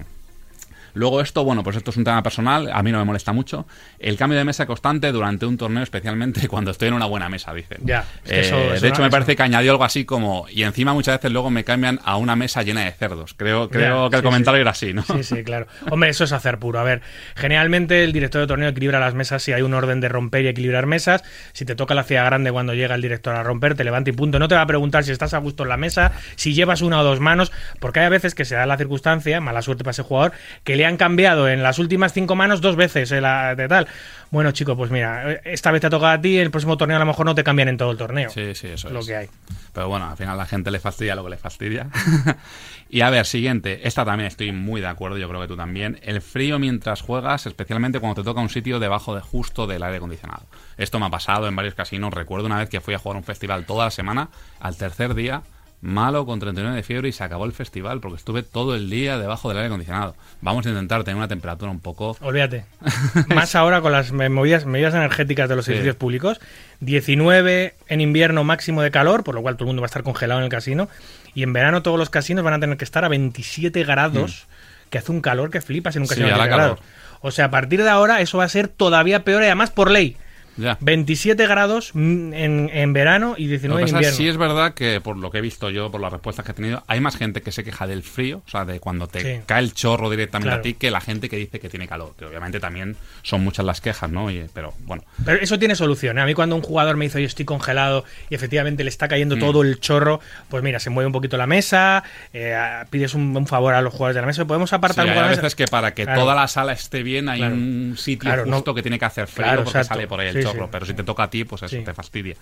Luego 0.95 1.21
esto, 1.21 1.43
bueno, 1.43 1.62
pues 1.63 1.75
esto 1.77 1.91
es 1.91 1.97
un 1.97 2.03
tema 2.03 2.23
personal, 2.23 2.69
a 2.73 2.81
mí 2.81 2.91
no 2.91 2.97
me 2.97 3.05
molesta 3.05 3.31
mucho. 3.31 3.67
El 3.99 4.17
cambio 4.17 4.38
de 4.39 4.43
mesa 4.45 4.65
constante 4.65 5.12
durante 5.12 5.45
un 5.45 5.58
torneo, 5.58 5.84
especialmente 5.84 6.47
cuando 6.47 6.71
estoy 6.71 6.88
en 6.88 6.95
una 6.95 7.05
buena 7.05 7.29
mesa, 7.29 7.53
dicen. 7.53 7.77
Ya, 7.84 8.03
es 8.23 8.31
que 8.31 8.38
Eh, 8.39 8.41
eso- 8.41 8.81
de 8.81 8.88
hecho, 8.89 9.01
me 9.03 9.10
parece 9.12 9.36
que 9.36 9.43
añadió 9.43 9.71
algo 9.71 9.84
así 9.84 10.03
como, 10.05 10.47
y 10.49 10.63
encima 10.63 10.93
muchas 10.93 11.17
veces 11.17 11.31
luego 11.31 11.49
me 11.51 11.63
cambian 11.63 11.99
a 12.03 12.17
una 12.17 12.36
mesa 12.36 12.63
llena 12.63 12.84
de 12.86 12.91
cerdos. 12.91 13.34
Creo, 13.36 13.69
creo 13.69 14.05
Ya, 14.05 14.10
que 14.10 14.15
el 14.15 14.21
sí, 14.21 14.25
comentario 14.25 14.58
sí. 14.58 14.62
era 14.62 14.71
así, 14.71 14.93
¿no? 14.93 15.03
Sí, 15.03 15.23
sí, 15.23 15.43
claro. 15.43 15.67
Hombre, 15.91 16.10
eso 16.10 16.23
es 16.23 16.31
hacer 16.31 16.58
puro. 16.58 16.79
A 16.79 16.84
ver, 16.84 17.01
generalmente 17.36 18.03
el 18.03 18.13
director 18.13 18.41
de 18.41 18.47
torneo 18.47 18.69
equilibra 18.69 18.99
las 18.99 19.13
mesas 19.13 19.43
si 19.43 19.51
hay 19.53 19.62
un 19.62 19.73
orden 19.73 19.99
de 20.01 20.10
romper 20.10 20.45
y 20.45 20.47
equilibrar 20.47 20.86
mesas. 20.86 21.23
Si 21.53 21.65
te 21.65 21.75
toca 21.75 21.93
la 21.93 22.03
ciudad 22.03 22.25
grande 22.25 22.51
cuando 22.51 22.73
llega 22.73 22.95
el 22.95 23.01
director 23.01 23.36
a 23.36 23.43
romper, 23.43 23.75
te 23.75 23.84
levanta 23.84 24.10
y 24.10 24.13
punto. 24.13 24.39
No 24.39 24.47
te 24.47 24.55
va 24.55 24.62
a 24.62 24.67
preguntar 24.67 25.03
si 25.03 25.12
estás 25.12 25.34
a 25.34 25.39
gusto 25.39 25.63
en 25.63 25.69
la 25.69 25.77
mesa, 25.77 26.13
si 26.36 26.53
llevas 26.53 26.81
una 26.81 26.99
o 27.01 27.03
dos 27.03 27.19
manos, 27.19 27.51
porque 27.79 27.99
hay 27.99 28.05
a 28.05 28.10
veces 28.10 28.34
que 28.36 28.45
se 28.45 28.55
da 28.55 28.65
la 28.65 28.77
circunstancia, 28.77 29.41
mala 29.41 29.62
suerte 29.62 29.84
para 29.84 29.91
ese 29.91 30.03
jugador, 30.03 30.31
que 30.63 30.75
le 30.75 30.84
han 30.85 30.97
cambiado 30.97 31.47
en 31.49 31.63
las 31.63 31.79
últimas 31.79 32.13
cinco 32.13 32.35
manos 32.35 32.61
dos 32.61 32.75
veces 32.75 33.11
eh, 33.11 33.21
la- 33.21 33.55
de 33.55 33.67
tal. 33.67 33.87
Bueno, 34.31 34.51
chico, 34.51 34.75
pues 34.75 34.91
mira, 34.91 35.33
esta 35.45 35.71
vez 35.71 35.81
te 35.81 35.87
ha 35.87 35.89
tocado 35.89 36.11
a 36.13 36.19
ti, 36.21 36.37
el 36.37 36.51
próximo 36.51 36.75
torneo 36.77 36.97
a 36.97 36.99
lo 36.99 37.05
mejor 37.05 37.25
no 37.25 37.35
te 37.35 37.43
cambian 37.43 37.69
en 37.69 37.77
todo 37.77 37.91
el 37.91 37.97
torneo. 37.97 38.29
Sí, 38.29 38.53
sí, 38.55 38.67
eso 38.67 38.89
lo 38.89 38.99
es. 38.99 39.05
que 39.05 39.15
hay. 39.15 39.29
Pero 39.71 39.87
bueno, 39.87 40.09
al 40.09 40.17
final 40.17 40.33
a 40.33 40.37
la 40.37 40.45
gente 40.45 40.71
le 40.71 40.79
fastidia 40.79 41.15
lo 41.15 41.23
que 41.23 41.29
le 41.29 41.37
fastidia. 41.37 41.87
y 42.89 43.01
a 43.01 43.09
ver, 43.09 43.25
siguiente. 43.25 43.87
Esta 43.87 44.03
también 44.03 44.27
estoy 44.27 44.51
muy 44.51 44.81
de 44.81 44.87
acuerdo, 44.87 45.17
yo 45.17 45.27
creo 45.29 45.41
que 45.41 45.47
tú 45.47 45.55
también. 45.55 45.99
El 46.01 46.21
frío 46.21 46.59
mientras 46.59 47.01
juegas, 47.01 47.45
especialmente 47.45 47.99
cuando 47.99 48.21
te 48.21 48.25
toca 48.25 48.41
un 48.41 48.49
sitio 48.49 48.79
debajo 48.79 49.15
de 49.15 49.21
justo 49.21 49.67
del 49.67 49.83
aire 49.83 49.97
acondicionado. 49.97 50.43
Esto 50.77 50.99
me 50.99 51.05
ha 51.05 51.09
pasado 51.09 51.47
en 51.47 51.55
varios 51.55 51.75
casinos. 51.75 52.13
Recuerdo 52.13 52.47
una 52.47 52.57
vez 52.57 52.69
que 52.69 52.81
fui 52.81 52.93
a 52.93 52.99
jugar 52.99 53.17
un 53.17 53.23
festival 53.23 53.65
toda 53.65 53.85
la 53.85 53.91
semana. 53.91 54.29
Al 54.59 54.75
tercer 54.75 55.13
día, 55.13 55.43
malo 55.85 56.25
con 56.25 56.39
39 56.39 56.75
de 56.75 56.83
fiebre 56.83 57.09
y 57.09 57.11
se 57.11 57.23
acabó 57.23 57.45
el 57.45 57.51
festival 57.51 57.99
porque 57.99 58.17
estuve 58.17 58.41
todo 58.43 58.75
el 58.75 58.89
día 58.89 59.17
debajo 59.19 59.49
del 59.49 59.57
aire 59.59 59.67
acondicionado. 59.67 60.15
Vamos 60.41 60.65
a 60.65 60.69
intentar 60.69 61.03
tener 61.03 61.15
una 61.17 61.27
temperatura 61.27 61.69
un 61.71 61.79
poco... 61.79 62.17
Olvídate. 62.21 62.65
Más 63.35 63.55
ahora 63.55 63.81
con 63.81 63.91
las 63.91 64.11
medidas 64.11 64.63
energéticas 64.65 65.47
de 65.47 65.55
los 65.55 65.65
Sí. 65.65 65.71
edificios 65.71 65.95
públicos. 65.95 66.39
19 66.79 67.75
en 67.87 68.01
invierno 68.01 68.43
máximo 68.43 68.81
de 68.81 68.91
calor, 68.91 69.23
por 69.23 69.35
lo 69.35 69.41
cual 69.41 69.55
todo 69.55 69.65
el 69.65 69.67
mundo 69.67 69.81
va 69.81 69.85
a 69.85 69.87
estar 69.87 70.03
congelado 70.03 70.39
en 70.39 70.45
el 70.45 70.49
casino. 70.51 70.89
Y 71.33 71.43
en 71.43 71.53
verano 71.53 71.81
todos 71.83 71.99
los 71.99 72.09
casinos 72.09 72.43
van 72.43 72.53
a 72.53 72.59
tener 72.59 72.77
que 72.77 72.85
estar 72.85 73.03
a 73.05 73.09
27 73.09 73.83
grados, 73.83 74.47
que 74.89 74.97
hace 74.97 75.11
un 75.11 75.21
calor 75.21 75.49
que 75.49 75.61
flipas 75.61 75.95
en 75.95 76.03
un 76.03 76.05
Mm. 76.05 76.07
Sí, 76.07 76.09
casino 76.15 76.27
de 76.27 76.33
hará 76.33 76.43
27 76.45 76.57
grados. 76.57 76.79
calor. 76.79 77.19
O 77.21 77.31
sea, 77.31 77.45
a 77.45 77.51
partir 77.51 77.83
de 77.83 77.89
ahora 77.89 78.21
eso 78.21 78.37
va 78.37 78.43
a 78.45 78.49
ser 78.49 78.67
todavía 78.67 79.23
peor 79.23 79.41
y 79.43 79.45
además 79.45 79.71
por 79.71 79.91
ley. 79.91 80.15
Ya. 80.57 80.77
27 80.79 81.47
grados 81.47 81.91
mm, 81.93 82.33
en, 82.33 82.69
en 82.73 82.93
verano 82.93 83.35
y 83.37 83.43
Lo 83.45 83.49
19 83.49 83.83
que 83.83 83.89
en 83.89 83.93
pasa 83.93 83.97
invierno. 83.97 84.17
sí 84.17 84.27
es 84.27 84.37
verdad 84.37 84.73
que 84.73 85.01
por 85.01 85.17
lo 85.17 85.29
que 85.31 85.39
he 85.39 85.41
visto 85.41 85.69
yo, 85.69 85.91
por 85.91 85.99
las 86.01 86.11
respuestas 86.13 86.45
que 86.45 86.51
he 86.51 86.55
tenido, 86.55 86.83
hay 86.87 86.99
más 87.01 87.17
gente 87.17 87.41
que 87.41 87.51
se 87.51 87.63
queja 87.63 87.87
del 87.87 88.03
frío, 88.03 88.41
o 88.45 88.49
sea, 88.49 88.65
de 88.65 88.79
cuando 88.79 89.07
te 89.07 89.21
Sí. 89.21 89.41
cae 89.45 89.61
el 89.61 89.73
chorro 89.73 90.09
directamente 90.09 90.47
Claro. 90.49 90.59
a 90.59 90.63
ti, 90.63 90.73
que 90.75 90.91
la 90.91 91.01
gente 91.01 91.29
que 91.29 91.37
dice 91.37 91.59
que 91.59 91.69
tiene 91.69 91.87
calor. 91.87 92.13
Que 92.17 92.25
obviamente 92.25 92.59
también 92.59 92.95
son 93.23 93.43
muchas 93.43 93.65
las 93.65 93.81
quejas, 93.81 94.09
¿no? 94.11 94.29
Y- 94.31 94.45
pero 94.53 94.73
bueno, 94.85 95.03
Pero 95.25 95.41
eso 95.41 95.57
tiene 95.59 95.75
solución. 95.75 96.17
¿eh? 96.17 96.21
A 96.21 96.25
mí 96.25 96.33
cuando 96.33 96.55
un 96.55 96.61
jugador 96.61 96.95
me 96.97 97.05
dice, 97.05 97.19
yo 97.21 97.27
estoy 97.27 97.45
congelado 97.45 98.05
y 98.29 98.35
efectivamente 98.35 98.83
le 98.83 98.89
está 98.89 99.07
Mm. 99.07 99.09
cayendo 99.09 99.37
todo 99.37 99.61
el 99.61 99.79
chorro, 99.79 100.19
pues 100.49 100.63
mira, 100.63 100.79
se 100.79 100.89
mueve 100.89 101.07
un 101.07 101.13
poquito 101.13 101.37
la 101.37 101.47
mesa, 101.47 102.03
eh, 102.33 102.55
pides 102.89 103.13
un, 103.13 103.35
un 103.35 103.47
favor 103.47 103.73
a 103.73 103.81
los 103.81 103.93
jugadores 103.93 104.15
de 104.15 104.21
la 104.21 104.27
mesa, 104.27 104.45
podemos 104.45 104.69
sí, 104.69 104.75
apartar 104.75 105.05
un 105.05 105.11
hay 105.11 105.17
a 105.19 105.27
veces 105.27 105.55
que 105.55 105.65
para 105.65 105.93
que 105.93 106.03
Claro. 106.05 106.21
toda 106.21 106.35
la 106.35 106.47
sala 106.47 106.73
esté 106.73 107.03
bien 107.03 107.29
hay 107.29 107.39
Claro. 107.39 107.55
un 107.55 107.95
sitio 107.97 108.29
Claro, 108.29 108.45
no- 108.45 108.57
justo 108.57 108.73
que 108.73 108.81
tiene 108.81 108.97
que 108.99 109.05
hacer 109.05 109.27
frío 109.27 109.63
porque 109.63 109.83
sale 109.83 110.07
por 110.07 110.19
ahí 110.19 110.27
el 110.27 110.33
Sí, 110.35 110.44
chorro. 110.53 110.69
Pero 110.71 110.86
si 110.86 110.93
te 110.93 111.03
toca 111.03 111.23
a 111.23 111.29
ti, 111.29 111.43
pues 111.43 111.63
eso 111.63 111.77
te 111.84 111.93
fastidia. 111.93 112.36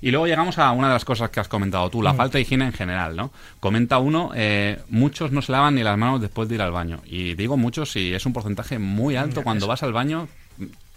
Y 0.00 0.10
luego 0.10 0.26
llegamos 0.26 0.58
a 0.58 0.70
una 0.72 0.88
de 0.88 0.94
las 0.94 1.04
cosas 1.04 1.30
que 1.30 1.40
has 1.40 1.48
comentado 1.48 1.88
tú, 1.90 2.02
la 2.02 2.14
falta 2.14 2.38
de 2.38 2.42
higiene 2.42 2.66
en 2.66 2.72
general, 2.72 3.16
¿no? 3.16 3.32
Comenta 3.60 3.98
uno, 3.98 4.30
eh, 4.34 4.78
muchos 4.88 5.32
no 5.32 5.42
se 5.42 5.52
lavan 5.52 5.74
ni 5.74 5.82
las 5.82 5.96
manos 5.98 6.20
después 6.20 6.48
de 6.48 6.54
ir 6.56 6.62
al 6.62 6.72
baño. 6.72 7.00
Y 7.06 7.34
digo 7.34 7.56
muchos 7.56 7.90
si 7.92 8.14
es 8.14 8.24
un 8.26 8.32
porcentaje 8.32 8.78
muy 8.78 9.16
alto 9.16 9.42
cuando 9.42 9.66
vas 9.66 9.82
al 9.82 9.92
baño. 9.92 10.28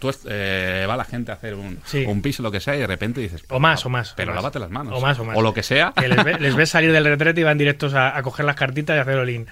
Tú 0.00 0.10
eh, 0.28 0.84
va 0.88 0.96
la 0.96 1.04
gente 1.04 1.30
a 1.30 1.34
hacer 1.34 1.54
un, 1.54 1.78
Sí. 1.84 2.04
un 2.08 2.20
pis 2.20 2.40
o 2.40 2.42
lo 2.42 2.50
que 2.50 2.58
sea 2.58 2.74
y 2.74 2.80
de 2.80 2.86
repente 2.88 3.20
dices... 3.20 3.44
O 3.48 3.60
más, 3.60 3.86
o 3.86 3.88
más. 3.88 4.12
Pero 4.16 4.32
o 4.32 4.34
más. 4.34 4.42
lávate 4.42 4.58
las 4.58 4.70
manos. 4.70 4.94
O 4.96 5.00
más, 5.00 5.16
o 5.20 5.24
más. 5.24 5.36
O 5.36 5.42
lo 5.42 5.54
que 5.54 5.62
sea. 5.62 5.92
Que 5.96 6.08
les, 6.08 6.24
ve- 6.24 6.40
les 6.40 6.56
ves 6.56 6.70
salir 6.70 6.90
del 6.90 7.04
retrete 7.04 7.40
y 7.42 7.44
van 7.44 7.56
directos 7.58 7.94
a, 7.94 8.16
a 8.16 8.22
coger 8.24 8.44
las 8.44 8.56
cartitas 8.56 8.96
y 8.96 8.98
hacer 8.98 9.16
olín. 9.16 9.46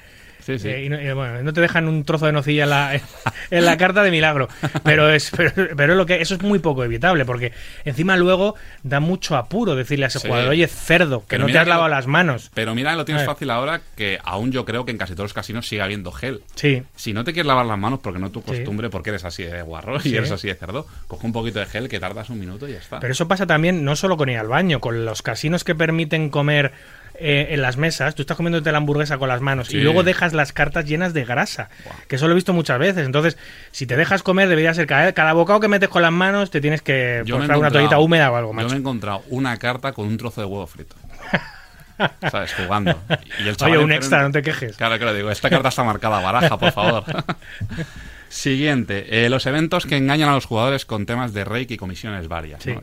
Sí, 0.45 0.59
sí. 0.59 0.69
Eh, 0.69 0.85
y 0.85 0.89
no, 0.89 1.01
y, 1.01 1.13
bueno, 1.13 1.43
no 1.43 1.53
te 1.53 1.61
dejan 1.61 1.89
un 1.89 2.05
trozo 2.05 2.27
de 2.27 2.33
nocilla 2.33 2.65
en 2.65 2.71
la, 2.71 3.01
en 3.51 3.65
la 3.65 3.77
carta 3.77 4.03
de 4.03 4.11
milagro. 4.11 4.49
Pero 4.85 5.11
es, 5.11 5.31
pero, 5.37 5.53
pero 5.77 5.93
es 5.93 5.97
lo 5.97 6.07
que 6.07 6.21
eso 6.21 6.35
es 6.35 6.43
muy 6.43 6.59
poco 6.59 6.85
evitable, 6.85 7.25
porque 7.25 7.53
encima 7.85 8.17
luego 8.17 8.55
da 8.83 9.01
mucho 9.01 9.37
apuro 9.37 9.75
decirle 9.77 10.07
a 10.07 10.09
ese 10.09 10.19
Sí. 10.21 10.29
jugador, 10.29 10.51
oye, 10.51 10.67
cerdo, 10.67 11.21
que 11.21 11.27
Pero 11.37 11.47
no 11.47 11.53
te 11.53 11.59
has 11.59 11.67
lavado 11.69 11.89
lo- 11.89 11.95
las 11.95 12.07
manos. 12.07 12.51
Pero 12.55 12.75
mira, 12.75 12.95
lo 12.95 13.05
tienes 13.05 13.23
ver. 13.23 13.31
fácil 13.31 13.51
ahora 13.51 13.81
que 13.97 14.19
aún 14.25 14.53
yo 14.53 14.65
creo 14.65 14.85
que 14.85 14.91
en 14.91 14.99
casi 14.99 15.15
todos 15.15 15.25
los 15.27 15.35
casinos 15.35 15.67
sigue 15.69 15.83
habiendo 15.83 16.13
gel. 16.13 16.43
Sí. 16.55 16.83
Si 16.97 17.13
no 17.13 17.25
te 17.25 17.33
quieres 17.33 17.47
lavar 17.47 17.67
las 17.67 17.79
manos 17.79 18.01
porque 18.03 18.19
no 18.19 18.27
es 18.27 18.33
tu 18.33 18.43
costumbre, 18.43 18.91
porque 18.91 19.11
eres 19.11 19.25
así 19.25 19.43
de 19.45 19.63
guarro 19.63 20.01
Sí. 20.01 20.11
y 20.11 20.17
eres 20.17 20.31
así 20.31 20.49
de 20.49 20.55
cerdo, 20.55 20.87
coge 21.09 21.27
un 21.27 21.33
poquito 21.33 21.59
de 21.59 21.67
gel 21.67 21.89
que 21.89 22.01
tardas 22.01 22.31
un 22.31 22.39
minuto 22.41 22.69
y 22.69 22.73
ya 22.73 22.79
está. 22.79 23.01
Pero 23.01 23.13
eso 23.13 23.29
pasa 23.29 23.47
también 23.47 23.85
no 23.85 23.97
solo 23.97 24.17
con 24.17 24.29
ir 24.29 24.39
al 24.39 24.49
baño, 24.49 24.81
con 24.81 25.05
los 25.05 25.23
casinos 25.23 25.65
que 25.65 25.75
permiten 25.75 26.31
comer 26.31 26.73
eh, 27.21 27.49
en 27.55 27.63
las 27.63 27.77
mesas. 27.77 28.15
Tú 28.15 28.23
estás 28.23 28.37
comiéndote 28.37 28.73
la 28.73 28.79
hamburguesa 28.79 29.19
con 29.19 29.29
las 29.29 29.41
manos 29.41 29.69
Sí. 29.69 29.77
y 29.77 29.81
luego 29.83 30.03
dejas 30.03 30.33
las 30.33 30.53
cartas 30.53 30.87
llenas 30.87 31.13
de 31.13 31.25
grasa. 31.25 31.69
Que 32.09 32.17
eso 32.17 32.27
lo 32.27 32.33
he 32.33 32.35
visto 32.35 32.53
muchas 32.53 32.79
veces. 32.79 33.07
Entonces, 33.07 33.37
si 33.71 33.87
te 33.87 33.97
dejas 33.97 34.23
comer, 34.23 34.49
debería 34.49 34.73
ser 34.75 34.87
cada, 34.87 35.13
cada 35.13 35.33
bocado 35.35 35.61
que 35.61 35.69
metes 35.69 35.89
con 35.89 36.03
las 36.03 36.13
manos, 36.13 36.51
te 36.51 36.61
tienes 36.61 36.83
que 36.83 37.23
Yo 37.27 37.37
mostrar 37.37 37.59
una 37.59 37.71
toallita 37.71 37.99
húmeda 37.99 38.31
o 38.31 38.37
algo 38.37 38.51
Yo 38.51 38.55
más. 38.55 38.67
me 38.67 38.73
he 38.73 38.79
encontrado 38.79 39.23
una 39.29 39.57
carta 39.59 39.93
con 39.93 40.07
un 40.07 40.17
trozo 40.17 40.41
de 40.41 40.47
huevo 40.47 40.67
frito. 40.67 40.97
¿Sabes? 42.31 42.55
Jugando. 42.55 42.99
Y 43.45 43.49
el 43.49 43.57
Oye, 43.63 43.77
un 43.77 43.93
extra, 43.93 44.23
no 44.23 44.31
te 44.31 44.41
quejes. 44.41 44.77
Claro, 44.77 44.97
claro, 44.97 45.13
digo, 45.15 45.31
esta 45.31 45.51
carta 45.51 45.69
está 45.69 45.85
marcada, 45.85 46.21
baraja, 46.23 46.59
por 46.59 46.73
favor. 46.73 47.05
Siguiente, 48.29 49.27
eh, 49.27 49.29
los 49.29 49.45
eventos 49.47 49.87
que 49.87 49.97
engañan 49.97 50.29
a 50.29 50.35
los 50.35 50.47
jugadores 50.47 50.87
con 50.87 51.05
temas 51.05 51.33
de 51.35 51.45
rake 51.45 51.75
y 51.75 51.77
comisiones 51.77 52.29
varias. 52.29 52.63
Sí. 52.63 52.73
¿no? 52.73 52.83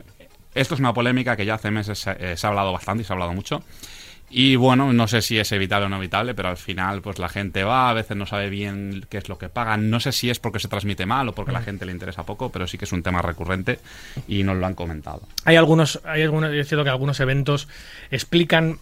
Esto 0.54 0.74
es 0.74 0.80
una 0.80 0.92
polémica 0.92 1.36
que 1.36 1.46
ya 1.46 1.54
hace 1.54 1.70
meses 1.70 1.98
se, 1.98 2.10
eh, 2.32 2.36
se 2.36 2.46
ha 2.46 2.50
hablado 2.50 2.72
bastante 2.72 3.02
y 3.02 3.04
se 3.04 3.12
ha 3.12 3.14
hablado 3.14 3.32
mucho. 3.32 3.62
Y 4.30 4.56
bueno, 4.56 4.92
no 4.92 5.08
sé 5.08 5.22
si 5.22 5.38
es 5.38 5.50
evitable 5.52 5.86
o 5.86 5.88
no 5.88 5.96
evitable, 5.96 6.34
pero 6.34 6.48
al 6.50 6.56
final 6.56 7.00
pues 7.00 7.18
la 7.18 7.28
gente 7.28 7.64
va, 7.64 7.90
a 7.90 7.94
veces 7.94 8.16
no 8.16 8.26
sabe 8.26 8.50
bien 8.50 9.06
qué 9.08 9.18
es 9.18 9.28
lo 9.28 9.38
que 9.38 9.48
pagan. 9.48 9.90
No 9.90 10.00
sé 10.00 10.12
si 10.12 10.28
es 10.28 10.38
porque 10.38 10.58
se 10.58 10.68
transmite 10.68 11.06
mal 11.06 11.28
o 11.28 11.34
porque 11.34 11.50
a 11.50 11.54
la 11.54 11.62
gente 11.62 11.86
le 11.86 11.92
interesa 11.92 12.24
poco, 12.24 12.50
pero 12.50 12.66
sí 12.66 12.76
que 12.76 12.84
es 12.84 12.92
un 12.92 13.02
tema 13.02 13.22
recurrente 13.22 13.78
y 14.26 14.42
nos 14.42 14.56
lo 14.56 14.66
han 14.66 14.74
comentado. 14.74 15.22
Hay 15.44 15.56
algunos, 15.56 16.00
hay 16.04 16.22
algunos, 16.22 16.52
es 16.52 16.68
cierto 16.68 16.84
que 16.84 16.90
algunos 16.90 17.20
eventos 17.20 17.68
explican 18.10 18.78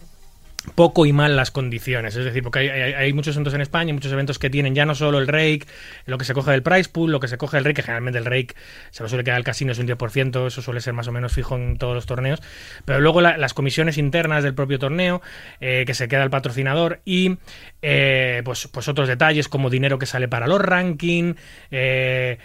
poco 0.74 1.06
y 1.06 1.12
mal 1.12 1.36
las 1.36 1.50
condiciones. 1.50 2.16
Es 2.16 2.24
decir, 2.24 2.42
porque 2.42 2.58
hay, 2.58 2.68
hay- 2.68 2.92
hay 2.94 3.12
muchos 3.12 3.34
eventos 3.36 3.54
en 3.54 3.60
España, 3.60 3.92
muchos 3.94 4.12
eventos 4.12 4.38
que 4.38 4.50
tienen 4.50 4.74
ya 4.74 4.84
no 4.84 4.94
solo 4.94 5.18
el 5.18 5.26
rake, 5.28 5.62
lo 6.06 6.18
que 6.18 6.24
se 6.24 6.34
coge 6.34 6.50
del 6.50 6.62
price 6.62 6.90
pool, 6.90 7.12
lo 7.12 7.20
que 7.20 7.28
se 7.28 7.38
coge 7.38 7.56
del 7.56 7.64
rake, 7.64 7.74
que 7.76 7.82
generalmente 7.82 8.18
el 8.18 8.24
rake 8.24 8.54
se 8.90 9.02
lo 9.02 9.08
suele 9.08 9.24
quedar 9.24 9.36
al 9.36 9.44
casino, 9.44 9.72
es 9.72 9.78
un 9.78 9.86
10%, 9.86 10.46
eso 10.46 10.60
suele 10.62 10.80
ser 10.80 10.92
más 10.92 11.08
o 11.08 11.12
menos 11.12 11.32
fijo 11.32 11.56
en 11.56 11.78
todos 11.78 11.94
los 11.94 12.06
torneos, 12.06 12.42
pero 12.84 13.00
luego 13.00 13.20
la- 13.20 13.36
las 13.38 13.54
comisiones 13.54 13.96
internas 13.98 14.42
del 14.44 14.54
propio 14.54 14.78
torneo, 14.78 15.22
eh, 15.60 15.84
que 15.86 15.94
se 15.94 16.08
queda 16.08 16.22
el 16.24 16.30
patrocinador 16.30 17.00
y 17.04 17.38
eh, 17.82 18.42
pues, 18.44 18.68
pues 18.68 18.88
otros 18.88 19.06
detalles 19.08 19.48
como 19.48 19.70
dinero 19.70 19.98
que 19.98 20.06
sale 20.06 20.26
para 20.28 20.46
los 20.46 20.60
ranking, 20.60 21.34
eh, 21.70 22.38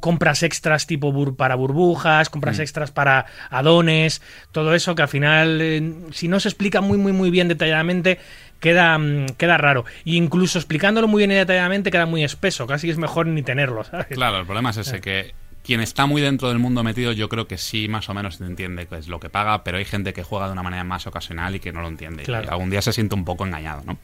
compras 0.00 0.42
extras 0.42 0.86
tipo 0.86 1.12
bur- 1.12 1.36
para 1.36 1.54
burbujas, 1.54 2.28
compras 2.30 2.58
extras 2.58 2.90
para 2.90 3.26
adones, 3.50 4.22
todo 4.52 4.74
eso 4.74 4.94
que 4.94 5.02
al 5.02 5.08
final, 5.08 6.06
si 6.12 6.28
no 6.28 6.40
se 6.40 6.48
explica 6.48 6.80
muy, 6.80 6.98
muy, 7.04 7.12
muy 7.12 7.30
bien 7.30 7.48
detalladamente, 7.48 8.18
queda, 8.60 8.96
mm, 8.98 9.26
queda 9.36 9.58
raro. 9.58 9.84
E 10.06 10.14
incluso 10.14 10.58
explicándolo 10.58 11.06
muy 11.06 11.20
bien 11.20 11.30
y 11.32 11.34
detalladamente 11.34 11.90
queda 11.90 12.06
muy 12.06 12.24
espeso, 12.24 12.66
casi 12.66 12.88
es 12.90 12.96
mejor 12.98 13.26
ni 13.26 13.42
tenerlo, 13.42 13.84
¿sabes? 13.84 14.06
Claro, 14.08 14.38
el 14.40 14.46
problema 14.46 14.70
es 14.70 14.78
ese, 14.78 15.00
que 15.02 15.34
quien 15.62 15.80
está 15.80 16.06
muy 16.06 16.20
dentro 16.22 16.48
del 16.48 16.58
mundo 16.58 16.82
metido, 16.82 17.12
yo 17.12 17.28
creo 17.28 17.46
que 17.46 17.58
sí, 17.58 17.88
más 17.88 18.08
o 18.08 18.14
menos 18.14 18.40
entiende 18.40 18.86
qué 18.86 18.96
es 18.96 19.08
lo 19.08 19.20
que 19.20 19.28
paga, 19.30 19.64
pero 19.64 19.78
hay 19.78 19.84
gente 19.84 20.12
que 20.14 20.22
juega 20.22 20.46
de 20.46 20.52
una 20.52 20.62
manera 20.62 20.84
más 20.84 21.06
ocasional 21.06 21.54
y 21.54 21.60
que 21.60 21.72
no 21.72 21.80
lo 21.82 21.88
entiende. 21.88 22.22
Y 22.22 22.26
Claro. 22.26 22.50
algún 22.50 22.70
día 22.70 22.80
se 22.82 22.92
siente 22.92 23.14
un 23.14 23.24
poco 23.24 23.46
engañado, 23.46 23.82
¿no? 23.86 23.98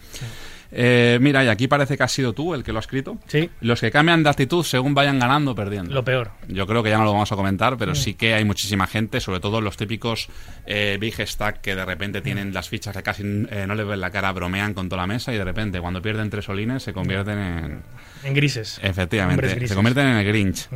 Eh, 0.72 1.18
mira, 1.20 1.44
y 1.44 1.48
aquí 1.48 1.68
parece 1.68 1.96
que 1.96 2.02
has 2.02 2.12
sido 2.12 2.32
tú 2.32 2.54
el 2.54 2.62
que 2.62 2.72
lo 2.72 2.78
ha 2.78 2.80
escrito. 2.80 3.18
Sí. 3.26 3.50
Los 3.60 3.80
que 3.80 3.90
cambian 3.90 4.22
de 4.22 4.30
actitud 4.30 4.64
según 4.64 4.94
vayan 4.94 5.18
ganando 5.18 5.52
o 5.52 5.54
perdiendo. 5.54 5.92
Lo 5.92 6.04
peor. 6.04 6.30
Yo 6.48 6.66
creo 6.66 6.82
que 6.82 6.90
ya 6.90 6.98
no 6.98 7.04
lo 7.04 7.12
vamos 7.12 7.30
a 7.32 7.36
comentar, 7.36 7.76
pero 7.76 7.94
sí 7.94 8.14
que 8.14 8.34
hay 8.34 8.44
muchísima 8.44 8.86
gente, 8.86 9.20
sobre 9.20 9.40
todo 9.40 9.60
los 9.60 9.76
típicos 9.76 10.28
eh, 10.66 10.98
big 11.00 11.14
stack 11.26 11.60
que 11.60 11.74
de 11.74 11.84
repente 11.84 12.20
tienen 12.20 12.52
las 12.52 12.68
fichas 12.68 12.96
que 12.96 13.02
casi 13.02 13.22
eh, 13.22 13.64
no 13.66 13.74
les 13.74 13.86
ven 13.86 14.00
la 14.00 14.10
cara, 14.10 14.32
bromean 14.32 14.74
con 14.74 14.88
toda 14.88 15.02
la 15.02 15.06
mesa 15.06 15.32
y 15.32 15.38
de 15.38 15.44
repente 15.44 15.80
cuando 15.80 16.00
pierden 16.00 16.30
tres 16.30 16.48
olines 16.48 16.82
se 16.82 16.92
convierten 16.92 17.38
en... 17.38 17.82
En 18.22 18.34
grises. 18.34 18.78
Efectivamente, 18.82 19.48
grises. 19.48 19.70
se 19.70 19.74
convierten 19.74 20.06
en 20.06 20.16
el 20.18 20.26
Grinch. 20.26 20.68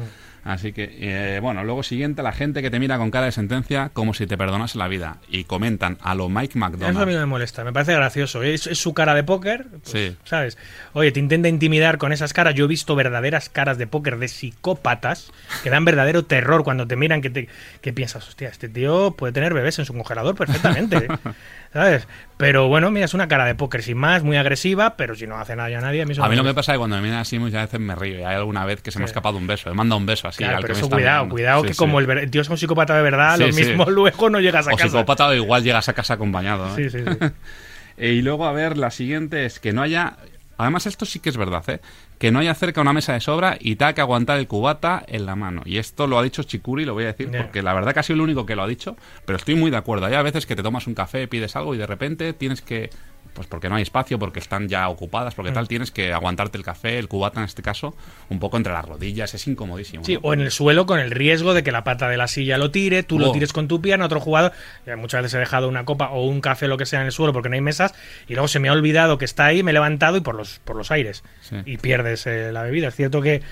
Así 0.45 0.73
que, 0.75 0.97
eh, 1.01 1.41
bueno, 1.41 1.65
luego 1.65 1.83
siguiente, 1.83 2.23
la 2.23 2.33
gente 2.33 2.61
que 2.61 2.71
te 2.71 2.79
mira 2.79 2.99
con 2.99 3.11
cara 3.11 3.25
de 3.27 3.33
sentencia 3.33 3.91
como 3.95 4.13
si 4.13 4.27
te 4.27 4.37
perdonase 4.37 4.77
la 4.77 4.89
vida 4.89 5.17
y 5.29 5.45
comentan 5.45 5.97
a 6.03 6.15
lo 6.15 6.29
Mike 6.29 6.59
Eso 6.59 6.65
a 6.65 6.69
mí 6.69 6.77
McDonald. 6.77 7.09
me 7.19 7.27
molesta, 7.27 7.65
me 7.65 7.73
parece 7.73 7.95
gracioso. 7.95 8.43
Es, 8.43 8.67
es 8.67 8.79
su 8.79 8.93
cara 8.93 9.15
de 9.15 9.25
póker, 9.25 9.67
pues, 9.71 9.83
Sí. 9.85 10.17
¿sabes? 10.25 10.59
Oye, 10.93 11.13
te 11.13 11.21
intenta 11.21 11.49
intimidar 11.49 11.97
con 11.99 12.13
esas 12.13 12.33
caras. 12.35 12.55
Yo 12.55 12.67
he 12.67 12.69
visto 12.69 12.95
verdaderas 12.95 13.49
caras 13.49 13.79
de 13.79 13.87
póker 13.87 14.19
de 14.19 14.29
psicópatas 14.29 15.33
que 15.63 15.71
dan 15.71 15.85
verdadero 15.85 16.25
terror 16.25 16.63
cuando 16.63 16.87
te 16.87 16.97
miran, 16.97 17.23
que, 17.23 17.31
te, 17.31 17.49
que 17.81 17.93
piensas, 17.93 18.29
hostia, 18.29 18.49
este 18.51 18.69
tío 18.69 19.13
puede 19.13 19.33
tener 19.33 19.55
bebés 19.55 19.79
en 19.79 19.87
su 19.87 19.95
congelador 19.95 20.35
perfectamente, 20.35 21.09
¿sabes? 21.75 22.09
Pero 22.39 22.69
bueno, 22.69 22.91
mira, 22.91 23.05
es 23.05 23.13
una 23.13 23.29
cara 23.29 23.45
de 23.45 23.55
póker 23.55 23.83
sin 23.83 23.99
más, 23.99 24.23
muy 24.23 24.37
agresiva, 24.39 24.97
pero 24.97 25.15
si 25.15 25.27
no 25.27 25.37
hace 25.37 25.55
nada 25.57 25.77
a 25.77 25.81
nadie, 25.83 26.01
a 26.03 26.07
mí, 26.07 26.15
A 26.15 26.17
no 26.17 26.23
mí 26.25 26.31
me 26.31 26.37
lo 26.37 26.45
que 26.45 26.55
pasa 26.55 26.73
es 26.73 26.77
que 26.77 26.79
cuando 26.79 26.97
me 26.97 27.03
miran 27.03 27.19
así 27.19 27.39
muchas 27.39 27.65
veces 27.67 27.81
me 27.81 27.95
río 27.95 28.21
y 28.21 28.23
hay 28.23 28.37
alguna 28.37 28.65
vez 28.65 28.81
que 28.81 28.91
se 28.91 28.99
me 28.99 29.05
ha 29.05 29.07
escapado 29.07 29.37
un 29.37 29.47
beso. 29.47 29.71
He 29.71 29.75
mandado 29.75 29.99
un 29.99 30.07
beso 30.07 30.27
así 30.29 30.39
Claro, 30.39 30.57
al 30.57 30.63
pero 30.63 30.69
que 30.75 30.75
me 30.75 30.79
eso 30.79 30.87
está 30.87 30.97
cuidado, 30.97 31.17
mirando. 31.25 31.35
cuidado, 31.35 31.61
Sí, 31.63 31.67
que 31.69 31.75
sí. 31.75 31.79
como 31.79 32.01
el, 32.01 32.31
tío 32.31 32.41
es 32.41 32.49
un 32.49 32.57
psicópata 32.57 32.97
de 32.97 33.03
verdad, 33.03 33.37
Sí, 33.37 33.43
lo 33.43 33.53
mismo 33.53 33.85
luego 33.91 34.31
no 34.31 34.41
llegas 34.41 34.67
a 34.69 34.73
O 34.73 34.77
casa. 34.77 34.89
psicópata 34.89 35.35
igual 35.35 35.63
llegas 35.63 35.89
a 35.89 35.93
casa 35.93 36.15
acompañado. 36.15 36.69
¿no? 36.69 36.77
Sí, 36.77 36.89
sí, 36.89 36.99
sí. 37.01 37.05
Y 37.97 38.23
luego, 38.23 38.47
a 38.47 38.53
ver, 38.53 38.77
la 38.77 38.91
siguiente 38.91 39.45
es 39.47 39.61
que 39.61 39.73
no 39.73 39.81
haya. 39.83 40.17
Además, 40.57 40.87
esto 40.87 41.05
sí 41.05 41.21
que 41.21 41.31
es 41.31 41.37
verdad, 41.37 41.65
¿eh? 41.69 41.81
Que 42.19 42.31
no 42.31 42.39
haya 42.39 42.55
cerca 42.55 42.81
una 42.81 42.93
mesa 42.93 43.13
de 43.13 43.21
sobra 43.21 43.57
y 43.61 43.77
te 43.77 43.93
que 43.95 44.01
aguantar 44.01 44.39
el 44.39 44.47
cubata 44.47 45.03
en 45.07 45.27
la 45.27 45.37
mano. 45.37 45.63
Y 45.65 45.79
esto 45.79 46.07
lo 46.07 46.19
ha 46.19 46.23
dicho 46.23 46.43
Chikuri, 46.43 46.85
lo 46.85 46.95
voy 46.95 47.05
a 47.05 47.09
decir, 47.09 47.31
porque 47.31 47.63
la 47.63 47.75
verdad 47.75 47.93
que 47.93 48.01
ha 48.01 48.03
sido 48.03 48.17
el 48.17 48.21
único 48.23 48.47
que 48.47 48.57
lo 48.57 48.63
ha 48.63 48.67
dicho, 48.67 48.97
pero 49.27 49.37
estoy 49.37 49.55
muy 49.55 49.71
de 49.71 49.77
acuerdo. 49.77 50.07
Hay 50.07 50.15
a 50.15 50.23
veces 50.23 50.47
que 50.47 50.57
te 50.57 50.63
tomas 50.63 50.87
un 50.87 50.95
café, 50.95 51.29
pides 51.29 51.57
algo 51.57 51.75
y 51.75 51.79
de 51.79 51.87
repente 51.87 52.33
tienes 52.33 52.63
que. 52.63 52.91
Pues 53.35 53.47
porque 53.49 53.69
no 53.69 53.75
hay 53.75 53.83
espacio, 53.83 54.19
porque 54.19 54.39
están 54.39 54.69
ya 54.69 54.89
ocupadas, 54.89 55.35
Mm. 55.35 55.37
porque 55.37 55.53
tal, 55.53 55.69
tienes 55.69 55.91
que 55.91 56.13
aguantarte 56.13 56.57
el 56.57 56.65
café, 56.65 56.99
el 56.99 57.09
cubata 57.09 57.41
en 57.41 57.47
este 57.47 57.63
caso, 57.63 57.95
un 58.31 58.39
poco 58.39 58.57
entre 58.57 58.73
las 58.73 58.85
rodillas. 58.85 59.35
Es 59.35 59.47
incomodísimo. 59.47 60.05
Sí, 60.05 60.15
¿no? 60.15 60.21
o 60.23 60.33
en 60.33 60.41
el 60.41 60.51
suelo 60.51 60.87
con 60.87 61.01
el 61.01 61.11
riesgo 61.11 61.53
de 61.53 61.63
que 61.63 61.73
la 61.73 61.85
pata 61.85 62.09
de 62.09 62.17
la 62.17 62.29
silla 62.29 62.57
lo 62.59 62.71
tire, 62.71 63.03
tú 63.03 63.19
lo 63.19 63.33
tires 63.33 63.53
con 63.53 63.69
tu 63.69 63.81
pierna, 63.83 64.07
otro 64.07 64.21
jugador. 64.21 64.53
Ya 64.87 64.97
muchas 64.97 65.23
veces 65.23 65.35
he 65.35 65.39
dejado 65.39 65.69
una 65.69 65.85
copa 65.85 66.11
o 66.11 66.25
un 66.27 66.41
café, 66.41 66.69
lo 66.69 66.77
que 66.79 66.87
sea, 66.87 67.01
en 67.01 67.07
el 67.07 67.13
suelo 67.13 67.33
porque 67.33 67.49
no 67.49 67.57
hay 67.57 67.61
mesas 67.61 67.95
y 68.29 68.35
luego 68.35 68.49
se 68.49 68.61
me 68.61 68.69
ha 68.69 68.73
olvidado 68.73 69.19
que 69.19 69.25
está 69.25 69.47
ahí, 69.47 69.63
me 69.63 69.73
he 69.73 69.75
levantado 69.75 70.17
y 70.17 70.21
por 70.21 70.35
los, 70.37 70.61
por 70.61 70.77
los 70.77 70.91
aires. 70.91 71.25
Sí. 71.43 71.57
Y 71.67 71.77
pierdes 71.79 72.27
eh, 72.27 72.53
la 72.53 72.63
bebida. 72.63 72.89
Es 72.89 72.95
cierto 72.95 73.21
que 73.21 73.43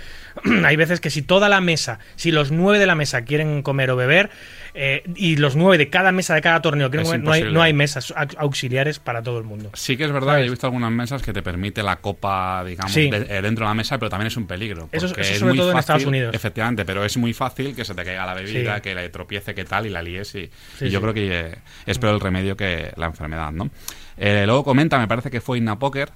hay 0.65 0.77
veces 0.77 1.01
que 1.01 1.11
si 1.11 1.23
toda 1.23 1.49
la 1.49 1.61
mesa, 1.61 1.99
si 2.17 2.31
los 2.31 2.51
nueve 2.53 2.79
de 2.79 2.87
la 2.87 2.95
mesa 2.95 3.23
quieren 3.23 3.63
comer 3.63 3.91
o 3.91 3.97
beber 3.97 4.31
eh, 4.75 5.03
y 5.17 5.37
los 5.37 5.55
nueve 5.57 5.77
de 5.79 5.91
cada 5.91 6.13
mesa 6.13 6.35
de 6.35 6.41
cada 6.41 6.63
torneo 6.63 6.89
no 6.89 7.33
hay, 7.33 7.43
no 7.45 7.61
hay 7.63 7.73
mesas 7.73 8.13
aux- 8.17 8.35
auxiliares 8.39 8.99
para 8.99 9.23
todo 9.23 9.39
el 9.39 9.45
mundo. 9.45 9.71
Sí 9.75 9.97
que 9.97 10.05
es 10.05 10.13
verdad 10.13 10.29
¿Sabes? 10.33 10.43
que 10.43 10.47
he 10.47 10.51
visto 10.51 10.67
algunas 10.67 10.91
mesas 10.91 11.23
que 11.23 11.33
te 11.33 11.43
permite 11.43 11.83
la 11.83 11.97
copa, 11.97 12.65
digamos, 12.65 12.93
Sí. 12.93 13.11
de- 13.11 13.27
eh, 13.39 13.43
dentro 13.43 13.65
de 13.67 13.71
la 13.71 13.75
mesa, 13.75 13.99
pero 13.99 14.09
también 14.11 14.29
es 14.29 14.37
un 14.37 14.47
peligro. 14.47 14.89
Eso- 14.93 15.07
eso 15.07 15.21
es 15.21 15.39
sobre 15.39 15.51
muy 15.53 15.59
todo 15.59 15.69
en 15.71 15.77
fácil- 15.77 15.81
Estados 15.81 16.05
Unidos. 16.07 16.35
Efectivamente, 16.35 16.85
pero 16.85 17.05
es 17.05 17.17
muy 17.17 17.33
fácil 17.35 17.75
que 17.77 17.85
se 17.85 17.95
te 17.95 18.05
caiga 18.05 18.25
la 18.27 18.35
bebida, 18.35 18.77
Sí. 18.77 18.81
que 18.83 18.95
le 18.95 19.09
tropiece, 19.11 19.55
que 19.55 19.65
tal, 19.65 19.87
y 19.87 19.91
la 19.91 20.03
líes. 20.03 20.35
Y, 20.35 20.51
yo 20.89 21.01
creo 21.01 21.13
que 21.15 21.29
eh, 21.41 21.55
es 21.87 21.99
peor 21.99 22.15
el 22.15 22.21
remedio 22.21 22.57
que 22.57 22.93
la 22.97 23.07
enfermedad, 23.07 23.53
¿no? 23.53 23.71
Eh, 24.17 24.45
luego 24.47 24.63
comenta, 24.65 24.99
me 24.99 25.09
parece 25.09 25.31
que 25.31 25.41
fue 25.41 25.59
Inna 25.59 25.79
Poker, 25.79 26.11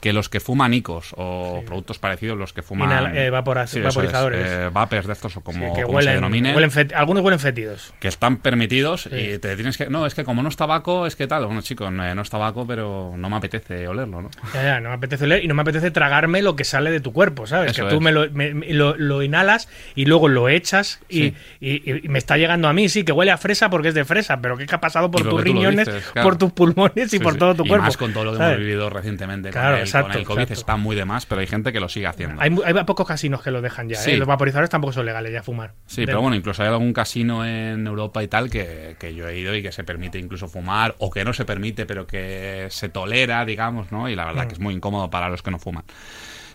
que 0.00 0.12
los 0.12 0.28
que 0.28 0.40
fuman 0.40 0.72
icos 0.74 1.14
o 1.16 1.62
productos 1.66 1.98
parecidos, 1.98 2.38
los 2.38 2.52
que 2.52 2.62
fuman... 2.62 2.88
Inhala- 2.90 3.10
eh, 3.14 3.30
Sí, 3.66 3.78
eso 3.78 3.88
es, 3.88 3.94
vaporizadores. 3.94 4.46
eh, 4.50 4.70
vapers 4.72 5.06
de 5.06 5.12
estos 5.12 5.36
o 5.36 5.40
como, 5.42 5.68
Sí, 5.68 5.72
que 5.76 5.82
como 5.82 6.00
se 6.02 6.10
denominen 6.10 6.54
huelen 6.56 6.70
algunos 6.94 7.22
huelen 7.22 7.38
fétidos. 7.40 7.92
que 8.00 8.08
están 8.08 8.38
permitidos 8.38 9.06
y 9.06 9.38
te 9.38 9.54
tienes 9.56 9.76
que 9.76 9.88
no 9.90 10.06
es 10.06 10.14
que 10.14 10.24
como 10.24 10.42
no 10.42 10.48
es 10.48 10.56
tabaco 10.56 11.06
es 11.06 11.16
que 11.16 11.26
tal 11.26 11.46
bueno 11.46 11.60
chicos 11.62 11.92
no, 11.92 12.14
no 12.14 12.22
es 12.22 12.30
tabaco 12.30 12.66
pero 12.66 13.12
no 13.16 13.28
me 13.30 13.36
apetece 13.36 13.86
olerlo 13.88 14.22
no 14.22 14.30
Ya, 14.54 14.62
ya, 14.62 14.80
no 14.80 14.88
me 14.90 14.94
apetece 14.96 15.24
oler 15.24 15.44
y 15.44 15.48
no 15.48 15.54
me 15.54 15.62
apetece 15.62 15.90
tragarme 15.90 16.42
lo 16.42 16.56
que 16.56 16.64
sale 16.64 16.90
de 16.90 17.00
tu 17.00 17.12
cuerpo, 17.12 17.46
¿sabes? 17.46 17.72
Eso 17.72 17.84
que 17.84 17.90
tú 17.90 17.96
es. 17.96 18.02
me, 18.02 18.12
lo, 18.12 18.30
me- 18.30 18.52
lo- 18.72 18.96
lo 18.96 19.22
inhalas 19.22 19.68
y 19.94 20.06
luego 20.06 20.28
lo 20.28 20.48
echas 20.48 21.00
y, 21.08 21.20
Sí. 21.30 21.34
y- 21.60 22.06
y 22.06 22.08
me 22.08 22.18
está 22.18 22.36
llegando 22.36 22.68
a 22.68 22.72
mí, 22.72 22.88
sí, 22.88 23.04
que 23.04 23.12
huele 23.12 23.30
a 23.32 23.38
fresa 23.38 23.68
porque 23.70 23.88
es 23.88 23.94
de 23.94 24.04
fresa, 24.04 24.40
pero 24.40 24.56
¿qué 24.56 24.66
ha 24.74 24.80
pasado 24.80 25.10
por 25.10 25.22
tus 25.28 25.42
riñones, 25.42 25.86
dices, 25.86 26.04
claro. 26.12 26.28
por 26.28 26.38
tus 26.38 26.52
pulmones 26.52 27.12
y 27.12 27.18
por 27.18 27.36
todo 27.36 27.54
tu 27.54 27.64
y 27.64 27.68
cuerpo? 27.68 27.84
más 27.86 27.96
con 27.96 28.12
todo 28.12 28.24
lo 28.24 28.32
que 28.32 28.38
¿sabes? 28.38 28.52
hemos 28.54 28.66
vivido 28.66 28.90
recientemente 28.90 29.50
Claro, 29.50 29.76
exacto, 29.90 30.08
con 30.12 30.18
el 30.20 30.26
COVID 30.26 30.40
exacto. 30.42 30.60
está 30.60 30.76
muy 30.76 30.96
de 30.96 31.04
más 31.04 31.26
pero 31.26 31.40
hay 31.40 31.46
gente 31.46 31.72
que 31.72 31.80
lo 31.80 31.88
sigue 31.88 32.06
haciendo 32.06 32.40
Hay, 32.40 32.56
hay 32.64 32.84
pocos 32.84 33.06
casinos 33.06 33.42
que 33.42 33.50
lo 33.50 33.60
dejan 33.62 33.88
ya, 33.88 33.96
Sí. 33.96 34.12
¿eh? 34.12 34.16
Los 34.16 34.26
vaporizadores 34.28 34.70
tampoco 34.70 34.92
son 34.92 35.06
legales 35.06 35.32
ya 35.32 35.42
fumar. 35.42 35.74
Sí, 35.86 36.02
De- 36.02 36.06
pero 36.06 36.20
bueno, 36.22 36.36
incluso 36.36 36.62
hay 36.62 36.68
algún 36.68 36.92
casino 36.92 37.44
en 37.46 37.86
Europa 37.86 38.22
y 38.22 38.28
tal 38.28 38.50
que, 38.50 38.96
que 38.98 39.14
yo 39.14 39.28
he 39.28 39.38
ido 39.38 39.54
y 39.54 39.62
que 39.62 39.72
se 39.72 39.84
permite 39.84 40.18
incluso 40.18 40.48
fumar, 40.48 40.94
o 40.98 41.10
que 41.10 41.24
no 41.24 41.32
se 41.32 41.44
permite, 41.44 41.86
pero 41.86 42.06
que 42.06 42.66
se 42.70 42.88
tolera, 42.88 43.44
digamos, 43.44 43.92
¿no? 43.92 44.08
Y 44.08 44.14
la 44.16 44.24
Mm. 44.24 44.28
verdad 44.28 44.46
que 44.46 44.54
es 44.54 44.60
muy 44.60 44.74
incómodo 44.74 45.10
para 45.10 45.28
los 45.28 45.42
que 45.42 45.50
no 45.50 45.58
fuman. 45.58 45.84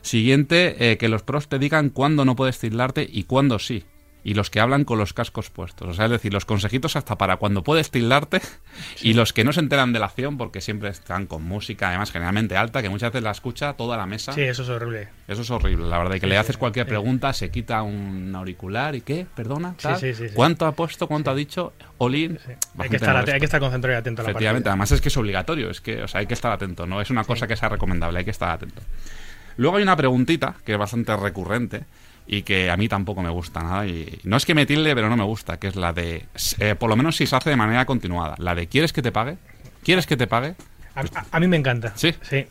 Siguiente, 0.01 0.91
eh, 0.91 0.97
que 0.97 1.09
los 1.09 1.23
pros 1.23 1.47
te 1.47 1.57
digan 1.59 1.89
cuándo 1.89 2.25
no 2.25 2.35
puedes 2.35 2.59
tildarte 2.59 3.07
y 3.11 3.23
cuándo 3.23 3.57
sí. 3.59 3.85
Y 4.27 4.33
los 4.33 4.49
que 4.49 4.59
hablan 4.59 4.85
con 4.85 4.97
los 4.97 5.13
cascos 5.13 5.51
puestos. 5.51 5.87
O 5.87 5.93
sea, 5.93 6.05
es 6.05 6.11
decir, 6.11 6.33
los 6.33 6.45
consejitos 6.45 6.95
hasta 6.95 7.15
para 7.15 7.37
cuando 7.37 7.63
puedes 7.63 7.91
tildarte 7.91 8.41
y 9.03 9.13
los 9.13 9.33
que 9.33 9.43
no 9.43 9.53
se 9.53 9.59
enteran 9.59 9.93
de 9.93 9.99
la 9.99 10.07
acción 10.07 10.35
porque 10.39 10.61
siempre 10.61 10.89
están 10.89 11.27
con 11.27 11.43
música, 11.43 11.89
además 11.89 12.11
generalmente 12.11 12.57
alta, 12.57 12.81
que 12.81 12.89
muchas 12.89 13.11
veces 13.11 13.23
la 13.23 13.29
escucha 13.29 13.73
toda 13.73 13.97
la 13.97 14.07
mesa. 14.07 14.31
Sí, 14.33 14.41
eso 14.41 14.63
es 14.63 14.69
horrible. 14.69 15.09
Eso 15.27 15.43
es 15.43 15.51
horrible, 15.51 15.87
la 15.87 15.99
verdad. 15.99 16.15
Y 16.15 16.19
que 16.19 16.25
Sí, 16.25 16.29
le 16.31 16.37
haces 16.39 16.57
cualquier 16.57 16.87
sí. 16.87 16.89
pregunta, 16.89 17.33
se 17.33 17.51
quita 17.51 17.83
un 17.83 18.33
auricular 18.35 18.95
y 18.95 19.01
¿qué? 19.01 19.27
¿Perdona? 19.35 19.75
Tal. 19.79 19.97
sí, 19.99 20.15
sí, 20.15 20.27
sí. 20.29 20.33
¿Cuánto 20.33 20.65
ha 20.65 20.71
puesto? 20.71 21.07
¿Cuánto 21.07 21.29
ha 21.29 21.35
dicho? 21.35 21.73
Olin. 21.99 22.39
Hay, 22.79 22.89
que 22.89 22.95
estar, 22.95 23.15
hay 23.29 23.39
que 23.39 23.45
estar 23.45 23.59
concentrado 23.59 23.95
y 23.95 23.99
atento 23.99 24.23
a 24.23 24.25
la 24.25 24.31
Efectivamente, 24.31 24.63
partida. 24.63 24.71
además 24.71 24.91
es 24.91 25.01
que 25.01 25.09
es 25.09 25.17
obligatorio, 25.17 25.69
es 25.69 25.81
que, 25.81 26.01
o 26.01 26.07
sea, 26.07 26.21
hay 26.21 26.25
que 26.25 26.33
estar 26.33 26.51
atento, 26.51 26.87
no 26.87 26.99
es 26.99 27.11
una 27.11 27.25
cosa 27.25 27.45
que 27.45 27.55
sea 27.55 27.69
recomendable, 27.69 28.17
hay 28.17 28.25
que 28.25 28.31
estar 28.31 28.49
atento. 28.49 28.81
Luego 29.57 29.77
hay 29.77 29.83
una 29.83 29.95
preguntita 29.95 30.55
que 30.65 30.73
es 30.73 30.79
bastante 30.79 31.15
recurrente 31.15 31.83
y 32.27 32.41
que 32.41 32.69
a 32.71 32.77
mí 32.77 32.87
tampoco 32.87 33.21
me 33.21 33.29
gusta 33.29 33.61
nada 33.61 33.85
y 33.85 34.19
no 34.23 34.37
es 34.37 34.45
que 34.45 34.55
me 34.55 34.65
tilde, 34.65 34.95
pero 34.95 35.09
no 35.09 35.17
me 35.17 35.23
gusta, 35.23 35.57
que 35.59 35.67
es 35.67 35.75
la 35.75 35.93
de, 35.93 36.25
eh, 36.59 36.75
por 36.75 36.89
lo 36.89 36.95
menos 36.95 37.15
si 37.15 37.27
se 37.27 37.35
hace 37.35 37.49
de 37.51 37.55
manera 37.55 37.85
continuada, 37.85 38.35
la 38.39 38.55
de 38.55 38.67
¿quieres 38.67 38.93
que 38.93 39.01
te 39.01 39.11
pague? 39.11 39.37
¿Quieres 39.83 40.07
que 40.07 40.17
te 40.17 40.25
pague? 40.27 40.55
A, 40.95 41.01
a- 41.01 41.25
a 41.31 41.39
mí 41.39 41.47
me 41.47 41.57
encanta. 41.57 41.93
Sí. 41.95 42.15
Sí. 42.21 42.45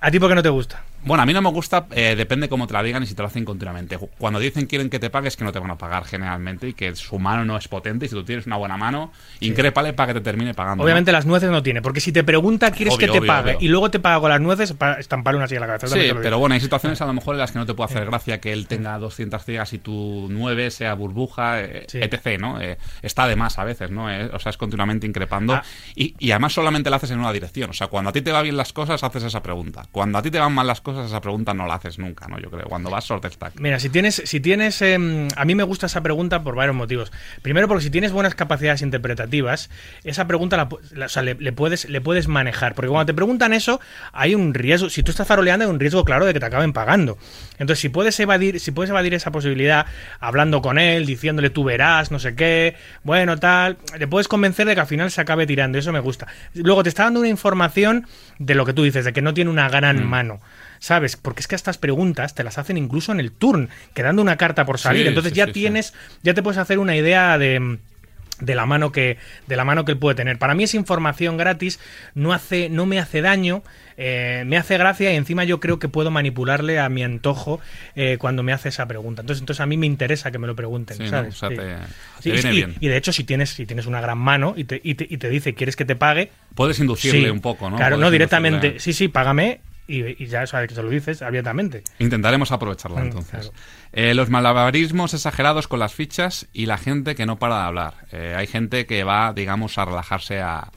¿A 0.00 0.10
ti 0.10 0.18
por 0.20 0.28
qué 0.28 0.34
no 0.34 0.42
te 0.42 0.48
gusta? 0.50 0.82
Bueno, 1.04 1.22
a 1.22 1.26
mí 1.26 1.32
no 1.32 1.40
me 1.40 1.50
gusta, 1.50 1.86
eh, 1.92 2.14
depende 2.16 2.48
cómo 2.48 2.66
te 2.66 2.74
la 2.74 2.82
digan 2.82 3.02
y 3.02 3.06
si 3.06 3.14
te 3.14 3.22
lo 3.22 3.28
hacen 3.28 3.44
continuamente. 3.44 3.96
Cuando 4.18 4.38
dicen 4.40 4.66
quieren 4.66 4.90
que 4.90 4.98
te 4.98 5.10
pagues, 5.10 5.36
que 5.36 5.44
no 5.44 5.52
te 5.52 5.58
van 5.58 5.70
a 5.70 5.78
pagar 5.78 6.04
generalmente 6.04 6.68
y 6.68 6.74
que 6.74 6.94
su 6.96 7.18
mano 7.18 7.44
no 7.44 7.56
es 7.56 7.68
potente 7.68 8.06
y 8.06 8.08
si 8.08 8.14
tú 8.14 8.24
tienes 8.24 8.46
una 8.46 8.56
buena 8.56 8.76
mano, 8.76 9.12
incrépale 9.40 9.92
para 9.92 10.08
que 10.12 10.20
te 10.20 10.24
termine 10.24 10.54
pagando. 10.54 10.82
¿no? 10.82 10.84
Obviamente 10.84 11.12
las 11.12 11.24
nueces 11.24 11.50
no 11.50 11.62
tiene, 11.62 11.80
porque 11.82 12.00
si 12.00 12.12
te 12.12 12.24
pregunta 12.24 12.70
quieres 12.72 12.94
Obvio, 12.94 13.06
que 13.06 13.12
te 13.12 13.18
obvio, 13.20 13.26
pague 13.28 13.54
obvio. 13.56 13.66
y 13.66 13.68
luego 13.70 13.90
te 13.90 14.00
paga 14.00 14.20
con 14.20 14.28
las 14.30 14.40
nueces, 14.40 14.72
para 14.72 14.94
estamparle 14.98 15.38
una 15.38 15.46
silla 15.46 15.58
en 15.58 15.60
la 15.62 15.66
cabeza. 15.78 15.86
Sí, 15.86 16.10
pero 16.20 16.38
bueno, 16.38 16.54
hay 16.54 16.60
situaciones 16.60 17.00
a 17.00 17.06
lo 17.06 17.12
mejor 17.14 17.36
en 17.36 17.40
las 17.40 17.52
que 17.52 17.58
no 17.58 17.66
te 17.66 17.74
puede 17.74 17.90
hacer 17.90 18.04
gracia 18.04 18.40
que 18.40 18.52
él 18.52 18.66
tenga 18.66 18.98
200 18.98 19.44
ciegas 19.44 19.72
y 19.72 19.78
tu 19.78 20.26
9 20.30 20.70
sea 20.70 20.94
burbuja, 20.94 21.60
eh, 21.60 21.86
Sí. 21.88 21.98
etc., 22.02 22.38
¿no? 22.40 22.60
Eh, 22.60 22.76
está 23.02 23.26
de 23.28 23.36
más 23.36 23.58
a 23.58 23.64
veces, 23.64 23.90
¿no? 23.90 24.10
Eh, 24.10 24.30
o 24.32 24.38
sea, 24.40 24.50
es 24.50 24.56
continuamente 24.58 25.06
increpando. 25.06 25.54
Ah. 25.54 25.62
Y, 25.94 26.14
y 26.18 26.32
además 26.32 26.52
solamente 26.52 26.90
lo 26.90 26.96
haces 26.96 27.12
en 27.12 27.20
una 27.20 27.32
dirección. 27.32 27.70
O 27.70 27.72
sea, 27.72 27.86
cuando 27.86 28.10
a 28.10 28.12
ti 28.12 28.20
te 28.20 28.32
va 28.32 28.42
bien 28.42 28.56
las 28.56 28.72
cosas, 28.72 29.02
haces 29.04 29.22
esa 29.22 29.42
pregunta. 29.42 29.86
Cuando 29.92 30.18
a 30.18 30.22
ti 30.22 30.30
te 30.30 30.38
van 30.38 30.52
mal 30.52 30.66
las 30.66 30.80
cosas, 30.80 30.87
esa 30.96 31.20
pregunta 31.20 31.54
no 31.54 31.66
la 31.66 31.74
haces 31.74 31.98
nunca, 31.98 32.26
¿no? 32.28 32.38
Yo 32.38 32.50
creo, 32.50 32.64
cuando 32.68 32.90
vas 32.90 33.04
short 33.04 33.24
stack. 33.30 33.60
Mira, 33.60 33.78
si 33.78 33.88
tienes, 33.90 34.22
si 34.24 34.40
tienes, 34.40 34.80
em, 34.82 35.28
a 35.36 35.44
mí 35.44 35.54
me 35.54 35.62
gusta 35.62 35.86
esa 35.86 36.02
pregunta 36.02 36.42
por 36.42 36.54
varios 36.54 36.74
motivos. 36.76 37.12
Primero, 37.42 37.68
porque 37.68 37.84
si 37.84 37.90
tienes 37.90 38.12
buenas 38.12 38.34
capacidades 38.34 38.82
interpretativas, 38.82 39.70
esa 40.04 40.26
pregunta 40.26 40.56
la, 40.56 40.68
la- 40.92 41.06
o 41.06 41.08
sea, 41.08 41.22
le, 41.22 41.34
le 41.34 41.52
puedes, 41.52 41.88
le 41.88 42.00
puedes 42.00 42.28
manejar. 42.28 42.74
Porque 42.74 42.88
cuando 42.88 43.06
te 43.06 43.14
preguntan 43.14 43.52
eso, 43.52 43.80
hay 44.12 44.34
un 44.34 44.54
riesgo. 44.54 44.90
Si 44.90 45.02
tú 45.02 45.10
estás 45.10 45.26
faroleando, 45.26 45.64
hay 45.64 45.70
un 45.70 45.80
riesgo 45.80 46.04
claro 46.04 46.24
de 46.26 46.32
que 46.32 46.40
te 46.40 46.46
acaben 46.46 46.72
pagando. 46.72 47.18
Entonces, 47.58 47.80
si 47.80 47.88
puedes 47.88 48.18
evadir, 48.20 48.60
si 48.60 48.70
puedes 48.70 48.90
evadir 48.90 49.14
esa 49.14 49.30
posibilidad, 49.32 49.86
hablando 50.20 50.62
con 50.62 50.78
él, 50.78 51.06
diciéndole 51.06 51.50
tú 51.50 51.64
verás, 51.64 52.10
no 52.10 52.18
sé 52.18 52.34
qué, 52.34 52.76
bueno, 53.02 53.36
tal, 53.38 53.78
le 53.98 54.06
puedes 54.06 54.28
convencer 54.28 54.66
de 54.66 54.74
que 54.74 54.80
al 54.80 54.86
final 54.86 55.10
se 55.10 55.20
acabe 55.20 55.46
tirando. 55.46 55.78
Eso 55.78 55.92
me 55.92 56.00
gusta. 56.00 56.26
Luego 56.54 56.82
te 56.82 56.88
está 56.88 57.04
dando 57.04 57.20
una 57.20 57.28
información 57.28 58.06
de 58.38 58.54
lo 58.54 58.64
que 58.64 58.72
tú 58.72 58.82
dices, 58.84 59.04
de 59.04 59.12
que 59.12 59.22
no 59.22 59.34
tiene 59.34 59.50
una 59.50 59.68
gran 59.68 60.04
mano. 60.06 60.40
¿Sabes? 60.78 61.16
Porque 61.16 61.40
es 61.40 61.48
que 61.48 61.54
estas 61.54 61.78
preguntas 61.78 62.34
te 62.34 62.44
las 62.44 62.58
hacen 62.58 62.76
incluso 62.76 63.12
en 63.12 63.20
el 63.20 63.32
turn, 63.32 63.68
quedando 63.94 64.22
una 64.22 64.36
carta 64.36 64.64
por 64.64 64.78
salir. 64.78 65.02
Sí, 65.02 65.08
Entonces 65.08 65.32
sí, 65.32 65.38
ya 65.38 65.46
sí, 65.46 65.52
tienes, 65.52 65.94
ya 66.22 66.34
te 66.34 66.42
puedes 66.42 66.58
hacer 66.58 66.78
una 66.78 66.96
idea 66.96 67.38
de 67.38 67.78
de 68.40 68.54
la 68.54 68.66
mano 68.66 68.92
que 68.92 69.16
de 69.48 69.56
la 69.56 69.64
mano 69.64 69.84
que 69.84 69.90
él 69.90 69.98
puede 69.98 70.14
tener 70.14 70.38
para 70.38 70.54
mí 70.54 70.62
es 70.62 70.72
información 70.76 71.36
gratis 71.36 71.80
no 72.14 72.32
hace 72.32 72.68
no 72.68 72.86
me 72.86 73.00
hace 73.00 73.20
daño 73.20 73.64
eh, 73.96 74.44
me 74.46 74.56
hace 74.56 74.78
gracia 74.78 75.12
y 75.12 75.16
encima 75.16 75.42
yo 75.42 75.58
creo 75.58 75.80
que 75.80 75.88
puedo 75.88 76.12
manipularle 76.12 76.78
a 76.78 76.88
mi 76.88 77.02
antojo 77.02 77.58
eh, 77.96 78.16
cuando 78.20 78.44
me 78.44 78.52
hace 78.52 78.68
esa 78.68 78.86
pregunta 78.86 79.22
entonces 79.22 79.40
entonces 79.42 79.60
a 79.60 79.66
mí 79.66 79.76
me 79.76 79.86
interesa 79.86 80.30
que 80.30 80.38
me 80.38 80.46
lo 80.46 80.54
pregunten 80.54 80.98
Sí, 80.98 81.02
¿no? 81.02 81.08
¿sabes? 81.10 81.34
O 81.34 81.36
sea, 81.36 81.48
Sí. 81.48 81.56
te- 81.56 81.62
te 81.64 82.22
Sí, 82.22 82.30
viene 82.30 82.52
y, 82.52 82.56
bien. 82.58 82.74
y 82.78 82.86
de 82.86 82.96
hecho 82.96 83.12
si 83.12 83.24
tienes 83.24 83.50
si 83.50 83.66
tienes 83.66 83.86
una 83.86 84.00
gran 84.00 84.18
mano 84.18 84.54
y 84.56 84.62
te, 84.62 84.80
y 84.84 84.94
te, 84.94 85.04
y 85.10 85.16
te 85.16 85.28
dice 85.30 85.54
quieres 85.54 85.74
que 85.74 85.84
te 85.84 85.96
pague 85.96 86.30
Puedes 86.54 86.78
inducirle 86.78 87.32
un 87.32 87.40
poco, 87.40 87.68
¿no? 87.68 87.76
claro 87.76 87.96
Puedes 87.96 88.06
no 88.06 88.10
directamente 88.12 88.78
sí 88.78 88.92
sí 88.92 89.08
págame 89.08 89.62
y, 89.88 90.22
y 90.22 90.26
ya 90.26 90.46
sabes 90.46 90.68
que 90.68 90.74
se 90.74 90.82
lo 90.82 90.90
dices 90.90 91.22
abiertamente 91.22 91.82
Intentaremos 91.98 92.52
aprovecharla 92.52 93.00
Mm, 93.00 93.04
entonces. 93.04 93.30
claro. 93.30 93.52
Eh, 93.92 94.14
los 94.14 94.28
malabarismos 94.30 95.14
exagerados 95.14 95.66
con 95.66 95.80
las 95.80 95.94
fichas 95.94 96.46
y 96.52 96.66
la 96.66 96.78
gente 96.78 97.14
que 97.14 97.26
no 97.26 97.38
para 97.38 97.56
de 97.56 97.62
hablar. 97.62 97.94
Eh, 98.12 98.34
hay 98.36 98.46
gente 98.46 98.86
que 98.86 99.02
va, 99.02 99.32
digamos, 99.32 99.78
a 99.78 99.84
relajarse 99.86 100.40
a, 100.40 100.70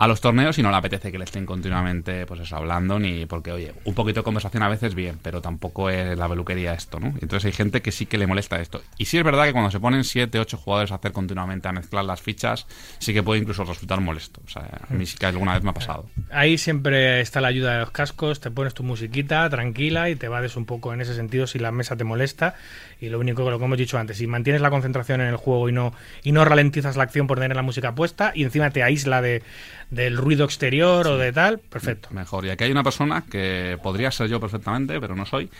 a 0.00 0.08
los 0.08 0.22
torneos 0.22 0.56
y 0.56 0.62
no 0.62 0.70
le 0.70 0.78
apetece 0.78 1.12
que 1.12 1.18
le 1.18 1.24
estén 1.24 1.44
continuamente, 1.44 2.24
pues 2.24 2.40
eso, 2.40 2.56
hablando, 2.56 2.98
ni 2.98 3.26
porque, 3.26 3.52
oye, 3.52 3.74
un 3.84 3.94
poquito 3.94 4.20
de 4.20 4.24
conversación 4.24 4.62
a 4.62 4.68
veces 4.70 4.94
bien, 4.94 5.18
pero 5.22 5.42
tampoco 5.42 5.90
es 5.90 6.16
la 6.16 6.26
beluquería 6.26 6.72
esto, 6.72 6.98
¿no? 6.98 7.08
Entonces 7.20 7.44
hay 7.44 7.52
gente 7.52 7.82
que 7.82 7.92
sí 7.92 8.06
que 8.06 8.16
le 8.16 8.26
molesta 8.26 8.58
esto. 8.62 8.80
Y 8.96 9.04
sí 9.04 9.18
es 9.18 9.24
verdad 9.24 9.44
que 9.44 9.52
cuando 9.52 9.70
se 9.70 9.78
ponen 9.78 10.04
7, 10.04 10.40
8 10.40 10.56
jugadores 10.56 10.90
a 10.92 10.94
hacer 10.94 11.12
continuamente, 11.12 11.68
a 11.68 11.72
mezclar 11.72 12.06
las 12.06 12.22
fichas, 12.22 12.66
sí 12.98 13.12
que 13.12 13.22
puede 13.22 13.42
incluso 13.42 13.62
resultar 13.64 14.00
molesto. 14.00 14.40
O 14.46 14.48
sea, 14.48 14.70
a 14.88 14.94
mí 14.94 15.04
sí 15.04 15.18
que 15.18 15.26
alguna 15.26 15.52
vez 15.52 15.62
me 15.62 15.68
ha 15.68 15.74
pasado. 15.74 16.08
Ahí 16.30 16.56
siempre 16.56 17.20
está 17.20 17.42
la 17.42 17.48
ayuda 17.48 17.74
de 17.74 17.80
los 17.80 17.90
cascos, 17.90 18.40
te 18.40 18.50
pones 18.50 18.72
tu 18.72 18.82
musiquita 18.82 19.50
tranquila 19.50 20.08
y 20.08 20.16
te 20.16 20.28
vades 20.28 20.56
un 20.56 20.64
poco 20.64 20.94
en 20.94 21.02
ese 21.02 21.14
sentido 21.14 21.46
si 21.46 21.58
la 21.58 21.72
mesa 21.72 21.96
te 21.96 22.04
molesta. 22.04 22.54
Y 23.00 23.08
lo 23.08 23.18
único 23.18 23.44
que 23.44 23.50
lo 23.50 23.58
que 23.58 23.64
hemos 23.64 23.78
dicho 23.78 23.98
antes, 23.98 24.18
si 24.18 24.26
mantienes 24.26 24.60
la 24.60 24.70
concentración 24.70 25.20
en 25.20 25.28
el 25.28 25.36
juego 25.36 25.68
y 25.68 25.72
no, 25.72 25.94
y 26.22 26.32
no 26.32 26.44
ralentizas 26.44 26.96
la 26.96 27.04
acción 27.04 27.26
por 27.26 27.38
tener 27.38 27.56
la 27.56 27.62
música 27.62 27.94
puesta 27.94 28.32
y 28.34 28.44
encima 28.44 28.70
te 28.70 28.82
aísla 28.82 29.22
de, 29.22 29.42
del 29.90 30.16
ruido 30.16 30.44
exterior 30.44 31.06
o 31.06 31.16
de 31.16 31.32
tal, 31.32 31.58
perfecto. 31.58 32.08
Mejor. 32.12 32.44
Y 32.44 32.50
aquí 32.50 32.64
hay 32.64 32.72
una 32.72 32.84
persona 32.84 33.24
que 33.30 33.78
podría 33.82 34.10
ser 34.10 34.28
yo 34.28 34.38
perfectamente, 34.38 35.00
pero 35.00 35.16
no 35.16 35.24
soy, 35.24 35.50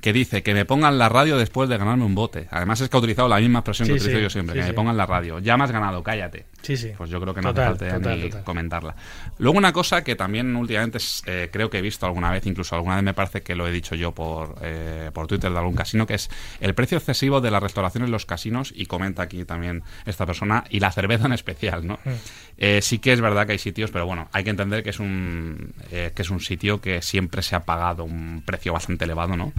que 0.00 0.12
dice 0.12 0.42
que 0.42 0.54
me 0.54 0.64
pongan 0.64 0.98
la 0.98 1.08
radio 1.08 1.36
después 1.38 1.68
de 1.68 1.78
ganarme 1.78 2.04
un 2.04 2.14
bote. 2.14 2.48
Además 2.50 2.80
es 2.80 2.88
que 2.88 2.96
ha 2.96 3.00
utilizado 3.00 3.28
la 3.28 3.38
misma 3.38 3.60
expresión 3.60 3.86
Sí, 3.86 3.92
que 3.92 3.98
utilizo 3.98 4.18
sí, 4.18 4.22
yo 4.22 4.30
siempre, 4.30 4.54
sí, 4.54 4.60
que 4.60 4.66
me 4.66 4.74
pongan 4.74 4.96
la 4.96 5.06
radio. 5.06 5.38
Ya 5.38 5.56
me 5.56 5.64
has 5.64 5.70
ganado, 5.70 6.02
cállate. 6.02 6.46
Sí, 6.62 6.76
sí. 6.76 6.90
Pues 6.96 7.08
yo 7.08 7.20
creo 7.20 7.32
que 7.34 7.40
no 7.40 7.50
Total, 7.50 7.72
hace 7.74 7.90
falta 7.90 7.96
total, 7.98 8.20
ni 8.20 8.28
total. 8.28 8.44
comentarla. 8.44 8.96
Luego 9.38 9.58
una 9.58 9.72
cosa 9.72 10.02
que 10.02 10.16
también 10.16 10.54
últimamente 10.56 10.98
eh, 11.26 11.48
creo 11.52 11.70
que 11.70 11.78
he 11.78 11.82
visto 11.82 12.04
alguna 12.04 12.30
vez, 12.32 12.46
incluso 12.46 12.74
alguna 12.74 12.96
vez 12.96 13.04
me 13.04 13.14
parece 13.14 13.42
que 13.42 13.54
lo 13.54 13.66
he 13.66 13.72
dicho 13.72 13.94
yo 13.94 14.12
por, 14.12 14.56
eh, 14.62 15.10
por 15.14 15.26
Twitter 15.26 15.50
de 15.50 15.58
algún 15.58 15.74
casino, 15.74 16.06
que 16.06 16.14
es 16.14 16.28
el 16.60 16.74
precio 16.74 16.98
excesivo 16.98 17.40
de 17.40 17.50
la 17.50 17.60
restauración 17.60 18.04
en 18.04 18.10
los 18.10 18.26
casinos, 18.26 18.72
y 18.74 18.86
comenta 18.86 19.22
aquí 19.22 19.44
también 19.44 19.82
esta 20.04 20.26
persona, 20.26 20.64
y 20.68 20.80
la 20.80 20.90
cerveza 20.90 21.26
en 21.26 21.32
especial, 21.32 21.86
¿no? 21.86 21.94
Mm. 22.04 22.10
Eh, 22.58 22.80
sí 22.82 22.98
que 22.98 23.12
es 23.12 23.20
verdad 23.20 23.46
que 23.46 23.52
hay 23.52 23.58
sitios, 23.58 23.90
pero 23.92 24.04
bueno, 24.06 24.28
hay 24.32 24.42
que 24.42 24.50
entender 24.50 24.82
que 24.82 24.90
es 24.90 24.98
un, 24.98 25.72
eh, 25.92 26.10
que 26.14 26.22
es 26.22 26.30
un 26.30 26.40
sitio 26.40 26.80
que 26.80 27.02
siempre 27.02 27.42
se 27.42 27.54
ha 27.54 27.60
pagado 27.64 28.02
un 28.04 28.42
precio 28.44 28.72
bastante 28.72 29.04
elevado, 29.04 29.36
¿no? 29.36 29.52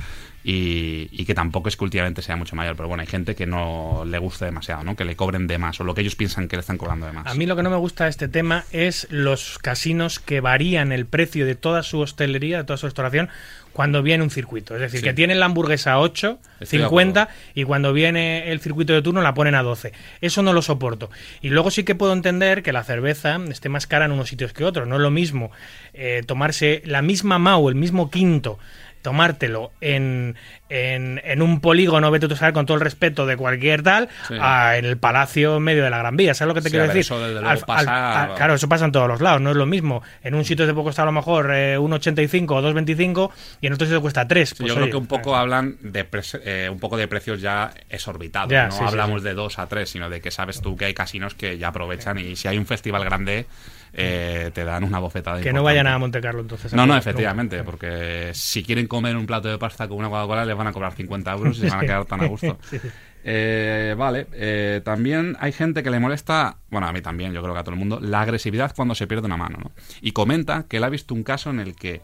Y, 0.44 1.10
y 1.12 1.26
que 1.26 1.34
tampoco 1.36 1.68
es 1.68 1.76
que 1.76 1.84
últimamente 1.84 2.22
sea 2.22 2.36
mucho 2.38 2.56
mayor, 2.56 2.76
pero 2.78 2.88
bueno, 2.88 3.02
hay 3.02 3.08
gente 3.08 3.36
que 3.36 3.46
no 3.46 4.04
le 4.06 4.18
gusta 4.20 4.46
demasiado, 4.46 4.84
¿no? 4.84 4.96
Que 4.96 5.04
le 5.04 5.16
cobren 5.16 5.48
de 5.48 5.58
más, 5.58 5.80
o 5.82 5.84
lo 5.84 5.94
que 5.94 6.02
ellos 6.02 6.16
piensan 6.16 6.48
que 6.48 6.56
le 6.56 6.62
están 6.62 6.78
cobrando 6.78 7.06
de 7.06 7.12
más. 7.12 7.28
A 7.28 7.34
mí 7.34 7.46
lo 7.46 7.56
que 7.58 7.64
no 7.64 7.70
me 7.70 7.76
gusta 7.76 8.06
de 8.06 8.10
este 8.12 8.28
tema 8.30 8.64
es 8.72 9.08
los 9.10 9.60
casinos 9.60 10.20
que 10.20 10.40
varían 10.40 10.92
el 10.94 11.06
precio 11.06 11.46
de 11.46 11.56
toda 11.56 11.84
su 11.84 12.00
hostelería, 12.00 12.58
de 12.60 12.64
toda 12.64 12.78
su 12.78 12.86
restauración, 12.88 13.30
cuando 13.74 14.02
viene 14.02 14.24
un 14.24 14.30
circuito. 14.32 14.76
Es 14.76 14.82
decir, 14.82 15.02
Sí. 15.02 15.06
que 15.06 15.14
tienen 15.14 15.40
la 15.40 15.46
hamburguesa 15.46 15.94
a 15.94 16.00
8, 16.00 16.40
Estoy 16.60 16.80
de 16.80 16.86
50 16.86 17.30
y 17.54 17.64
cuando 17.64 17.94
viene 17.94 18.52
el 18.52 18.60
circuito 18.62 18.94
de 18.94 19.02
turno 19.02 19.22
la 19.22 19.34
ponen 19.34 19.56
a 19.56 19.62
12. 19.64 19.94
Eso 20.22 20.42
no 20.42 20.54
lo 20.54 20.62
soporto. 20.62 21.10
Y 21.42 21.50
luego 21.50 21.70
sí 21.70 21.84
que 21.84 21.96
puedo 21.96 22.12
entender 22.14 22.64
que 22.64 22.74
la 22.74 22.84
cerveza 22.84 23.40
esté 23.50 23.70
más 23.70 23.88
cara 23.88 24.06
en 24.06 24.12
unos 24.12 24.28
sitios 24.30 24.54
que 24.54 24.66
otros. 24.66 24.88
No 24.88 24.96
es 24.96 25.02
lo 25.02 25.12
mismo 25.12 25.52
eh, 25.94 26.24
tomarse 26.26 26.82
la 26.86 27.02
misma 27.02 27.38
MAU, 27.40 27.70
el 27.70 27.76
mismo 27.76 28.10
quinto, 28.10 28.58
tomártelo 29.02 29.72
en, 29.82 30.36
en, 30.70 31.22
en 31.24 31.42
un 31.42 31.62
polígono, 31.62 32.12
vete 32.12 32.28
tú 32.28 32.34
a 32.34 32.38
saber, 32.38 32.54
con 32.54 32.66
todo 32.66 32.76
el 32.76 32.82
respeto 32.82 33.26
de 33.26 33.38
cualquier 33.38 33.82
tal, 33.84 34.10
Sí. 34.28 34.36
a- 34.40 34.78
en 34.78 34.86
el 34.86 34.98
palacio 34.98 35.58
en 35.58 35.64
medio 35.64 35.84
de 35.84 35.90
la 35.90 35.98
Gran 36.00 36.18
Vía. 36.18 36.34
¿Sabes 36.34 36.50
lo 36.50 36.54
que 36.56 36.62
te 36.62 36.70
Sí, 36.70 36.72
quiero 36.72 36.86
decir? 36.88 37.02
eso 37.02 37.20
desde 37.20 37.34
luego 37.34 37.48
Al- 37.50 37.58
al- 37.58 37.64
pasa- 37.66 38.24
al- 38.24 38.36
claro, 38.36 38.54
eso 38.56 38.68
pasa 38.70 38.86
en 38.86 38.92
todos 38.92 39.08
los 39.08 39.22
lados, 39.22 39.42
no 39.42 39.52
es 39.52 39.56
lo 39.56 39.66
mismo. 39.66 40.02
En 40.24 40.36
un 40.36 40.46
sitio 40.46 40.68
de 40.68 40.74
poco 40.74 40.90
está 40.90 41.04
a 41.04 41.06
lo 41.06 41.12
mejor 41.12 41.50
eh, 41.54 41.78
1,85 41.78 42.56
o 42.56 42.62
2,25 42.62 43.32
y 43.62 43.68
en 43.68 43.74
otro 43.74 43.86
sitio 43.88 44.02
cuesta 44.02 44.28
3. 44.28 44.50
Sí, 44.58 44.66
yo 44.66 44.76
creo 44.76 44.90
que 44.90 44.98
un 44.98 45.08
poco 45.08 45.36
hablan 45.36 45.78
de 45.82 46.06
eh, 46.46 46.70
un 46.72 46.80
poco 46.80 46.98
de 46.98 47.08
precios 47.08 47.42
ya 47.42 47.72
exorbitados. 47.90 48.52
Ya, 48.52 48.68
no 48.68 48.88
hablamos 48.88 49.24
de 49.24 49.34
2 49.34 49.60
a 49.60 49.68
3, 49.68 49.90
sino 49.90 50.10
de 50.10 50.22
que 50.22 50.32
sabes 50.32 50.62
tú 50.62 50.76
que 50.76 50.86
hay 50.86 50.94
casinos 50.94 51.34
que 51.36 51.58
ya 51.58 51.70
aprovechan 51.70 52.18
y 52.20 52.36
si 52.36 52.48
hay 52.48 52.58
un 52.58 52.66
festival 52.66 53.04
grande 53.06 53.46
eh, 53.94 54.52
te 54.54 54.64
dan 54.64 54.84
una 54.84 55.00
bofetada. 55.00 55.38
Que 55.42 55.52
no 55.54 55.60
importante. 55.60 55.64
vayan 55.64 55.88
a 55.88 55.98
Monte 55.98 56.22
Carlo 56.22 56.42
entonces. 56.42 56.74
No, 56.74 56.86
no, 56.86 56.96
efectivamente, 56.98 57.64
porque 57.64 58.32
si 58.34 58.64
quieren 58.64 58.88
comer 58.88 59.16
un 59.16 59.26
plato 59.26 59.48
de 59.48 59.58
pasta 59.58 59.88
con 59.88 59.98
una 59.98 60.10
Coca-Cola 60.10 60.46
les 60.46 60.56
van 60.56 60.68
a 60.68 60.72
cobrar 60.74 60.94
50 60.94 61.32
euros 61.34 61.58
y 61.58 61.62
se 61.62 61.70
van 61.70 61.80
a 61.80 61.82
quedar 61.82 62.06
tan 62.06 62.22
a 62.22 62.28
gusto. 62.28 62.58
Eh, 63.22 63.96
vale, 63.98 64.28
eh, 64.32 64.82
también 64.84 65.36
hay 65.42 65.52
gente 65.52 65.84
que 65.84 65.90
le 65.90 66.00
molesta, 66.00 66.56
bueno, 66.70 66.88
a 66.88 66.94
mí 66.94 67.02
también, 67.02 67.34
yo 67.34 67.42
creo 67.42 67.54
que 67.54 67.60
a 67.60 67.64
todo 67.64 67.74
el 67.74 67.80
mundo, 67.80 68.00
la 68.02 68.22
agresividad 68.22 68.74
cuando 68.74 68.96
se 68.96 69.08
pierde 69.08 69.26
una 69.26 69.36
mano, 69.36 69.58
¿no? 69.62 69.72
Y 70.02 70.14
comenta 70.14 70.64
que 70.70 70.78
él 70.78 70.84
ha 70.86 70.90
visto 70.90 71.14
un 71.14 71.24
caso 71.24 71.50
en 71.50 71.60
el 71.60 71.76
que 71.76 72.02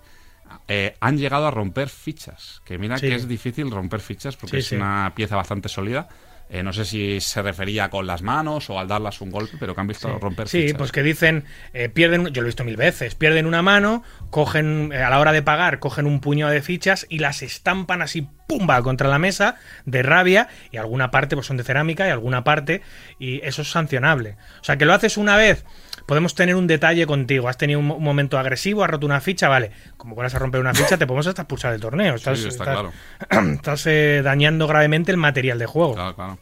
eh, 0.68 0.96
han 1.00 1.18
llegado 1.18 1.48
a 1.48 1.52
romper 1.52 1.88
fichas, 1.88 2.62
que 2.66 2.78
mira 2.78 2.98
Sí. 2.98 3.08
que 3.08 3.16
es 3.16 3.30
difícil 3.30 3.72
romper 3.72 4.02
fichas 4.02 4.36
porque 4.36 4.58
Sí, 4.58 4.58
es 4.58 4.66
sí. 4.68 4.76
una 4.76 5.14
pieza 5.16 5.38
bastante 5.38 5.70
sólida. 5.70 6.10
Eh, 6.48 6.62
no 6.62 6.74
sé 6.74 6.86
si 6.86 7.20
se 7.22 7.42
refería 7.42 7.90
con 7.90 8.06
las 8.06 8.22
manos 8.22 8.70
o 8.70 8.80
al 8.80 8.88
darlas 8.88 9.20
un 9.20 9.32
golpe, 9.32 9.58
pero 9.60 9.74
que 9.74 9.82
han 9.82 9.88
visto 9.88 10.20
romper 10.20 10.48
Sí, 10.48 10.62
fichas. 10.62 10.78
pues 10.78 10.92
que 10.92 11.02
dicen, 11.02 11.44
eh, 11.74 11.90
pierden, 11.90 12.28
yo 12.28 12.42
lo 12.42 12.48
he 12.48 12.50
visto 12.50 12.64
mil 12.64 12.78
veces, 12.78 13.16
pierden 13.16 13.48
una 13.48 13.64
mano, 13.64 14.04
cogen, 14.30 14.92
eh, 14.94 15.02
a 15.02 15.10
la 15.10 15.20
hora 15.20 15.32
de 15.32 15.42
pagar, 15.42 15.80
cogen 15.80 16.06
un 16.06 16.20
puñado 16.22 16.52
de 16.52 16.62
fichas 16.62 17.08
y 17.10 17.18
las 17.18 17.42
estampan 17.42 18.04
así, 18.04 18.28
pumba, 18.48 18.82
contra 18.84 19.10
la 19.10 19.18
mesa, 19.18 19.56
de 19.86 20.04
rabia, 20.04 20.48
y 20.72 20.78
alguna 20.78 21.10
parte 21.10 21.36
pues 21.36 21.48
son 21.48 21.58
de 21.58 21.64
cerámica 21.64 22.08
y 22.08 22.12
alguna 22.12 22.44
parte, 22.44 22.82
y 23.18 23.42
eso 23.44 23.64
es 23.64 23.72
sancionable. 23.72 24.38
O 24.62 24.64
sea, 24.64 24.78
que 24.78 24.86
lo 24.86 24.94
haces 24.94 25.18
una 25.18 25.36
vez, 25.38 25.66
podemos 26.06 26.36
tener 26.36 26.56
un 26.56 26.68
detalle 26.68 27.06
contigo, 27.08 27.48
has 27.50 27.58
tenido 27.58 27.80
un, 27.80 27.88
mo- 27.88 27.96
un 27.96 28.04
momento 28.04 28.38
agresivo, 28.38 28.84
has 28.84 28.90
roto 28.90 29.06
una 29.06 29.22
ficha, 29.22 29.48
vale, 29.50 29.72
como 29.98 30.16
vuelvas 30.16 30.36
a 30.36 30.40
romper 30.40 30.62
una 30.62 30.74
ficha, 30.74 30.98
te 30.98 31.08
podemos 31.08 31.28
hasta 31.28 31.44
expulsar 31.44 31.72
del 31.72 31.82
torneo. 31.82 32.16
Estás, 32.16 32.40
Sí, 32.40 32.48
está 32.48 32.64
estás- 32.64 32.92
claro. 33.30 33.52
estás, 33.54 33.88
eh, 33.88 34.22
dañando 34.24 34.68
gravemente 34.68 35.12
el 35.12 35.18
material 35.18 35.60
de 35.60 35.66
juego. 35.66 35.94
Claro, 35.96 36.16
claro. 36.16 36.38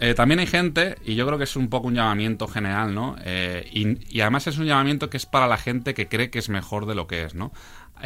Eh, 0.00 0.12
también 0.14 0.40
hay 0.40 0.46
gente, 0.48 0.96
y 1.04 1.14
yo 1.14 1.24
creo 1.24 1.38
que 1.38 1.44
es 1.44 1.54
un 1.54 1.68
poco 1.68 1.86
un 1.86 1.94
llamamiento 1.94 2.48
general, 2.48 2.92
¿no? 2.94 3.14
Eh, 3.24 3.68
y, 3.72 3.98
y 4.16 4.20
además 4.22 4.46
es 4.48 4.58
un 4.58 4.66
llamamiento 4.66 5.08
que 5.08 5.16
es 5.16 5.24
para 5.24 5.46
la 5.46 5.56
gente 5.56 5.94
que 5.94 6.08
cree 6.08 6.30
que 6.30 6.40
es 6.40 6.48
mejor 6.48 6.86
de 6.86 6.96
lo 6.96 7.06
que 7.06 7.22
es, 7.24 7.34
¿no? 7.36 7.52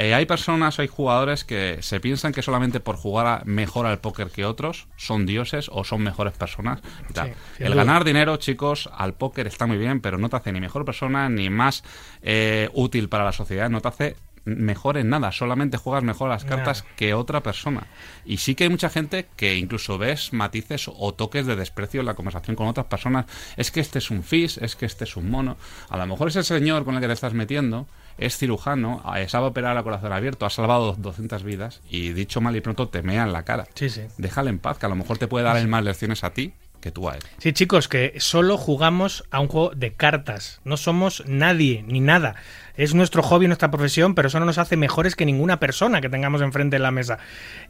Eh, 0.00 0.14
hay 0.14 0.26
personas, 0.26 0.78
hay 0.78 0.86
jugadores 0.86 1.42
que 1.44 1.78
se 1.80 1.98
piensan 1.98 2.32
que 2.32 2.40
solamente 2.42 2.78
por 2.78 2.94
jugar 2.96 3.26
a- 3.26 3.42
mejor 3.44 3.84
al 3.84 3.98
póker 3.98 4.28
que 4.30 4.44
otros 4.44 4.86
son 4.96 5.26
dioses 5.26 5.68
o 5.72 5.82
son 5.82 6.02
mejores 6.04 6.34
personas. 6.34 6.78
Sí, 7.12 7.20
El 7.58 7.72
duda. 7.72 7.82
ganar 7.84 8.04
dinero, 8.04 8.36
chicos, 8.36 8.88
al 8.96 9.14
póker 9.14 9.48
está 9.48 9.66
muy 9.66 9.76
bien, 9.76 10.00
pero 10.00 10.16
no 10.16 10.28
te 10.28 10.36
hace 10.36 10.52
ni 10.52 10.60
mejor 10.60 10.84
persona 10.84 11.28
ni 11.28 11.50
más 11.50 11.82
eh, 12.22 12.68
útil 12.74 13.08
para 13.08 13.24
la 13.24 13.32
sociedad, 13.32 13.68
no 13.70 13.80
te 13.80 13.88
hace 13.88 14.16
mejor 14.44 14.96
en 14.98 15.10
nada, 15.10 15.30
solamente 15.32 15.76
juegas 15.76 16.04
mejor 16.04 16.30
las 16.30 16.44
cartas 16.44 16.82
Nada. 16.84 16.94
que 16.96 17.12
otra 17.12 17.42
persona. 17.42 17.86
Y 18.24 18.38
sí 18.38 18.54
que 18.54 18.64
hay 18.64 18.70
mucha 18.70 18.88
gente 18.88 19.26
que 19.36 19.56
incluso 19.56 19.98
ves 19.98 20.32
matices 20.32 20.88
o 20.94 21.12
toques 21.12 21.44
de 21.44 21.54
desprecio 21.56 22.00
en 22.00 22.06
la 22.06 22.14
conversación 22.14 22.56
con 22.56 22.66
otras 22.68 22.86
personas. 22.86 23.26
Es 23.58 23.70
que 23.70 23.80
este 23.80 23.98
es 23.98 24.10
un 24.10 24.22
fis, 24.22 24.56
es 24.58 24.74
que 24.74 24.86
este 24.86 25.04
es 25.04 25.16
un 25.16 25.28
mono. 25.28 25.56
A 25.90 25.98
lo 25.98 26.06
mejor 26.06 26.28
ese 26.28 26.44
señor 26.44 26.84
con 26.86 26.94
el 26.94 27.00
que 27.00 27.08
te 27.08 27.12
estás 27.12 27.34
metiendo 27.34 27.86
es 28.18 28.36
cirujano, 28.36 29.02
sabe 29.28 29.46
operar 29.46 29.76
a 29.76 29.82
corazón 29.82 30.12
abierto, 30.12 30.44
ha 30.44 30.50
salvado 30.50 30.94
200 30.98 31.42
vidas 31.42 31.80
y 31.88 32.12
dicho 32.12 32.40
mal 32.40 32.54
y 32.56 32.60
pronto 32.60 32.88
te 32.88 33.02
mea 33.02 33.22
en 33.22 33.32
la 33.32 33.44
cara. 33.44 33.66
Sí, 33.74 33.88
sí. 33.88 34.02
Déjale 34.18 34.50
en 34.50 34.58
paz, 34.58 34.78
que 34.78 34.86
a 34.86 34.88
lo 34.88 34.96
mejor 34.96 35.18
te 35.18 35.28
puede 35.28 35.44
dar 35.44 35.66
más 35.66 35.84
lecciones 35.84 36.24
a 36.24 36.34
ti 36.34 36.52
que 36.80 36.92
tú 36.92 37.08
a 37.08 37.14
él. 37.14 37.22
Sí, 37.38 37.52
chicos, 37.52 37.88
que 37.88 38.14
solo 38.18 38.56
jugamos 38.56 39.24
a 39.32 39.40
un 39.40 39.48
juego 39.48 39.70
de 39.74 39.94
cartas. 39.94 40.60
No 40.64 40.76
somos 40.76 41.24
nadie 41.26 41.82
ni 41.86 41.98
nada. 41.98 42.36
Es 42.78 42.94
nuestro 42.94 43.24
hobby, 43.24 43.48
nuestra 43.48 43.72
profesión, 43.72 44.14
pero 44.14 44.28
eso 44.28 44.38
no 44.38 44.46
nos 44.46 44.56
hace 44.56 44.76
mejores 44.76 45.16
que 45.16 45.26
ninguna 45.26 45.58
persona 45.58 46.00
que 46.00 46.08
tengamos 46.08 46.40
enfrente 46.42 46.76
en 46.76 46.82
la 46.82 46.92
mesa. 46.92 47.18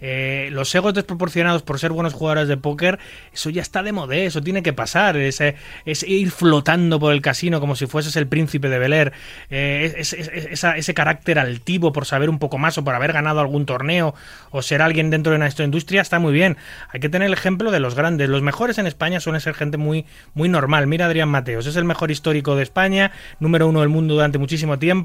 Eh, 0.03 0.51
los 0.53 0.73
egos 0.75 0.93
desproporcionados 0.93 1.63
por 1.63 1.79
ser 1.79 1.93
buenos 1.93 2.13
jugadores 2.13 2.47
de 2.47 2.59
póker, 2.59 2.99
eso 3.33 3.49
ya 3.49 3.63
está 3.63 3.83
de 3.83 3.93
moda, 3.93 4.15
eso 4.17 4.43
tiene 4.43 4.63
que 4.63 4.75
pasar. 4.75 5.17
Ese, 5.17 5.57
es 5.87 6.03
ir 6.03 6.31
flotando 6.31 7.01
por 7.01 7.15
el 7.15 7.23
casino 7.23 7.59
como 7.59 7.75
si 7.75 7.87
fueses 7.87 8.17
el 8.17 8.27
príncipe 8.27 8.69
de 8.69 8.79
Bel 8.79 8.93
Air. 8.93 9.13
Eh, 9.49 9.95
ese 9.97 10.95
carácter 10.95 11.39
altivo 11.39 11.91
por 11.91 12.05
saber 12.05 12.29
un 12.29 12.39
poco 12.39 12.59
más 12.59 12.77
o 12.77 12.85
por 12.85 12.95
haber 12.95 13.15
ganado 13.15 13.41
algún 13.41 13.65
torneo 13.65 14.15
o 14.51 14.61
ser 14.61 14.83
alguien 14.83 15.09
dentro 15.09 15.31
de 15.33 15.37
una 15.37 15.49
industria 15.49 16.03
está 16.03 16.19
muy 16.19 16.35
bien. 16.35 16.59
Hay 16.91 17.01
que 17.01 17.09
tener 17.09 17.27
el 17.27 17.33
ejemplo 17.33 17.71
de 17.71 17.81
los 17.81 17.95
grandes. 17.95 18.29
Los 18.29 18.43
mejores 18.43 18.77
en 18.77 18.87
España 18.87 19.21
suelen 19.21 19.41
ser 19.41 19.55
gente 19.55 19.79
muy, 19.79 20.05
muy 20.35 20.51
normal. 20.51 20.87
Mira 20.87 21.07
Adrián 21.07 21.31
Mateos, 21.31 21.67
es 21.67 21.77
el 21.77 21.85
mejor 21.87 22.11
histórico 22.11 22.57
de 22.57 22.63
España, 22.63 23.11
número 23.41 23.67
uno 23.67 23.81
del 23.81 23.89
mundo 23.89 24.13
durante 24.13 24.37
muchísimo 24.37 24.79
tiempo 24.79 24.98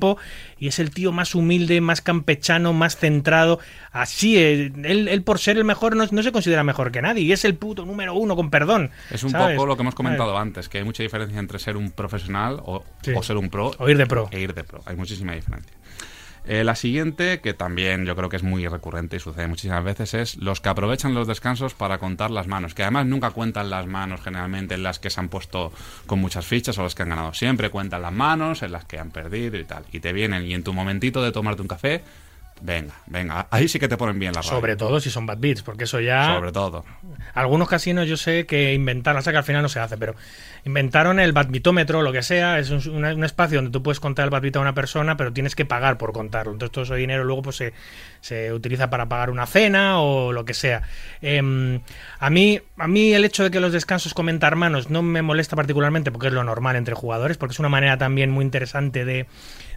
y 0.57 0.67
es 0.67 0.79
el 0.79 0.91
tío 0.91 1.11
más 1.11 1.35
humilde, 1.35 1.81
más 1.81 2.01
campechano, 2.01 2.73
más 2.73 2.97
centrado. 2.97 3.59
Así, 3.91 4.37
eh, 4.37 4.71
él, 4.83 5.07
él 5.07 5.21
por 5.23 5.39
ser 5.39 5.57
el 5.57 5.63
mejor 5.65 5.95
no, 5.95 6.05
no 6.09 6.23
se 6.23 6.31
considera 6.31 6.63
mejor 6.63 6.91
que 6.91 7.01
nadie 7.01 7.23
y 7.23 7.31
es 7.31 7.45
el 7.45 7.55
puto 7.55 7.85
número 7.85 8.13
uno, 8.15 8.35
con 8.35 8.49
perdón. 8.49 8.91
Es 9.11 9.23
un 9.23 9.31
¿sabes? 9.31 9.55
poco 9.55 9.67
lo 9.67 9.75
que 9.75 9.81
hemos 9.83 9.95
comentado 9.95 10.37
antes, 10.37 10.69
que 10.69 10.77
hay 10.79 10.83
mucha 10.83 11.03
diferencia 11.03 11.39
entre 11.39 11.59
ser 11.59 11.77
un 11.77 11.91
profesional 11.91 12.59
o, 12.65 12.83
Sí. 13.01 13.11
o 13.15 13.21
ser 13.23 13.37
un 13.37 13.49
pro 13.49 13.71
O 13.77 13.89
ir 13.89 13.97
de 13.97 14.05
pro. 14.05 14.27
e 14.31 14.39
ir 14.39 14.53
de 14.53 14.63
pro. 14.63 14.81
Hay 14.85 14.95
muchísima 14.95 15.33
diferencia. 15.33 15.73
Eh, 16.45 16.65
la 16.65 16.75
siguiente, 16.75 17.39
que 17.39 17.53
también 17.53 18.05
yo 18.05 18.15
creo 18.17 18.27
que 18.27 18.35
es 18.35 18.43
muy 18.43 18.67
recurrente 18.67 19.15
y 19.15 19.19
sucede 19.19 19.47
muchísimas 19.47 19.83
veces, 19.83 20.13
es 20.13 20.35
los 20.35 20.59
que 20.59 20.69
aprovechan 20.69 21.13
los 21.13 21.27
descansos 21.27 21.73
para 21.73 21.99
contar 21.99 22.31
las 22.31 22.47
manos, 22.47 22.73
que 22.73 22.83
además 22.83 23.05
nunca 23.05 23.31
cuentan 23.31 23.69
las 23.69 23.87
manos 23.87 24.21
generalmente 24.21 24.75
en 24.75 24.83
las 24.83 24.99
que 24.99 25.09
se 25.09 25.21
han 25.21 25.29
puesto 25.29 25.71
con 26.05 26.19
muchas 26.19 26.45
fichas 26.45 26.77
o 26.77 26.83
las 26.83 26.95
que 26.95 27.03
han 27.03 27.09
ganado. 27.09 27.33
Siempre 27.33 27.69
cuentan 27.69 28.01
las 28.01 28.11
manos 28.11 28.61
en 28.61 28.73
las 28.73 28.83
que 28.83 28.99
han 28.99 29.11
perdido 29.11 29.57
y 29.57 29.63
tal. 29.63 29.85
Y 29.93 30.01
te 30.01 30.11
vienen 30.11 30.45
y 30.45 30.53
en 30.53 30.63
tu 30.63 30.73
momentito 30.73 31.23
de 31.23 31.31
tomarte 31.31 31.61
un 31.61 31.67
café, 31.69 32.03
venga, 32.61 32.93
venga, 33.07 33.47
ahí 33.49 33.67
sí 33.69 33.79
que 33.79 33.87
te 33.87 33.95
ponen 33.95 34.19
bien 34.19 34.33
la 34.33 34.41
radio. 34.41 34.51
Sobre 34.51 34.75
todo 34.75 34.99
si 34.99 35.09
son 35.09 35.25
bad 35.25 35.37
beats, 35.37 35.63
porque 35.63 35.85
eso 35.85 36.01
ya... 36.01 36.35
Sobre 36.35 36.51
todo. 36.51 36.83
Algunos 37.33 37.69
casinos 37.69 38.07
yo 38.07 38.17
sé 38.17 38.45
que 38.45 38.73
inventaron, 38.73 39.19
o 39.19 39.21
sea 39.21 39.31
que 39.31 39.37
al 39.37 39.43
final 39.45 39.61
no 39.61 39.69
se 39.69 39.79
hace, 39.79 39.97
pero 39.97 40.15
inventaron 40.66 41.20
el 41.20 41.34
badmitómetro, 41.34 42.01
lo 42.01 42.11
que 42.11 42.24
sea, 42.24 42.59
es 42.59 42.70
un, 42.70 43.24
espacio 43.24 43.57
donde 43.57 43.72
tú 43.72 43.84
puedes 43.84 43.99
contar 43.99 44.26
el 44.26 44.30
badbit 44.30 44.55
a 44.55 44.59
una 44.59 44.74
persona, 44.74 45.18
pero 45.18 45.34
tienes 45.34 45.55
que 45.55 45.66
pagar 45.66 45.97
por 45.97 46.14
contarlo. 46.14 46.53
Entonces 46.53 46.72
todo 46.72 46.84
ese 46.84 46.95
dinero 46.95 47.24
luego 47.24 47.41
pues 47.41 47.57
se, 47.57 47.74
se 48.22 48.53
utiliza 48.53 48.89
para 48.89 49.07
pagar 49.07 49.30
una 49.30 49.45
cena 49.45 49.99
o 49.99 50.32
lo 50.32 50.45
que 50.45 50.53
sea. 50.53 50.84
Em, 51.22 51.82
a 52.20 52.30
mí 52.30 52.61
a 52.78 52.88
mí 52.88 53.14
el 53.14 53.24
hecho 53.24 53.43
de 53.43 53.51
que 53.51 53.59
los 53.59 53.72
descansos 53.72 54.14
comentar 54.14 54.55
manos 54.55 54.89
no 54.89 55.01
me 55.01 55.22
molesta 55.22 55.55
particularmente 55.55 56.11
porque 56.11 56.28
es 56.28 56.34
lo 56.34 56.43
normal 56.43 56.76
entre 56.76 56.95
jugadores, 56.95 57.38
porque 57.38 57.53
es 57.53 57.59
una 57.59 57.70
manera 57.70 57.97
también 57.97 58.32
muy 58.32 58.43
interesante 58.43 59.05
de, 59.05 59.28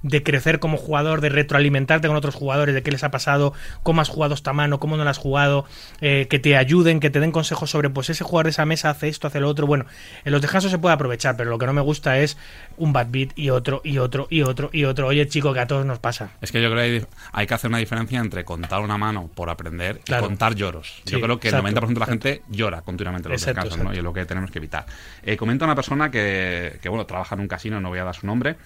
de 0.02 0.22
crecer 0.22 0.58
como 0.60 0.76
jugador, 0.76 1.20
de 1.20 1.28
retroalimentarte 1.28 2.08
con 2.08 2.16
otros 2.16 2.34
jugadores, 2.34 2.74
de 2.74 2.82
qué 2.82 2.90
les 2.90 3.04
ha 3.04 3.10
pasado, 3.10 3.52
cómo 3.82 4.00
has 4.00 4.08
jugado 4.08 4.34
esta 4.34 4.52
mano, 4.52 4.80
cómo 4.80 4.96
no 4.96 5.04
la 5.04 5.10
has 5.10 5.18
jugado, 5.18 5.66
eh, 6.00 6.26
que 6.30 6.38
te 6.38 6.56
ayuden, 6.56 7.00
que 7.00 7.10
te 7.10 7.20
den 7.20 7.32
consejos 7.32 7.70
sobre, 7.70 7.90
pues 7.90 8.10
ese 8.10 8.24
jugador 8.24 8.46
de 8.46 8.50
esa 8.50 8.66
mesa 8.66 8.90
hace 8.90 9.08
esto, 9.08 9.26
hace 9.26 9.40
lo 9.40 9.48
otro. 9.48 9.66
Bueno, 9.66 9.86
en 10.24 10.32
los 10.32 10.40
descansos 10.40 10.72
se 10.76 10.80
puede 10.80 10.94
aprovechar, 10.94 11.36
pero 11.36 11.50
lo 11.50 11.58
que 11.58 11.66
no 11.66 11.72
me 11.72 11.80
gusta 11.80 12.18
es 12.18 12.36
un 12.76 12.92
bad 12.92 13.06
beat 13.10 13.30
y 13.36 13.50
otro, 13.50 13.80
y 13.84 13.98
otro, 13.98 14.26
y 14.30 14.42
otro, 14.42 14.68
y 14.72 14.84
otro. 14.84 15.06
Oye, 15.06 15.26
chico, 15.28 15.52
que 15.54 15.60
a 15.60 15.66
todos 15.66 15.86
nos 15.86 15.98
pasa. 15.98 16.30
Es 16.40 16.52
que 16.52 16.60
yo 16.62 16.70
creo 16.70 16.82
que 16.82 16.96
hay, 16.96 17.06
hay 17.32 17.46
que 17.46 17.54
hacer 17.54 17.68
una 17.68 17.78
diferencia 17.78 18.20
entre 18.20 18.44
contar 18.44 18.80
una 18.82 18.98
mano 18.98 19.30
por 19.34 19.48
aprender 19.50 20.00
Claro. 20.00 20.24
y 20.24 20.28
contar 20.28 20.54
lloros. 20.54 21.00
Sí, 21.04 21.12
yo 21.12 21.20
creo 21.20 21.40
que 21.40 21.48
exacto, 21.48 21.66
el 21.68 21.74
90% 21.74 21.88
de 21.94 22.00
la 22.00 22.06
gente 22.06 22.42
llora 22.48 22.82
continuamente 22.82 23.28
en 23.28 23.32
los 23.32 23.42
Exacto, 23.42 23.68
descansos. 23.70 23.94
Y 23.94 23.98
es 23.98 24.04
lo 24.04 24.12
que 24.12 24.24
tenemos 24.26 24.50
que 24.50 24.58
evitar. 24.58 24.84
Eh, 25.22 25.36
comenta 25.36 25.64
una 25.64 25.74
persona 25.74 26.10
que, 26.10 26.78
que, 26.82 26.88
bueno, 26.88 27.06
trabaja 27.06 27.34
en 27.34 27.40
un 27.40 27.48
casino, 27.48 27.80
no 27.80 27.88
voy 27.88 27.98
a 27.98 28.04
dar 28.04 28.14
su 28.14 28.26
nombre, 28.26 28.56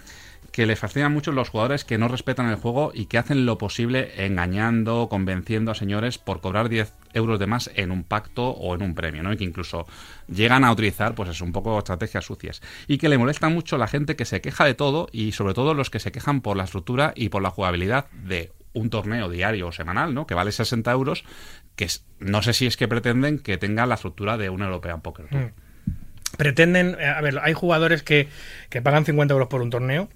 que 0.52 0.66
les 0.66 0.78
fascinan 0.78 1.12
mucho 1.12 1.32
los 1.32 1.48
jugadores 1.48 1.84
que 1.84 1.98
no 1.98 2.08
respetan 2.08 2.48
el 2.48 2.56
juego 2.56 2.90
y 2.94 3.06
que 3.06 3.18
hacen 3.18 3.46
lo 3.46 3.58
posible 3.58 4.24
engañando, 4.24 5.08
convenciendo 5.08 5.70
a 5.70 5.74
señores 5.74 6.18
por 6.18 6.40
cobrar 6.40 6.68
10 6.68 6.92
euros 7.14 7.38
de 7.38 7.46
más 7.46 7.70
en 7.74 7.90
un 7.90 8.04
pacto 8.04 8.50
o 8.50 8.74
en 8.74 8.82
un 8.82 8.94
premio, 8.94 9.22
¿no? 9.22 9.32
Y 9.32 9.36
que 9.36 9.44
incluso 9.44 9.86
llegan 10.28 10.64
a 10.64 10.72
utilizar, 10.72 11.14
pues 11.14 11.30
es 11.30 11.40
un 11.40 11.52
poco 11.52 11.78
estrategias 11.78 12.24
sucias. 12.24 12.62
Y 12.88 12.98
que 12.98 13.08
le 13.08 13.18
molesta 13.18 13.48
mucho 13.48 13.78
la 13.78 13.86
gente 13.86 14.16
que 14.16 14.24
se 14.24 14.40
queja 14.40 14.64
de 14.64 14.74
todo 14.74 15.08
y 15.12 15.32
sobre 15.32 15.54
todo 15.54 15.74
los 15.74 15.90
que 15.90 16.00
se 16.00 16.12
quejan 16.12 16.40
por 16.40 16.56
la 16.56 16.64
estructura 16.64 17.12
y 17.14 17.28
por 17.28 17.42
la 17.42 17.50
jugabilidad 17.50 18.06
de 18.10 18.52
un 18.72 18.90
torneo 18.90 19.28
diario 19.28 19.68
o 19.68 19.72
semanal, 19.72 20.14
¿no? 20.14 20.26
Que 20.26 20.34
vale 20.34 20.52
60 20.52 20.90
euros, 20.92 21.24
que 21.76 21.88
no 22.18 22.42
sé 22.42 22.52
si 22.52 22.66
es 22.66 22.76
que 22.76 22.88
pretenden 22.88 23.38
que 23.38 23.58
tenga 23.58 23.86
la 23.86 23.94
estructura 23.94 24.36
de 24.36 24.50
un 24.50 24.62
European 24.62 25.00
Poker 25.00 25.26
Tour. 25.28 25.40
Mm. 25.40 25.52
Pretenden, 26.36 26.96
eh, 27.00 27.06
a 27.06 27.20
ver, 27.20 27.40
hay 27.42 27.54
jugadores 27.54 28.02
que, 28.02 28.28
que 28.68 28.80
pagan 28.80 29.04
50 29.04 29.32
euros 29.34 29.48
por 29.48 29.62
un 29.62 29.70
torneo 29.70 30.08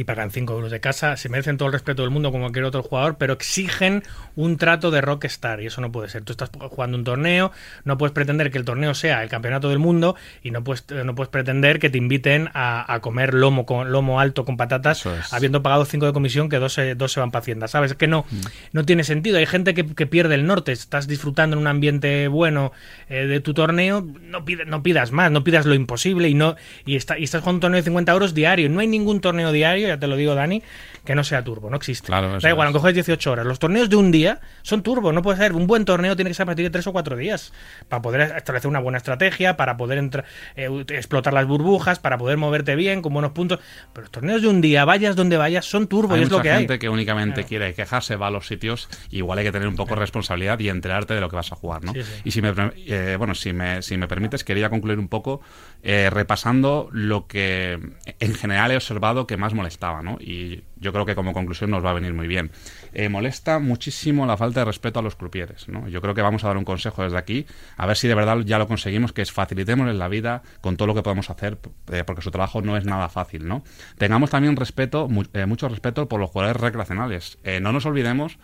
y 0.00 0.04
pagan 0.04 0.30
5 0.30 0.54
euros 0.54 0.70
de 0.70 0.80
casa, 0.80 1.16
se 1.18 1.28
merecen 1.28 1.58
todo 1.58 1.66
el 1.68 1.72
respeto 1.74 2.00
del 2.02 2.10
mundo 2.10 2.30
como 2.32 2.44
cualquier 2.44 2.64
otro 2.64 2.82
jugador, 2.82 3.16
pero 3.18 3.34
exigen 3.34 4.02
un 4.34 4.56
trato 4.56 4.90
de 4.90 5.00
rockstar 5.02 5.60
y 5.60 5.66
eso 5.66 5.80
no 5.82 5.92
puede 5.92 6.08
ser. 6.08 6.22
Tú 6.22 6.32
estás 6.32 6.50
jugando 6.70 6.96
un 6.96 7.04
torneo, 7.04 7.52
no 7.84 7.98
puedes 7.98 8.12
pretender 8.12 8.50
que 8.50 8.56
el 8.58 8.64
torneo 8.64 8.94
sea 8.94 9.22
el 9.22 9.28
campeonato 9.28 9.68
del 9.68 9.78
mundo 9.78 10.16
y 10.42 10.50
no 10.52 10.64
puedes, 10.64 10.86
no 11.04 11.14
puedes 11.14 11.28
pretender 11.28 11.78
que 11.78 11.90
te 11.90 11.98
inviten 11.98 12.48
a, 12.54 12.90
a 12.92 13.00
comer 13.00 13.34
lomo 13.34 13.66
con 13.66 13.92
lomo 13.92 14.20
alto 14.20 14.44
con 14.46 14.56
patatas 14.56 15.04
es. 15.04 15.32
habiendo 15.34 15.62
pagado 15.62 15.84
5 15.84 16.06
de 16.06 16.12
comisión 16.14 16.48
que 16.48 16.56
dos 16.58 16.72
se, 16.72 16.94
dos 16.94 17.12
se 17.12 17.20
van 17.20 17.30
para 17.30 17.42
Hacienda, 17.42 17.68
¿sabes? 17.68 17.90
Es 17.90 17.96
que 17.98 18.06
no, 18.06 18.24
no 18.72 18.84
tiene 18.86 19.04
sentido. 19.04 19.36
Hay 19.38 19.46
gente 19.46 19.74
que, 19.74 19.86
que 19.94 20.06
pierde 20.06 20.34
el 20.34 20.46
norte, 20.46 20.72
estás 20.72 21.08
disfrutando 21.08 21.56
en 21.56 21.60
un 21.60 21.66
ambiente 21.66 22.28
bueno 22.28 22.72
eh, 23.10 23.26
de 23.26 23.40
tu 23.40 23.52
torneo, 23.54 24.06
no, 24.22 24.44
pide- 24.46 24.64
no 24.64 24.82
pidas 24.82 25.12
más, 25.12 25.30
no 25.30 25.44
pidas 25.44 25.66
lo 25.66 25.74
imposible 25.74 26.28
y 26.28 26.34
no 26.34 26.56
y, 26.86 26.96
está, 26.96 27.18
y 27.18 27.24
estás 27.24 27.40
jugando 27.42 27.56
un 27.56 27.60
torneo 27.60 27.76
de 27.78 27.82
50 27.84 28.12
euros 28.12 28.34
diario. 28.34 28.70
No 28.70 28.80
hay 28.80 28.86
ningún 28.86 29.20
torneo 29.20 29.52
diario, 29.52 29.89
ya 29.90 29.98
te 29.98 30.06
lo 30.06 30.16
digo, 30.16 30.34
Dani, 30.34 30.62
que 31.04 31.14
no 31.14 31.22
sea 31.24 31.42
turbo, 31.44 31.70
no 31.70 31.76
existe. 31.76 32.06
Claro, 32.06 32.38
da 32.40 32.48
igual, 32.50 32.66
aunque 32.66 32.80
juegues 32.80 33.06
18 33.06 33.32
horas. 33.32 33.46
Los 33.46 33.58
torneos 33.58 33.88
de 33.90 33.96
un 33.96 34.10
día 34.10 34.40
son 34.62 34.82
turbo, 34.82 35.12
no 35.12 35.22
puede 35.22 35.38
ser. 35.38 35.52
Un 35.52 35.66
buen 35.66 35.84
torneo 35.84 36.16
tiene 36.16 36.30
que 36.30 36.34
ser 36.34 36.44
a 36.44 36.46
partir 36.46 36.64
de 36.64 36.70
3 36.70 36.86
o 36.86 36.92
4 36.92 37.16
días 37.16 37.52
para 37.88 38.02
poder 38.02 38.20
establecer 38.36 38.68
una 38.68 38.80
buena 38.80 38.98
estrategia, 38.98 39.56
para 39.56 39.76
poder 39.76 40.24
eh, 40.56 40.84
explotar 40.88 41.32
las 41.32 41.46
burbujas, 41.46 41.98
para 41.98 42.18
poder 42.18 42.36
moverte 42.38 42.74
bien 42.76 43.02
con 43.02 43.12
buenos 43.12 43.32
puntos. 43.32 43.58
Pero 43.92 44.02
los 44.02 44.10
torneos 44.10 44.42
de 44.42 44.48
un 44.48 44.60
día, 44.60 44.84
vayas 44.84 45.16
donde 45.16 45.36
vayas, 45.36 45.64
son 45.66 45.86
turbo 45.88 46.14
Hay 46.14 46.20
y 46.20 46.22
es 46.24 46.30
lo 46.30 46.40
que 46.42 46.50
hay. 46.50 46.58
gente 46.58 46.78
que 46.78 46.88
únicamente 46.88 47.34
Claro. 47.40 47.48
quiere 47.48 47.74
quejarse, 47.74 48.16
va 48.16 48.28
a 48.28 48.30
los 48.30 48.46
sitios, 48.46 48.88
igual 49.10 49.38
hay 49.38 49.44
que 49.44 49.52
tener 49.52 49.68
un 49.68 49.76
poco 49.76 49.94
de 49.94 50.00
responsabilidad 50.00 50.58
y 50.58 50.68
enterarte 50.68 51.14
de 51.14 51.20
lo 51.20 51.28
que 51.28 51.36
vas 51.36 51.52
a 51.52 51.56
jugar, 51.56 51.84
¿no? 51.84 51.92
Sí, 51.92 52.02
sí. 52.02 52.12
Y 52.24 52.30
si 52.30 52.42
me, 52.42 52.52
eh, 52.86 53.16
bueno, 53.18 53.34
si 53.34 53.52
me, 53.52 53.82
si 53.82 53.96
me 53.96 54.06
permites, 54.08 54.44
quería 54.44 54.68
concluir 54.70 54.98
un 54.98 55.08
poco 55.08 55.40
eh, 55.82 56.10
repasando 56.10 56.88
lo 56.92 57.26
que 57.26 57.78
en 58.18 58.34
general 58.34 58.70
he 58.70 58.76
observado 58.76 59.26
que 59.26 59.36
más 59.36 59.54
molestaba, 59.54 60.02
¿no? 60.02 60.18
Y 60.20 60.64
yo 60.76 60.92
creo 60.92 61.04
que 61.06 61.14
como 61.14 61.32
conclusión 61.32 61.70
nos 61.70 61.84
va 61.84 61.90
a 61.90 61.94
venir 61.94 62.14
muy 62.14 62.26
bien. 62.26 62.50
Eh, 62.92 63.08
molesta 63.08 63.58
muchísimo 63.58 64.26
la 64.26 64.36
falta 64.36 64.60
de 64.60 64.64
respeto 64.66 64.98
a 64.98 65.02
los 65.02 65.16
crupieres, 65.16 65.68
¿no? 65.68 65.88
Yo 65.88 66.00
creo 66.00 66.14
que 66.14 66.22
vamos 66.22 66.44
a 66.44 66.48
dar 66.48 66.56
un 66.56 66.64
consejo 66.64 67.02
desde 67.02 67.18
aquí, 67.18 67.46
a 67.76 67.86
ver 67.86 67.96
si 67.96 68.08
de 68.08 68.14
verdad 68.14 68.38
ya 68.40 68.58
lo 68.58 68.66
conseguimos, 68.66 69.12
que 69.12 69.22
es 69.22 69.32
facilitémosles 69.32 69.96
la 69.96 70.08
vida 70.08 70.42
con 70.60 70.76
todo 70.76 70.86
lo 70.88 70.94
que 70.94 71.02
podemos 71.02 71.30
hacer, 71.30 71.58
eh, 71.92 72.04
porque 72.04 72.22
su 72.22 72.30
trabajo 72.30 72.62
no 72.62 72.76
es 72.76 72.84
nada 72.84 73.08
fácil, 73.08 73.46
¿no? 73.48 73.62
Tengamos 73.98 74.30
también 74.30 74.56
respeto, 74.56 75.08
mu- 75.08 75.24
mucho 75.46 75.68
respeto 75.68 76.08
por 76.08 76.20
los 76.20 76.30
jugadores 76.30 76.60
recreacionales. 76.60 77.38
No 77.60 77.72
nos 77.72 77.86
olvidemos 77.86 78.38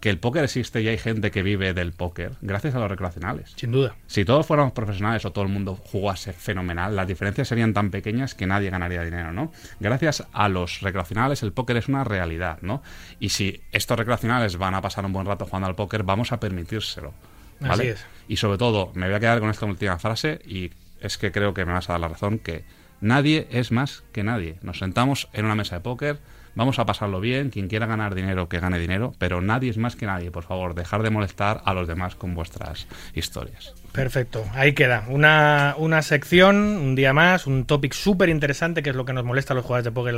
que 0.00 0.10
el 0.10 0.18
póker 0.18 0.44
existe 0.44 0.80
y 0.80 0.88
hay 0.88 0.98
gente 0.98 1.30
que 1.30 1.42
vive 1.42 1.74
del 1.74 1.92
póker 1.92 2.32
gracias 2.40 2.74
a 2.74 2.78
los 2.78 2.90
recreacionales. 2.90 3.52
Sin 3.56 3.70
duda. 3.70 3.94
Si 4.06 4.24
todos 4.24 4.46
fuéramos 4.46 4.72
profesionales 4.72 5.24
o 5.24 5.32
todo 5.32 5.44
el 5.44 5.50
mundo 5.50 5.76
jugase 5.76 6.32
fenomenal, 6.32 6.96
las 6.96 7.06
diferencias 7.06 7.48
serían 7.48 7.74
tan 7.74 7.90
pequeñas 7.90 8.34
que 8.34 8.46
nadie 8.46 8.70
ganaría 8.70 9.02
dinero, 9.02 9.32
¿no? 9.32 9.52
Gracias 9.78 10.26
a 10.32 10.48
los 10.48 10.80
recreacionales 10.80 11.42
el 11.42 11.52
póker 11.52 11.76
es 11.76 11.88
una 11.88 12.04
realidad, 12.04 12.58
¿no? 12.62 12.82
Y 13.18 13.28
si 13.28 13.60
estos 13.72 13.98
recreacionales 13.98 14.56
van 14.56 14.74
a 14.74 14.80
pasar 14.80 15.04
un 15.04 15.12
buen 15.12 15.26
rato 15.26 15.44
jugando 15.44 15.68
al 15.68 15.74
póker, 15.74 16.02
vamos 16.02 16.32
a 16.32 16.40
permitírselo. 16.40 17.12
¿vale? 17.60 17.72
Así 17.72 17.88
es. 17.88 18.06
Y 18.26 18.36
sobre 18.36 18.58
todo, 18.58 18.92
me 18.94 19.06
voy 19.06 19.14
a 19.14 19.20
quedar 19.20 19.40
con 19.40 19.50
esta 19.50 19.66
última 19.66 19.98
frase 19.98 20.40
y 20.46 20.70
es 21.00 21.18
que 21.18 21.32
creo 21.32 21.52
que 21.52 21.64
me 21.64 21.72
vas 21.72 21.88
a 21.90 21.94
dar 21.94 22.00
la 22.00 22.08
razón 22.08 22.38
que 22.38 22.64
nadie 23.00 23.48
es 23.50 23.70
más 23.70 24.02
que 24.12 24.22
nadie. 24.22 24.58
Nos 24.62 24.78
sentamos 24.78 25.28
en 25.32 25.44
una 25.44 25.54
mesa 25.54 25.76
de 25.76 25.80
póker, 25.80 26.18
vamos 26.60 26.78
a 26.78 26.84
pasarlo 26.84 27.20
bien, 27.20 27.48
quien 27.48 27.68
quiera 27.68 27.86
ganar 27.86 28.14
dinero, 28.14 28.50
que 28.50 28.60
gane 28.60 28.78
dinero, 28.78 29.14
pero 29.16 29.40
nadie 29.40 29.70
es 29.70 29.78
más 29.78 29.96
que 29.96 30.04
nadie. 30.04 30.30
Por 30.30 30.44
favor, 30.44 30.74
dejar 30.74 31.02
de 31.02 31.08
molestar 31.08 31.62
a 31.64 31.72
los 31.72 31.88
demás 31.88 32.16
con 32.16 32.34
vuestras 32.34 32.86
historias. 33.14 33.72
Perfecto, 33.92 34.44
ahí 34.52 34.74
queda. 34.74 35.06
Una, 35.08 35.74
una 35.78 36.02
sección, 36.02 36.56
un 36.56 36.94
día 36.96 37.14
más, 37.14 37.46
un 37.46 37.64
topic 37.64 37.94
súper 37.94 38.28
interesante, 38.28 38.82
que 38.82 38.90
es 38.90 38.96
lo 38.96 39.06
que 39.06 39.14
nos 39.14 39.24
molesta 39.24 39.54
a 39.54 39.56
los 39.56 39.64
jugadores 39.64 39.86
de 39.86 39.92
póker 39.92 40.14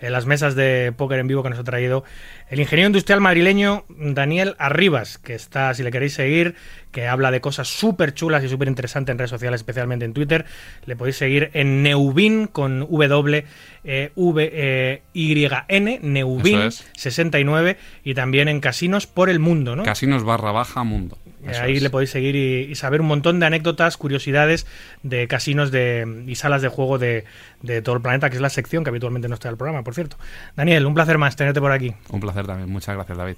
en 0.00 0.12
las 0.12 0.26
mesas 0.26 0.54
de 0.54 0.92
póker 0.96 1.18
en 1.18 1.28
vivo 1.28 1.42
que 1.42 1.50
nos 1.50 1.58
ha 1.58 1.64
traído 1.64 2.04
el 2.48 2.60
ingeniero 2.60 2.86
industrial 2.86 3.20
madrileño 3.20 3.84
Daniel 3.88 4.54
Arribas, 4.58 5.18
que 5.18 5.34
está, 5.34 5.72
si 5.74 5.82
le 5.82 5.90
queréis 5.90 6.14
seguir, 6.14 6.54
que 6.92 7.08
habla 7.08 7.30
de 7.30 7.40
cosas 7.40 7.68
súper 7.68 8.14
chulas 8.14 8.44
y 8.44 8.48
súper 8.48 8.68
interesantes 8.68 9.12
en 9.12 9.18
redes 9.18 9.30
sociales, 9.30 9.60
especialmente 9.60 10.04
en 10.04 10.12
Twitter. 10.12 10.44
Le 10.86 10.96
podéis 10.96 11.16
seguir 11.16 11.50
en 11.54 11.82
Neubin 11.82 12.46
con 12.46 12.80
W, 12.80 13.44
eh, 13.84 14.12
V, 14.14 14.50
eh, 14.52 15.02
Y, 15.12 15.46
N, 15.68 16.00
Neubin 16.02 16.58
Eso 16.58 16.66
es. 16.68 16.90
69, 16.96 17.76
y 18.04 18.14
también 18.14 18.48
en 18.48 18.60
Casinos 18.60 19.06
por 19.06 19.28
el 19.28 19.40
Mundo, 19.40 19.76
¿no? 19.76 19.82
Casinos 19.82 20.24
barra 20.24 20.52
baja 20.52 20.84
mundo. 20.84 21.18
Eso 21.48 21.62
ahí 21.62 21.76
es. 21.76 21.82
le 21.82 21.90
podéis 21.90 22.10
seguir 22.10 22.36
y, 22.36 22.70
y 22.70 22.74
saber 22.74 23.00
un 23.00 23.06
montón 23.06 23.40
de 23.40 23.46
anécdotas, 23.46 23.96
curiosidades 23.96 24.66
de 25.02 25.28
casinos 25.28 25.70
de, 25.70 26.24
y 26.26 26.34
salas 26.34 26.62
de 26.62 26.68
juego 26.68 26.98
de, 26.98 27.24
de 27.62 27.82
todo 27.82 27.96
el 27.96 28.02
planeta, 28.02 28.30
que 28.30 28.36
es 28.36 28.42
la 28.42 28.50
sección 28.50 28.84
que 28.84 28.90
habitualmente 28.90 29.28
no 29.28 29.34
está 29.34 29.48
en 29.48 29.52
el 29.52 29.58
programa, 29.58 29.82
por 29.84 29.94
cierto. 29.94 30.16
Daniel, 30.56 30.86
un 30.86 30.94
placer 30.94 31.18
más 31.18 31.36
tenerte 31.36 31.60
por 31.60 31.72
aquí. 31.72 31.94
Un 32.10 32.20
placer 32.20 32.46
también. 32.46 32.70
Muchas 32.70 32.94
gracias, 32.94 33.16
David. 33.16 33.36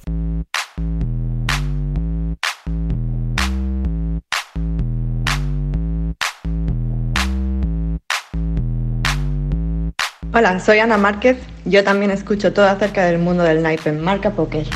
Hola, 10.32 10.60
soy 10.60 10.78
Ana 10.78 10.98
Márquez. 10.98 11.38
Yo 11.64 11.82
también 11.82 12.10
escucho 12.10 12.52
todo 12.52 12.66
acerca 12.66 13.04
del 13.06 13.18
mundo 13.18 13.42
del 13.42 13.62
naipe 13.62 13.88
en 13.88 14.00
Marca 14.00 14.30
Poker. 14.30 14.66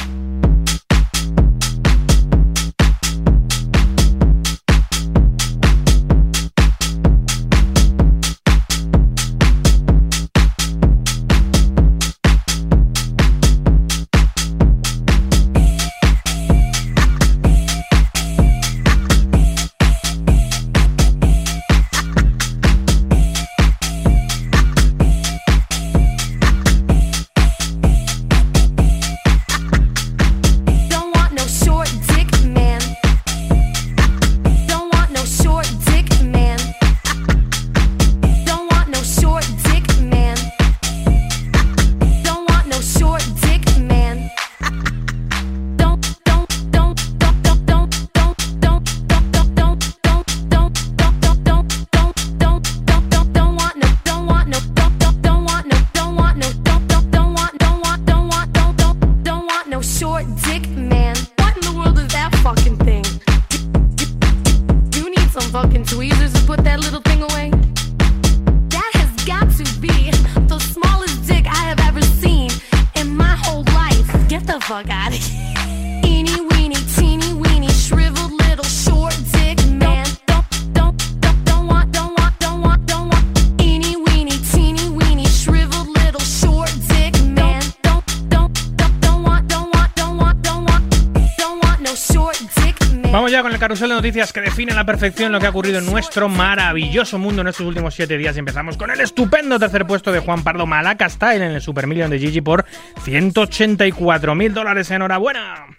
Que 94.12 94.42
define 94.42 94.72
a 94.72 94.74
la 94.74 94.84
perfección 94.84 95.32
lo 95.32 95.40
que 95.40 95.46
ha 95.46 95.50
ocurrido 95.50 95.78
en 95.78 95.86
nuestro 95.86 96.28
maravilloso 96.28 97.18
mundo 97.18 97.40
en 97.40 97.48
estos 97.48 97.66
últimos 97.66 97.94
siete 97.94 98.18
días. 98.18 98.36
Y 98.36 98.40
empezamos 98.40 98.76
con 98.76 98.90
el 98.90 99.00
estupendo 99.00 99.58
tercer 99.58 99.86
puesto 99.86 100.12
de 100.12 100.18
Juan 100.18 100.44
Pardo 100.44 100.66
Malaca 100.66 101.08
Style 101.08 101.42
en 101.42 101.52
el 101.52 101.62
Super 101.62 101.86
Million 101.86 102.10
de 102.10 102.18
Gigi 102.18 102.42
por 102.42 102.66
184 103.04 104.34
mil 104.34 104.52
dólares. 104.52 104.90
Enhorabuena. 104.90 105.71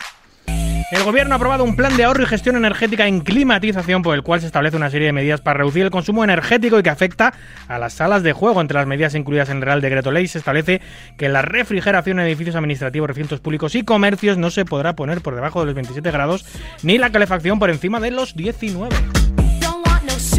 El 0.93 1.01
gobierno 1.01 1.33
ha 1.33 1.37
aprobado 1.37 1.63
un 1.63 1.75
plan 1.75 1.97
de 1.97 2.03
ahorro 2.03 2.21
y 2.21 2.27
gestión 2.27 2.55
energética 2.55 3.07
en 3.07 3.21
climatización 3.21 4.03
por 4.03 4.13
el 4.13 4.21
cual 4.21 4.41
se 4.41 4.45
establece 4.45 4.77
una 4.77 4.91
serie 4.91 5.07
de 5.07 5.11
medidas 5.11 5.41
para 5.41 5.57
reducir 5.57 5.81
el 5.81 5.89
consumo 5.89 6.23
energético 6.23 6.77
y 6.77 6.83
que 6.83 6.91
afecta 6.91 7.33
a 7.67 7.79
las 7.79 7.93
salas 7.93 8.21
de 8.21 8.31
juego. 8.31 8.61
Entre 8.61 8.77
las 8.77 8.85
medidas 8.85 9.15
incluidas 9.15 9.49
en 9.49 9.57
el 9.57 9.63
Real 9.63 9.81
Decreto 9.81 10.11
Ley 10.11 10.27
se 10.27 10.37
establece 10.37 10.81
que 11.17 11.29
la 11.29 11.41
refrigeración 11.41 12.19
en 12.19 12.27
edificios 12.27 12.55
administrativos, 12.55 13.07
recintos 13.07 13.39
públicos 13.39 13.73
y 13.73 13.81
comercios 13.81 14.37
no 14.37 14.51
se 14.51 14.65
podrá 14.65 14.95
poner 14.95 15.21
por 15.21 15.33
debajo 15.33 15.61
de 15.61 15.65
los 15.65 15.73
27 15.73 16.11
grados 16.11 16.45
ni 16.83 16.99
la 16.99 17.11
calefacción 17.11 17.57
por 17.57 17.71
encima 17.71 17.99
de 17.99 18.11
los 18.11 18.35
19. 18.35 18.95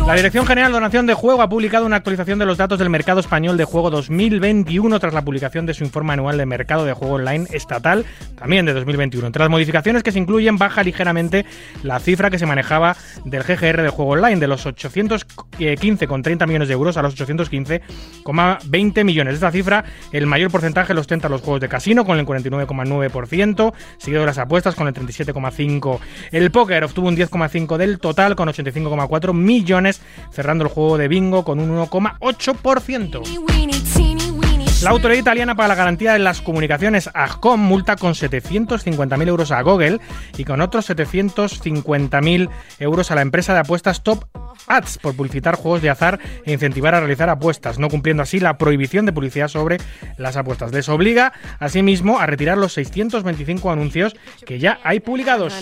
La 0.07 0.15
Dirección 0.17 0.45
General 0.45 0.71
de 0.71 0.75
Donación 0.75 1.07
de 1.07 1.15
Juego 1.15 1.41
ha 1.41 1.49
publicado 1.49 1.87
una 1.87 1.97
actualización 1.97 2.39
de 2.39 2.45
los 2.45 2.59
datos 2.59 2.79
del 2.79 2.91
mercado 2.91 3.21
español 3.21 3.57
de 3.57 3.65
juego 3.65 3.89
2021 3.89 5.01
tras 5.01 5.15
la 5.15 5.25
publicación 5.25 5.65
de 5.65 5.73
su 5.73 5.83
informe 5.83 6.13
anual 6.13 6.37
de 6.37 6.45
mercado 6.45 6.85
de 6.85 6.93
juego 6.93 7.15
online 7.15 7.47
estatal, 7.53 8.05
también 8.37 8.67
de 8.67 8.75
2021. 8.75 9.27
Entre 9.27 9.41
las 9.41 9.49
modificaciones 9.49 10.03
que 10.03 10.13
se 10.13 10.19
incluyen, 10.19 10.59
baja 10.59 10.83
ligeramente 10.83 11.47
la 11.83 12.01
cifra 12.01 12.29
que 12.29 12.39
se 12.39 12.45
manejaba 12.45 12.99
del 13.25 13.45
GGR 13.45 13.81
de 13.81 13.89
juego 13.89 14.13
online, 14.13 14.37
de 14.37 14.47
los 14.47 14.67
815,30 14.67 16.47
millones 16.47 16.69
de 16.69 16.75
euros 16.75 16.99
a 16.99 17.03
los 17.03 17.17
815,20 17.17 19.05
millones. 19.05 19.33
De 19.33 19.37
esta 19.37 19.53
cifra, 19.53 19.87
el 20.13 20.27
mayor 20.27 20.51
porcentaje 20.51 20.93
lo 20.93 21.01
ostenta 21.01 21.31
los 21.31 21.41
juegos 21.41 21.63
de 21.63 21.71
casino, 21.71 22.05
con 22.05 22.19
el 22.19 22.27
49,9%, 22.27 23.73
seguido 23.97 24.21
de 24.21 24.27
las 24.27 24.37
apuestas, 24.37 24.75
con 24.75 24.87
el 24.87 24.93
37,5%. 24.93 25.99
El 26.31 26.51
póker 26.51 26.85
obtuvo 26.85 27.09
un 27.09 27.17
10,5% 27.17 27.79
del 27.79 27.99
total, 27.99 28.37
con 28.37 28.51
85,4 28.51 29.33
millones, 29.33 29.94
cerrando 30.31 30.65
el 30.65 30.71
juego 30.71 30.99
de 30.99 31.09
bingo 31.09 31.45
con 31.45 31.61
un 31.61 31.71
1,8%. 31.77 33.23
Teeny 33.23 33.39
weeny, 33.39 33.73
teeny 33.95 34.31
weeny, 34.31 34.67
La 34.83 34.91
autoridad 34.91 35.21
italiana 35.21 35.55
para 35.55 35.69
la 35.69 35.75
garantía 35.75 36.13
de 36.13 36.19
las 36.19 36.41
comunicaciones, 36.41 37.11
AGCOM, 37.13 37.61
multa 37.61 37.97
con 37.97 38.15
750.000 38.15 39.29
euros 39.29 39.51
a 39.51 39.63
Google 39.63 40.01
y 40.37 40.45
con 40.45 40.61
otros 40.61 40.91
750.000 40.91 42.51
euros 42.81 43.11
a 43.11 43.15
la 43.15 43.23
empresa 43.23 43.55
de 43.55 43.61
apuestas 43.61 44.03
Top 44.03 44.25
Ads 44.67 44.99
por 44.99 45.15
publicitar 45.15 45.57
juegos 45.57 45.83
de 45.83 45.91
azar 45.91 46.19
e 46.45 46.53
incentivar 46.53 46.95
a 46.95 47.01
realizar 47.01 47.29
apuestas, 47.29 47.79
no 47.79 47.89
cumpliendo 47.89 48.23
así 48.23 48.41
la 48.41 48.59
prohibición 48.59 49.07
de 49.07 49.13
publicidad 49.13 49.49
sobre 49.49 49.79
las 50.17 50.37
apuestas. 50.37 50.73
Les 50.73 50.89
obliga, 50.89 51.33
asimismo, 51.59 52.19
a 52.19 52.27
retirar 52.27 52.59
los 52.59 52.73
625 52.75 53.71
anuncios 53.71 54.17
que 54.47 54.59
ya 54.59 54.79
hay 54.85 55.01
publicados. 55.01 55.55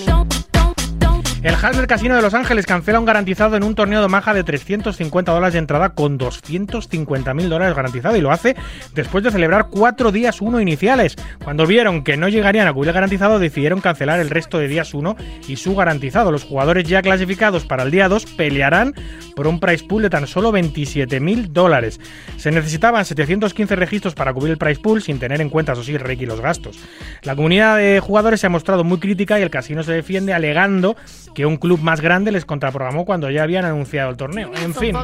El 1.43 1.57
Halmer 1.61 1.89
Casino 1.89 2.15
de 2.15 2.23
Los 2.23 2.35
Ángeles 2.35 2.67
cancela 2.67 3.01
un 3.01 3.05
garantizado 3.05 3.57
en 3.57 3.65
un 3.65 3.75
torneo 3.75 4.01
de 4.01 4.07
maja 4.07 4.33
de 4.33 4.45
350 4.45 5.33
dólares 5.33 5.55
de 5.55 5.59
entrada 5.59 5.89
con 5.89 6.17
250 6.17 7.35
mil 7.35 7.49
dólares 7.49 7.75
garantizado 7.75 8.17
y 8.17 8.21
lo 8.21 8.31
hace 8.31 8.55
después 8.95 9.25
de 9.25 9.33
celebrar 9.33 9.67
cuatro 9.69 10.13
días 10.13 10.41
uno 10.41 10.61
iniciales. 10.61 11.17
Cuando 11.43 11.67
vieron 11.67 12.05
que 12.05 12.17
no 12.17 12.29
llegarían 12.29 12.69
a 12.69 12.73
cubrir 12.73 12.91
el 12.91 12.95
garantizado 12.95 13.41
decidieron 13.41 13.81
cancelar 13.81 14.21
el 14.21 14.31
resto 14.31 14.59
de 14.59 14.69
días 14.69 14.95
uno 14.95 15.17
y 15.49 15.57
su 15.57 15.75
garantizado. 15.75 16.31
Los 16.31 16.45
jugadores 16.45 16.85
ya 16.85 17.03
clasificados 17.03 17.65
para 17.65 17.83
el 17.83 17.91
día 17.91 18.09
2 18.09 18.25
pelearán 18.37 18.95
por 19.35 19.49
un 19.49 19.59
price 19.59 19.85
pool 19.85 20.03
de 20.03 20.11
tan 20.11 20.29
solo 20.29 20.53
27 20.53 21.19
mil 21.19 21.53
dólares. 21.53 21.99
Se 22.37 22.53
necesitaban 22.53 23.05
715 23.05 23.75
registros 23.75 24.15
para 24.15 24.33
cubrir 24.33 24.53
el 24.53 24.59
price 24.59 24.81
pool 24.81 25.03
sin 25.03 25.19
tener 25.19 25.41
en 25.41 25.49
cuenta, 25.49 25.73
eso 25.73 25.83
sí, 25.83 25.93
y 25.93 26.27
los 26.27 26.41
gastos. 26.41 26.79
La 27.23 27.35
comunidad 27.35 27.79
de 27.79 27.99
jugadores 27.99 28.41
se 28.41 28.47
ha 28.47 28.51
mostrado 28.51 28.85
muy 28.85 28.99
crítica 28.99 29.41
y 29.41 29.43
el 29.43 29.51
casino 29.51 29.83
se 29.83 29.93
defiende 29.93 30.33
alegando 30.35 30.95
que 31.35 31.47
un 31.47 31.57
club 31.57 31.81
más 31.81 32.01
grande 32.01 32.33
les 32.33 32.45
contraprogramó 32.45 33.05
cuando 33.05 33.31
ya 33.31 33.43
habían 33.43 33.65
anunciado 33.65 34.11
el 34.11 34.17
torneo. 34.17 34.51
En 34.55 34.75
fin. 34.75 34.95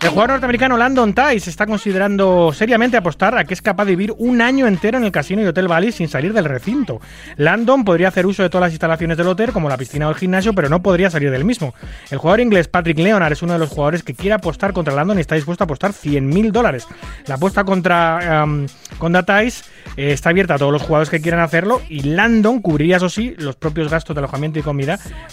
El 0.00 0.08
jugador 0.10 0.30
norteamericano 0.30 0.76
Landon 0.76 1.14
Tice 1.14 1.50
está 1.50 1.66
considerando 1.66 2.52
seriamente 2.52 2.96
apostar 2.96 3.36
a 3.36 3.44
que 3.44 3.54
es 3.54 3.62
capaz 3.62 3.84
de 3.84 3.96
vivir 3.96 4.14
un 4.18 4.40
año 4.40 4.66
entero 4.66 4.98
en 4.98 5.04
el 5.04 5.12
casino 5.12 5.42
y 5.42 5.46
Hotel 5.46 5.68
Valley 5.68 5.92
sin 5.92 6.08
salir 6.08 6.32
del 6.32 6.44
recinto. 6.44 7.00
Landon 7.36 7.84
podría 7.84 8.08
hacer 8.08 8.26
uso 8.26 8.42
de 8.42 8.50
todas 8.50 8.66
las 8.66 8.72
instalaciones 8.72 9.16
del 9.16 9.28
hotel, 9.28 9.52
como 9.52 9.68
la 9.68 9.76
piscina 9.76 10.08
o 10.08 10.10
el 10.10 10.16
gimnasio, 10.16 10.54
pero 10.54 10.68
no 10.68 10.82
podría 10.82 11.10
salir 11.10 11.30
del 11.30 11.44
mismo. 11.44 11.74
El 12.10 12.18
jugador 12.18 12.40
inglés 12.40 12.68
Patrick 12.68 12.98
Leonard 12.98 13.32
es 13.32 13.42
uno 13.42 13.52
de 13.52 13.58
los 13.58 13.68
jugadores 13.68 14.02
que 14.02 14.14
quiere 14.14 14.34
apostar 14.34 14.72
contra 14.72 14.94
Landon 14.94 15.18
y 15.18 15.20
está 15.20 15.34
dispuesto 15.34 15.64
a 15.64 15.66
apostar 15.66 15.92
100.000 15.92 16.50
dólares. 16.50 16.86
La 17.26 17.34
apuesta 17.34 17.64
contra, 17.64 18.44
um, 18.44 18.66
contra 18.98 19.22
Tice 19.22 19.64
eh, 19.96 20.12
está 20.12 20.30
abierta 20.30 20.54
a 20.54 20.58
todos 20.58 20.72
los 20.72 20.82
jugadores 20.82 21.10
que 21.10 21.20
quieran 21.20 21.40
hacerlo 21.40 21.82
y 21.88 22.02
Landon 22.02 22.60
cubriría, 22.60 22.96
eso 22.96 23.08
sí, 23.08 23.34
los 23.38 23.56
propios 23.56 23.90
gastos 23.90 24.14
de 24.14 24.20
alojamiento 24.20 24.58
y 24.58 24.62
comida 24.62 24.77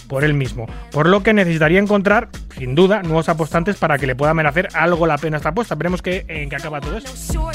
por 0.08 0.24
él 0.24 0.34
mismo. 0.34 0.66
Por 0.92 1.08
lo 1.08 1.22
que 1.22 1.32
necesitaría 1.32 1.78
encontrar, 1.78 2.28
sin 2.56 2.74
duda, 2.74 3.02
nuevos 3.02 3.28
apostantes 3.28 3.76
para 3.76 3.98
que 3.98 4.06
le 4.06 4.14
pueda 4.14 4.34
merecer 4.34 4.68
algo 4.74 5.06
la 5.06 5.18
pena 5.18 5.36
esta 5.36 5.50
apuesta. 5.50 5.74
Veremos 5.74 6.02
que, 6.02 6.24
qué 6.26 6.56
acaba 6.56 6.80
todo 6.80 6.98
man. 7.00 7.52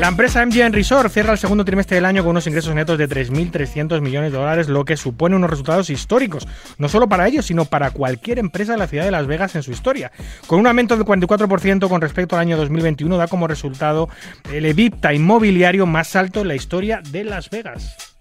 La 0.00 0.08
empresa 0.08 0.44
MGM 0.44 0.72
Resort 0.72 1.12
cierra 1.12 1.32
el 1.32 1.38
segundo 1.38 1.64
trimestre 1.64 1.94
del 1.94 2.04
año 2.06 2.22
con 2.22 2.30
unos 2.30 2.46
ingresos 2.48 2.74
netos 2.74 2.98
de 2.98 3.08
3.300 3.08 4.00
millones 4.00 4.32
de 4.32 4.38
dólares, 4.38 4.68
lo 4.68 4.84
que 4.84 4.96
supone 4.96 5.36
unos 5.36 5.48
resultados 5.48 5.90
históricos, 5.90 6.48
no 6.76 6.88
solo 6.88 7.08
para 7.08 7.28
ellos, 7.28 7.46
sino 7.46 7.66
para 7.66 7.92
cualquier 7.92 8.40
empresa 8.40 8.72
de 8.72 8.78
la 8.78 8.88
ciudad 8.88 9.04
de 9.04 9.12
Las 9.12 9.28
Vegas 9.28 9.54
en 9.54 9.62
su 9.62 9.70
historia. 9.70 10.10
Con 10.48 10.58
un 10.58 10.66
aumento 10.66 10.96
del 10.96 11.06
44% 11.06 11.88
con 11.88 12.00
respecto 12.00 12.34
al 12.34 12.42
año 12.42 12.56
2021, 12.56 13.16
da 13.16 13.28
como 13.28 13.46
resultado 13.46 14.08
el 14.52 14.66
EBITDA 14.66 15.14
inmobiliario 15.14 15.86
más 15.86 16.16
alto 16.16 16.40
en 16.40 16.48
la 16.48 16.56
historia 16.56 17.00
de 17.10 17.22
Las 17.22 17.48
Vegas. 17.48 18.11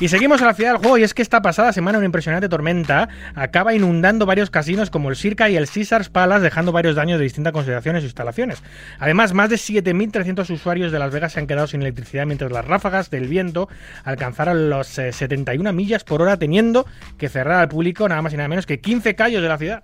Y 0.00 0.08
seguimos 0.08 0.42
a 0.42 0.46
la 0.46 0.54
ciudad 0.54 0.72
del 0.72 0.78
juego 0.78 0.98
y 0.98 1.04
es 1.04 1.14
que 1.14 1.22
esta 1.22 1.40
pasada 1.40 1.72
semana 1.72 1.98
una 1.98 2.06
impresionante 2.06 2.48
tormenta 2.48 3.08
acaba 3.36 3.74
inundando 3.74 4.26
varios 4.26 4.50
casinos 4.50 4.90
como 4.90 5.08
el 5.08 5.14
Circa 5.14 5.48
y 5.48 5.56
el 5.56 5.68
Caesars 5.68 6.08
Palace 6.08 6.42
dejando 6.42 6.72
varios 6.72 6.96
daños 6.96 7.18
de 7.18 7.24
distintas 7.24 7.52
consideraciones 7.52 8.02
e 8.02 8.06
instalaciones. 8.06 8.60
Además, 8.98 9.34
más 9.34 9.50
de 9.50 9.56
7.300 9.56 10.50
usuarios 10.50 10.90
de 10.90 10.98
Las 10.98 11.12
Vegas 11.12 11.34
se 11.34 11.38
han 11.38 11.46
quedado 11.46 11.68
sin 11.68 11.80
electricidad 11.82 12.26
mientras 12.26 12.50
las 12.50 12.64
ráfagas 12.64 13.08
del 13.10 13.28
viento 13.28 13.68
alcanzaron 14.02 14.68
los 14.68 14.98
eh, 14.98 15.12
71 15.12 15.72
millas 15.72 16.02
por 16.02 16.22
hora 16.22 16.36
teniendo 16.38 16.86
que 17.16 17.28
cerrar 17.28 17.60
al 17.60 17.68
público 17.68 18.08
nada 18.08 18.20
más 18.20 18.32
y 18.32 18.36
nada 18.36 18.48
menos 18.48 18.66
que 18.66 18.80
15 18.80 19.14
callos 19.14 19.42
de 19.42 19.48
la 19.48 19.58
ciudad. 19.58 19.82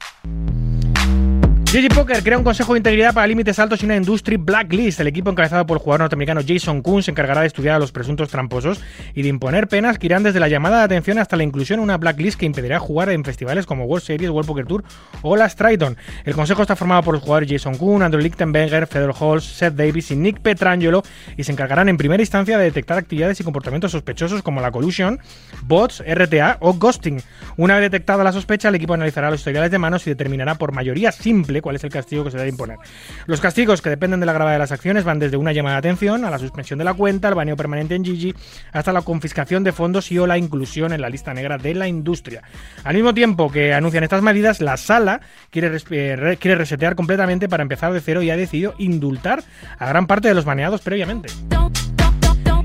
GG 1.73 1.95
Poker 1.95 2.21
crea 2.25 2.37
un 2.37 2.43
consejo 2.43 2.73
de 2.73 2.79
integridad 2.79 3.15
para 3.15 3.29
límites 3.29 3.61
altos 3.61 3.81
y 3.81 3.87
una 3.87 3.95
industry 3.95 4.37
blacklist. 4.37 4.99
El 4.99 5.07
equipo 5.07 5.31
encabezado 5.31 5.65
por 5.67 5.77
el 5.77 5.81
jugador 5.81 6.01
norteamericano 6.01 6.41
Jason 6.45 6.83
Kuhn 6.83 7.05
se 7.05 7.13
encargará 7.13 7.43
de 7.43 7.47
estudiar 7.47 7.77
a 7.77 7.79
los 7.79 7.93
presuntos 7.93 8.29
tramposos 8.29 8.81
y 9.15 9.23
de 9.23 9.29
imponer 9.29 9.69
penas 9.69 9.97
que 9.97 10.07
irán 10.07 10.25
desde 10.25 10.41
la 10.41 10.49
llamada 10.49 10.79
de 10.79 10.85
atención 10.87 11.19
hasta 11.19 11.37
la 11.37 11.45
inclusión 11.45 11.79
en 11.79 11.85
una 11.85 11.97
blacklist 11.97 12.41
que 12.41 12.47
impedirá 12.47 12.81
jugar 12.81 13.11
en 13.11 13.23
festivales 13.23 13.67
como 13.67 13.85
World 13.85 14.05
Series, 14.05 14.33
World 14.33 14.49
Poker 14.49 14.67
Tour 14.67 14.83
o 15.23 15.37
las 15.37 15.55
Triton. 15.55 15.97
El 16.25 16.35
consejo 16.35 16.63
está 16.63 16.75
formado 16.75 17.05
por 17.05 17.15
los 17.15 17.23
jugadores 17.23 17.49
Jason 17.49 17.77
Kuhn, 17.77 18.03
Andrew 18.03 18.21
Lichtenberger, 18.21 18.89
Fedor 18.89 19.15
Halls, 19.21 19.45
Seth 19.45 19.75
Davis 19.75 20.11
y 20.11 20.17
Nick 20.17 20.41
Petrangelo 20.41 21.05
y 21.37 21.45
se 21.45 21.53
encargarán 21.53 21.89
en 21.89 21.97
primera 21.97 22.21
instancia 22.21 22.59
de 22.59 22.65
detectar 22.65 22.99
actividades 22.99 23.39
y 23.39 23.45
comportamientos 23.45 23.93
sospechosos 23.93 24.43
como 24.43 24.61
la 24.61 24.73
collusion, 24.73 25.21
bots, 25.63 26.03
RTA 26.05 26.57
o 26.59 26.73
ghosting. 26.73 27.23
Una 27.57 27.75
vez 27.75 27.83
detectada 27.83 28.25
la 28.25 28.33
sospecha, 28.33 28.71
el 28.71 28.75
equipo 28.75 28.95
analizará 28.95 29.31
los 29.31 29.39
historiales 29.39 29.71
de 29.71 29.79
manos 29.79 30.05
y 30.09 30.11
determinará 30.11 30.57
por 30.57 30.73
mayoría 30.73 31.13
simple 31.13 31.60
cuál 31.63 31.77
es 31.77 31.85
el 31.85 31.91
castigo 31.91 32.25
que 32.25 32.31
se 32.31 32.37
debe 32.37 32.51
imponer. 32.51 32.79
Los 33.27 33.41
castigos 33.41 33.83
que 33.83 33.91
dependen 33.91 34.21
de 34.21 34.27
la 34.27 34.33
gravedad 34.33 34.55
de 34.55 34.61
las 34.61 34.73
acciones 34.73 35.05
van 35.05 35.19
desde 35.19 35.37
una 35.37 35.53
llamada 35.53 35.77
de 35.77 35.89
atención 35.89 36.25
a 36.25 36.31
la 36.31 36.39
suspensión 36.39 36.79
de 36.79 36.85
la 36.85 36.95
cuenta, 36.95 37.29
el 37.29 37.35
baneo 37.35 37.57
permanente 37.57 37.95
en 37.95 38.05
Gigi, 38.05 38.35
hasta 38.73 38.93
la 38.93 39.03
confiscación 39.03 39.65
de 39.65 39.73
fondos 39.73 40.11
y 40.13 40.19
o 40.19 40.27
la 40.27 40.39
inclusión 40.39 40.93
en 40.93 41.01
la 41.01 41.09
lista 41.09 41.35
negra 41.35 41.59
de 41.59 41.75
la 41.75 41.89
industria. 41.89 42.43
Al 42.85 42.95
mismo 42.95 43.15
tiempo 43.15 43.51
que 43.51 43.75
anuncian 43.75 44.05
estas 44.05 44.23
medidas, 44.23 44.61
la 44.61 44.77
sala 44.77 45.21
quiere, 45.51 45.69
eh, 45.91 46.17
re- 46.17 46.37
quiere 46.37 46.55
resetear 46.57 46.95
completamente 46.95 47.49
para 47.49 47.63
empezar 47.63 47.93
de 47.93 48.01
cero 48.01 48.23
y 48.23 48.31
ha 48.31 48.37
decidido 48.37 48.75
indultar 48.79 49.43
a 49.79 49.89
gran 49.89 50.07
parte 50.07 50.29
de 50.29 50.35
los 50.35 50.45
baneados 50.45 50.81
previamente. 50.81 51.29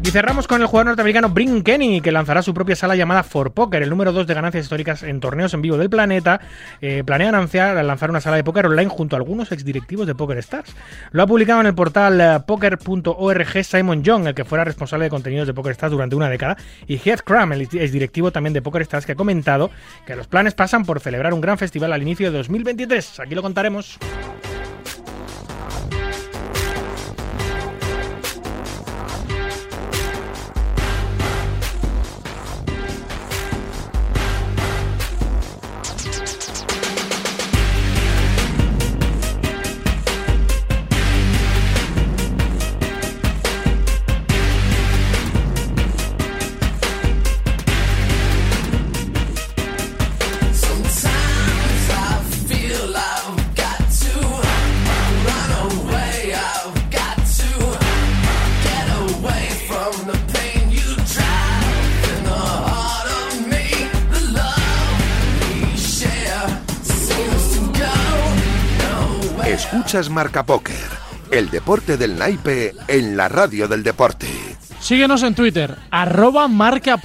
Y 0.06 0.12
cerramos 0.12 0.47
con 0.47 0.62
el 0.62 0.68
jugador 0.68 0.86
norteamericano 0.86 1.30
Brin 1.30 1.64
Kenny, 1.64 1.99
que 1.99 2.12
lanzará 2.12 2.43
su 2.43 2.53
propia 2.53 2.76
sala 2.76 2.95
llamada 2.95 3.24
For 3.24 3.53
Poker, 3.53 3.82
el 3.82 3.89
número 3.89 4.12
2 4.12 4.28
de 4.28 4.36
ganancias 4.36 4.66
históricas 4.66 5.01
en 5.01 5.20
torneos 5.20 5.56
en 5.56 5.64
vivo 5.64 5.80
del 5.80 5.89
planeta. 5.89 6.39
Eh, 6.80 7.03
planea 7.03 7.30
anunciar, 7.30 7.84
lanzar 7.84 8.12
una 8.12 8.22
sala 8.22 8.36
de 8.36 8.43
póker 8.43 8.68
online 8.68 8.88
junto 8.88 9.16
a 9.16 9.18
algunos 9.18 9.51
exdirectivos 9.51 10.06
de 10.06 10.14
Poker 10.14 10.38
Stars. 10.38 10.76
Lo 11.12 11.24
ha 11.24 11.28
publicado 11.28 11.60
en 11.62 11.66
el 11.66 11.74
portal 11.74 12.22
eh, 12.22 12.39
poker.org 12.45 13.64
Simon 13.64 14.03
Young, 14.03 14.28
el 14.28 14.36
que 14.36 14.45
fuera 14.45 14.64
responsable 14.64 15.06
de 15.06 15.10
contenidos 15.10 15.47
de 15.47 15.56
Poker 15.56 15.72
Stars 15.72 15.91
durante 15.91 16.16
una 16.16 16.30
década, 16.30 16.56
y 16.86 16.97
Heath 17.03 17.22
Cram, 17.22 17.53
el 17.53 17.62
exdirectivo 17.62 18.32
también 18.32 18.53
de 18.53 18.62
Poker 18.62 18.84
Stars, 18.84 19.08
que 19.08 19.14
ha 19.14 19.16
comentado 19.16 19.72
que 20.06 20.16
los 20.16 20.28
planes 20.28 20.53
pasan 20.53 20.86
por 20.86 20.99
celebrar 20.99 21.34
un 21.34 21.41
gran 21.41 21.58
festival 21.58 21.91
al 21.91 22.03
inicio 22.03 22.32
de 22.32 22.38
2023. 22.38 23.22
Aquí 23.22 23.34
lo 23.34 23.41
contaremos. 23.41 23.97
Escuchas 69.96 70.14
Marca 70.14 70.46
Póker, 70.46 70.76
el 71.32 71.50
deporte 71.50 71.96
del 71.96 72.20
naipe 72.20 72.76
en 72.89 73.16
la 73.16 73.30
radio 73.30 73.70
del 73.70 73.82
deporte. 73.82 74.28
Síguenos 74.82 75.24
en 75.24 75.36
Twitter, 75.36 75.78
arroba 75.89 76.50
marca 76.50 76.98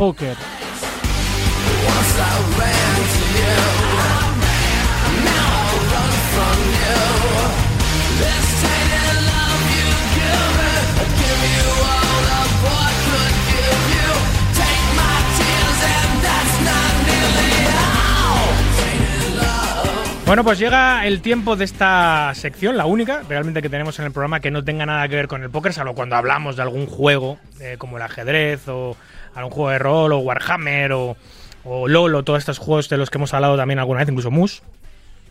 Bueno, 20.31 20.45
pues 20.45 20.61
llega 20.61 21.05
el 21.09 21.23
tiempo 21.23 21.57
de 21.57 21.65
esta 21.65 22.31
sección, 22.35 22.77
la 22.77 22.87
única 22.87 23.25
realmente 23.29 23.63
que 23.63 23.69
tenemos 23.69 23.99
en 23.99 24.05
el 24.05 24.13
programa 24.13 24.39
que 24.39 24.53
no 24.53 24.63
tenga 24.63 24.87
nada 24.87 25.09
que 25.09 25.17
ver 25.17 25.27
con 25.27 25.43
el 25.43 25.51
póker, 25.51 25.73
salvo 25.73 25.97
cuando 25.97 26.15
hablamos 26.15 26.55
de 26.55 26.63
algún 26.63 26.87
juego 26.87 27.39
eh, 27.59 27.75
como 27.79 27.97
el 27.97 28.05
ajedrez 28.05 28.69
o 28.69 28.97
algún 29.35 29.51
juego 29.51 29.71
de 29.71 29.81
rol 29.81 30.13
o 30.13 30.19
Warhammer 30.19 30.93
o, 30.93 31.17
o 31.65 31.89
LOL 31.89 32.15
o 32.15 32.23
todos 32.23 32.39
estos 32.39 32.59
juegos 32.59 32.89
de 32.89 32.97
los 32.97 33.11
que 33.11 33.19
hemos 33.19 33.35
hablado 33.35 33.57
también 33.57 33.81
alguna 33.81 33.99
vez, 33.99 34.09
incluso 34.09 34.31
Mus 34.31 34.63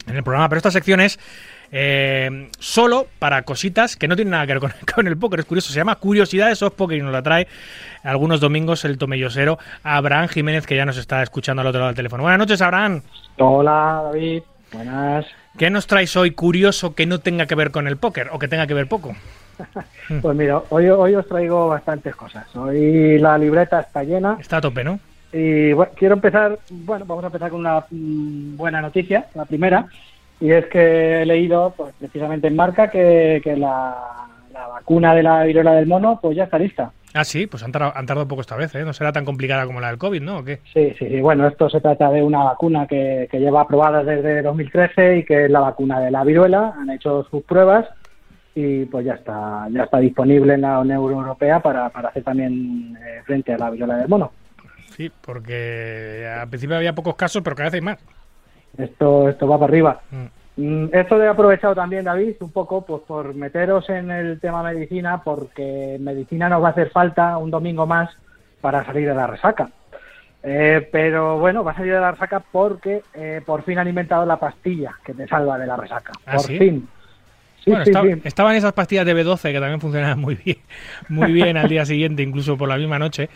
en 0.06 0.18
el 0.18 0.24
programa. 0.24 0.50
Pero 0.50 0.58
esta 0.58 0.72
sección 0.72 1.00
es 1.00 1.18
eh, 1.72 2.50
solo 2.60 3.08
para 3.20 3.44
cositas 3.44 3.96
que 3.96 4.10
no 4.10 4.18
tienen 4.18 4.32
nada 4.32 4.48
que 4.48 4.52
ver 4.52 4.60
con, 4.60 4.74
con 4.96 5.08
el 5.08 5.18
póker. 5.18 5.40
Es 5.40 5.46
curioso, 5.46 5.72
se 5.72 5.78
llama 5.78 5.96
Curiosidades 5.96 6.62
of 6.62 6.74
Poker 6.74 6.98
y 6.98 7.02
nos 7.02 7.14
la 7.14 7.24
trae 7.24 7.48
algunos 8.04 8.42
domingos 8.42 8.84
el 8.84 8.98
tomellosero 8.98 9.60
Abraham 9.82 10.28
Jiménez, 10.28 10.68
que 10.68 10.76
ya 10.76 10.84
nos 10.84 10.98
está 10.98 11.24
escuchando 11.24 11.62
al 11.62 11.68
otro 11.68 11.80
lado 11.80 11.88
del 11.88 11.96
teléfono. 11.96 12.24
Buenas 12.24 12.40
noches, 12.40 12.62
Abraham. 12.62 13.02
Hola 13.38 14.02
David, 14.04 14.42
buenas. 14.72 15.26
¿Qué 15.58 15.70
nos 15.70 15.88
traes 15.88 16.16
hoy 16.16 16.32
curioso 16.32 16.96
que 16.96 17.06
no 17.06 17.20
tenga 17.20 17.46
que 17.46 17.56
ver 17.56 17.72
con 17.72 17.88
el 17.88 17.98
póker 17.98 18.30
o 18.32 18.40
que 18.40 18.48
tenga 18.48 18.68
que 18.68 18.74
ver 18.74 18.88
poco? 18.88 19.16
Pues 20.22 20.36
mira, 20.36 20.64
hoy, 20.70 20.88
hoy 20.90 21.14
os 21.14 21.28
traigo 21.28 21.68
bastantes 21.68 22.16
cosas. 22.16 22.48
Hoy 22.56 23.20
la 23.20 23.38
libreta 23.38 23.82
está 23.82 24.04
llena 24.04 24.38
Está 24.40 24.58
a 24.58 24.62
tope, 24.62 24.84
¿no? 24.84 25.00
y 25.32 25.74
bueno, 25.74 25.92
quiero 25.96 26.16
empezar, 26.16 26.58
bueno, 26.72 27.06
vamos 27.06 27.24
a 27.24 27.28
empezar 27.28 27.52
con 27.52 27.60
una 27.60 27.86
mm, 27.92 28.58
buena 28.58 28.82
noticia, 28.82 29.28
la 29.36 29.46
primera, 29.46 29.86
y 30.40 30.52
es 30.52 30.66
que 30.68 31.22
he 31.22 31.26
leído 31.26 31.74
pues, 31.78 31.94
precisamente 32.00 32.48
en 32.48 32.56
marca 32.56 32.90
que, 32.90 33.40
que 33.44 33.56
la, 33.56 33.96
la 34.52 34.68
vacuna 34.68 35.14
de 35.14 35.24
la 35.24 35.44
viruela 35.44 35.74
del 35.74 35.88
mono 35.88 36.20
pues 36.22 36.36
ya 36.36 36.46
está 36.46 36.58
lista. 36.58 36.92
Ah, 37.14 37.24
sí, 37.24 37.48
pues 37.48 37.64
han 37.64 37.72
tardado, 37.72 37.94
han 37.96 38.06
tardado 38.06 38.28
poco 38.28 38.42
esta 38.42 38.56
vez, 38.56 38.74
¿eh? 38.76 38.84
No 38.84 38.94
será 38.94 39.12
tan 39.12 39.26
complicada 39.26 39.66
como 39.66 39.80
la 39.80 39.88
del 39.88 39.98
COVID, 39.98 40.22
¿no? 40.22 40.40
¿O 40.40 40.44
qué? 40.44 40.60
Sí, 40.74 40.94
sí, 40.98 41.08
sí. 41.08 41.22
Bueno, 41.22 41.48
esto 41.48 41.70
se 41.70 41.82
trata 41.82 42.12
de 42.12 42.22
una 42.22 42.44
vacuna 42.44 42.86
que, 42.86 43.28
que 43.32 43.40
lleva 43.40 43.62
aprobada 43.62 44.04
desde 44.04 44.42
2013 44.42 45.18
y 45.18 45.26
que 45.26 45.46
es 45.46 45.52
la 45.52 45.62
vacuna 45.62 46.00
de 46.00 46.12
la 46.12 46.24
viruela. 46.24 46.76
Han 46.78 46.90
hecho 46.92 47.24
sus 47.32 47.44
pruebas 47.44 47.88
y 48.54 48.86
pues 48.86 49.06
ya 49.06 49.14
está, 49.14 49.68
ya 49.72 49.84
está 49.84 50.00
disponible 50.00 50.54
en 50.54 50.62
la 50.62 50.80
Unión 50.80 51.00
Europea 51.00 51.60
para, 51.60 51.90
para 51.90 52.10
hacer 52.10 52.24
también 52.24 52.98
eh, 53.02 53.22
frente 53.26 53.54
a 53.54 53.58
la 53.58 53.70
viruela 53.70 53.98
del 53.98 54.08
mono. 54.08 54.32
Sí, 54.96 55.10
porque 55.22 56.28
al 56.28 56.50
principio 56.50 56.76
había 56.76 56.94
pocos 56.94 57.16
casos, 57.16 57.42
pero 57.42 57.56
cada 57.56 57.68
vez 57.68 57.76
hay 57.76 57.82
más. 57.82 57.98
Esto, 58.78 59.30
esto 59.30 59.48
va 59.48 59.58
para 59.58 59.70
arriba. 59.70 60.02
Mm. 60.12 60.39
Mm, 60.60 60.90
Esto 60.92 61.24
he 61.24 61.28
aprovechado 61.28 61.74
también, 61.74 62.04
David, 62.04 62.36
un 62.42 62.52
poco 62.52 62.86
pues 62.86 63.02
por 63.08 63.34
meteros 63.34 63.90
en 63.90 64.12
el 64.12 64.40
tema 64.42 64.62
medicina, 64.62 65.22
porque 65.24 65.98
medicina 66.02 66.50
nos 66.50 66.62
va 66.62 66.68
a 66.68 66.72
hacer 66.72 66.90
falta 66.90 67.38
un 67.38 67.50
domingo 67.50 67.86
más 67.86 68.10
para 68.60 68.86
salir 68.86 69.08
de 69.08 69.16
la 69.16 69.26
resaca. 69.28 69.70
Eh, 70.44 70.88
pero 70.92 71.38
bueno, 71.40 71.64
va 71.64 71.72
a 71.72 71.76
salir 71.76 71.94
de 71.94 72.00
la 72.02 72.12
resaca 72.12 72.42
porque 72.52 73.02
eh, 73.14 73.42
por 73.46 73.64
fin 73.64 73.78
han 73.80 73.88
inventado 73.88 74.26
la 74.26 74.38
pastilla 74.38 74.96
que 75.06 75.14
te 75.14 75.28
salva 75.28 75.58
de 75.58 75.68
la 75.68 75.78
resaca. 75.78 76.12
¿Ah, 76.26 76.36
por 76.36 76.46
sí? 76.46 76.58
fin. 76.58 76.88
Sí, 77.64 77.72
bueno, 77.72 77.86
sí, 77.86 77.92
estaba- 77.92 78.10
estaban 78.24 78.56
esas 78.56 78.74
pastillas 78.74 79.06
de 79.06 79.14
B12 79.14 79.52
que 79.52 79.60
también 79.60 79.82
funcionaban 79.82 80.20
muy 80.20 80.36
bien, 80.36 80.58
muy 81.10 81.32
bien 81.32 81.58
al 81.58 81.70
día 81.70 81.86
siguiente, 81.86 82.24
incluso 82.24 82.58
por 82.58 82.68
la 82.70 82.78
misma 82.78 83.00
noche. 83.00 83.30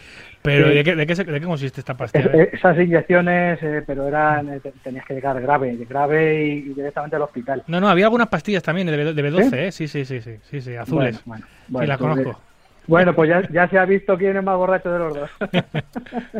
Pero 0.43 0.67
Sí. 0.67 0.73
¿de 0.75 0.83
qué, 0.83 0.95
de 0.95 1.07
qué 1.07 1.15
de 1.15 1.39
qué 1.39 1.45
consiste 1.45 1.79
esta 1.79 1.93
Es- 1.93 1.97
pastilla? 1.97 2.31
es- 2.33 2.53
esas 2.53 2.77
inyecciones, 2.77 3.59
eh, 3.63 3.81
pero 3.87 4.07
eran 4.07 4.49
eh, 4.53 4.59
te- 4.59 4.71
tenías 4.83 5.05
que 5.05 5.13
llegar 5.13 5.39
grave, 5.41 5.75
grave 5.89 6.45
y, 6.45 6.51
y 6.57 6.73
directamente 6.73 7.15
al 7.15 7.21
hospital. 7.23 7.63
No, 7.67 7.79
no, 7.79 7.87
había 7.87 8.05
algunas 8.05 8.27
pastillas 8.27 8.61
también 8.61 8.87
de, 8.87 8.97
B- 8.97 9.13
de 9.13 9.31
B12, 9.31 9.49
¿Sí? 9.49 9.55
¿eh? 9.55 9.71
Sí, 9.71 9.87
sí, 9.87 10.05
sí, 10.05 10.21
sí, 10.21 10.37
sí, 10.43 10.61
sí, 10.61 10.75
azules. 10.75 11.21
Bueno, 11.25 11.45
bueno, 11.69 11.87
las 11.87 11.97
conozco. 11.97 12.39
Bueno, 12.87 13.15
pues 13.15 13.29
ya, 13.29 13.41
ya 13.49 13.67
se 13.69 13.79
ha 13.79 13.85
visto 13.85 14.17
quién 14.17 14.35
es 14.35 14.43
más 14.43 14.57
borracho 14.57 14.91
de 14.91 14.99
los 14.99 15.13
dos. 15.15 15.29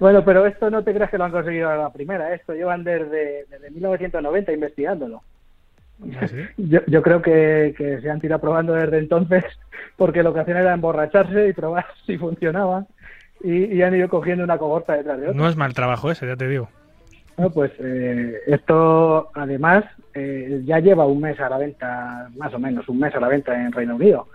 bueno, 0.00 0.24
pero 0.24 0.46
esto 0.46 0.70
no 0.70 0.82
te 0.82 0.92
creas 0.94 1.10
que 1.10 1.18
lo 1.18 1.24
han 1.24 1.30
conseguido 1.32 1.70
a 1.70 1.76
la 1.76 1.92
primera. 1.92 2.34
Esto 2.34 2.52
llevan 2.54 2.84
desde, 2.84 3.44
desde 3.50 3.70
1990 3.70 4.52
investigándolo. 4.52 5.22
¿Ah, 6.20 6.28
sí? 6.28 6.36
Yo, 6.56 6.80
yo 6.86 7.02
creo 7.02 7.20
que, 7.22 7.74
que 7.76 8.00
se 8.00 8.08
han 8.10 8.20
tirado 8.20 8.40
probando 8.40 8.72
desde 8.74 8.98
entonces 8.98 9.44
porque 9.96 10.22
lo 10.22 10.32
que 10.32 10.40
hacían 10.40 10.58
era 10.58 10.72
emborracharse 10.74 11.48
y 11.48 11.52
probar 11.52 11.86
si 12.06 12.16
funcionaba. 12.18 12.86
Y, 13.42 13.76
y 13.76 13.82
han 13.82 13.94
ido 13.94 14.08
cogiendo 14.08 14.44
una 14.44 14.58
cohorta 14.58 14.94
detrás 14.94 15.18
de 15.18 15.28
otra. 15.28 15.40
No 15.40 15.48
es 15.48 15.56
mal 15.56 15.74
trabajo 15.74 16.10
ese, 16.10 16.26
ya 16.26 16.36
te 16.36 16.48
digo. 16.48 16.68
Bueno, 17.36 17.52
pues 17.52 17.70
eh, 17.78 18.40
esto 18.48 19.30
además 19.32 19.84
eh, 20.12 20.62
ya 20.64 20.80
lleva 20.80 21.06
un 21.06 21.20
mes 21.20 21.38
a 21.38 21.48
la 21.48 21.58
venta, 21.58 22.28
más 22.36 22.52
o 22.52 22.58
menos 22.58 22.88
un 22.88 22.98
mes 22.98 23.14
a 23.14 23.20
la 23.20 23.28
venta 23.28 23.54
en 23.54 23.70
Reino 23.70 23.94
Unido. 23.94 24.26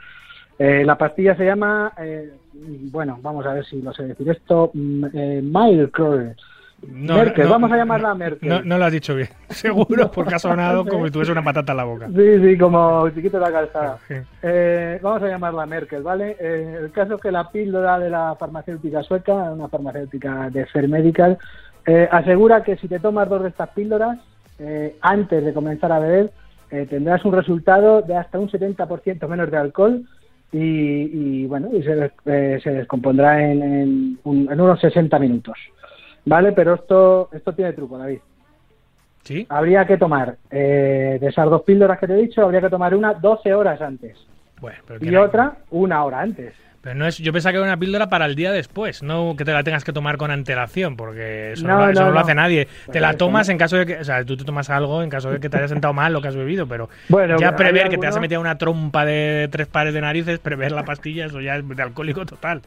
Eh, 0.58 0.84
la 0.86 0.98
pastilla 0.98 1.36
se 1.36 1.46
llama, 1.46 1.92
eh, 1.98 2.32
bueno, 2.54 3.20
vamos 3.22 3.46
a 3.46 3.54
ver 3.54 3.66
si 3.66 3.82
lo 3.82 3.92
sé 3.92 4.04
decir 4.04 4.30
esto, 4.30 4.72
mm, 4.74 5.06
eh, 5.14 5.42
Milcure. 5.44 6.36
No, 6.88 7.16
Merkel, 7.16 7.46
no, 7.46 7.52
vamos 7.52 7.72
a 7.72 7.78
llamarla 7.78 8.14
Merkel. 8.16 8.50
No, 8.50 8.62
no 8.64 8.78
lo 8.78 8.86
has 8.86 8.92
dicho 8.92 9.16
bien. 9.16 9.30
Seguro, 9.50 10.12
porque 10.12 10.36
ha 10.36 10.40
sonado 10.40 10.86
como 10.86 11.06
si 11.06 11.12
tuviese 11.12 11.32
una 11.32 11.44
patata 11.44 11.72
en 11.74 11.78
la 11.78 11.84
boca. 11.84 12.08
Sí, 12.08 12.40
sí, 12.42 12.58
como 12.58 13.10
chiquito 13.10 13.40
la 13.40 13.52
calzada. 13.52 13.98
Eh, 14.42 15.00
vamos 15.02 15.24
a 15.24 15.28
llamarla 15.28 15.66
Merkel, 15.66 16.04
¿vale? 16.04 16.36
Eh, 16.40 16.78
el 16.84 16.92
caso 16.92 17.16
es 17.16 17.22
que 17.22 17.32
la 17.32 17.50
píldora 17.50 18.00
de 18.00 18.10
la 18.10 18.36
farmacéutica 18.40 19.04
sueca, 19.04 19.34
una 19.34 19.68
farmacéutica 19.68 20.50
de 20.50 20.66
Fair 20.68 20.88
Medical, 20.88 21.38
eh, 21.86 22.08
asegura 22.12 22.64
que 22.64 22.78
si 22.78 22.88
te 22.88 23.00
tomas 23.00 23.28
dos 23.30 23.44
de 23.44 23.50
estas 23.50 23.70
píldoras, 23.70 24.18
eh, 24.60 24.96
antes 25.02 25.44
de 25.44 25.54
comenzar 25.54 25.92
a 25.92 26.00
beber, 26.00 26.32
eh, 26.72 26.88
tendrás 26.90 27.24
un 27.26 27.34
resultado 27.34 28.02
de 28.02 28.16
hasta 28.16 28.40
un 28.40 28.50
70% 28.50 29.28
menos 29.28 29.52
de 29.52 29.58
alcohol 29.58 30.02
y, 30.52 30.60
y, 31.42 31.46
bueno, 31.48 31.70
y 31.74 31.82
se, 31.84 32.12
se 32.62 32.70
descompondrá 32.72 33.44
en, 33.44 33.62
en 33.64 34.20
un- 34.24 34.48
en 34.52 34.62
unos 34.62 34.80
60 34.80 35.18
minutos. 35.20 35.58
¿Vale? 36.26 36.52
Pero 36.54 36.76
esto, 36.76 37.30
esto 37.34 37.54
tiene 37.54 37.74
truco, 37.74 37.98
David. 37.98 38.20
¿Sí? 39.24 39.46
Habría 39.50 39.86
que 39.86 39.98
tomar, 39.98 40.36
eh, 40.52 41.18
de 41.20 41.28
esas 41.28 41.50
dos 41.50 41.62
píldoras 41.64 41.98
que 42.00 42.08
te 42.08 42.14
he 42.14 42.18
dicho, 42.22 42.42
habría 42.44 42.60
que 42.62 42.70
tomar 42.70 42.94
una 42.94 43.14
12 43.14 43.54
horas 43.54 43.80
antes 43.82 44.18
Bueno, 44.60 44.80
pero 44.86 45.00
y 45.06 45.16
otra 45.16 45.58
una 45.70 46.04
hora 46.04 46.20
antes. 46.22 46.54
Pero 46.82 46.96
no 46.96 47.08
es, 47.08 47.18
yo 47.20 47.32
pensaba 47.32 47.54
que 47.54 47.58
era 47.60 47.66
una 47.66 47.78
píldora 47.80 48.10
para 48.10 48.26
el 48.26 48.36
día 48.36 48.52
después, 48.52 49.02
no 49.02 49.36
que 49.38 49.46
te 49.46 49.54
la 49.54 49.64
tengas 49.64 49.86
que 49.86 49.94
tomar 49.94 50.18
con 50.18 50.30
antelación, 50.32 50.98
porque 50.98 51.54
eso 51.54 51.66
no, 51.66 51.76
No, 51.78 51.86
lo- 51.86 51.92
eso 51.92 52.02
no, 52.02 52.08
no 52.08 52.12
lo 52.12 52.16
no. 52.16 52.20
hace 52.26 52.36
nadie. 52.36 52.68
te 52.92 53.00
la 53.00 53.14
tomas 53.16 53.48
en 53.48 53.58
caso 53.58 53.78
de 53.78 53.86
que, 53.86 53.96
o 54.00 54.04
sea, 54.04 54.26
tú 54.26 54.36
te 54.36 54.44
tomas 54.44 54.70
algo 54.70 55.02
en 55.02 55.10
caso 55.10 55.32
de 55.32 55.40
que 55.40 55.50
te 55.50 55.56
haya 55.56 55.70
sentado 55.70 55.94
mal 55.94 56.12
lo 56.12 56.22
que 56.22 56.28
has 56.28 56.36
bebido, 56.36 56.68
pero 56.68 56.90
Bueno, 57.08 57.40
ya 57.40 57.56
prever 57.56 57.88
que 57.88 57.98
te 57.98 58.08
has 58.08 58.20
metido 58.20 58.42
una 58.42 58.58
trompa 58.58 59.06
de 59.06 59.48
tres 59.50 59.68
pares 59.68 59.94
de 59.94 60.02
narices, 60.02 60.40
prever 60.40 60.74
la 60.74 60.84
pastilla, 60.84 61.28
eso 61.28 61.40
ya 61.40 61.56
es 61.56 61.66
de 61.66 61.82
alcohólico 61.82 62.26
total. 62.26 62.62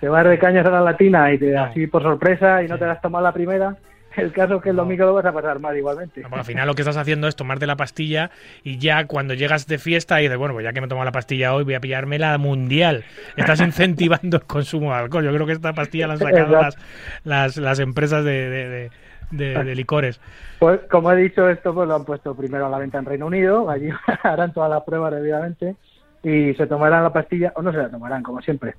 Te 0.00 0.08
vas 0.08 0.24
de 0.28 0.38
cañas 0.38 0.66
a 0.66 0.70
la 0.70 0.80
latina 0.80 1.32
y 1.32 1.38
te 1.38 1.52
No. 1.52 1.62
así 1.64 1.86
por 1.86 2.02
sorpresa 2.02 2.62
y 2.62 2.68
no 2.68 2.78
te 2.78 2.86
la 2.86 2.92
has 2.92 3.00
tomado 3.00 3.24
la 3.24 3.32
primera. 3.32 3.76
El 4.16 4.32
caso 4.32 4.56
es 4.56 4.62
que 4.62 4.70
el 4.70 4.76
domingo 4.76 5.04
lo 5.06 5.14
vas 5.14 5.24
a 5.26 5.32
pasar 5.32 5.60
mal 5.60 5.76
igualmente. 5.76 6.22
No, 6.22 6.28
porque 6.28 6.40
al 6.40 6.44
final 6.46 6.66
lo 6.66 6.74
que 6.74 6.82
estás 6.82 6.96
haciendo 6.96 7.28
es 7.28 7.36
tomarte 7.36 7.66
la 7.66 7.76
pastilla 7.76 8.30
y 8.64 8.78
ya 8.78 9.06
cuando 9.06 9.34
llegas 9.34 9.66
de 9.68 9.78
fiesta 9.78 10.18
y 10.20 10.24
dices, 10.24 10.36
bueno, 10.38 10.54
pues 10.54 10.64
ya 10.64 10.72
que 10.72 10.80
me 10.80 10.86
he 10.86 10.88
tomado 10.88 11.04
la 11.04 11.12
pastilla 11.12 11.54
hoy, 11.54 11.62
voy 11.62 11.74
a 11.74 11.80
pillarme 11.80 12.18
la 12.18 12.36
mundial. 12.38 13.04
Estás 13.36 13.60
incentivando 13.60 14.38
el 14.38 14.42
consumo 14.44 14.92
de 14.92 14.98
alcohol. 15.00 15.24
Yo 15.24 15.32
creo 15.32 15.46
que 15.46 15.52
esta 15.52 15.72
pastilla 15.72 16.08
la 16.08 16.14
han 16.14 16.18
sacado 16.18 16.52
las, 16.60 16.76
las, 17.24 17.56
las 17.58 17.78
empresas 17.78 18.24
de, 18.24 18.48
de- 18.50 18.68
de- 18.68 18.90
de- 19.30 19.62
de 19.64 19.74
licores. 19.76 20.20
Pues 20.58 20.80
como 20.90 21.12
he 21.12 21.16
dicho, 21.16 21.48
esto 21.48 21.72
pues 21.72 21.86
lo 21.86 21.94
han 21.94 22.04
puesto 22.04 22.34
primero 22.34 22.66
a 22.66 22.70
la 22.70 22.78
venta 22.78 22.98
en 22.98 23.04
Reino 23.04 23.26
Unido, 23.26 23.70
allí 23.70 23.90
harán 24.24 24.52
todas 24.52 24.70
las 24.70 24.82
pruebas 24.82 25.12
debidamente 25.12 25.76
y 26.24 26.54
se 26.54 26.66
tomarán 26.66 27.04
la 27.04 27.12
pastilla 27.12 27.52
o 27.54 27.62
no 27.62 27.70
se 27.70 27.78
la 27.78 27.90
tomarán, 27.90 28.22
como 28.24 28.40
siempre. 28.40 28.74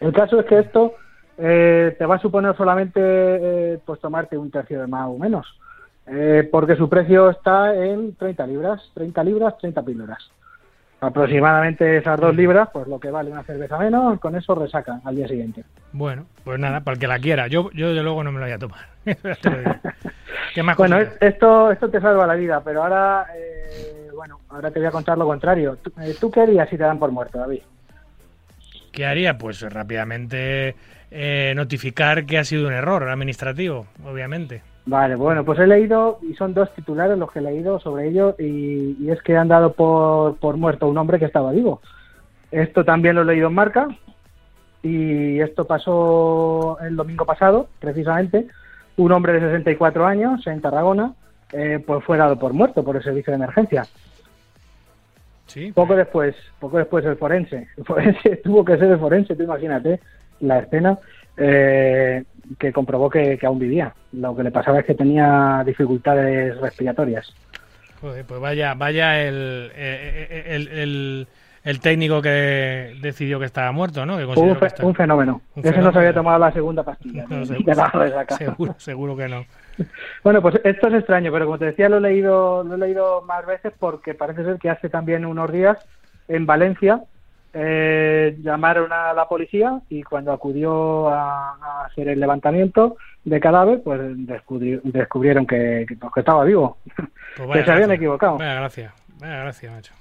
El 0.00 0.12
caso 0.12 0.40
es 0.40 0.46
que 0.46 0.58
esto 0.58 0.94
eh, 1.38 1.94
te 1.98 2.06
va 2.06 2.16
a 2.16 2.20
suponer 2.20 2.56
solamente 2.56 3.00
eh, 3.02 3.78
pues 3.84 4.00
tomarte 4.00 4.36
un 4.36 4.50
tercio 4.50 4.80
de 4.80 4.86
más 4.86 5.06
o 5.08 5.18
menos, 5.18 5.46
eh, 6.06 6.48
porque 6.50 6.76
su 6.76 6.88
precio 6.88 7.30
está 7.30 7.74
en 7.74 8.14
30 8.16 8.46
libras, 8.46 8.82
30 8.94 9.24
libras, 9.24 9.58
30 9.58 9.82
píldoras. 9.82 10.30
Aproximadamente 11.02 11.96
esas 11.96 12.20
dos 12.20 12.36
libras, 12.36 12.68
pues 12.74 12.86
lo 12.86 13.00
que 13.00 13.10
vale 13.10 13.30
una 13.30 13.42
cerveza 13.42 13.78
menos, 13.78 14.20
con 14.20 14.36
eso 14.36 14.54
resaca 14.54 15.00
al 15.02 15.16
día 15.16 15.26
siguiente. 15.26 15.64
Bueno, 15.92 16.26
pues 16.44 16.60
nada, 16.60 16.80
para 16.80 16.94
el 16.94 17.00
que 17.00 17.06
la 17.06 17.18
quiera. 17.18 17.46
Yo, 17.46 17.70
yo 17.72 17.88
desde 17.88 18.02
luego 18.02 18.22
no 18.22 18.32
me 18.32 18.38
lo 18.38 18.44
voy 18.44 18.52
a 18.52 18.58
tomar. 18.58 18.80
¿Qué 20.54 20.62
más 20.62 20.76
Bueno, 20.76 20.98
esto, 21.20 21.70
esto 21.70 21.88
te 21.88 22.02
salva 22.02 22.26
la 22.26 22.34
vida, 22.34 22.60
pero 22.62 22.82
ahora, 22.82 23.28
eh, 23.34 24.10
bueno, 24.14 24.40
ahora 24.50 24.70
te 24.70 24.78
voy 24.78 24.88
a 24.88 24.92
contar 24.92 25.16
lo 25.16 25.24
contrario. 25.24 25.78
¿Tú, 25.82 25.90
¿tú 26.20 26.30
qué 26.30 26.42
harías 26.42 26.68
si 26.68 26.76
te 26.76 26.84
dan 26.84 26.98
por 26.98 27.10
muerto, 27.10 27.38
David? 27.38 27.62
¿Qué 28.92 29.06
haría? 29.06 29.38
Pues 29.38 29.62
rápidamente 29.62 30.74
eh, 31.10 31.52
notificar 31.56 32.26
que 32.26 32.38
ha 32.38 32.44
sido 32.44 32.66
un 32.66 32.72
error 32.72 33.08
administrativo, 33.08 33.86
obviamente. 34.04 34.62
Vale, 34.86 35.14
bueno, 35.14 35.44
pues 35.44 35.58
he 35.58 35.66
leído, 35.66 36.18
y 36.22 36.34
son 36.34 36.54
dos 36.54 36.74
titulares 36.74 37.16
los 37.18 37.30
que 37.30 37.38
he 37.38 37.42
leído 37.42 37.78
sobre 37.78 38.08
ello, 38.08 38.34
y, 38.38 39.08
es 39.08 39.22
que 39.22 39.36
han 39.36 39.48
dado 39.48 39.72
por, 39.72 40.36
por 40.38 40.56
muerto 40.56 40.88
un 40.88 40.98
hombre 40.98 41.18
que 41.18 41.26
estaba 41.26 41.52
vivo. 41.52 41.80
Esto 42.50 42.84
también 42.84 43.14
lo 43.14 43.22
he 43.22 43.26
leído 43.26 43.48
en 43.48 43.54
marca, 43.54 43.88
y 44.82 45.38
esto 45.40 45.66
pasó 45.66 46.78
el 46.80 46.96
domingo 46.96 47.24
pasado, 47.26 47.68
precisamente. 47.78 48.46
Un 48.96 49.12
hombre 49.12 49.34
de 49.34 49.40
64 49.40 50.06
años 50.06 50.46
en 50.46 50.60
Tarragona, 50.60 51.14
eh, 51.52 51.82
pues 51.86 52.04
fue 52.04 52.16
dado 52.16 52.38
por 52.38 52.52
muerto 52.52 52.82
por 52.82 52.96
el 52.96 53.02
servicio 53.02 53.32
de 53.32 53.36
emergencia. 53.36 53.84
Sí. 55.50 55.72
Poco 55.72 55.96
después, 55.96 56.34
poco 56.60 56.78
después 56.78 57.04
el 57.04 57.16
forense. 57.16 57.66
El 57.76 57.84
forense 57.84 58.36
tuvo 58.36 58.64
que 58.64 58.76
ser 58.78 58.90
el 58.92 58.98
forense, 59.00 59.34
tú 59.34 59.42
imagínate 59.42 59.98
la 60.40 60.60
escena, 60.60 60.96
eh, 61.36 62.22
que 62.58 62.72
comprobó 62.72 63.10
que, 63.10 63.36
que 63.36 63.46
aún 63.46 63.58
vivía. 63.58 63.92
Lo 64.12 64.34
que 64.36 64.44
le 64.44 64.50
pasaba 64.52 64.78
es 64.80 64.86
que 64.86 64.94
tenía 64.94 65.62
dificultades 65.66 66.56
respiratorias. 66.60 67.32
Joder, 68.00 68.24
pues 68.24 68.40
vaya, 68.40 68.74
vaya 68.74 69.20
el, 69.22 69.70
eh, 69.74 70.44
el, 70.46 70.68
el- 70.68 71.28
el 71.62 71.80
técnico 71.80 72.22
que 72.22 72.96
decidió 73.02 73.38
que 73.38 73.44
estaba 73.46 73.70
muerto, 73.72 74.06
¿no? 74.06 74.16
Que 74.16 74.24
un, 74.24 74.34
que 74.34 74.54
fe- 74.54 74.66
estaba- 74.66 74.88
un 74.88 74.94
fenómeno. 74.94 75.42
Un 75.56 75.66
Ese 75.66 75.78
no 75.78 75.92
se 75.92 75.98
había 75.98 76.14
tomado 76.14 76.38
la 76.38 76.52
segunda 76.52 76.82
pastilla. 76.82 77.24
No, 77.28 77.44
seguro, 77.44 77.64
de 77.70 77.74
la 77.74 77.86
resaca. 77.88 78.36
seguro, 78.36 78.74
seguro 78.78 79.16
que 79.16 79.28
no. 79.28 79.44
Bueno, 80.24 80.42
pues 80.42 80.60
esto 80.64 80.88
es 80.88 80.94
extraño, 80.94 81.32
pero 81.32 81.46
como 81.46 81.58
te 81.58 81.66
decía, 81.66 81.88
lo 81.88 81.96
he 81.98 82.00
leído, 82.00 82.62
lo 82.64 82.74
he 82.74 82.78
leído 82.78 83.22
más 83.22 83.46
veces 83.46 83.72
porque 83.78 84.14
parece 84.14 84.44
ser 84.44 84.58
que 84.58 84.68
hace 84.70 84.88
también 84.90 85.24
unos 85.24 85.50
días 85.50 85.78
en 86.28 86.44
Valencia 86.46 87.00
eh, 87.52 88.36
llamaron 88.42 88.92
a 88.92 89.12
la 89.12 89.26
policía 89.26 89.80
y 89.88 90.02
cuando 90.02 90.32
acudió 90.32 91.08
a, 91.08 91.56
a 91.60 91.84
hacer 91.86 92.08
el 92.08 92.20
levantamiento 92.20 92.96
de 93.24 93.40
cadáver, 93.40 93.82
pues 93.82 94.00
descubri- 94.00 94.80
descubrieron 94.82 95.46
que, 95.46 95.84
que, 95.88 95.96
pues, 95.96 96.12
estaba 96.16 96.44
vivo. 96.44 96.78
Pues 97.36 97.50
que 97.60 97.64
se 97.64 97.72
habían 97.72 97.90
equivocado. 97.92 98.38
Vaya 98.38 98.54
gracia, 98.54 98.92
vaya 99.18 99.40
gracia, 99.40 99.70
macho. 99.72 99.92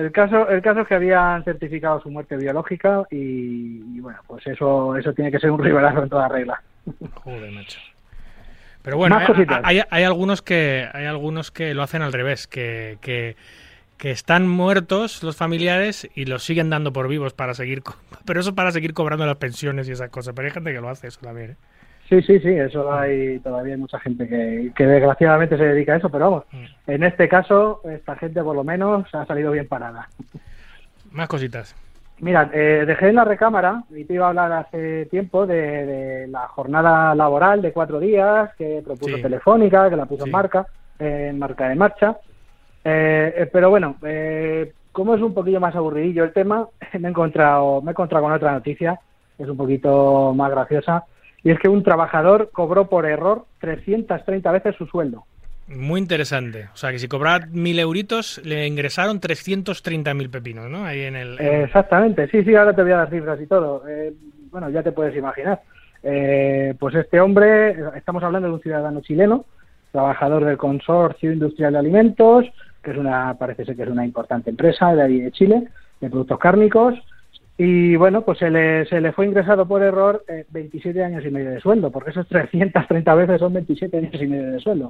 El 0.00 0.12
caso, 0.12 0.48
el 0.48 0.62
caso 0.62 0.80
es 0.80 0.88
que 0.88 0.94
habían 0.94 1.44
certificado 1.44 2.00
su 2.00 2.10
muerte 2.10 2.36
biológica 2.36 3.02
y, 3.10 3.96
y, 3.96 4.00
bueno, 4.00 4.18
pues 4.26 4.46
eso, 4.46 4.96
eso 4.96 5.12
tiene 5.12 5.30
que 5.30 5.38
ser 5.38 5.50
un 5.50 5.62
riberazo 5.62 6.02
en 6.02 6.08
toda 6.08 6.28
regla. 6.28 6.62
Joder, 7.14 7.50
macho. 7.52 7.78
Pero 8.82 8.96
bueno, 8.96 9.16
Más 9.16 9.28
hay, 9.62 9.78
hay- 9.78 9.82
hay 9.90 10.04
algunos 10.04 10.40
que 10.42 10.88
hay 10.92 11.04
algunos 11.04 11.50
que 11.50 11.74
lo 11.74 11.82
hacen 11.82 12.00
al 12.02 12.12
revés, 12.14 12.46
que, 12.46 12.96
que, 13.02 13.36
que 13.98 14.10
están 14.10 14.48
muertos 14.48 15.22
los 15.22 15.36
familiares 15.36 16.08
y 16.14 16.24
los 16.24 16.42
siguen 16.44 16.70
dando 16.70 16.92
por 16.92 17.06
vivos 17.08 17.34
para 17.34 17.52
seguir, 17.54 17.82
pero 18.24 18.40
eso 18.40 18.54
para 18.54 18.72
seguir 18.72 18.94
cobrando 18.94 19.26
las 19.26 19.36
pensiones 19.36 19.88
y 19.88 19.92
esas 19.92 20.08
cosas. 20.10 20.34
Pero 20.34 20.46
hay 20.48 20.54
gente 20.54 20.72
que 20.72 20.80
lo 20.80 20.88
hace 20.88 21.08
eso 21.08 21.20
también. 21.20 21.50
¿eh? 21.50 21.56
Sí, 22.10 22.20
sí, 22.22 22.40
sí, 22.40 22.48
eso 22.50 22.92
hay, 22.92 23.38
todavía 23.38 23.74
hay 23.74 23.80
mucha 23.80 23.98
gente 24.00 24.28
que, 24.28 24.72
que 24.74 24.84
desgraciadamente 24.86 25.56
se 25.56 25.64
dedica 25.64 25.94
a 25.94 25.96
eso, 25.96 26.10
pero 26.10 26.24
vamos, 26.30 26.44
Mm. 26.52 26.90
en 26.90 27.04
este 27.04 27.28
caso, 27.28 27.80
esta 27.84 28.16
gente 28.16 28.42
por 28.42 28.54
lo 28.56 28.64
menos 28.64 29.06
ha 29.14 29.24
salido 29.24 29.52
bien 29.52 29.68
parada. 29.68 30.08
Más 31.12 31.28
cositas. 31.28 31.74
Mira, 32.18 32.50
eh, 32.52 32.84
dejé 32.86 33.08
en 33.08 33.14
la 33.14 33.24
recámara, 33.24 33.84
y 33.96 34.04
te 34.04 34.14
iba 34.14 34.26
a 34.26 34.30
hablar 34.30 34.52
hace 34.52 35.06
tiempo 35.06 35.46
de, 35.46 35.86
de 35.86 36.26
la 36.28 36.48
jornada 36.48 37.14
laboral 37.14 37.62
de 37.62 37.72
cuatro 37.72 37.98
días 38.00 38.50
que 38.58 38.82
propuso 38.84 39.16
Sí. 39.16 39.22
Telefónica, 39.22 39.88
que 39.88 39.96
la 39.96 40.04
puso 40.06 40.24
Sí. 40.24 40.28
en 40.28 40.32
marca, 40.32 40.66
eh, 40.98 41.28
en 41.30 41.38
marca 41.38 41.68
de 41.68 41.76
marcha. 41.76 42.16
Eh, 42.84 43.34
eh, 43.36 43.46
pero 43.52 43.70
bueno, 43.70 43.96
eh, 44.02 44.72
como 44.92 45.14
es 45.14 45.22
un 45.22 45.32
poquillo 45.32 45.60
más 45.60 45.74
aburridillo 45.76 46.24
el 46.24 46.32
tema, 46.32 46.66
me 46.98 47.06
he 47.08 47.10
encontrado, 47.10 47.80
me 47.82 47.90
he 47.90 47.92
encontrado 47.92 48.24
con 48.24 48.32
otra 48.32 48.52
noticia, 48.52 48.98
que 49.36 49.44
es 49.44 49.48
un 49.48 49.56
poquito 49.56 50.34
más 50.34 50.50
graciosa, 50.50 51.04
y 51.42 51.50
es 51.50 51.58
que 51.58 51.68
un 51.68 51.82
trabajador 51.82 52.50
cobró 52.52 52.88
por 52.88 53.06
error 53.06 53.44
330 53.60 54.52
veces 54.52 54.76
su 54.76 54.86
sueldo. 54.86 55.24
Muy 55.68 56.00
interesante. 56.00 56.68
O 56.74 56.76
sea, 56.76 56.90
que 56.90 56.98
si 56.98 57.06
cobraba 57.06 57.46
mil 57.52 57.78
euritos, 57.78 58.40
le 58.44 58.66
ingresaron 58.66 59.20
330.000 59.20 60.28
pepinos, 60.30 60.68
¿no? 60.68 60.84
Ahí 60.84 61.02
en 61.02 61.14
el... 61.16 61.40
en- 61.40 61.62
Exactamente, 61.62 62.28
sí, 62.28 62.42
sí, 62.42 62.54
ahora 62.56 62.74
te 62.74 62.82
voy 62.82 62.92
a 62.92 62.96
dar 62.96 63.10
cifras 63.10 63.40
y 63.40 63.46
todo. 63.46 63.84
Eh, 63.88 64.12
bueno, 64.50 64.68
ya 64.70 64.82
te 64.82 64.90
puedes 64.92 65.16
imaginar. 65.16 65.60
Eh, 66.02 66.74
pues 66.78 66.94
este 66.96 67.20
hombre, 67.20 67.76
estamos 67.96 68.22
hablando 68.24 68.48
de 68.48 68.54
un 68.54 68.60
ciudadano 68.60 69.00
chileno, 69.00 69.44
trabajador 69.92 70.44
del 70.44 70.56
Consorcio 70.56 71.32
Industrial 71.32 71.72
de 71.72 71.78
Alimentos, 71.78 72.46
que 72.82 72.90
es 72.90 72.96
una, 72.96 73.34
parece 73.38 73.64
ser 73.64 73.76
que 73.76 73.82
es 73.82 73.88
una 73.88 74.04
importante 74.04 74.50
empresa 74.50 74.92
de 74.94 75.02
ahí 75.02 75.20
de 75.20 75.30
Chile, 75.30 75.68
de 76.00 76.10
productos 76.10 76.38
cárnicos, 76.38 76.94
y 77.62 77.94
bueno, 77.94 78.22
pues 78.22 78.38
se 78.38 78.48
le, 78.48 78.86
se 78.86 79.02
le 79.02 79.12
fue 79.12 79.26
ingresado 79.26 79.68
por 79.68 79.82
error 79.82 80.24
eh, 80.28 80.46
27 80.48 81.04
años 81.04 81.22
y 81.26 81.30
medio 81.30 81.50
de 81.50 81.60
sueldo, 81.60 81.90
porque 81.90 82.08
esos 82.08 82.26
330 82.26 83.14
veces 83.14 83.38
son 83.38 83.52
27 83.52 83.98
años 83.98 84.14
y 84.14 84.26
medio 84.26 84.52
de 84.52 84.60
sueldo. 84.60 84.88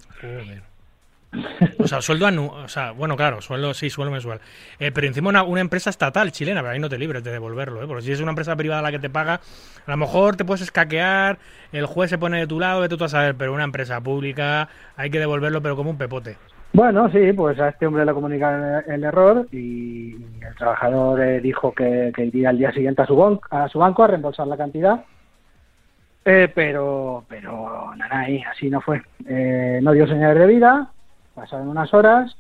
O 1.81 1.89
sea, 1.89 2.01
sueldo 2.01 2.29
anu 2.29 2.47
o 2.47 2.69
sea, 2.69 2.93
bueno, 2.93 3.17
claro, 3.17 3.41
sueldo, 3.41 3.75
sí, 3.75 3.91
sueldo 3.91 4.13
mensual. 4.13 4.41
Eh, 4.79 4.93
pero 4.93 5.09
encima 5.09 5.31
una, 5.31 5.43
una 5.43 5.61
empresa 5.61 5.91
estatal 5.91 6.31
chilena, 6.31 6.61
pero 6.61 6.73
ahí 6.73 6.79
no 6.79 6.89
te 6.89 6.97
libres 6.97 7.25
de 7.25 7.33
devolverlo, 7.33 7.83
¿eh? 7.83 7.89
Porque 7.89 8.05
si 8.05 8.13
es 8.13 8.21
una 8.21 8.31
empresa 8.31 8.55
privada 8.55 8.83
la 8.83 8.93
que 8.93 9.01
te 9.01 9.11
paga, 9.11 9.41
a 9.85 9.91
lo 9.91 9.97
mejor 9.97 10.37
te 10.37 10.45
puedes 10.45 10.63
escaquear, 10.63 11.41
el 11.73 11.87
juez 11.87 12.09
se 12.09 12.19
pone 12.19 12.39
de 12.39 12.47
tu 12.47 12.61
lado, 12.61 12.83
vete 12.83 12.97
tú 12.97 13.03
a 13.03 13.09
saber, 13.09 13.35
pero 13.35 13.53
una 13.53 13.65
empresa 13.65 14.01
pública 14.01 14.69
hay 14.97 15.11
que 15.11 15.19
devolverlo, 15.19 15.61
pero 15.61 15.75
como 15.75 15.91
un 15.91 15.99
pepote. 15.99 16.37
Bueno, 16.73 17.11
sí, 17.11 17.33
pues 17.33 17.59
a 17.59 17.71
este 17.71 17.87
hombre 17.87 18.05
le 18.05 18.15
comunicaron 18.15 18.83
el, 18.87 19.03
error 19.05 19.49
y 19.51 20.15
el 20.15 20.55
trabajador 20.57 21.21
eh, 21.21 21.41
dijo 21.41 21.73
que, 21.75 22.13
que 22.15 22.25
iría 22.27 22.51
al 22.51 22.59
día 22.59 22.73
siguiente 22.73 23.03
a 23.03 23.07
su, 23.07 23.17
bon- 23.17 23.41
a 23.51 23.69
su 23.69 23.79
banco 23.81 24.05
a 24.05 24.07
reembolsar 24.07 24.47
la 24.47 24.57
cantidad. 24.57 25.05
Eh, 26.25 26.51
pero, 26.55 27.25
pero 27.29 27.95
nada, 27.97 28.21
ahí, 28.21 28.43
así 28.43 28.71
no 28.71 28.81
fue. 28.81 29.03
Eh, 29.27 29.81
no 29.83 29.93
dio 29.93 30.07
señales 30.07 30.39
de 30.39 30.47
vida, 30.47 30.93
pasaron 31.35 31.69
unas 31.69 31.93
horas 31.93 32.37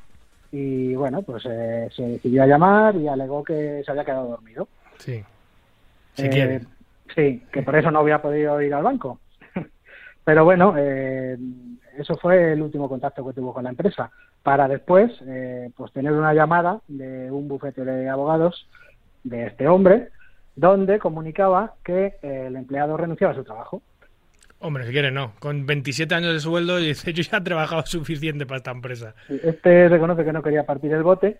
y 0.52 0.94
bueno, 0.94 1.22
pues 1.22 1.44
eh, 1.48 1.88
se 1.94 2.02
decidió 2.02 2.44
a 2.44 2.46
llamar 2.46 2.94
y 2.96 3.08
alegó 3.08 3.42
que 3.42 3.82
se 3.84 3.90
había 3.90 4.04
quedado 4.04 4.28
dormido. 4.28 4.68
Sí. 4.98 5.24
Si 6.14 6.26
Eh, 6.26 6.30
quieres. 6.30 6.62
Sí, 7.16 7.42
que 7.50 7.62
por 7.62 7.74
eso 7.74 7.90
no 7.90 7.98
había 7.98 8.22
podido 8.22 8.60
ir 8.62 8.72
al 8.74 8.84
banco. 8.84 9.18
Pero 10.24 10.44
bueno, 10.44 10.74
eh, 10.76 11.36
eso 12.00 12.16
fue 12.16 12.52
el 12.52 12.62
último 12.62 12.88
contacto 12.88 13.26
que 13.26 13.34
tuvo 13.34 13.52
con 13.52 13.64
la 13.64 13.70
empresa. 13.70 14.10
Para 14.42 14.68
después, 14.68 15.12
eh, 15.26 15.70
pues 15.76 15.92
tener 15.92 16.12
una 16.12 16.32
llamada 16.32 16.80
de 16.88 17.30
un 17.30 17.48
bufete 17.48 17.84
de 17.84 18.08
abogados 18.08 18.66
de 19.22 19.46
este 19.46 19.68
hombre, 19.68 20.08
donde 20.56 20.98
comunicaba 20.98 21.74
que 21.84 22.14
eh, 22.22 22.44
el 22.46 22.56
empleado 22.56 22.96
renunciaba 22.96 23.32
a 23.32 23.36
su 23.36 23.44
trabajo. 23.44 23.82
Hombre, 24.58 24.86
si 24.86 24.92
quieres, 24.92 25.12
no. 25.12 25.32
Con 25.38 25.66
27 25.66 26.14
años 26.14 26.32
de 26.32 26.40
sueldo, 26.40 26.76
dice, 26.78 27.12
yo 27.12 27.22
ya 27.22 27.38
he 27.38 27.40
trabajado 27.42 27.84
suficiente 27.86 28.46
para 28.46 28.58
esta 28.58 28.70
empresa. 28.70 29.14
Este 29.28 29.88
reconoce 29.88 30.24
que 30.24 30.32
no 30.32 30.42
quería 30.42 30.64
partir 30.64 30.92
el 30.92 31.02
bote 31.02 31.38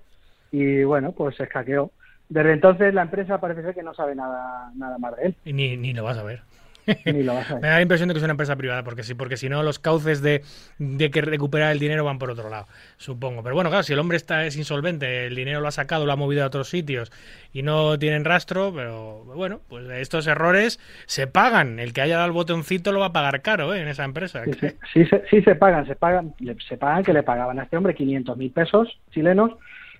y 0.52 0.84
bueno, 0.84 1.12
pues 1.12 1.36
se 1.36 1.44
escaqueó. 1.44 1.90
Desde 2.28 2.52
entonces 2.52 2.94
la 2.94 3.02
empresa 3.02 3.40
parece 3.40 3.62
ser 3.62 3.74
que 3.74 3.82
no 3.82 3.92
sabe 3.94 4.14
nada, 4.14 4.70
nada 4.76 4.98
más 4.98 5.16
de 5.16 5.26
él. 5.26 5.34
Y 5.44 5.52
ni, 5.52 5.76
ni 5.76 5.92
lo 5.92 6.04
vas 6.04 6.18
a 6.18 6.22
ver. 6.22 6.42
Ni 7.04 7.22
lo 7.22 7.34
vas 7.34 7.50
a 7.50 7.56
Me 7.56 7.68
da 7.68 7.76
la 7.76 7.82
impresión 7.82 8.08
de 8.08 8.14
que 8.14 8.18
es 8.18 8.24
una 8.24 8.32
empresa 8.32 8.56
privada, 8.56 8.82
porque 8.82 9.02
sí, 9.02 9.14
porque 9.14 9.36
si 9.36 9.48
no, 9.48 9.62
los 9.62 9.78
cauces 9.78 10.22
de, 10.22 10.42
de 10.78 11.10
que 11.10 11.20
recuperar 11.20 11.72
el 11.72 11.78
dinero 11.78 12.04
van 12.04 12.18
por 12.18 12.30
otro 12.30 12.48
lado, 12.48 12.66
supongo. 12.96 13.42
Pero 13.42 13.54
bueno, 13.54 13.70
claro, 13.70 13.82
si 13.82 13.92
el 13.92 13.98
hombre 13.98 14.16
está 14.16 14.46
es 14.46 14.56
insolvente, 14.56 15.26
el 15.26 15.34
dinero 15.34 15.60
lo 15.60 15.68
ha 15.68 15.72
sacado, 15.72 16.06
lo 16.06 16.12
ha 16.12 16.16
movido 16.16 16.44
a 16.44 16.46
otros 16.46 16.68
sitios 16.68 17.12
y 17.52 17.62
no 17.62 17.98
tienen 17.98 18.24
rastro, 18.24 18.72
pero 18.74 19.24
bueno, 19.24 19.60
pues 19.68 19.88
estos 19.90 20.26
errores 20.26 20.80
se 21.06 21.26
pagan. 21.26 21.78
El 21.78 21.92
que 21.92 22.00
haya 22.02 22.16
dado 22.16 22.26
el 22.26 22.32
botoncito 22.32 22.92
lo 22.92 23.00
va 23.00 23.06
a 23.06 23.12
pagar 23.12 23.42
caro 23.42 23.74
¿eh? 23.74 23.80
en 23.80 23.88
esa 23.88 24.04
empresa. 24.04 24.44
Sí, 24.44 24.52
sí, 24.60 24.66
sí 24.92 25.04
se, 25.06 25.22
sí 25.28 25.42
se 25.42 25.54
pagan, 25.54 25.86
se 25.86 25.96
pagan, 25.96 26.34
se 26.68 26.76
pagan 26.76 27.04
que 27.04 27.12
le 27.12 27.22
pagaban 27.22 27.58
a 27.58 27.64
este 27.64 27.76
hombre 27.76 27.94
500 27.94 28.36
mil 28.36 28.50
pesos 28.50 28.98
chilenos, 29.10 29.52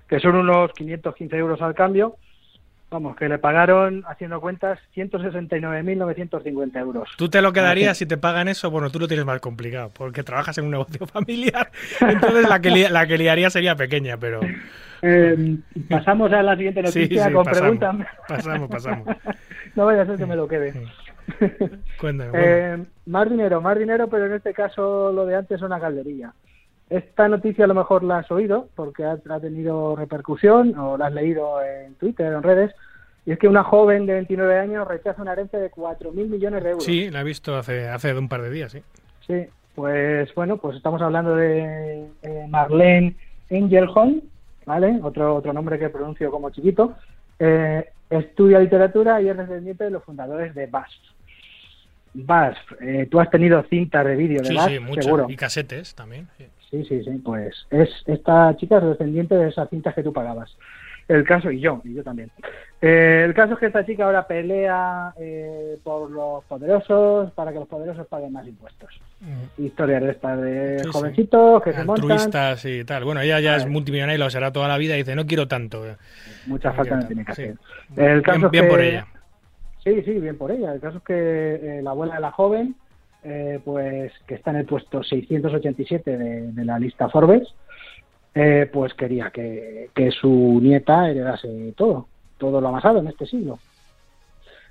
que 0.09 0.21
son 0.21 0.37
unos 0.37 0.73
515 0.73 1.37
euros 1.37 1.63
al 1.63 1.75
cambio. 1.75 2.17
Vamos, 2.91 3.15
que 3.17 3.29
le 3.29 3.39
pagaron, 3.39 4.03
haciendo 4.09 4.41
cuentas, 4.41 4.81
169.950 4.97 6.81
euros. 6.81 7.09
Tú 7.17 7.29
te 7.29 7.41
lo 7.41 7.53
quedarías 7.53 7.97
si 7.97 8.05
te 8.05 8.17
pagan 8.17 8.49
eso, 8.49 8.69
bueno, 8.69 8.91
tú 8.91 8.99
lo 8.99 9.07
tienes 9.07 9.25
más 9.25 9.41
complicado, 9.41 9.93
porque 9.97 10.25
trabajas 10.25 10.59
en 10.59 10.65
un 10.65 10.73
negocio 10.73 11.07
familiar, 11.13 11.71
entonces 12.01 12.49
la 12.49 12.61
que, 12.61 12.89
la 12.91 13.07
que 13.07 13.17
liaría 13.17 13.49
sería 13.49 13.77
pequeña, 13.77 14.17
pero... 14.17 14.41
Eh, 15.03 15.57
pasamos 15.89 16.33
a 16.33 16.43
la 16.43 16.57
siguiente 16.57 16.83
noticia 16.83 17.27
sí, 17.27 17.33
con 17.33 17.45
preguntas. 17.45 17.97
pasamos, 18.29 18.69
pasamos. 18.69 19.09
no 19.77 19.87
vaya 19.87 20.03
a 20.03 20.07
ser 20.07 20.17
que 20.17 20.27
me 20.27 20.37
lo 20.37 20.49
quede. 20.49 20.75
Cuéntame, 21.99 22.31
bueno. 22.31 22.45
Eh, 22.45 22.85
más 23.07 23.31
dinero, 23.31 23.61
más 23.61 23.79
dinero, 23.79 24.09
pero 24.09 24.27
en 24.27 24.35
este 24.35 24.53
caso 24.53 25.13
lo 25.13 25.27
de 25.27 25.37
antes 25.37 25.57
es 25.57 25.63
una 25.63 25.81
calderilla. 25.81 26.35
Esta 26.91 27.29
noticia 27.29 27.65
a 27.65 27.69
lo 27.69 27.75
mejor 27.75 28.03
la 28.03 28.19
has 28.19 28.31
oído 28.33 28.69
porque 28.75 29.05
ha, 29.05 29.13
ha 29.13 29.41
tenido 29.41 29.95
repercusión 29.97 30.77
o 30.77 30.97
la 30.99 31.07
has 31.07 31.13
leído 31.15 31.63
en 31.65 31.95
Twitter 31.95 32.33
o 32.35 32.39
en 32.39 32.43
redes. 32.43 32.75
Y 33.25 33.33
es 33.33 33.39
que 33.39 33.47
una 33.49 33.63
joven 33.63 34.07
de 34.07 34.15
29 34.15 34.59
años 34.59 34.89
rechaza 34.89 35.23
una 35.23 35.33
herencia 35.33 35.59
de 35.61 35.71
4.000 35.71 36.13
millones 36.29 36.63
de 36.65 36.71
euros. 36.71 36.85
Sí, 36.85 37.11
la 37.11 37.21
he 37.21 37.25
visto 37.25 37.55
hace, 37.57 37.89
hace 37.89 38.13
un 38.17 38.29
par 38.29 38.43
de 38.43 38.51
días, 38.51 38.73
sí. 38.73 38.83
Sí, 39.27 39.47
pues 39.75 40.35
bueno, 40.35 40.57
pues 40.57 40.77
estamos 40.77 41.01
hablando 41.01 41.37
de 41.37 42.07
eh, 42.23 42.47
Marlene 42.49 43.15
Engelholm, 43.51 44.23
¿vale? 44.67 44.99
Otro, 45.03 45.37
otro 45.37 45.53
nombre 45.53 45.79
que 45.79 45.91
pronuncio 45.91 46.31
como 46.31 46.51
chiquito. 46.51 46.97
Eh, 47.39 47.89
estudia 48.09 48.59
literatura 48.59 49.23
y 49.23 49.29
es 49.29 49.37
descendiente 49.37 49.85
de 49.85 49.91
los 49.91 50.03
fundadores 50.03 50.55
de 50.57 50.67
BASF. 50.67 50.91
BASF, 52.15 52.73
eh, 52.81 53.07
tú 53.09 53.21
has 53.21 53.31
tenido 53.31 53.63
cintas 53.71 54.05
de 54.05 54.17
vídeo 54.17 54.41
de 54.43 54.49
Sí, 54.49 54.55
BASF, 54.57 54.69
sí, 54.71 54.79
mucho. 54.81 55.03
seguro. 55.03 55.27
Y 55.29 55.37
casetes 55.37 55.95
también. 55.95 56.27
sí. 56.37 56.47
Sí, 56.71 56.85
sí, 56.85 57.03
sí, 57.03 57.11
pues 57.25 57.67
es 57.71 57.91
esta 58.07 58.57
chica 58.57 58.79
es 58.79 58.85
descendiente 58.85 59.35
de 59.35 59.49
esas 59.49 59.69
cintas 59.71 59.95
que 59.95 60.03
tú 60.03 60.13
pagabas. 60.13 60.57
El 61.09 61.25
caso, 61.25 61.51
y 61.51 61.59
yo, 61.59 61.81
y 61.85 61.95
yo 61.95 62.05
también. 62.05 62.31
Eh, 62.81 63.25
el 63.27 63.35
caso 63.35 63.55
es 63.55 63.59
que 63.59 63.67
esta 63.67 63.85
chica 63.85 64.05
ahora 64.05 64.29
pelea 64.29 65.13
eh, 65.19 65.77
por 65.83 66.09
los 66.09 66.45
poderosos 66.45 67.33
para 67.33 67.53
que 67.53 67.59
los 67.59 67.67
poderosos 67.67 68.07
paguen 68.07 68.33
más 68.33 68.47
impuestos. 68.47 68.91
Historias 69.59 70.03
de 70.03 70.11
estas 70.13 70.41
de 70.41 70.79
Sí, 70.79 70.85
sí. 70.85 70.91
jovencitos 70.93 71.63
que 71.65 71.73
se 71.73 71.83
montan. 71.85 72.61
Y 72.65 72.85
tal. 72.85 73.03
Bueno, 73.05 73.21
ella 73.23 73.41
ya 73.41 73.57
es 73.57 73.67
multimillonaria 73.67 74.15
y 74.15 74.19
lo 74.19 74.31
será 74.31 74.53
toda 74.53 74.69
la 74.69 74.79
vida 74.79 74.95
y 74.95 74.99
dice, 74.99 75.17
no 75.17 75.27
quiero 75.27 75.49
tanto. 75.49 75.83
Mucha 76.47 76.69
No 76.71 76.75
falta 76.77 76.97
no 76.99 77.07
tiene 77.09 77.25
que 77.25 77.33
hacer. 77.33 77.55
sí. 77.89 78.01
El 78.01 78.23
caso 78.23 78.39
Bien, 78.39 78.47
es 78.47 78.51
bien 78.53 78.65
que- 78.65 78.71
por 78.71 78.81
ella. 78.81 79.07
Sí, 79.83 80.03
sí, 80.03 80.13
bien 80.13 80.39
por 80.39 80.53
ella. 80.53 80.75
El 80.75 80.81
caso 80.81 80.99
es 80.99 81.03
que 81.05 81.79
eh, 81.79 81.83
la 81.83 81.91
abuela 81.91 82.15
de 82.15 82.21
la 82.21 82.31
joven, 82.31 82.77
eh, 83.25 83.61
pues 83.65 84.13
que 84.27 84.35
está 84.35 84.51
en 84.51 84.57
el 84.59 84.67
puesto 84.67 85.03
687 85.03 86.17
de, 86.17 86.53
de 86.53 86.65
la 86.65 86.79
lista 86.79 87.09
Forbes, 87.09 87.49
eh, 88.35 88.69
pues 88.73 88.95
quería 88.95 89.31
que, 89.31 89.91
que 89.95 90.11
su 90.11 90.61
nieta 90.63 91.11
heredase 91.11 91.75
todo, 91.77 92.07
todo 92.39 92.61
lo 92.61 92.69
amasado 92.69 93.01
en 93.01 93.09
este 93.09 93.27
siglo. 93.27 93.59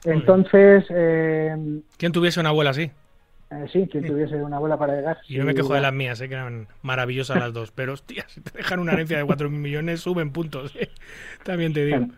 Entonces, 0.06 0.86
eh, 0.90 1.56
¿Quién 1.98 2.12
tuviese 2.12 2.40
una 2.40 2.50
abuela 2.50 2.70
así? 2.70 2.90
eh, 3.52 3.66
sí, 3.74 3.88
quien 3.92 4.06
tuviese 4.06 4.36
una 4.36 4.58
abuela 4.58 4.78
para 4.78 4.96
llegar. 4.96 5.18
Y 5.28 5.34
yo 5.36 5.44
me 5.44 5.54
quejo 5.54 5.74
de 5.74 5.82
las 5.82 5.94
mías, 5.94 6.22
eh, 6.22 6.30
que 6.30 6.36
eran 6.36 6.68
maravillosas 6.84 7.38
las 7.38 7.52
dos. 7.52 7.72
Pero, 7.72 7.94
hostia, 7.94 8.24
si 8.28 8.42
te 8.42 8.58
dejan 8.58 8.80
una 8.80 8.94
herencia 8.94 9.18
de 9.18 9.26
4.000 9.26 9.50
millones, 9.50 10.00
suben 10.02 10.32
puntos. 10.32 10.74
eh. 10.76 10.90
También 11.44 11.74
te 11.74 11.84
digo. 11.86 11.98
Bueno, 11.98 12.14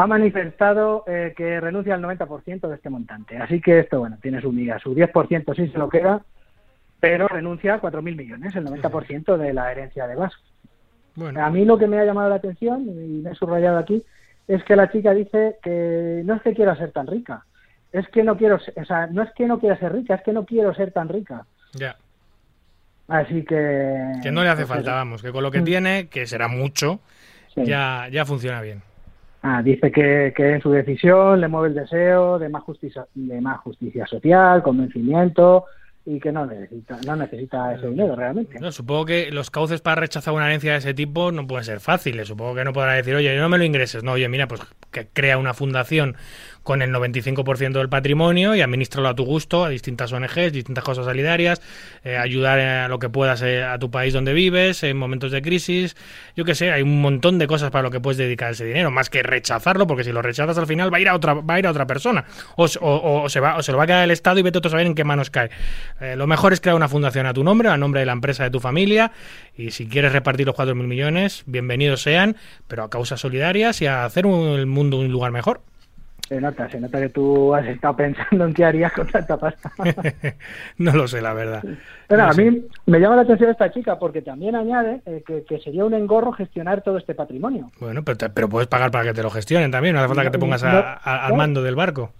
ha 0.00 0.06
manifestado 0.06 1.04
eh, 1.06 1.32
que 1.36 1.60
renuncia 1.60 1.94
al 1.94 2.02
90% 2.02 2.68
de 2.68 2.74
este 2.74 2.90
montante. 2.90 3.36
Así 3.38 3.60
que 3.60 3.80
esto, 3.80 4.00
bueno, 4.00 4.18
tiene 4.20 4.40
su 4.40 4.50
miga. 4.52 4.78
Su 4.78 4.94
10% 4.94 5.54
sí 5.56 5.68
se 5.68 5.78
lo 5.78 5.88
queda, 5.88 6.22
pero 6.98 7.28
renuncia 7.28 7.74
a 7.74 7.80
4.000 7.80 8.02
millones, 8.16 8.54
el 8.56 8.66
90% 8.66 9.36
de 9.36 9.52
la 9.52 9.70
herencia 9.72 10.06
de 10.06 10.14
Vasco. 10.16 10.42
Bueno, 11.16 11.44
A 11.44 11.50
mí 11.50 11.64
lo 11.64 11.76
que 11.78 11.86
me 11.86 11.98
ha 11.98 12.04
llamado 12.04 12.28
la 12.28 12.36
atención, 12.36 12.82
y 12.88 13.20
me 13.22 13.30
he 13.30 13.34
subrayado 13.34 13.78
aquí, 13.78 14.02
es 14.48 14.62
que 14.64 14.76
la 14.76 14.90
chica 14.90 15.12
dice 15.12 15.56
que 15.62 16.22
no 16.24 16.34
es 16.34 16.42
que 16.42 16.54
quiera 16.54 16.76
ser 16.76 16.92
tan 16.92 17.06
rica, 17.06 17.44
es 17.92 18.06
que 18.08 18.22
no 18.22 18.36
quiero, 18.36 18.56
o 18.56 18.84
sea, 18.84 19.06
no 19.08 19.22
es 19.22 19.30
que 19.34 19.46
no 19.46 19.58
quiera 19.58 19.76
ser 19.78 19.92
rica, 19.92 20.14
es 20.14 20.22
que 20.22 20.32
no 20.32 20.44
quiero 20.44 20.74
ser 20.74 20.92
tan 20.92 21.08
rica. 21.08 21.44
ya. 21.74 21.96
Así 23.08 23.44
que... 23.44 24.12
Que 24.22 24.30
no 24.30 24.44
le 24.44 24.50
hace 24.50 24.62
pues 24.62 24.68
falta, 24.68 24.90
eso. 24.90 24.96
vamos. 24.96 25.20
Que 25.22 25.32
con 25.32 25.42
lo 25.42 25.50
que 25.50 25.62
tiene, 25.62 26.06
que 26.08 26.26
será 26.28 26.46
mucho, 26.46 27.00
Sí. 27.52 27.64
ya, 27.64 28.06
ya 28.12 28.24
funciona 28.24 28.60
bien. 28.62 28.82
Ah, 29.42 29.62
dice 29.62 29.90
que, 29.90 30.34
que 30.36 30.54
en 30.54 30.60
su 30.60 30.70
decisión 30.70 31.40
le 31.40 31.48
mueve 31.48 31.68
el 31.68 31.74
deseo 31.74 32.38
de 32.38 32.48
más 32.48 32.62
justicia, 32.62 33.06
de 33.14 33.40
más 33.40 33.60
justicia 33.60 34.06
social, 34.06 34.62
convencimiento 34.62 35.64
y 36.04 36.18
que 36.18 36.32
no 36.32 36.46
necesita, 36.46 36.98
no 37.06 37.16
necesita 37.16 37.74
ese 37.74 37.88
dinero 37.88 38.16
realmente. 38.16 38.58
No, 38.58 38.72
supongo 38.72 39.06
que 39.06 39.30
los 39.30 39.50
cauces 39.50 39.80
para 39.80 40.00
rechazar 40.00 40.34
una 40.34 40.46
herencia 40.46 40.72
de 40.72 40.78
ese 40.78 40.94
tipo 40.94 41.30
no 41.30 41.46
pueden 41.46 41.64
ser 41.64 41.80
fáciles. 41.80 42.28
Supongo 42.28 42.54
que 42.54 42.64
no 42.64 42.72
podrá 42.72 42.94
decir, 42.94 43.14
oye, 43.14 43.36
no 43.36 43.48
me 43.48 43.58
lo 43.58 43.64
ingreses. 43.64 44.02
No, 44.02 44.12
oye, 44.12 44.28
mira, 44.28 44.48
pues 44.48 44.60
que 44.90 45.08
crea 45.08 45.38
una 45.38 45.54
fundación 45.54 46.16
con 46.70 46.82
el 46.82 46.92
95% 46.92 47.72
del 47.72 47.88
patrimonio 47.88 48.54
y 48.54 48.60
administralo 48.60 49.08
a 49.08 49.14
tu 49.16 49.24
gusto, 49.24 49.64
a 49.64 49.68
distintas 49.70 50.12
ONGs, 50.12 50.52
distintas 50.52 50.84
cosas 50.84 51.04
solidarias, 51.04 51.60
eh, 52.04 52.16
ayudar 52.16 52.60
a 52.60 52.86
lo 52.86 53.00
que 53.00 53.08
puedas 53.08 53.42
eh, 53.42 53.64
a 53.64 53.76
tu 53.80 53.90
país 53.90 54.14
donde 54.14 54.32
vives 54.32 54.84
en 54.84 54.96
momentos 54.96 55.32
de 55.32 55.42
crisis. 55.42 55.96
Yo 56.36 56.44
qué 56.44 56.54
sé, 56.54 56.70
hay 56.70 56.82
un 56.82 57.00
montón 57.00 57.40
de 57.40 57.48
cosas 57.48 57.72
para 57.72 57.82
lo 57.82 57.90
que 57.90 57.98
puedes 57.98 58.18
dedicar 58.18 58.52
ese 58.52 58.64
dinero, 58.66 58.92
más 58.92 59.10
que 59.10 59.24
rechazarlo, 59.24 59.88
porque 59.88 60.04
si 60.04 60.12
lo 60.12 60.22
rechazas 60.22 60.56
al 60.58 60.68
final 60.68 60.94
va 60.94 60.98
a 60.98 61.00
ir 61.00 61.08
a 61.08 61.16
otra, 61.16 61.34
va 61.34 61.54
a 61.54 61.58
ir 61.58 61.66
a 61.66 61.72
otra 61.72 61.88
persona. 61.88 62.24
O, 62.54 62.68
se 62.68 62.78
va, 63.40 63.56
o 63.56 63.62
se 63.64 63.72
lo 63.72 63.78
va 63.78 63.82
a 63.82 63.86
quedar 63.88 64.04
el 64.04 64.12
Estado 64.12 64.38
y 64.38 64.42
vete 64.42 64.60
a 64.64 64.70
saber 64.70 64.86
en 64.86 64.94
qué 64.94 65.02
manos 65.02 65.28
cae. 65.30 65.50
Eh, 66.00 66.14
lo 66.14 66.28
mejor 66.28 66.52
es 66.52 66.60
crear 66.60 66.76
una 66.76 66.88
fundación 66.88 67.26
a 67.26 67.32
tu 67.34 67.42
nombre, 67.42 67.68
a 67.68 67.76
nombre 67.76 67.98
de 67.98 68.06
la 68.06 68.12
empresa 68.12 68.44
de 68.44 68.50
tu 68.50 68.60
familia, 68.60 69.10
y 69.56 69.72
si 69.72 69.88
quieres 69.88 70.12
repartir 70.12 70.46
los 70.46 70.54
4.000 70.54 70.86
millones, 70.86 71.42
bienvenidos 71.46 72.02
sean, 72.02 72.36
pero 72.68 72.84
a 72.84 72.90
causas 72.90 73.18
solidarias 73.20 73.82
y 73.82 73.86
a 73.88 74.04
hacer 74.04 74.24
un- 74.24 74.56
el 74.56 74.66
mundo 74.66 74.98
un 74.98 75.08
lugar 75.10 75.32
mejor. 75.32 75.62
Se 76.30 76.40
nota, 76.40 76.70
se 76.70 76.78
nota 76.80 77.00
que 77.00 77.08
tú 77.08 77.52
has 77.52 77.66
estado 77.66 77.96
pensando 77.96 78.44
en 78.44 78.54
qué 78.54 78.64
harías 78.64 78.92
con 78.92 79.04
tanta 79.08 79.36
pasta. 79.36 79.72
no 80.78 80.92
lo 80.92 81.08
sé, 81.08 81.20
la 81.20 81.32
verdad. 81.34 81.60
Pero 82.06 82.22
No 82.22 82.28
a 82.28 82.32
sé. 82.32 82.48
mí 82.50 82.62
me 82.86 83.00
llama 83.00 83.16
la 83.16 83.22
atención 83.22 83.50
esta 83.50 83.70
chica 83.72 83.98
porque 83.98 84.22
también 84.22 84.54
añade 84.54 85.00
eh, 85.06 85.24
que, 85.26 85.42
que 85.42 85.58
sería 85.58 85.84
un 85.84 85.92
engorro 85.92 86.30
gestionar 86.32 86.82
todo 86.82 86.98
este 86.98 87.16
patrimonio. 87.16 87.72
Bueno, 87.80 88.04
pero, 88.04 88.16
te- 88.16 88.30
pero 88.30 88.48
puedes 88.48 88.68
pagar 88.68 88.92
para 88.92 89.06
que 89.06 89.12
te 89.12 89.24
lo 89.24 89.30
gestionen 89.30 89.72
también, 89.72 89.94
no 89.96 90.00
hace 90.00 90.06
falta 90.08 90.22
que 90.22 90.30
te 90.30 90.38
pongas 90.38 90.62
a- 90.62 90.94
a- 91.02 91.26
al 91.26 91.34
mando 91.34 91.62
del 91.64 91.74
barco. 91.74 92.12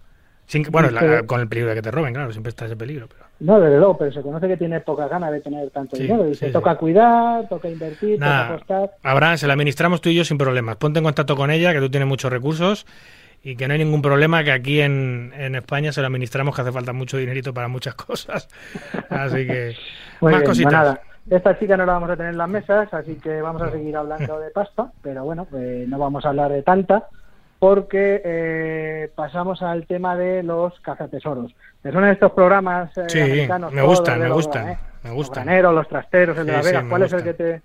Sin 0.46 0.64
bueno, 0.72 0.90
la- 0.90 1.22
con 1.22 1.40
el 1.40 1.46
peligro 1.46 1.70
de 1.70 1.76
que 1.76 1.82
te 1.82 1.92
roben, 1.92 2.12
claro, 2.12 2.32
siempre 2.32 2.50
está 2.50 2.64
ese 2.66 2.74
peligro. 2.76 3.06
Pero... 3.06 3.24
No, 3.38 3.60
desde 3.60 3.78
luego, 3.78 3.96
pero 3.96 4.10
se 4.12 4.22
conoce 4.22 4.48
que 4.48 4.56
tiene 4.56 4.80
pocas 4.80 5.08
ganas 5.08 5.30
de 5.30 5.40
tener 5.40 5.70
tanto 5.70 5.94
Sí, 5.94 6.02
dinero. 6.02 6.26
Y 6.28 6.34
sí, 6.34 6.40
se 6.40 6.46
sí. 6.48 6.52
toca 6.52 6.74
cuidar, 6.74 7.48
toca 7.48 7.68
invertir, 7.68 8.16
toca 8.18 8.26
Nada, 8.28 8.48
apostar. 8.54 8.90
Abraham, 9.04 9.38
se 9.38 9.46
la 9.46 9.52
administramos 9.52 10.00
tú 10.00 10.08
y 10.08 10.16
yo 10.16 10.24
sin 10.24 10.36
problemas. 10.36 10.74
Ponte 10.74 10.98
en 10.98 11.04
contacto 11.04 11.36
con 11.36 11.52
ella, 11.52 11.72
que 11.72 11.78
tú 11.78 11.88
tienes 11.88 12.08
muchos 12.08 12.32
recursos 12.32 12.84
y 13.42 13.56
que 13.56 13.66
no 13.66 13.72
hay 13.72 13.78
ningún 13.78 14.02
problema, 14.02 14.44
que 14.44 14.52
aquí 14.52 14.80
en, 14.80 15.32
en 15.36 15.54
España 15.54 15.92
se 15.92 16.00
lo 16.00 16.06
administramos, 16.08 16.54
que 16.54 16.62
hace 16.62 16.72
falta 16.72 16.92
mucho 16.92 17.16
dinerito 17.16 17.54
para 17.54 17.68
muchas 17.68 17.94
cosas. 18.06 18.48
Así 19.08 19.46
que, 19.46 19.76
Muy 20.20 20.32
más 20.32 20.40
bien, 20.40 20.50
cositas. 20.50 20.72
pues 20.72 20.82
nada. 20.84 21.00
Esta 21.30 21.58
chica 21.58 21.76
no 21.76 21.86
la 21.86 21.92
vamos 21.92 22.10
a 22.10 22.16
tener 22.16 22.32
en 22.32 22.38
las 22.38 22.48
mesas, 22.48 22.92
así 22.92 23.14
que 23.16 23.40
vamos 23.40 23.62
a 23.62 23.70
seguir 23.70 23.96
hablando 23.96 24.40
de 24.40 24.50
pasta, 24.50 24.90
pero 25.02 25.22
bueno, 25.24 25.46
eh, 25.54 25.84
no 25.86 25.98
vamos 25.98 26.24
a 26.24 26.30
hablar 26.30 26.50
de 26.50 26.62
tanta, 26.62 27.06
porque 27.58 28.20
eh, 28.24 29.10
pasamos 29.14 29.62
al 29.62 29.86
tema 29.86 30.16
de 30.16 30.42
los 30.42 30.78
cazatesoros. 30.80 31.54
¿Te 31.82 31.92
suenan 31.92 32.10
estos 32.10 32.32
programas 32.32 32.90
eh, 32.96 33.04
Sí, 33.08 33.20
americanos? 33.20 33.72
me 33.72 33.82
gustan, 33.82 34.14
de 34.18 34.22
me 34.24 34.28
los, 34.28 34.36
gustan, 34.38 34.68
eh, 34.70 34.78
me 35.04 35.08
Los 35.10 35.16
gustan. 35.16 35.44
graneros, 35.44 35.74
los 35.74 35.88
trasteros, 35.88 36.38
el 36.38 36.46
de 36.46 36.52
Sí, 36.52 36.56
Las 36.56 36.64
sí, 36.66 36.70
Vegas. 36.72 36.84
me 36.84 36.90
¿Cuál 36.90 37.02
es 37.02 37.12
el 37.12 37.22
que 37.22 37.34
te 37.34 37.60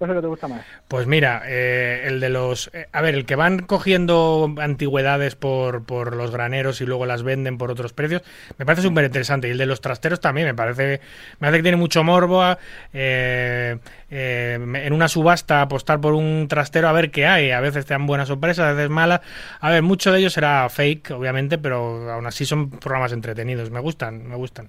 es 0.00 0.16
que 0.16 0.20
te 0.20 0.26
gusta 0.28 0.48
más? 0.48 0.66
Pues 0.86 1.06
mira, 1.06 1.42
eh, 1.46 2.04
el 2.06 2.20
de 2.20 2.28
los... 2.28 2.70
eh, 2.72 2.86
a 2.92 3.00
ver, 3.00 3.14
el 3.14 3.26
que 3.26 3.34
van 3.34 3.58
cogiendo 3.60 4.54
antigüedades 4.58 5.34
por, 5.34 5.84
por 5.84 6.14
los 6.14 6.30
graneros 6.30 6.80
y 6.80 6.86
luego 6.86 7.04
las 7.04 7.22
venden 7.24 7.58
por 7.58 7.70
otros 7.70 7.92
precios, 7.92 8.22
me 8.58 8.64
parece 8.64 8.82
súper 8.82 9.04
interesante. 9.04 9.48
Y 9.48 9.50
el 9.50 9.58
de 9.58 9.66
los 9.66 9.80
trasteros 9.80 10.20
también 10.20 10.46
me 10.46 10.54
parece, 10.54 11.00
me 11.32 11.46
parece 11.46 11.58
que 11.58 11.62
tiene 11.62 11.76
mucho 11.76 12.04
morbo. 12.04 12.56
eh, 12.92 13.78
eh, 14.10 14.58
en 14.60 14.92
una 14.92 15.08
subasta 15.08 15.60
apostar 15.62 16.00
por 16.00 16.14
un 16.14 16.46
trastero 16.48 16.88
a 16.88 16.92
ver 16.92 17.10
qué 17.10 17.26
hay. 17.26 17.50
A 17.50 17.60
veces 17.60 17.84
te 17.84 17.94
dan 17.94 18.06
buenas 18.06 18.28
sorpresas, 18.28 18.66
a 18.66 18.72
veces 18.72 18.90
malas. 18.90 19.20
A 19.60 19.70
ver, 19.70 19.82
mucho 19.82 20.12
de 20.12 20.20
ellos 20.20 20.32
será 20.32 20.68
fake, 20.68 21.10
obviamente, 21.10 21.58
pero 21.58 22.10
aún 22.10 22.26
así 22.26 22.46
son 22.46 22.70
programas 22.70 23.12
entretenidos. 23.12 23.70
Me 23.70 23.80
gustan, 23.80 24.26
me 24.28 24.36
gustan. 24.36 24.68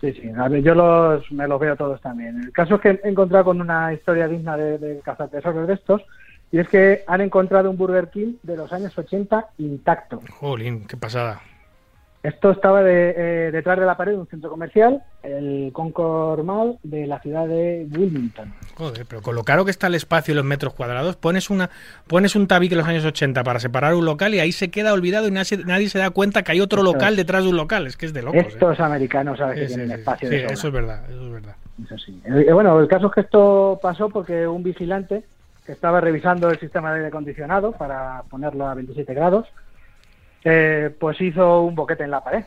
Sí, 0.00 0.12
sí, 0.12 0.30
a 0.34 0.48
ver, 0.48 0.62
yo 0.62 0.74
los, 0.74 1.30
me 1.30 1.46
los 1.46 1.60
veo 1.60 1.76
todos 1.76 2.00
también. 2.00 2.40
El 2.40 2.52
caso 2.52 2.76
es 2.76 2.80
que 2.80 3.00
he 3.04 3.08
encontrado 3.08 3.44
con 3.46 3.60
una 3.60 3.92
historia 3.92 4.26
digna 4.28 4.56
de, 4.56 4.78
de 4.78 5.00
cazatesoros 5.00 5.68
de 5.68 5.74
estos, 5.74 6.02
y 6.50 6.58
es 6.58 6.68
que 6.68 7.04
han 7.06 7.20
encontrado 7.20 7.70
un 7.70 7.76
Burger 7.76 8.08
King 8.08 8.34
de 8.42 8.56
los 8.56 8.72
años 8.72 8.96
80 8.96 9.50
intacto. 9.58 10.20
Jolín, 10.30 10.86
qué 10.86 10.96
pasada. 10.96 11.42
Esto 12.22 12.50
estaba 12.50 12.82
de- 12.82 13.14
eh, 13.16 13.50
detrás 13.50 13.78
de 13.78 13.86
la 13.86 13.96
pared 13.96 14.12
de 14.12 14.18
un 14.18 14.26
centro 14.26 14.50
comercial, 14.50 15.02
el 15.22 15.70
Concord 15.72 16.44
Mall 16.44 16.76
de 16.82 17.06
la 17.06 17.18
ciudad 17.20 17.46
de 17.46 17.86
Wilmington. 17.96 18.52
Joder, 18.74 19.06
pero 19.08 19.22
con 19.22 19.34
lo 19.34 19.42
caro 19.42 19.64
que 19.64 19.70
está 19.70 19.86
el 19.86 19.94
espacio 19.94 20.32
y 20.32 20.34
los 20.34 20.44
metros 20.44 20.74
cuadrados, 20.74 21.16
pones 21.16 21.48
una 21.48 21.70
pones 22.06 22.36
un 22.36 22.46
tabique 22.46 22.74
en 22.74 22.78
los 22.80 22.88
años 22.88 23.06
80 23.06 23.42
para 23.42 23.58
separar 23.58 23.94
un 23.94 24.04
local 24.04 24.34
y 24.34 24.38
ahí 24.40 24.52
se 24.52 24.70
queda 24.70 24.92
olvidado 24.92 25.28
y 25.28 25.30
nadie, 25.30 25.64
nadie 25.64 25.88
se 25.88 25.98
da 25.98 26.10
cuenta 26.10 26.42
que 26.42 26.52
hay 26.52 26.60
otro 26.60 26.82
local 26.82 27.16
detrás 27.16 27.42
de 27.44 27.48
un 27.50 27.56
local. 27.56 27.86
Es 27.86 27.96
que 27.96 28.04
es 28.04 28.12
de 28.12 28.20
locos. 28.20 28.42
¿eh? 28.44 28.48
Estos 28.48 28.78
americanos 28.80 29.38
saben 29.38 29.54
que 29.54 29.62
Sí, 29.68 29.74
tienen 29.74 29.88
sí. 29.88 29.94
espacio 29.94 30.28
Sí, 30.28 30.36
de 30.36 30.44
eso 30.44 30.66
es 30.68 30.72
verdad, 30.74 31.10
eso 31.10 31.24
es 31.26 31.32
verdad. 31.32 31.56
Eso 31.86 31.96
sí. 31.98 32.20
Eh, 32.26 32.44
eh, 32.48 32.52
bueno, 32.52 32.78
el 32.80 32.86
caso 32.88 33.06
es 33.06 33.12
que 33.14 33.20
esto 33.22 33.78
pasó 33.82 34.10
porque 34.10 34.46
un 34.46 34.62
vigilante 34.62 35.22
que 35.64 35.72
estaba 35.72 36.02
revisando 36.02 36.50
el 36.50 36.58
sistema 36.60 36.90
de 36.90 36.96
aire 36.96 37.08
acondicionado 37.08 37.72
para 37.72 38.24
ponerlo 38.28 38.66
a 38.66 38.74
27 38.74 39.14
grados, 39.14 39.46
eh, 40.44 40.90
pues 40.98 41.20
hizo 41.20 41.62
un 41.62 41.74
boquete 41.74 42.04
en 42.04 42.10
la 42.10 42.22
pared 42.22 42.44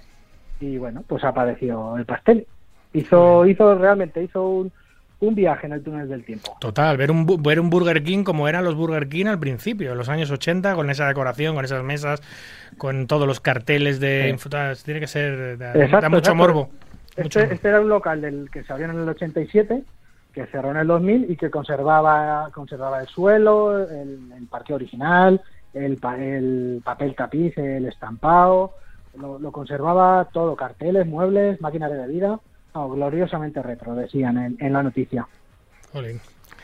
y 0.60 0.78
bueno, 0.78 1.03
pues 1.07 1.24
apareció 1.24 1.98
el 1.98 2.06
pastel. 2.06 2.48
Hizo, 2.94 3.45
hizo 3.45 3.76
realmente, 3.76 4.24
hizo 4.24 4.48
un, 4.48 4.72
un 5.20 5.36
viaje 5.36 5.65
en 5.68 5.74
el 5.74 5.84
túnel 5.84 6.07
del 6.07 6.24
tiempo. 6.24 6.56
Total, 6.60 6.95
ver 6.95 7.11
un, 7.11 7.26
ver 7.41 7.60
un 7.60 7.70
Burger 7.70 8.03
King 8.03 8.24
como 8.24 8.48
eran 8.48 8.64
los 8.64 8.76
Burger 8.76 9.10
King 9.10 9.26
al 9.26 9.40
principio, 9.40 9.91
en 9.91 9.98
los 9.98 10.10
años 10.10 10.30
80, 10.32 10.76
con 10.76 10.90
esa 10.90 11.07
decoración, 11.07 11.56
con 11.56 11.65
esas 11.65 11.84
mesas, 11.84 12.22
con 12.78 13.07
todos 13.07 13.28
los 13.28 13.40
carteles 13.40 13.99
de... 13.99 14.36
Sí. 14.38 14.49
Tiene 14.86 14.99
que 14.99 15.07
ser... 15.07 15.57
Da, 15.57 15.74
da 15.74 15.84
Exacto, 15.86 16.10
mucho 16.10 16.20
exacto. 16.20 16.36
morbo. 16.36 16.70
mucho 17.18 17.40
Este, 17.40 17.40
morbo. 17.40 17.53
este 17.56 17.68
era 17.68 17.82
un 17.82 17.90
local 17.90 18.22
del 18.22 18.49
que 18.52 18.64
se 18.64 18.72
abrió 18.74 18.90
en 18.90 18.99
el 18.99 19.10
87, 19.10 19.84
que 20.34 20.45
cerró 20.48 20.72
en 20.72 20.78
el 20.78 20.88
2000 20.88 21.32
y 21.32 21.36
que 21.36 21.49
conservaba, 21.49 22.49
conservaba 22.53 23.02
el 23.02 23.07
suelo, 23.07 23.80
el, 23.90 24.32
el 24.38 24.48
parque 24.49 24.74
original, 24.74 25.41
el, 25.73 25.99
el 26.19 26.81
papel 26.83 27.15
tapiz, 27.15 27.57
el 27.57 27.85
estampado, 27.85 28.73
lo, 29.17 29.39
lo 29.39 29.51
conservaba 29.51 30.29
todo, 30.31 30.55
carteles, 30.55 31.05
muebles, 31.05 31.61
máquinas 31.61 31.91
de 31.91 31.97
bebida, 31.97 32.39
oh, 32.73 32.89
gloriosamente 32.89 33.61
retro, 33.61 33.95
decían 33.95 34.37
en, 34.37 34.57
en 34.59 34.73
la 34.73 34.83
noticia. 34.83 35.27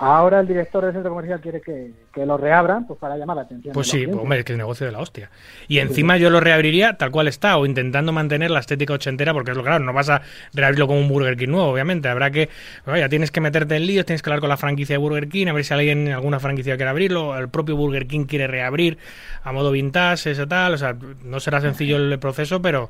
Ahora 0.01 0.39
el 0.39 0.47
director 0.47 0.85
del 0.85 0.93
centro 0.93 1.09
comercial 1.11 1.41
quiere 1.41 1.59
que, 1.59 1.91
que 2.13 2.25
lo 2.25 2.37
reabran 2.37 2.87
pues 2.87 2.97
para 2.99 3.17
llamar 3.17 3.35
la 3.35 3.41
atención. 3.43 3.73
Pues 3.73 3.87
sí, 3.87 3.97
clientes. 3.97 4.17
hombre, 4.17 4.39
es 4.39 4.45
que 4.45 4.53
el 4.53 4.57
negocio 4.57 4.85
de 4.85 4.93
la 4.93 4.99
hostia. 4.99 5.29
Y 5.67 5.79
encima 5.79 6.15
yo 6.15 6.29
lo 6.29 6.39
reabriría 6.39 6.93
tal 6.93 7.11
cual 7.11 7.27
está, 7.27 7.57
o 7.57 7.65
intentando 7.65 8.13
mantener 8.13 8.49
la 8.49 8.59
estética 8.59 8.93
ochentera, 8.93 9.33
porque 9.33 9.51
es 9.51 9.57
lo 9.57 9.63
claro, 9.63 9.83
no 9.83 9.91
vas 9.91 10.09
a 10.09 10.21
reabrirlo 10.53 10.87
como 10.87 11.01
un 11.01 11.09
Burger 11.09 11.35
King 11.35 11.49
nuevo, 11.49 11.69
obviamente. 11.69 12.07
Habrá 12.07 12.31
que, 12.31 12.47
vaya, 12.85 13.09
tienes 13.09 13.29
que 13.29 13.41
meterte 13.41 13.75
en 13.75 13.87
líos, 13.87 14.05
tienes 14.05 14.21
que 14.21 14.29
hablar 14.29 14.39
con 14.39 14.49
la 14.49 14.57
franquicia 14.57 14.93
de 14.93 14.99
Burger 14.99 15.27
King, 15.27 15.47
a 15.47 15.53
ver 15.53 15.65
si 15.65 15.73
alguien, 15.73 16.07
alguna 16.13 16.39
franquicia 16.39 16.77
quiere 16.77 16.89
abrirlo, 16.89 17.37
el 17.37 17.49
propio 17.49 17.75
Burger 17.75 18.07
King 18.07 18.25
quiere 18.25 18.47
reabrir 18.47 18.97
a 19.43 19.51
modo 19.51 19.71
vintage, 19.71 20.31
ese 20.31 20.47
tal. 20.47 20.75
O 20.75 20.77
sea, 20.77 20.95
no 21.23 21.39
será 21.41 21.59
sencillo 21.59 21.97
el 21.97 22.19
proceso, 22.19 22.61
pero 22.61 22.89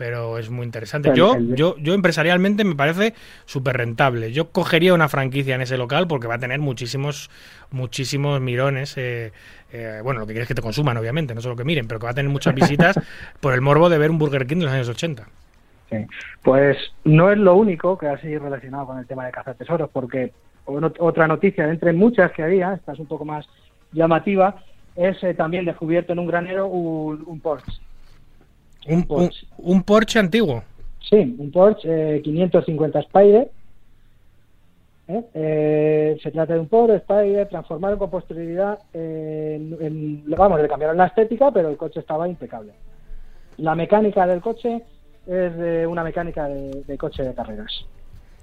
pero 0.00 0.38
es 0.38 0.48
muy 0.48 0.64
interesante. 0.64 1.12
Yo, 1.14 1.36
yo, 1.38 1.76
yo 1.76 1.92
empresarialmente 1.92 2.64
me 2.64 2.74
parece 2.74 3.12
súper 3.44 3.76
rentable. 3.76 4.32
Yo 4.32 4.48
cogería 4.50 4.94
una 4.94 5.10
franquicia 5.10 5.54
en 5.54 5.60
ese 5.60 5.76
local 5.76 6.06
porque 6.08 6.26
va 6.26 6.36
a 6.36 6.38
tener 6.38 6.58
muchísimos, 6.58 7.28
muchísimos 7.70 8.40
mirones. 8.40 8.96
eh, 8.96 9.30
eh, 9.70 10.00
bueno, 10.02 10.20
lo 10.20 10.26
que 10.26 10.32
quieres 10.32 10.44
es 10.44 10.48
que 10.48 10.54
te 10.54 10.62
consuman, 10.62 10.96
obviamente, 10.96 11.34
no 11.34 11.42
solo 11.42 11.54
que 11.54 11.64
miren, 11.64 11.86
pero 11.86 12.00
que 12.00 12.06
va 12.06 12.12
a 12.12 12.14
tener 12.14 12.32
muchas 12.32 12.54
visitas 12.62 12.98
por 13.40 13.52
el 13.52 13.60
morbo 13.60 13.90
de 13.90 13.98
ver 13.98 14.10
un 14.10 14.16
Burger 14.16 14.46
King 14.46 14.60
de 14.60 14.64
los 14.64 14.72
años 14.72 14.88
80. 14.88 15.26
Sí. 15.90 16.06
Pues 16.42 16.78
no 17.04 17.30
es 17.30 17.36
lo 17.36 17.56
único 17.56 17.98
que 17.98 18.08
ha 18.08 18.18
sido 18.22 18.44
relacionado 18.44 18.86
con 18.86 18.98
el 18.98 19.06
tema 19.06 19.26
de 19.26 19.32
cazar 19.32 19.54
tesoros, 19.54 19.90
porque 19.92 20.32
otra 20.64 21.28
noticia, 21.28 21.66
de 21.66 21.72
entre 21.72 21.92
muchas 21.92 22.32
que 22.32 22.42
había, 22.42 22.72
esta 22.72 22.94
es 22.94 22.98
un 22.98 23.06
poco 23.06 23.26
más 23.26 23.46
llamativa, 23.92 24.62
es 24.96 25.22
eh, 25.24 25.34
también 25.34 25.66
descubierto 25.66 26.14
en 26.14 26.20
un 26.20 26.26
granero 26.26 26.68
un, 26.68 27.22
un 27.26 27.40
Porsche. 27.40 27.82
Un, 28.86 29.04
Porsche. 29.04 29.46
un 29.58 29.82
Porsche 29.82 30.18
antiguo. 30.18 30.62
Sí, 31.00 31.36
un 31.38 31.50
Porsche 31.50 32.16
eh, 32.16 32.22
550 32.22 32.98
Spider. 33.00 33.50
¿eh? 35.08 35.24
Eh, 35.34 36.18
se 36.22 36.30
trata 36.30 36.54
de 36.54 36.60
un 36.60 36.68
Porsche 36.68 36.96
Spider 36.96 37.48
transformado 37.48 37.98
con 37.98 38.10
posterioridad 38.10 38.78
en, 38.92 39.76
en- 39.80 40.24
vamos, 40.36 40.60
le 40.60 40.68
cambiaron 40.68 40.96
la 40.96 41.06
estética, 41.06 41.50
pero 41.52 41.68
el 41.68 41.76
coche 41.76 42.00
estaba 42.00 42.28
impecable. 42.28 42.72
La 43.58 43.74
mecánica 43.74 44.26
del 44.26 44.40
coche 44.40 44.82
es 45.26 45.56
de 45.56 45.86
una 45.86 46.02
mecánica 46.04 46.46
de, 46.48 46.82
de 46.86 46.98
coche 46.98 47.22
de 47.22 47.34
carreras. 47.34 47.84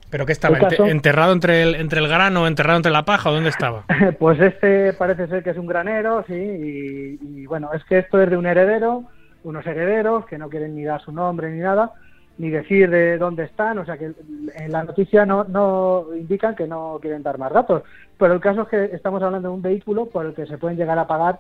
¿Pero 0.10 0.26
qué 0.26 0.32
estaba? 0.32 0.58
¿Enterrado 0.88 1.34
entre 1.34 1.64
el, 1.64 1.76
entre 1.76 2.00
el 2.00 2.08
grano, 2.08 2.48
enterrado 2.48 2.78
entre 2.78 2.92
la 2.94 3.04
paja 3.04 3.30
o 3.30 3.34
dónde 3.34 3.50
estaba? 3.50 3.84
Pues 4.20 4.40
este 4.40 4.94
parece 4.94 5.28
ser 5.28 5.44
que 5.44 5.50
es 5.50 5.58
un 5.58 5.68
granero, 5.68 6.24
sí, 6.28 6.34
y, 6.34 7.42
y 7.42 7.46
bueno, 7.46 7.72
es 7.74 7.84
que 7.86 7.98
esto 8.00 8.22
es 8.22 8.30
de 8.30 8.38
un 8.38 8.46
heredero, 8.46 9.04
unos 9.48 9.66
herederos 9.66 10.26
que 10.26 10.38
no 10.38 10.50
quieren 10.50 10.76
ni 10.76 10.84
dar 10.84 11.02
su 11.02 11.12
nombre 11.12 11.50
ni 11.52 11.60
nada, 11.60 11.92
ni 12.38 12.50
decir 12.50 12.90
de 12.90 13.18
dónde 13.18 13.46
están, 13.46 13.80
o 13.80 13.86
sea 13.86 13.98
que 13.98 14.12
en 14.56 14.72
la 14.72 14.84
noticia 14.84 15.26
no, 15.26 15.44
no 15.46 16.06
indican 16.16 16.56
que 16.56 16.68
no 16.68 17.00
quieren 17.02 17.24
dar 17.24 17.38
más 17.40 17.52
datos, 17.52 17.84
pero 18.18 18.34
el 18.34 18.40
caso 18.40 18.64
es 18.64 18.68
que 18.68 18.84
estamos 18.96 19.24
hablando 19.24 19.50
de 19.50 19.56
un 19.56 19.62
vehículo 19.62 20.06
por 20.08 20.26
el 20.26 20.34
que 20.36 20.46
se 20.46 20.58
pueden 20.58 20.78
llegar 20.78 21.00
a 21.00 21.08
pagar 21.08 21.40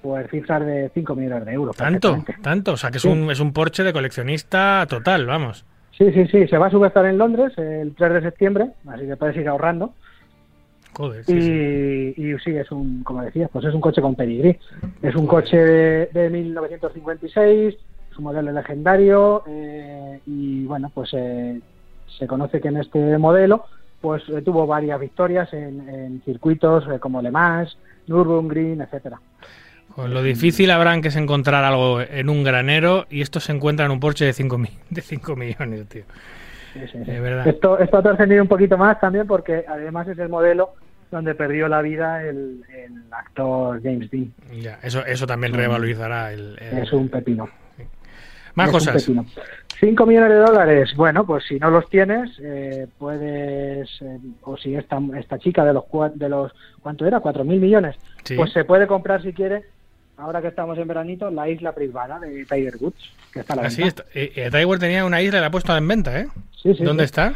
pues 0.00 0.30
cifras 0.30 0.64
de 0.64 0.90
5 0.94 1.14
millones 1.16 1.44
de 1.44 1.52
euros. 1.52 1.76
¿Tanto? 1.76 2.24
¿Tanto? 2.40 2.72
O 2.72 2.76
sea, 2.76 2.90
que 2.90 2.98
es, 2.98 3.02
Sí. 3.02 3.08
un, 3.08 3.30
es 3.32 3.40
un 3.40 3.52
Porsche 3.52 3.82
de 3.82 3.92
coleccionista 3.92 4.86
total, 4.88 5.26
vamos. 5.26 5.66
Sí, 5.90 6.12
sí, 6.12 6.26
sí, 6.28 6.46
se 6.46 6.56
va 6.56 6.68
a 6.68 6.70
subestar 6.70 7.04
en 7.06 7.18
Londres 7.18 7.52
el 7.58 7.94
3 7.96 8.12
de 8.14 8.20
septiembre, 8.22 8.70
así 8.86 9.06
que 9.06 9.16
puedes 9.16 9.36
ir 9.36 9.48
ahorrando. 9.48 9.94
Joder, 10.98 11.24
sí, 11.24 11.40
sí. 11.40 12.14
y, 12.16 12.38
sí, 12.40 12.56
es 12.56 12.72
un, 12.72 13.04
como 13.04 13.22
decías, 13.22 13.48
pues 13.52 13.64
es 13.64 13.72
un 13.72 13.80
coche 13.80 14.02
con 14.02 14.16
pedigrí. 14.16 14.58
Es 15.00 15.14
un 15.14 15.28
coche 15.28 15.56
de, 15.56 16.06
de 16.06 16.28
1956, 16.28 17.76
es 18.10 18.18
un 18.18 18.24
modelo 18.24 18.50
legendario 18.50 19.44
eh, 19.46 20.20
y 20.26 20.64
bueno, 20.64 20.90
pues 20.92 21.10
eh, 21.12 21.60
se 22.18 22.26
conoce 22.26 22.60
que 22.60 22.66
en 22.66 22.78
este 22.78 23.16
modelo 23.16 23.64
pues 24.00 24.24
eh, 24.28 24.42
tuvo 24.42 24.66
varias 24.66 24.98
victorias 24.98 25.52
en, 25.52 25.88
en 25.88 26.22
circuitos 26.24 26.84
eh, 26.92 26.98
como 26.98 27.22
Le 27.22 27.30
Mans, 27.30 27.78
Nürburgring, 28.08 28.80
etcétera. 28.80 29.20
Con 29.94 30.12
lo 30.12 30.20
difícil 30.20 30.72
habrán 30.72 31.00
que 31.00 31.08
es 31.08 31.16
encontrar 31.16 31.62
algo 31.62 32.00
en 32.00 32.28
un 32.28 32.42
granero 32.42 33.06
y 33.08 33.20
esto 33.20 33.38
se 33.38 33.52
encuentra 33.52 33.86
en 33.86 33.92
un 33.92 34.00
Porsche 34.00 34.24
de 34.24 34.32
5 34.32 34.58
de 34.90 35.00
cinco 35.00 35.36
millones, 35.36 35.88
tío. 35.88 36.02
Sí, 36.72 36.80
sí, 36.92 36.98
sí. 37.04 37.10
De 37.10 37.20
verdad. 37.20 37.46
Esto, 37.46 37.78
esto 37.78 37.98
ha 37.98 38.02
trascendido 38.02 38.42
un 38.42 38.48
poquito 38.48 38.76
más 38.76 39.00
también 39.00 39.28
porque 39.28 39.64
además 39.68 40.08
es 40.08 40.18
el 40.18 40.28
modelo 40.28 40.74
donde 41.10 41.34
perdió 41.34 41.68
la 41.68 41.80
vida 41.82 42.22
el, 42.22 42.62
el 42.74 42.92
actor 43.12 43.80
James 43.82 44.10
Dean. 44.10 44.32
Ya, 44.60 44.78
eso, 44.82 45.04
eso 45.06 45.26
también 45.26 45.52
revalorizará 45.54 46.32
el, 46.32 46.56
el- 46.60 46.78
Es 46.78 46.92
un 46.92 47.08
pepino. 47.08 47.48
Más 48.54 48.68
Es 48.68 48.72
cosas. 48.72 49.02
pepino. 49.04 49.24
5 49.80 50.06
millones 50.06 50.30
de 50.30 50.36
dólares, 50.38 50.92
bueno, 50.96 51.24
pues 51.24 51.44
si 51.46 51.58
no 51.60 51.70
los 51.70 51.88
tienes, 51.88 52.30
eh, 52.42 52.88
puedes, 52.98 53.88
eh, 54.02 54.18
o 54.42 54.56
si 54.56 54.74
esta, 54.74 54.98
esta 55.16 55.38
chica 55.38 55.64
de 55.64 55.72
los, 55.72 55.84
de 56.16 56.28
los 56.28 56.50
¿cuánto 56.82 57.06
era? 57.06 57.20
4 57.20 57.44
mil 57.44 57.60
millones, 57.60 57.94
Sí. 58.24 58.34
pues 58.34 58.52
se 58.52 58.64
puede 58.64 58.88
comprar 58.88 59.22
si 59.22 59.32
quiere 59.32 59.62
ahora 60.16 60.42
que 60.42 60.48
estamos 60.48 60.76
en 60.78 60.88
veranito, 60.88 61.30
la 61.30 61.48
isla 61.48 61.72
privada 61.76 62.18
de 62.18 62.44
Tiger 62.44 62.74
Woods, 62.80 63.12
que 63.32 63.38
está 63.40 63.52
a 63.52 63.56
la 63.56 63.62
Así 63.68 63.82
venta. 63.82 64.02
está. 64.02 64.18
Eh, 64.18 64.32
eh, 64.34 64.50
Tiger 64.50 64.78
tenía 64.80 65.04
una 65.04 65.22
isla 65.22 65.38
y 65.38 65.40
la 65.42 65.46
ha 65.46 65.50
puesto 65.52 65.76
en 65.76 65.86
venta, 65.86 66.18
¿eh? 66.18 66.26
Sí, 66.60 66.74
sí, 66.74 66.82
¿Dónde 66.82 67.04
sí. 67.04 67.06
está? 67.06 67.34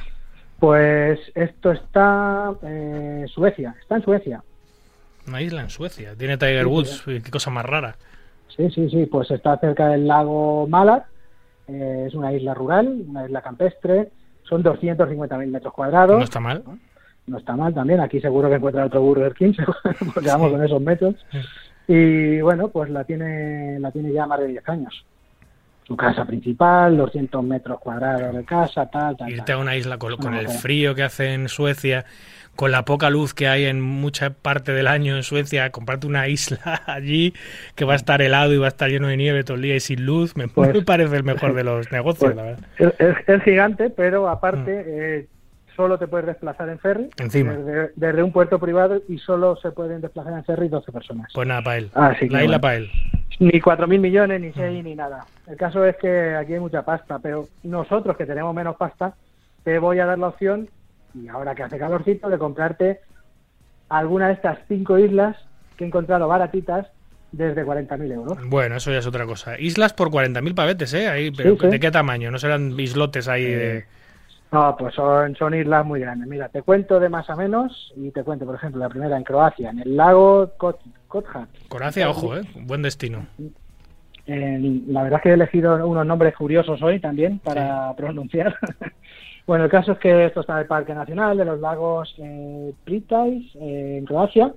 Pues 0.62 1.18
esto 1.34 1.72
está 1.72 2.54
en 2.62 3.26
Suecia, 3.26 3.74
está 3.80 3.96
en 3.96 4.04
Suecia. 4.04 4.44
Una 5.26 5.42
isla 5.42 5.62
en 5.62 5.70
Suecia. 5.70 6.14
Tiene 6.16 6.36
Tiger 6.38 6.68
Woods. 6.68 7.02
Qué 7.04 7.30
cosa 7.32 7.50
más 7.50 7.66
rara. 7.66 7.96
Sí, 8.56 8.70
sí, 8.70 8.88
sí, 8.88 9.06
pues 9.06 9.28
está 9.32 9.58
cerca 9.58 9.88
del 9.88 10.06
lago 10.06 10.68
Malar, 10.68 11.06
eh, 11.66 12.04
es 12.06 12.14
una 12.14 12.32
isla 12.32 12.54
rural, 12.54 13.02
una 13.08 13.24
isla 13.24 13.42
campestre, 13.42 14.10
son 14.44 14.62
250.000 14.62 15.46
metros 15.48 15.74
cuadrados. 15.74 16.18
No 16.18 16.22
está 16.22 16.38
mal. 16.38 16.62
no 17.26 17.38
está 17.38 17.56
mal 17.56 17.74
también. 17.74 17.98
Aquí 17.98 18.20
seguro 18.20 18.48
que 18.48 18.54
encuentra 18.54 18.86
otro 18.86 19.02
Burger 19.02 19.34
King, 19.34 19.54
porque 20.14 20.28
vamos 20.28 20.52
con 20.52 20.62
esos 20.62 20.80
metros. 20.80 21.16
Y 21.88 22.40
bueno, 22.40 22.68
pues 22.68 22.88
la 22.88 23.02
tiene, 23.02 23.80
la 23.80 23.90
tiene 23.90 24.12
ya 24.12 24.26
más 24.26 24.38
de 24.38 24.46
10 24.46 24.68
años. 24.68 25.04
Su 25.92 25.96
casa 25.98 26.24
principal, 26.24 26.96
200 26.96 27.44
metros 27.44 27.78
cuadrados 27.78 28.34
de 28.34 28.44
casa, 28.46 28.86
tal, 28.86 29.14
tal. 29.14 29.28
Irte 29.30 29.52
a 29.52 29.58
una 29.58 29.76
isla 29.76 29.98
con, 29.98 30.32
el 30.32 30.48
frío 30.48 30.94
que 30.94 31.02
hace 31.02 31.34
en 31.34 31.50
Suecia, 31.50 32.06
con 32.56 32.70
la 32.70 32.86
poca 32.86 33.10
luz 33.10 33.34
que 33.34 33.46
hay 33.46 33.66
en 33.66 33.82
mucha 33.82 34.30
parte 34.30 34.72
del 34.72 34.86
año 34.86 35.16
en 35.16 35.22
Suecia, 35.22 35.68
comprarte 35.68 36.06
una 36.06 36.28
isla 36.28 36.80
allí 36.86 37.34
que 37.74 37.84
va 37.84 37.92
a 37.92 37.96
estar 37.96 38.22
helado 38.22 38.54
y 38.54 38.56
va 38.56 38.64
a 38.64 38.68
estar 38.68 38.88
lleno 38.88 39.08
de 39.08 39.18
nieve 39.18 39.44
todo 39.44 39.56
el 39.58 39.62
día 39.64 39.76
y 39.76 39.80
sin 39.80 40.06
luz, 40.06 40.34
me, 40.34 40.48
Pues- 40.48 40.72
me 40.72 40.80
parece 40.80 41.14
el 41.14 41.24
mejor 41.24 41.52
de 41.52 41.62
los 41.62 41.92
negocios, 41.92 42.32
Pues, 42.32 42.36
la 42.36 42.42
verdad. 42.42 42.64
es, 42.78 43.28
es- 43.28 43.42
gigante, 43.42 43.90
pero 43.90 44.30
aparte 44.30 44.84
eh, 44.86 45.26
solo 45.76 45.98
te 45.98 46.06
puedes 46.06 46.26
desplazar 46.26 46.70
en 46.70 46.78
ferry 46.78 47.10
Encima. 47.18 47.52
Desde, 47.52 47.92
desde 47.96 48.22
un 48.22 48.32
puerto 48.32 48.58
privado 48.58 49.02
y 49.10 49.18
solo 49.18 49.56
se 49.56 49.72
pueden 49.72 50.00
desplazar 50.00 50.32
en 50.32 50.44
ferry 50.44 50.68
12 50.68 50.90
personas. 50.90 51.30
Pues 51.34 51.46
nada, 51.46 51.60
para 51.60 51.76
él. 51.76 51.90
Así 51.92 52.28
que 52.28 52.32
la 52.32 52.44
isla 52.44 52.56
bueno. 52.56 52.60
para 52.62 52.76
él. 52.76 52.90
Ni 53.38 53.60
4.000 53.60 53.98
millones, 53.98 54.40
ni 54.40 54.52
6, 54.52 54.84
ni 54.84 54.94
nada. 54.94 55.26
El 55.46 55.56
caso 55.56 55.84
es 55.84 55.96
que 55.96 56.34
aquí 56.34 56.54
hay 56.54 56.60
mucha 56.60 56.82
pasta, 56.82 57.18
pero 57.18 57.48
nosotros 57.62 58.16
que 58.16 58.26
tenemos 58.26 58.54
menos 58.54 58.76
pasta, 58.76 59.14
te 59.64 59.78
voy 59.78 59.98
a 59.98 60.06
dar 60.06 60.18
la 60.18 60.28
opción, 60.28 60.68
y 61.14 61.28
ahora 61.28 61.54
que 61.54 61.62
hace 61.62 61.78
calorcito, 61.78 62.28
de 62.28 62.38
comprarte 62.38 63.00
alguna 63.88 64.28
de 64.28 64.34
estas 64.34 64.58
cinco 64.68 64.98
islas 64.98 65.36
que 65.76 65.84
he 65.84 65.86
encontrado 65.86 66.28
baratitas 66.28 66.86
desde 67.32 67.64
40.000 67.64 68.12
euros. 68.12 68.38
Bueno, 68.48 68.76
eso 68.76 68.92
ya 68.92 68.98
es 68.98 69.06
otra 69.06 69.26
cosa. 69.26 69.58
Islas 69.58 69.92
por 69.94 70.10
40.000 70.10 70.54
pavetes, 70.54 70.92
¿eh? 70.94 71.08
Ahí, 71.08 71.30
pero 71.30 71.54
Sí, 71.54 71.58
sí. 71.62 71.66
¿De 71.68 71.80
qué 71.80 71.90
tamaño? 71.90 72.30
No 72.30 72.38
serán 72.38 72.78
islotes 72.78 73.28
ahí 73.28 73.44
de... 73.44 73.84
No, 74.52 74.76
pues 74.78 74.94
son, 74.94 75.34
son 75.36 75.54
islas 75.54 75.84
muy 75.86 76.00
grandes. 76.00 76.28
Mira, 76.28 76.48
te 76.50 76.60
cuento 76.62 77.00
de 77.00 77.08
más 77.08 77.28
a 77.30 77.36
menos 77.36 77.92
y 77.96 78.10
te 78.10 78.22
cuento, 78.22 78.44
por 78.44 78.54
ejemplo, 78.54 78.80
la 78.80 78.90
primera 78.90 79.16
en 79.16 79.24
Croacia, 79.24 79.70
en 79.70 79.78
el 79.80 79.96
lago 79.96 80.50
Kot- 80.58 80.78
Kothat. 81.08 81.48
Croacia, 81.70 82.10
ojo, 82.10 82.36
¿eh? 82.36 82.42
Buen 82.60 82.82
destino. 82.82 83.26
Eh, 84.26 84.82
la 84.88 85.02
verdad 85.02 85.18
es 85.18 85.22
que 85.22 85.28
he 85.30 85.34
elegido 85.34 85.86
unos 85.86 86.04
nombres 86.06 86.36
curiosos 86.36 86.80
hoy 86.82 87.00
también 87.00 87.38
para 87.38 87.94
pronunciar. 87.96 88.54
bueno, 89.46 89.64
el 89.64 89.70
caso 89.70 89.92
es 89.92 89.98
que 89.98 90.26
esto 90.26 90.40
está 90.42 90.52
en 90.52 90.58
el 90.60 90.66
Parque 90.66 90.94
Nacional 90.94 91.36
de 91.38 91.44
los 91.46 91.58
Lagos 91.58 92.14
eh, 92.18 92.74
Pritais, 92.84 93.44
eh, 93.56 93.96
en 93.98 94.04
Croacia, 94.04 94.52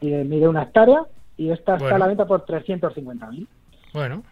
y 0.00 0.06
mide 0.08 0.48
una 0.48 0.62
hectárea, 0.62 1.02
y 1.36 1.50
esta 1.50 1.74
está 1.76 1.94
a 1.96 1.98
la 1.98 2.06
venta 2.06 2.24
por 2.26 2.44
350.000. 2.46 3.46
Bueno, 3.92 4.22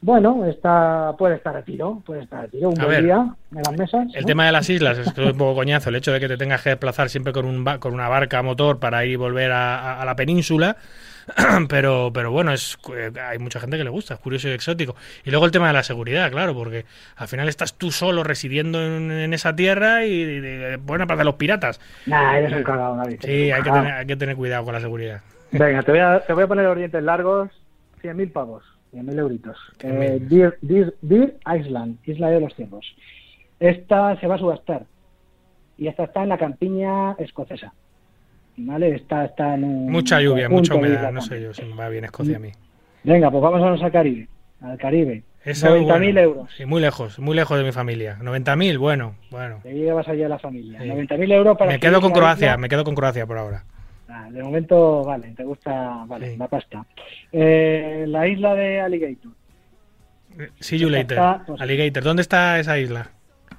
Bueno, 0.00 0.44
está, 0.46 1.12
puede 1.18 1.36
estar 1.36 1.56
a 1.56 1.62
tiro, 1.64 2.02
puede 2.06 2.22
estar 2.22 2.44
a 2.44 2.48
tiro, 2.48 2.70
un 2.70 2.80
A 2.80 2.84
buen 2.84 2.96
ver, 2.96 3.04
día 3.04 3.34
en 3.52 3.62
las 3.64 3.76
mesas. 3.76 4.06
el 4.12 4.20
¿no? 4.20 4.26
tema 4.26 4.46
de 4.46 4.52
las 4.52 4.70
islas 4.70 4.96
es 4.98 5.12
que 5.12 5.24
es 5.24 5.32
un 5.32 5.38
poco 5.38 5.56
coñazo. 5.56 5.88
El 5.90 5.96
hecho 5.96 6.12
de 6.12 6.20
que 6.20 6.28
te 6.28 6.36
tengas 6.36 6.62
que 6.62 6.70
desplazar 6.70 7.08
siempre 7.08 7.32
con, 7.32 7.44
un 7.46 7.64
con 7.80 7.94
una 7.94 8.08
barca 8.08 8.38
a 8.38 8.42
motor 8.42 8.78
para 8.78 9.04
ir 9.04 9.12
y 9.12 9.16
volver 9.16 9.50
a, 9.52 10.04
la 10.04 10.14
península. 10.16 10.76
pero, 11.68 12.10
pero 12.14 12.30
bueno, 12.30 12.52
es 12.52 12.78
eh, 12.96 13.12
hay 13.20 13.38
mucha 13.38 13.60
gente 13.60 13.76
que 13.76 13.84
le 13.84 13.90
gusta, 13.90 14.14
es 14.14 14.20
curioso 14.20 14.48
y 14.48 14.52
exótico. 14.52 14.96
Y 15.24 15.30
luego 15.30 15.44
el 15.46 15.52
tema 15.52 15.66
de 15.66 15.74
la 15.74 15.82
seguridad, 15.82 16.30
claro, 16.30 16.54
porque 16.54 16.86
al 17.16 17.28
final 17.28 17.48
estás 17.48 17.74
tú 17.74 17.90
solo 17.90 18.24
residiendo 18.24 18.80
en, 18.82 19.10
en 19.10 19.34
esa 19.34 19.54
tierra 19.54 20.06
y, 20.06 20.12
y- 20.12 20.46
y- 20.46 20.76
bueno, 20.76 21.06
para 21.06 21.24
los 21.24 21.34
piratas. 21.34 21.80
Nah, 22.06 22.38
eres 22.38 22.52
un 22.52 22.62
cagado, 22.62 22.96
David. 22.96 23.20
Sí, 23.22 23.50
hay 23.50 23.62
que, 23.62 23.70
tener, 23.70 23.92
hay 23.92 24.06
que 24.06 24.16
tener 24.16 24.36
cuidado 24.36 24.64
con 24.64 24.72
la 24.74 24.80
seguridad. 24.80 25.20
Venga, 25.50 25.82
te 25.82 25.90
voy 25.90 26.00
a, 26.00 26.20
te 26.20 26.32
voy 26.32 26.44
a 26.44 26.46
poner 26.46 26.64
los 26.64 26.76
dientes 26.76 27.02
largos, 27.02 27.50
100.000 28.02 28.32
pavos, 28.32 28.64
100.000 28.94 29.18
euritos. 29.18 29.56
100.000. 29.78 30.02
Eh, 30.02 30.18
Deer, 30.20 30.58
Deer- 30.62 30.94
Deer 31.02 31.36
Island, 31.60 31.98
Isla 32.04 32.30
de 32.30 32.40
los 32.40 32.54
Ciervos. 32.54 32.86
Esta 33.60 34.18
se 34.20 34.26
va 34.26 34.36
a 34.36 34.38
subastar. 34.38 34.84
Y 35.76 35.86
esta 35.88 36.04
está 36.04 36.22
en 36.22 36.28
la 36.30 36.38
campiña 36.38 37.12
escocesa. 37.18 37.72
¿Vale? 38.56 38.96
Esta 38.96 39.24
está 39.26 39.54
en 39.54 39.64
un 39.64 39.90
Mucha 39.92 40.20
lluvia, 40.20 40.48
mucha 40.48 40.74
humedad, 40.74 41.12
no 41.12 41.20
sé 41.20 41.40
yo 41.40 41.54
si 41.54 41.64
me 41.64 41.74
va 41.76 41.88
bien 41.88 42.04
Escocia 42.04 42.36
a 42.36 42.40
mí. 42.40 42.50
Venga, 43.04 43.30
pues 43.30 43.40
vámonos 43.42 43.80
al 43.82 43.92
Caribe. 43.92 44.26
Al 44.60 44.76
Caribe. 44.76 45.22
Eso, 45.44 45.68
90.000 45.68 45.86
bueno, 45.86 46.20
euros. 46.20 46.50
Sí, 46.56 46.66
muy 46.66 46.80
lejos, 46.80 47.18
muy 47.20 47.36
lejos 47.36 47.56
de 47.56 47.62
mi 47.64 47.70
familia. 47.70 48.18
90.000, 48.20 48.76
bueno, 48.78 49.14
bueno. 49.30 49.60
Te 49.62 49.72
llevas 49.72 50.08
allí 50.08 50.24
a 50.24 50.28
la 50.28 50.38
familia. 50.40 50.80
Sí. 50.82 50.88
90.000 50.88 51.32
euros 51.32 51.56
para... 51.56 51.70
Me 51.70 51.78
quedo 51.78 52.00
con 52.00 52.10
Croacia, 52.10 52.46
isla. 52.48 52.56
me 52.58 52.68
quedo 52.68 52.82
con 52.82 52.96
Croacia 52.96 53.24
por 53.24 53.38
ahora. 53.38 53.64
Ah, 54.08 54.28
de 54.30 54.42
momento, 54.42 55.04
vale, 55.04 55.34
te 55.36 55.44
gusta, 55.44 56.04
vale, 56.06 56.32
Sí. 56.32 56.36
la 56.38 56.48
pasta. 56.48 56.84
Eh, 57.30 58.04
la 58.08 58.26
isla 58.26 58.54
de 58.54 58.80
Alligator. 58.80 59.32
See 60.60 60.78
you 60.78 60.88
later. 60.88 61.18
está, 61.18 61.42
pues- 61.46 61.60
Alligator, 61.60 62.02
¿dónde 62.04 62.22
está 62.22 62.58
esa 62.58 62.78
isla? 62.78 63.10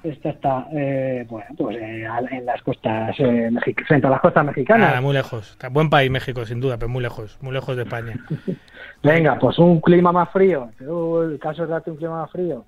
Esta 0.02 0.30
está, 0.30 0.66
eh, 0.72 1.26
bueno, 1.28 1.46
pues 1.58 1.76
eh, 1.76 2.06
en 2.30 2.46
las 2.46 2.62
costas, 2.62 3.14
eh, 3.18 3.50
frente 3.86 4.06
a 4.06 4.10
las 4.10 4.20
costas 4.20 4.46
mexicanas. 4.46 4.88
Nada, 4.88 5.00
muy 5.02 5.12
lejos. 5.12 5.58
Buen 5.70 5.90
país 5.90 6.10
México, 6.10 6.44
sin 6.46 6.58
duda, 6.60 6.78
pero 6.78 6.88
muy 6.88 7.02
lejos, 7.02 7.36
muy 7.42 7.52
lejos 7.52 7.76
de 7.76 7.82
España. 7.82 8.14
Venga, 9.02 9.38
pues 9.38 9.58
un 9.58 9.80
clima 9.80 10.10
más 10.10 10.30
frío. 10.30 10.70
El 10.80 11.38
caso 11.38 11.64
es 11.64 11.68
darte 11.68 11.90
un 11.90 11.96
clima 11.98 12.22
más 12.22 12.30
frío. 12.30 12.64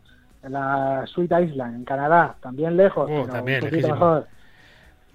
La 0.47 1.05
Sweet 1.07 1.33
Island, 1.45 1.77
en 1.77 1.85
Canadá, 1.85 2.35
también 2.43 2.77
lejos, 2.77 3.05
Oh, 3.11 3.23
pero 3.23 3.27
también, 3.33 3.59
un 3.65 3.71
poquito 3.71 3.77
lejísimo. 3.89 3.95
mejor. 3.95 4.27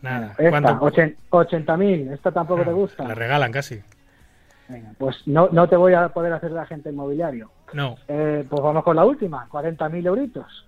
Nada. 0.02 0.34
Esta, 0.38 0.50
¿Cuánto? 0.50 0.74
ochen- 0.86 1.16
80.000, 1.30 2.12
esta 2.14 2.32
tampoco 2.32 2.64
te 2.64 2.72
gusta. 2.72 3.04
La 3.08 3.16
regalan 3.16 3.52
casi. 3.52 3.82
Venga, 4.70 4.90
pues 4.98 5.16
no, 5.26 5.50
no 5.52 5.68
te 5.68 5.76
voy 5.76 5.94
a 5.94 6.10
poder 6.10 6.34
hacer 6.34 6.52
de 6.54 6.60
agente 6.60 6.90
inmobiliario. 6.90 7.50
No. 7.74 7.96
Eh, 8.08 8.46
pues 8.50 8.62
vamos 8.62 8.84
con 8.84 8.96
la 8.96 9.06
última, 9.06 9.48
40.000 9.50 10.06
euritos. 10.06 10.66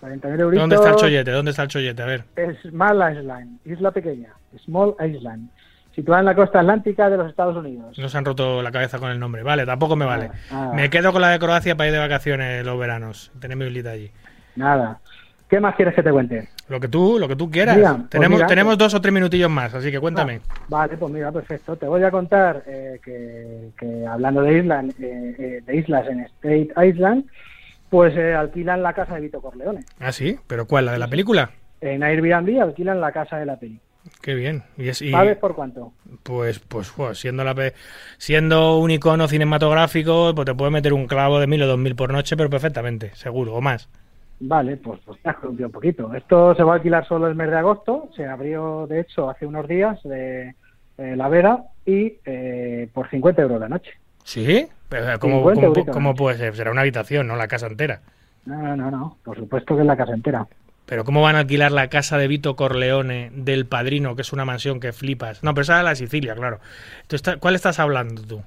40.000 0.00 0.40
euritos. 0.40 0.60
¿Dónde 0.62 0.76
está 0.76 0.90
el 0.90 0.96
chollete? 0.96 1.30
¿Dónde 1.30 1.50
está 1.50 1.62
el 1.64 1.68
chollete? 1.68 2.02
A 2.02 2.06
ver. 2.06 2.24
Small 2.62 3.16
Island, 3.18 3.58
isla 3.64 3.90
pequeña, 3.90 4.32
Small 4.64 4.94
Island, 5.04 5.50
situada 5.94 6.20
en 6.20 6.26
la 6.26 6.34
costa 6.34 6.60
atlántica 6.60 7.10
de 7.10 7.16
los 7.16 7.28
Estados 7.28 7.56
Unidos. 7.56 7.98
No 7.98 8.08
se 8.08 8.16
han 8.18 8.24
roto 8.24 8.62
la 8.62 8.70
cabeza 8.70 8.98
con 8.98 9.10
el 9.10 9.18
nombre. 9.18 9.42
Vale, 9.42 9.66
tampoco 9.66 9.96
me 9.96 10.04
vale. 10.04 10.30
ah. 10.50 10.72
Me 10.74 10.88
quedo 10.88 11.12
con 11.12 11.20
la 11.20 11.30
de 11.30 11.38
Croacia 11.38 11.76
para 11.76 11.88
ir 11.88 11.92
de 11.92 11.98
vacaciones 11.98 12.64
los 12.64 12.78
veranos. 12.78 13.30
Tener 13.40 13.56
mi 13.56 13.64
allí. 13.88 14.10
Nada. 14.56 15.00
¿Qué 15.48 15.60
más 15.60 15.74
quieres 15.76 15.94
que 15.94 16.02
te 16.02 16.10
cuente? 16.10 16.48
Lo 16.68 16.78
que 16.78 16.88
tú, 16.88 17.18
lo 17.18 17.26
que 17.26 17.34
tú 17.36 17.50
quieras. 17.50 17.76
Mira, 17.76 17.94
pues 17.96 18.10
tenemos 18.10 18.36
mira, 18.36 18.46
tenemos 18.46 18.72
pues- 18.76 18.78
dos 18.78 18.94
o 18.94 19.00
tres 19.00 19.14
minutillos 19.14 19.50
más, 19.50 19.72
así 19.74 19.90
que 19.90 19.98
cuéntame. 19.98 20.40
Ah, 20.48 20.54
vale, 20.68 20.96
pues 20.98 21.12
mira, 21.12 21.32
perfecto. 21.32 21.76
Te 21.76 21.86
voy 21.86 22.02
a 22.02 22.10
contar 22.10 22.62
eh, 22.66 23.00
que, 23.02 23.70
que 23.78 24.06
hablando 24.06 24.42
de, 24.42 24.58
islas 24.58 24.84
eh, 25.00 25.34
eh, 25.38 25.62
de 25.64 25.76
islas 25.76 26.06
en 26.08 26.20
State 26.20 26.68
Island, 26.86 27.24
pues 27.88 28.14
eh, 28.16 28.34
alquilan 28.34 28.82
la 28.82 28.92
casa 28.92 29.14
de 29.14 29.22
Vito 29.22 29.40
Corleone. 29.40 29.84
Ah, 29.98 30.12
sí, 30.12 30.38
pero 30.46 30.66
¿cuál? 30.66 30.84
¿La 30.86 30.92
de 30.92 30.98
la 30.98 31.08
película? 31.08 31.50
En 31.80 32.02
Airbnb 32.02 32.60
alquilan 32.60 33.00
la 33.00 33.12
casa 33.12 33.38
de 33.38 33.46
la 33.46 33.56
peli. 33.58 33.80
Qué 34.20 34.34
bien. 34.34 34.62
Y 34.76 34.88
es, 34.88 35.00
y, 35.00 35.10
¿Sabes 35.10 35.38
por 35.38 35.54
cuánto? 35.54 35.92
Pues, 36.22 36.58
pues, 36.60 36.92
siendo 37.14 37.44
la 37.44 37.54
pe- 37.54 37.72
siendo 38.18 38.78
un 38.78 38.90
icono 38.90 39.28
cinematográfico, 39.28 40.34
pues 40.34 40.44
te 40.46 40.54
puede 40.54 40.70
meter 40.70 40.92
un 40.92 41.06
clavo 41.06 41.40
de 41.40 41.46
mil 41.46 41.62
o 41.62 41.66
dos 41.66 41.78
mil 41.78 41.94
por 41.96 42.12
noche, 42.12 42.36
pero 42.36 42.50
perfectamente, 42.50 43.12
seguro, 43.14 43.54
o 43.54 43.60
más. 43.60 43.88
Vale, 44.40 44.76
pues, 44.76 45.00
pues 45.04 45.20
te 45.20 45.30
has 45.30 45.36
un 45.42 45.56
poquito. 45.72 46.14
Esto 46.14 46.54
se 46.54 46.62
va 46.62 46.72
a 46.72 46.76
alquilar 46.76 47.06
solo 47.06 47.26
el 47.26 47.34
mes 47.34 47.50
de 47.50 47.56
agosto. 47.56 48.08
Se 48.14 48.24
abrió, 48.26 48.86
de 48.86 49.00
hecho, 49.00 49.28
hace 49.28 49.46
unos 49.46 49.66
días 49.66 50.00
de 50.04 50.54
eh, 50.98 51.16
la 51.16 51.28
Vera 51.28 51.64
y 51.84 52.14
eh, 52.24 52.88
por 52.92 53.08
50 53.10 53.42
euros 53.42 53.60
la 53.60 53.68
noche. 53.68 53.90
¿Sí? 54.24 54.68
Pero, 54.88 55.18
¿Cómo, 55.18 55.50
50 55.52 55.92
cómo, 55.92 56.14
puede 56.14 56.36
ser? 56.38 56.54
Será 56.54 56.70
una 56.70 56.82
habitación, 56.82 57.26
no 57.26 57.34
la 57.36 57.48
casa 57.48 57.66
entera. 57.66 58.00
No, 58.46 58.56
no, 58.62 58.76
no, 58.76 58.90
no. 58.90 59.16
Por 59.24 59.36
supuesto 59.36 59.74
que 59.74 59.80
es 59.82 59.86
la 59.86 59.96
casa 59.96 60.12
entera. 60.14 60.46
Pero 60.86 61.04
¿cómo 61.04 61.20
van 61.20 61.36
a 61.36 61.40
alquilar 61.40 61.70
la 61.72 61.88
casa 61.88 62.16
de 62.16 62.28
Vito 62.28 62.56
Corleone 62.56 63.30
del 63.34 63.66
Padrino, 63.66 64.14
que 64.16 64.22
es 64.22 64.32
una 64.32 64.44
mansión 64.46 64.80
que 64.80 64.92
flipas? 64.92 65.42
No, 65.44 65.52
pero 65.52 65.62
esa 65.62 65.78
es 65.78 65.84
la 65.84 65.94
Sicilia, 65.94 66.34
claro. 66.34 66.60
Está- 67.10 67.36
¿Cuál 67.36 67.56
estás 67.56 67.78
hablando 67.78 68.22
tú? 68.22 68.42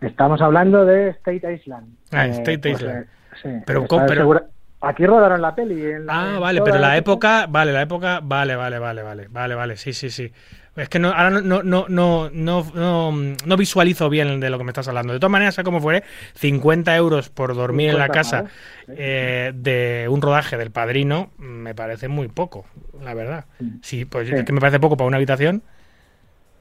Estamos 0.00 0.40
hablando 0.40 0.84
de 0.84 1.10
State 1.10 1.52
Island. 1.54 1.94
Ah, 2.10 2.26
State 2.26 2.70
Island. 2.70 3.02
eh, 3.04 3.06
sí, 3.42 3.48
Pero 3.66 3.82
está 3.82 3.88
¿cómo- 3.88 4.06
pero- 4.06 4.20
segura- 4.22 4.44
Aquí 4.82 5.04
rodaron 5.06 5.42
la 5.42 5.54
peli. 5.54 5.84
en 5.84 6.06
la- 6.06 6.36
Ah, 6.36 6.38
vale, 6.38 6.62
pero 6.62 6.78
la 6.78 6.96
época, 6.96 7.46
vale, 7.48 7.72
la 7.72 7.82
época, 7.82 8.20
vale, 8.22 8.56
vale, 8.56 8.78
vale, 8.78 9.02
vale, 9.02 9.28
vale, 9.28 9.54
vale, 9.54 9.76
sí, 9.76 9.92
sí, 9.92 10.08
sí. 10.10 10.32
Es 10.76 10.88
que 10.88 10.98
no, 10.98 11.08
ahora 11.08 11.30
no, 11.30 11.62
no, 11.62 11.62
no, 11.88 12.28
no, 12.30 12.64
no, 12.72 13.12
no, 13.44 13.56
visualizo 13.58 14.08
bien 14.08 14.40
de 14.40 14.48
lo 14.48 14.56
que 14.56 14.64
me 14.64 14.70
estás 14.70 14.88
hablando. 14.88 15.12
De 15.12 15.18
todas 15.18 15.32
maneras, 15.32 15.54
sea 15.54 15.64
como 15.64 15.80
fuere, 15.80 16.02
50 16.34 16.96
euros 16.96 17.28
por 17.28 17.54
dormir 17.54 17.90
en 17.90 17.98
la 17.98 18.04
50 18.06 18.12
casa 18.18 18.44
eh, 18.88 19.52
de 19.54 20.06
un 20.08 20.22
rodaje 20.22 20.56
del 20.56 20.70
padrino 20.70 21.30
me 21.38 21.74
parece 21.74 22.08
muy 22.08 22.28
poco, 22.28 22.64
la 23.02 23.12
verdad. 23.12 23.44
Sí, 23.82 24.06
pues 24.06 24.28
Sí. 24.28 24.34
es 24.34 24.44
que 24.44 24.52
me 24.52 24.60
parece 24.60 24.80
poco 24.80 24.96
para 24.96 25.08
una 25.08 25.16
habitación. 25.18 25.62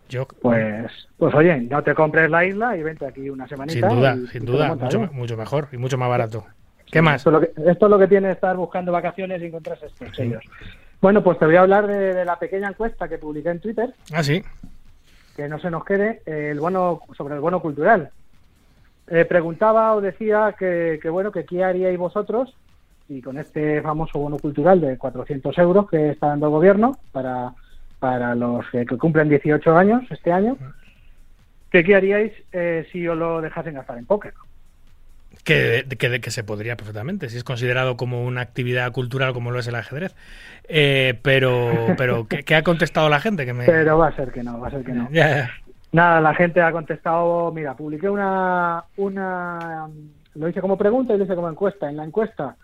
Yo, 0.10 0.28
Pues, 0.42 0.92
pues 1.18 1.34
oye, 1.36 1.56
no 1.62 1.84
te 1.84 1.94
compres 1.94 2.30
la 2.32 2.44
isla 2.44 2.76
y 2.76 2.82
vente 2.84 3.06
aquí 3.06 3.30
una 3.30 3.48
semanita. 3.48 3.88
sin 3.88 3.98
duda, 3.98 4.16
y- 4.16 4.28
sin 4.28 4.44
duda, 4.46 4.68
montas 4.70 4.94
mucho, 4.96 5.14
mucho 5.14 5.38
mejor 5.38 5.70
y 5.72 5.78
mucho 5.78 5.98
más 6.00 6.10
barato. 6.10 6.46
¿Qué 6.92 7.02
más? 7.02 7.18
Esto 7.18 7.30
es, 7.30 7.34
lo 7.34 7.40
que, 7.42 7.70
esto 7.72 7.86
es 7.86 7.90
lo 7.92 8.00
que 8.00 8.08
tiene 8.08 8.32
estar 8.32 8.56
buscando 8.58 8.92
vacaciones 8.92 9.42
y 9.42 9.46
encontrarse 9.46 9.86
estos 9.88 10.16
sellos. 10.16 10.44
Bueno, 11.02 11.24
pues 11.24 11.38
te 11.40 11.46
voy 11.46 11.56
a 11.56 11.62
hablar 11.62 11.88
de, 11.88 12.14
de 12.14 12.26
la 12.26 12.38
pequeña 12.40 12.70
encuesta 12.70 13.08
que 13.08 13.18
publiqué 13.18 13.50
en 13.50 13.60
Twitter, 13.60 13.94
Ah, 14.14 14.24
sí. 14.24 14.44
que 15.36 15.48
no 15.48 15.60
se 15.60 15.70
nos 15.70 15.86
quede, 15.86 16.22
eh, 16.26 16.50
el 16.52 16.60
bono 16.60 17.02
sobre 17.16 17.36
el 17.36 17.42
bono 17.42 17.62
cultural. 17.62 18.10
Eh, 19.08 19.26
preguntaba 19.26 19.96
o 19.96 20.02
decía 20.02 20.56
que, 20.58 21.00
que, 21.02 21.10
bueno, 21.10 21.32
que 21.32 21.46
qué 21.46 21.64
haríais 21.64 21.98
vosotros 21.98 22.54
y 23.08 23.22
con 23.22 23.38
este 23.40 23.82
famoso 23.82 24.20
bono 24.20 24.38
cultural 24.38 24.82
de 24.82 24.98
400 24.98 25.58
euros 25.58 25.90
que 25.90 26.10
está 26.12 26.28
dando 26.28 26.46
el 26.48 26.52
gobierno 26.52 26.98
para, 27.12 27.54
para 28.00 28.36
los 28.36 28.70
que, 28.70 28.86
que 28.86 28.98
cumplen 28.98 29.30
18 29.30 29.76
años 29.78 30.04
este 30.12 30.32
año, 30.32 30.58
que 31.72 31.84
qué 31.84 31.96
haríais 31.96 32.34
eh, 32.52 32.88
si 32.92 33.08
os 33.08 33.18
lo 33.18 33.42
dejasen 33.42 33.76
gastar 33.76 33.98
en 33.98 34.06
póker. 34.06 34.34
Que, 35.44 35.86
que, 35.98 36.22
que 36.22 36.32
se 36.32 36.44
podría 36.44 36.76
perfectamente, 36.76 37.30
si 37.30 37.38
es 37.38 37.44
considerado 37.44 37.98
como 37.98 38.24
una 38.24 38.42
actividad 38.42 38.92
cultural 38.92 39.34
como 39.34 39.52
lo 39.52 39.60
es 39.60 39.68
el 39.68 39.76
ajedrez. 39.76 40.16
Eh, 40.68 41.18
pero, 41.24 41.72
pero 41.98 42.28
¿qué, 42.28 42.44
qué 42.44 42.56
ha 42.56 42.64
contestado 42.64 43.10
la 43.10 43.20
gente? 43.20 43.46
Que 43.46 43.54
me... 43.54 43.66
Pero 43.66 43.98
va 43.98 44.10
a 44.10 44.16
ser 44.16 44.32
que 44.32 44.44
no, 44.44 44.60
va 44.60 44.68
a 44.68 44.72
ser 44.72 44.84
que 44.84 44.92
no. 44.92 45.10
Nada, 45.92 46.22
la 46.22 46.36
gente 46.36 46.62
ha 46.62 46.72
contestado, 46.72 47.52
mira, 47.52 47.76
publiqué 47.76 48.10
una, 48.10 48.84
una, 48.98 49.88
lo 50.36 50.48
hice 50.48 50.62
como 50.62 50.78
pregunta 50.78 51.16
y 51.16 51.18
lo 51.18 51.24
hice 51.24 51.36
como 51.36 51.50
encuesta. 51.50 51.90
En 51.90 51.98
la 51.98 52.04
encuesta, 52.04 52.56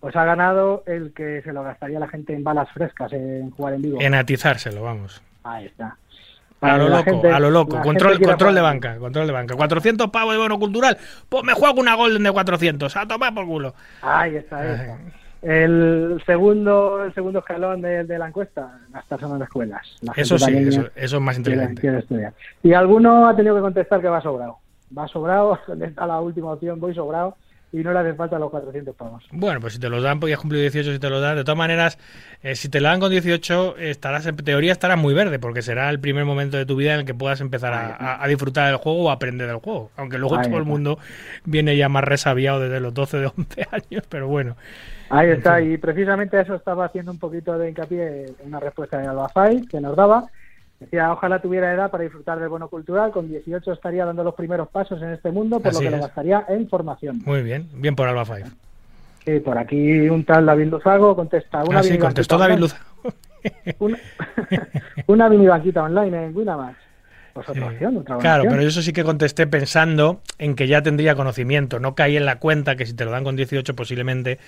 pues 0.00 0.14
ha 0.16 0.24
ganado 0.24 0.82
el 0.86 1.14
que 1.14 1.40
se 1.42 1.52
lo 1.52 1.62
gastaría 1.62 1.98
la 1.98 2.08
gente 2.08 2.34
en 2.34 2.44
balas 2.44 2.70
frescas, 2.72 3.10
en 3.14 3.50
jugar 3.52 3.74
en 3.74 3.82
vivo. 3.82 4.00
En 4.02 4.14
atizárselo, 4.14 4.82
vamos. 4.82 5.22
Ahí 5.44 5.64
está. 5.66 5.96
A 6.70 6.76
lo 6.78 6.88
loco, 6.88 7.04
gente- 7.04 7.30
a 7.32 7.40
lo 7.40 7.50
loco. 7.50 7.80
Control, 7.80 8.20
control 8.20 8.54
de 8.54 8.60
banca, 8.60 8.96
control 8.98 9.26
de 9.26 9.32
banca. 9.32 9.54
400 9.56 10.10
pavos 10.10 10.32
de 10.34 10.38
bono 10.38 10.58
cultural. 10.58 10.96
Pues 11.28 11.44
me 11.44 11.52
juego 11.52 11.80
una 11.80 11.94
Golden 11.94 12.22
de 12.22 12.32
400. 12.32 12.96
A 12.96 13.06
tomar 13.06 13.34
por 13.34 13.46
culo. 13.46 13.74
Ahí 14.02 14.36
está, 14.36 14.74
está. 14.74 14.98
El 15.42 16.22
segundo, 16.24 17.04
el 17.04 17.12
segundo 17.12 17.40
escalón 17.40 17.82
de, 17.82 18.04
de 18.04 18.18
la 18.18 18.28
encuesta, 18.28 18.78
gastarse 18.90 19.26
en 19.26 19.32
las 19.32 19.42
escuelas. 19.42 19.82
La 20.00 20.12
Eso 20.16 20.38
sí, 20.38 20.56
eso, 20.56 20.88
eso 20.96 21.16
es 21.16 21.22
más 21.22 21.36
inteligente. 21.36 21.80
quiere 21.82 21.98
estudiar. 21.98 22.32
Y 22.62 22.72
alguno 22.72 23.28
ha 23.28 23.36
tenido 23.36 23.54
que 23.54 23.60
contestar 23.60 24.00
que 24.00 24.08
va 24.08 24.22
sobrado. 24.22 24.56
Va 24.96 25.06
sobrado, 25.08 25.58
está 25.82 26.06
la 26.06 26.20
última 26.20 26.52
opción, 26.52 26.80
voy 26.80 26.94
sobrado, 26.94 27.36
y 27.74 27.82
no 27.82 27.92
le 27.92 27.98
hace 27.98 28.14
falta 28.14 28.38
los 28.38 28.50
400 28.50 28.94
pavos. 28.94 29.24
Bueno, 29.32 29.60
pues 29.60 29.72
si 29.72 29.80
te 29.80 29.88
los 29.88 30.00
dan, 30.00 30.20
ya 30.20 30.34
has 30.34 30.40
cumplido 30.40 30.62
18 30.62 30.92
si 30.92 30.98
te 31.00 31.10
los 31.10 31.20
dan. 31.20 31.34
De 31.34 31.42
todas 31.42 31.58
maneras, 31.58 31.98
eh, 32.40 32.54
si 32.54 32.68
te 32.68 32.80
lo 32.80 32.88
dan 32.88 33.00
con 33.00 33.10
18, 33.10 33.78
estarás 33.78 34.26
en 34.26 34.36
teoría 34.36 34.70
estarás 34.70 34.96
muy 34.96 35.12
verde, 35.12 35.40
porque 35.40 35.60
será 35.60 35.90
el 35.90 35.98
primer 35.98 36.24
momento 36.24 36.56
de 36.56 36.66
tu 36.66 36.76
vida 36.76 36.94
en 36.94 37.00
el 37.00 37.06
que 37.06 37.14
puedas 37.14 37.40
empezar 37.40 37.74
a, 37.74 38.24
disfrutar 38.28 38.68
del 38.68 38.76
juego 38.76 39.04
o 39.04 39.10
aprender 39.10 39.48
del 39.48 39.56
juego. 39.56 39.90
Aunque 39.96 40.18
luego 40.18 40.36
Ahí 40.36 40.46
todo 40.46 40.58
el 40.58 40.64
mundo 40.64 41.00
viene 41.44 41.76
ya 41.76 41.88
más 41.88 42.04
resabiado 42.04 42.60
desde 42.60 42.78
los 42.78 42.94
12 42.94 43.18
de 43.18 43.26
11 43.26 43.66
años, 43.72 44.04
pero 44.08 44.28
bueno. 44.28 44.56
Ahí 45.10 45.30
está, 45.30 45.60
y 45.60 45.76
precisamente 45.76 46.40
eso 46.40 46.54
estaba 46.54 46.84
haciendo 46.84 47.10
un 47.10 47.18
poquito 47.18 47.58
de 47.58 47.70
hincapié 47.70 48.26
en 48.26 48.46
una 48.46 48.60
respuesta 48.60 48.98
de 48.98 49.08
Albafai 49.08 49.62
que 49.62 49.80
nos 49.80 49.96
daba. 49.96 50.26
Decía, 50.80 51.12
ojalá 51.12 51.40
tuviera 51.40 51.72
edad 51.72 51.90
para 51.90 52.02
disfrutar 52.04 52.38
del 52.40 52.48
bono 52.48 52.68
cultural, 52.68 53.10
con 53.12 53.28
18 53.28 53.72
estaría 53.72 54.04
dando 54.04 54.22
los 54.24 54.34
primeros 54.34 54.68
pasos 54.68 55.00
en 55.02 55.10
este 55.10 55.30
mundo, 55.30 55.58
por 55.60 55.68
Así 55.68 55.76
lo 55.84 55.90
que 55.90 55.96
es. 55.96 56.00
lo 56.00 56.06
gastaría 56.06 56.44
en 56.48 56.68
formación. 56.68 57.22
Muy 57.24 57.42
bien, 57.42 57.68
bien 57.74 57.94
por 57.96 58.08
Alba 58.08 58.24
Five. 58.24 58.44
Y 59.26 59.40
por 59.40 59.56
aquí 59.56 60.08
un 60.10 60.24
tal 60.24 60.44
David 60.44 60.66
Luzago 60.66 61.16
contesta 61.16 61.64
una 61.64 61.78
Ah, 61.78 61.82
sí, 61.82 61.96
contestó 61.98 62.36
David 62.36 62.54
online. 62.54 62.60
Luz. 62.60 63.14
Una, 63.78 63.98
una 65.06 65.28
mini 65.28 65.46
banquita 65.46 65.82
online 65.82 66.26
en 66.26 66.36
Winamax. 66.36 66.76
Pues 67.34 67.48
otra 67.48 67.66
opción, 67.66 67.96
otra 67.98 68.14
buena 68.14 68.20
Claro, 68.22 68.44
pero 68.48 68.62
yo 68.62 68.68
eso 68.68 68.80
sí 68.80 68.92
que 68.92 69.02
contesté 69.04 69.46
pensando 69.46 70.20
en 70.38 70.54
que 70.54 70.66
ya 70.68 70.82
tendría 70.82 71.14
conocimiento. 71.16 71.80
No 71.80 71.94
caí 71.94 72.16
en 72.16 72.24
la 72.24 72.38
cuenta 72.38 72.76
que 72.76 72.86
si 72.86 72.94
te 72.94 73.04
lo 73.04 73.10
dan 73.10 73.24
con 73.24 73.34
18 73.36 73.74
posiblemente 73.74 74.38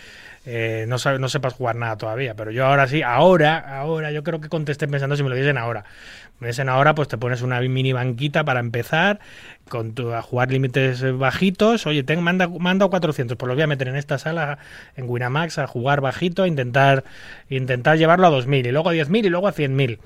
eh, 0.47 0.85
no, 0.87 0.97
sabe- 0.99 1.19
no 1.19 1.29
sepas 1.29 1.55
jugar 1.55 1.75
nada 1.75 1.97
todavía. 1.97 2.35
Pero 2.35 2.53
yo 2.53 2.65
ahora 2.65 2.87
sí, 2.87 3.03
ahora, 3.03 3.81
ahora, 3.81 4.13
yo 4.13 4.23
creo 4.23 4.41
que 4.41 4.49
contesté 4.49 4.87
pensando 4.87 5.17
si 5.17 5.25
me 5.25 5.29
lo 5.29 5.35
diesen 5.35 5.59
ahora. 5.59 5.85
Me 6.39 6.49
dicen 6.49 6.69
ahora, 6.69 6.95
pues 6.95 7.09
te 7.09 7.19
pones 7.19 7.43
una 7.43 7.61
mini 7.61 7.93
banquita 7.93 8.45
para 8.45 8.61
empezar 8.61 9.19
con 9.69 9.95
tu- 9.95 10.13
a 10.13 10.23
jugar 10.23 10.53
límites 10.53 11.03
eh, 11.03 11.11
bajitos. 11.11 11.87
Oye, 11.87 12.05
ten, 12.05 12.23
manda, 12.23 12.47
manda 12.49 12.87
400, 12.87 13.37
pues 13.37 13.49
lo 13.49 13.55
voy 13.55 13.63
a 13.65 13.67
meter 13.67 13.89
en 13.89 13.97
esta 13.97 14.19
sala 14.19 14.59
en 14.97 15.09
Winamax 15.09 15.59
a 15.59 15.67
jugar 15.67 16.01
bajito, 16.01 16.45
a 16.45 16.47
intentar, 16.47 17.03
intentar 17.49 17.99
llevarlo 17.99 18.29
a 18.29 18.31
2000 18.31 18.65
y 18.67 18.71
luego 18.71 18.91
a 18.91 18.93
10.000 18.93 19.25
y 19.27 19.29
luego 19.31 19.49
a 19.49 19.53
100.000. 19.53 19.99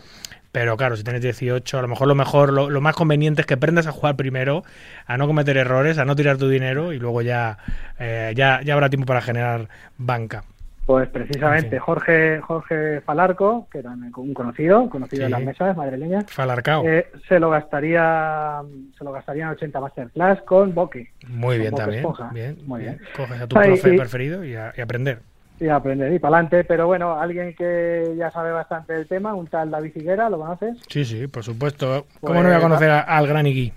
Pero 0.53 0.77
claro, 0.77 0.97
si 0.97 1.05
tienes 1.05 1.23
18, 1.23 1.79
a 1.79 1.83
lo 1.83 1.89
mejor 1.89 2.09
lo 2.09 2.15
mejor, 2.17 2.53
lo, 2.53 2.71
lo 2.71 2.81
más 2.81 2.97
conveniente 2.97 3.43
es 3.43 3.47
que 3.47 3.55
aprendas 3.55 3.87
a 3.87 3.93
jugar 3.93 4.17
primero, 4.17 4.65
a 5.07 5.17
no 5.17 5.27
cometer 5.29 5.57
errores, 5.57 5.97
a 5.99 6.05
no 6.05 6.17
tirar 6.17 6.39
tu 6.39 6.49
dinero 6.49 6.93
y 6.93 6.99
luego 6.99 7.23
ya, 7.23 7.59
eh, 8.01 8.33
ya, 8.35 8.61
ya 8.63 8.75
habrá 8.75 8.89
tiempo 8.91 9.07
para 9.07 9.21
generar 9.21 9.69
banca. 9.97 10.43
Pues 10.87 11.09
precisamente 11.09 11.67
En 11.67 11.71
fin. 11.71 11.79
Jorge 11.79 12.41
Jorge 12.41 13.01
Falarco, 13.03 13.69
que 13.71 13.79
era 13.79 13.91
un 13.91 14.35
conocido, 14.35 14.91
conocido 14.91 15.21
Sí. 15.21 15.25
en 15.27 15.31
las 15.31 15.43
mesas 15.45 15.77
madrileñas, 15.77 16.25
Falarcao. 16.29 16.85
eh, 16.85 17.07
se 17.29 17.39
lo 17.39 17.49
gastaría 17.51 18.61
se 18.99 19.05
lo 19.05 19.13
gastaría 19.13 19.45
en 19.45 19.51
80 19.51 19.79
Masterclass 19.81 20.43
con 20.43 20.75
Boki. 20.75 21.07
Muy 21.29 21.59
bien 21.59 21.75
también. 21.77 22.05
Bien, 22.33 22.59
Muy 22.67 22.81
bien. 22.81 22.99
bien. 22.99 23.09
Coges 23.17 23.41
a 23.41 23.47
tu 23.47 23.57
Ay, 23.57 23.69
profe 23.69 23.95
y- 23.95 23.99
preferido 23.99 24.45
y, 24.45 24.57
a- 24.57 24.73
y 24.77 24.81
aprender. 24.81 25.21
Y 25.61 25.69
aprender 25.69 26.11
y 26.13 26.19
para 26.19 26.37
adelante, 26.39 26.65
pero 26.65 26.87
bueno, 26.87 27.21
alguien 27.21 27.55
que 27.55 28.15
ya 28.17 28.31
sabe 28.31 28.51
bastante 28.51 28.95
del 28.95 29.07
tema, 29.07 29.35
un 29.35 29.47
tal 29.47 29.71
David 29.71 29.93
Figuera, 29.93 30.31
¿lo 30.31 30.39
conoces? 30.39 30.79
Sí, 30.89 31.05
sí, 31.05 31.27
por 31.27 31.45
supuesto. 31.45 32.07
¿Cómo 32.21 32.33
Pues, 32.35 32.43
no 32.43 32.49
voy 32.49 32.59
a 32.59 32.63
conocer 32.63 32.91
a- 32.91 33.01
al 33.01 33.27
gran 33.27 33.47
Iggy? 33.47 33.73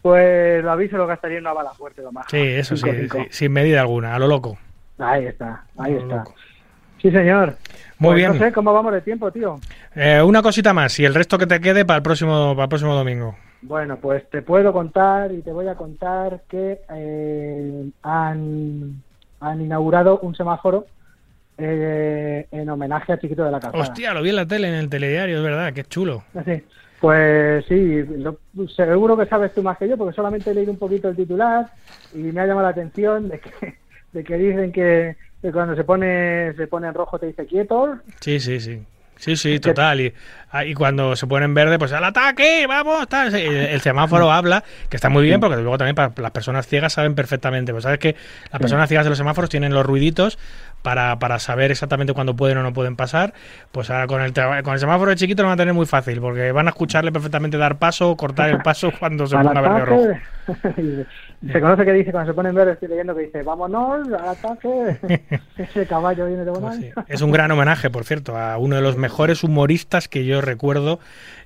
Pues 0.00 0.64
David 0.64 0.90
se 0.90 0.96
lo 0.96 1.06
gastaría 1.06 1.36
en 1.36 1.44
una 1.44 1.52
bala 1.52 1.70
fuerte, 1.72 2.00
lo 2.00 2.10
más. 2.10 2.24
Sí, 2.30 2.38
eso 2.38 2.74
sí, 2.74 2.86
5-5. 2.86 3.12
sí, 3.24 3.26
sin 3.30 3.52
medida 3.52 3.82
alguna, 3.82 4.14
a 4.14 4.18
lo 4.18 4.28
loco. 4.28 4.56
Ahí 4.98 5.26
está, 5.26 5.62
ahí 5.76 5.92
está. 5.94 6.16
loco. 6.16 6.34
Sí, 7.02 7.10
señor. 7.10 7.56
Muy 7.98 8.12
Pues 8.12 8.16
bien. 8.16 8.32
No 8.32 8.38
sé 8.38 8.52
cómo 8.52 8.72
vamos 8.72 8.92
de 8.94 9.02
tiempo, 9.02 9.30
tío. 9.30 9.58
Eh, 9.94 10.22
una 10.22 10.40
cosita 10.40 10.72
más 10.72 10.98
y 11.00 11.04
el 11.04 11.14
resto 11.14 11.36
que 11.36 11.46
te 11.46 11.60
quede 11.60 11.84
para 11.84 11.98
el 11.98 12.02
próximo, 12.02 12.52
para 12.54 12.64
el 12.64 12.68
próximo 12.70 12.94
domingo. 12.94 13.36
Bueno, 13.60 13.98
pues 13.98 14.28
te 14.30 14.40
puedo 14.40 14.72
contar 14.72 15.32
y 15.32 15.42
te 15.42 15.52
voy 15.52 15.68
a 15.68 15.74
contar 15.74 16.40
que 16.48 16.80
eh, 16.94 17.90
han, 18.02 19.02
han 19.40 19.60
inaugurado 19.60 20.18
un 20.20 20.34
semáforo 20.34 20.86
eh, 21.62 22.46
en 22.50 22.68
homenaje 22.68 23.12
a 23.12 23.18
Chiquito 23.18 23.44
de 23.44 23.50
la 23.50 23.60
Calzada. 23.60 23.82
Hostia, 23.82 24.12
lo 24.14 24.22
vi 24.22 24.30
en 24.30 24.36
la 24.36 24.46
tele, 24.46 24.68
en 24.68 24.74
el 24.74 24.88
telediario, 24.88 25.38
es 25.38 25.42
verdad, 25.42 25.72
qué 25.72 25.84
chulo. 25.84 26.24
Así. 26.34 26.62
Pues 27.00 27.64
sí, 27.66 28.02
lo- 28.18 28.38
seguro 28.76 29.16
que 29.16 29.24
sabes 29.26 29.54
tú 29.54 29.62
más 29.62 29.78
que 29.78 29.88
yo, 29.88 29.96
porque 29.96 30.14
solamente 30.14 30.50
he 30.50 30.54
leído 30.54 30.70
un 30.72 30.78
poquito 30.78 31.08
el 31.08 31.16
titular 31.16 31.66
y 32.14 32.18
me 32.18 32.40
ha 32.42 32.46
llamado 32.46 32.66
la 32.66 32.72
atención 32.72 33.28
de 33.30 33.40
que, 33.40 33.50
de 34.12 34.24
que 34.24 34.34
dicen 34.36 34.70
que, 34.70 35.16
que 35.40 35.50
cuando 35.50 35.74
se 35.74 35.84
pone 35.84 36.52
se 36.54 36.66
pone 36.66 36.88
en 36.88 36.94
rojo 36.94 37.18
te 37.18 37.26
dice 37.26 37.46
quieto. 37.46 37.96
Sí, 38.20 38.38
sí, 38.38 38.60
sí. 38.60 38.82
Sí, 39.16 39.36
sí, 39.36 39.60
total. 39.60 40.00
Y, 40.00 40.14
ah, 40.50 40.64
y 40.64 40.72
cuando 40.72 41.14
se 41.14 41.26
pone 41.26 41.44
en 41.44 41.52
verde, 41.52 41.78
pues 41.78 41.92
al 41.92 42.02
ataque, 42.04 42.64
vamos. 42.66 43.06
tal. 43.06 43.34
El, 43.34 43.54
el 43.54 43.80
semáforo 43.82 44.32
habla, 44.32 44.64
que 44.88 44.96
está 44.96 45.10
muy 45.10 45.24
bien, 45.24 45.40
porque 45.40 45.56
luego 45.56 45.76
también 45.76 45.94
para 45.94 46.10
las 46.16 46.30
personas 46.30 46.66
ciegas 46.66 46.94
saben 46.94 47.14
perfectamente. 47.14 47.70
Pues 47.72 47.84
sabes 47.84 47.98
que 47.98 48.16
las 48.50 48.58
personas 48.58 48.88
ciegas 48.88 49.04
de 49.04 49.10
los 49.10 49.18
semáforos 49.18 49.50
tienen 49.50 49.74
los 49.74 49.84
ruiditos 49.84 50.38
para, 50.82 51.18
para 51.18 51.38
saber 51.38 51.70
exactamente 51.70 52.12
cuándo 52.12 52.34
pueden 52.34 52.58
o 52.58 52.62
no 52.62 52.72
pueden 52.72 52.96
pasar. 52.96 53.34
Pues 53.72 53.90
ahora 53.90 54.06
con 54.06 54.22
el, 54.22 54.32
con 54.32 54.74
el 54.74 54.80
semáforo 54.80 55.10
de 55.10 55.16
chiquito 55.16 55.42
lo 55.42 55.48
van 55.48 55.54
a 55.54 55.62
tener 55.62 55.74
muy 55.74 55.86
fácil, 55.86 56.20
porque 56.20 56.52
van 56.52 56.66
a 56.66 56.70
escucharle 56.70 57.12
perfectamente 57.12 57.56
dar 57.56 57.78
paso 57.78 58.10
o 58.10 58.16
cortar 58.16 58.50
el 58.50 58.58
paso 58.58 58.92
cuando 58.98 59.26
se 59.26 59.36
ponga 59.36 59.60
verde 59.60 59.82
o 59.82 59.86
rojo. 59.86 60.08
se 61.52 61.60
conoce 61.60 61.84
que 61.84 61.92
dice, 61.92 62.12
cuando 62.12 62.32
se 62.32 62.34
pone 62.34 62.48
en 62.50 62.54
verde, 62.54 62.72
estoy 62.72 62.88
leyendo 62.88 63.14
que 63.14 63.22
dice, 63.22 63.42
vámonos, 63.42 64.06
al 64.08 64.28
ataque. 64.28 64.98
Ese 65.56 65.86
caballo 65.86 66.26
viene 66.26 66.44
de 66.44 66.52
Pues 66.52 66.76
sí. 66.76 66.90
Es 67.08 67.22
un 67.22 67.30
gran 67.30 67.50
homenaje, 67.50 67.90
por 67.90 68.04
cierto, 68.04 68.36
a 68.36 68.58
uno 68.58 68.76
de 68.76 68.82
los 68.82 68.96
mejores 68.96 69.44
humoristas 69.44 70.08
que 70.08 70.24
yo 70.24 70.40
recuerdo 70.40 71.00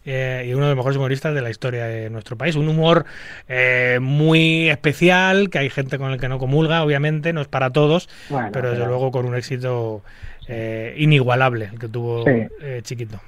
eh, 0.05 0.45
y 0.47 0.53
uno 0.55 0.65
de 0.65 0.71
los 0.71 0.77
mejores 0.77 0.97
humoristas 0.99 1.35
de 1.35 1.41
la 1.43 1.51
historia 1.51 1.85
de 1.87 2.11
nuestro 2.11 2.37
país. 2.37 2.57
Un 2.57 2.69
humor 2.69 3.05
eh, 3.49 3.99
muy 4.01 4.69
especial, 4.69 5.51
que 5.51 5.59
hay 5.59 5.71
gente 5.71 5.99
con 5.99 6.13
el 6.13 6.21
que 6.21 6.29
no 6.29 6.39
comulga, 6.39 6.83
obviamente, 6.83 7.33
no 7.33 7.41
es 7.41 7.49
para 7.49 7.71
todos, 7.71 8.09
Bueno, 8.29 8.49
pero 8.53 8.69
desde 8.71 8.83
pero- 8.83 8.91
luego 8.93 9.11
con 9.11 9.27
un 9.27 9.35
éxito 9.37 10.03
eh, 10.49 10.95
inigualable 10.99 11.71
el 11.73 11.79
que 11.79 11.89
tuvo 11.89 12.23
Sí. 12.25 12.47
eh, 12.63 12.81
Chiquito. 12.83 13.19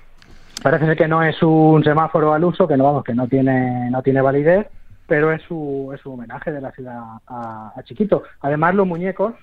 Parece 0.63 0.87
ser 0.87 0.97
que 0.97 1.09
no 1.09 1.23
es 1.23 1.43
un 1.43 1.83
semáforo 1.85 2.33
al 2.33 2.45
uso, 2.45 2.67
que 2.67 2.77
no 2.77 2.85
vamos, 2.85 3.05
que 3.05 3.15
no 3.15 3.27
tiene, 3.29 3.91
no 3.91 4.03
tiene 4.03 4.21
validez, 4.21 4.67
pero 5.07 5.31
es 5.33 5.41
su, 5.43 5.93
es 5.95 6.01
su 6.01 6.13
homenaje 6.13 6.51
de 6.51 6.61
la 6.61 6.73
ciudad 6.73 6.99
a, 7.27 7.73
a 7.77 7.83
Chiquito. 7.85 8.23
Además, 8.41 8.75
los 8.75 8.87
muñecos, 8.87 9.35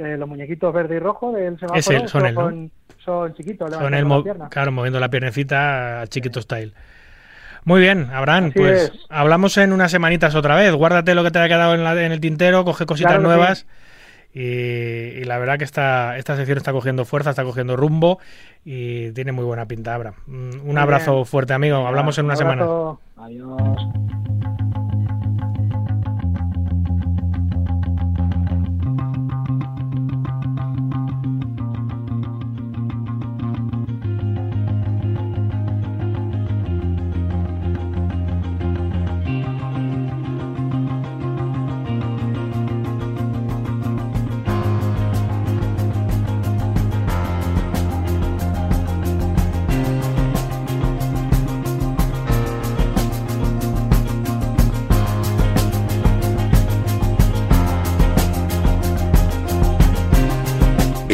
eh, 0.00 0.16
los 0.16 0.28
muñequitos 0.28 0.72
verde 0.74 0.96
y 0.96 0.98
rojo 0.98 1.32
del 1.32 1.58
semáforo 1.58 1.78
Es 1.78 1.88
él, 1.90 2.08
son 2.08 2.26
él, 2.26 2.34
¿no? 2.34 2.40
son, 2.42 2.70
son 3.04 3.34
chiquitos, 3.34 3.70
levantando 3.70 3.96
él, 3.96 4.02
la 4.02 4.08
mo- 4.08 4.22
pierna. 4.24 4.48
claro, 4.48 4.72
moviendo 4.72 4.98
la 5.00 5.08
piernecita 5.10 6.00
a 6.02 6.06
Chiquito 6.06 6.40
Style. 6.42 6.72
Muy 7.64 7.80
bien, 7.80 8.08
Abraham, 8.12 8.46
Así 8.46 8.58
pues 8.58 8.82
es. 8.84 8.92
hablamos 9.10 9.56
en 9.58 9.72
unas 9.72 9.90
semanitas 9.90 10.34
otra 10.34 10.56
vez. 10.56 10.72
Guárdate 10.72 11.14
lo 11.14 11.22
que 11.22 11.30
te 11.30 11.38
ha 11.40 11.46
quedado 11.48 11.74
en, 11.74 11.84
la- 11.84 12.02
en 12.02 12.10
el 12.12 12.20
tintero, 12.20 12.64
coge 12.64 12.86
cositas 12.86 13.12
Claro 13.12 13.22
nuevas. 13.22 13.66
Y, 14.32 14.40
y 14.40 15.24
la 15.24 15.38
verdad 15.38 15.58
que 15.58 15.64
esta, 15.64 16.16
esta 16.16 16.36
sección 16.36 16.56
está 16.56 16.72
cogiendo 16.72 17.04
fuerza, 17.04 17.30
está 17.30 17.42
cogiendo 17.44 17.76
rumbo 17.76 18.20
y 18.64 19.10
tiene 19.10 19.32
muy 19.32 19.44
buena 19.44 19.66
pinta, 19.66 19.94
Abraham. 19.94 20.14
Mm, 20.26 20.50
Un 20.60 20.66
Muy 20.66 20.76
abrazo 20.76 21.14
bien. 21.16 21.26
fuerte, 21.26 21.52
amigo. 21.52 21.84
Hablamos 21.86 22.16
en 22.18 22.24
Un 22.26 22.30
una 22.30 22.36
semana. 22.36 22.64
Adiós. 23.16 24.39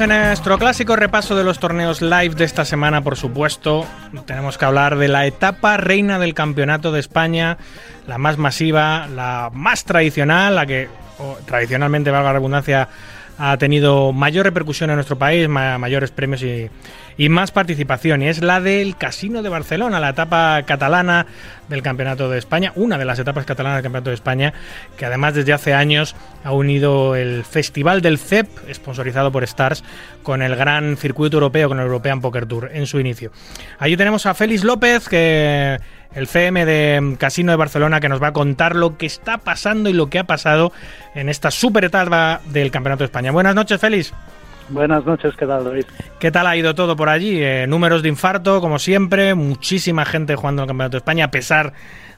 En 0.00 0.08
nuestro 0.08 0.58
clásico 0.58 0.96
repaso 0.96 1.36
de 1.36 1.44
los 1.44 1.58
torneos 1.58 2.00
live 2.00 2.34
de 2.34 2.44
esta 2.44 2.64
semana, 2.64 3.02
por 3.02 3.16
supuesto, 3.16 3.86
tenemos 4.26 4.56
que 4.56 4.64
hablar 4.64 4.96
de 4.96 5.08
la 5.08 5.26
etapa 5.26 5.76
reina 5.76 6.18
del 6.18 6.34
Campeonato 6.34 6.90
de 6.92 7.00
España, 7.00 7.58
la 8.06 8.16
más 8.18 8.38
masiva, 8.38 9.06
la 9.14 9.50
más 9.52 9.84
tradicional, 9.84 10.54
la 10.56 10.66
que 10.66 10.88
o, 11.18 11.36
tradicionalmente, 11.44 12.10
valga 12.10 12.28
la 12.30 12.38
redundancia, 12.38 12.88
ha 13.38 13.56
tenido 13.58 14.12
mayor 14.12 14.44
repercusión 14.46 14.90
en 14.90 14.96
nuestro 14.96 15.18
país, 15.18 15.48
ma- 15.48 15.78
mayores 15.78 16.10
premios 16.10 16.42
y, 16.42 16.70
y 17.16 17.28
más 17.28 17.50
participación, 17.50 18.22
y 18.22 18.28
es 18.28 18.42
la 18.42 18.60
del 18.60 18.96
Casino 18.96 19.42
de 19.42 19.48
Barcelona, 19.48 20.00
la 20.00 20.10
etapa 20.10 20.62
catalana 20.64 21.26
del 21.68 21.82
Campeonato 21.82 22.28
de 22.28 22.38
España, 22.38 22.72
una 22.74 22.98
de 22.98 23.04
las 23.04 23.18
etapas 23.18 23.44
catalanas 23.44 23.78
del 23.78 23.84
Campeonato 23.84 24.10
de 24.10 24.14
España, 24.14 24.52
que 24.96 25.06
además 25.06 25.34
desde 25.34 25.52
hace 25.52 25.74
años 25.74 26.16
ha 26.44 26.52
unido 26.52 27.16
el 27.16 27.44
Festival 27.44 28.02
del 28.02 28.18
CEP, 28.18 28.48
sponsorizado 28.72 29.30
por 29.30 29.44
Stars, 29.44 29.84
con 30.22 30.42
el 30.42 30.56
gran 30.56 30.96
circuito 30.96 31.36
europeo, 31.36 31.68
con 31.68 31.78
el 31.78 31.86
European 31.86 32.20
Poker 32.20 32.46
Tour 32.46 32.70
en 32.72 32.86
su 32.86 33.00
inicio. 33.00 33.30
Allí 33.78 33.96
tenemos 33.96 34.26
a 34.26 34.34
Félix 34.34 34.64
López, 34.64 35.08
que 35.08 35.78
el 36.14 36.26
CM 36.26 36.64
de 36.64 37.16
Casino 37.18 37.52
de 37.52 37.56
Barcelona, 37.56 38.00
que 38.00 38.08
nos 38.08 38.22
va 38.22 38.28
a 38.28 38.32
contar 38.32 38.74
lo 38.74 38.96
que 38.98 39.06
está 39.06 39.38
pasando 39.38 39.88
y 39.88 39.92
lo 39.92 40.10
que 40.10 40.18
ha 40.18 40.24
pasado 40.24 40.72
en 41.14 41.28
esta 41.28 41.50
super 41.50 41.84
etapa 41.84 42.40
del 42.46 42.70
Campeonato 42.70 43.04
de 43.04 43.06
España. 43.06 43.30
Buenas 43.30 43.54
noches, 43.54 43.80
Félix. 43.80 44.12
Buenas 44.70 45.04
noches, 45.04 45.34
¿qué 45.36 45.46
tal, 45.46 45.64
David? 45.64 45.84
¿Qué 46.20 46.30
tal 46.30 46.46
ha 46.46 46.56
ido 46.56 46.74
todo 46.74 46.94
por 46.96 47.08
allí? 47.08 47.42
Eh, 47.42 47.66
números 47.66 48.02
de 48.02 48.08
infarto, 48.08 48.60
como 48.60 48.78
siempre, 48.78 49.34
muchísima 49.34 50.04
gente 50.04 50.36
jugando 50.36 50.62
en 50.62 50.64
el 50.64 50.68
Campeonato 50.68 50.92
de 50.92 50.98
España, 50.98 51.24
a 51.24 51.30
pesar 51.30 51.72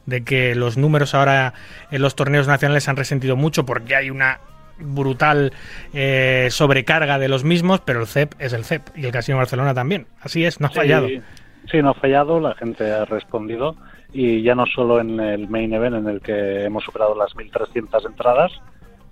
de 0.04 0.22
que 0.22 0.54
los 0.54 0.76
números 0.76 1.14
ahora 1.14 1.54
en 1.90 2.02
los 2.02 2.14
torneos 2.14 2.46
nacionales 2.46 2.84
se 2.84 2.90
han 2.90 2.96
resentido 2.96 3.36
mucho 3.36 3.64
porque 3.64 3.96
hay 3.96 4.10
una 4.10 4.40
brutal 4.78 5.52
eh, 5.94 6.48
sobrecarga 6.50 7.18
de 7.18 7.28
los 7.28 7.44
mismos, 7.44 7.80
pero 7.80 8.00
el 8.00 8.06
CEP 8.06 8.34
es 8.38 8.52
el 8.52 8.64
CEP 8.64 8.82
y 8.96 9.06
el 9.06 9.12
Casino 9.12 9.38
Barcelona 9.38 9.72
también. 9.72 10.06
Así 10.20 10.44
es, 10.44 10.60
no 10.60 10.66
ha 10.66 10.70
fallado. 10.70 11.08
Sí, 11.08 11.22
sí, 11.70 11.82
no 11.82 11.90
ha 11.90 11.94
fallado, 11.94 12.38
la 12.40 12.54
gente 12.54 12.90
ha 12.90 13.04
respondido 13.06 13.76
y 14.12 14.42
ya 14.42 14.54
no 14.54 14.66
solo 14.66 15.00
en 15.00 15.18
el 15.20 15.48
main 15.48 15.72
event 15.72 15.96
en 15.96 16.08
el 16.08 16.20
que 16.20 16.64
hemos 16.64 16.84
superado 16.84 17.14
las 17.14 17.34
1.300 17.34 18.06
entradas, 18.06 18.52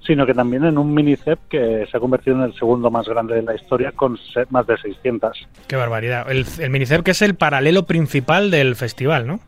sino 0.07 0.27
que 0.27 0.35
también 0.35 0.65
en 0.65 0.79
un 0.79 0.93
mini 0.95 1.17
CEP 1.17 1.39
que 1.49 1.87
se 1.91 1.97
ha 1.97 2.01
convertido 2.01 2.37
en 2.37 2.43
el 2.43 2.55
segundo 2.55 2.91
más 2.91 3.07
grande 3.09 3.35
de 3.37 3.43
la 3.43 3.55
historia 3.55 3.93
con 3.93 4.19
más 4.51 4.67
de 4.67 4.77
600. 4.79 5.49
Qué 5.67 5.77
barbaridad. 5.77 6.31
El, 6.31 6.47
el 6.59 6.71
Minicep 6.71 7.03
que 7.03 7.13
es 7.13 7.23
el 7.23 7.35
paralelo 7.35 7.85
principal 7.85 8.51
del 8.51 8.77
festival, 8.77 9.27
¿no? 9.27 9.41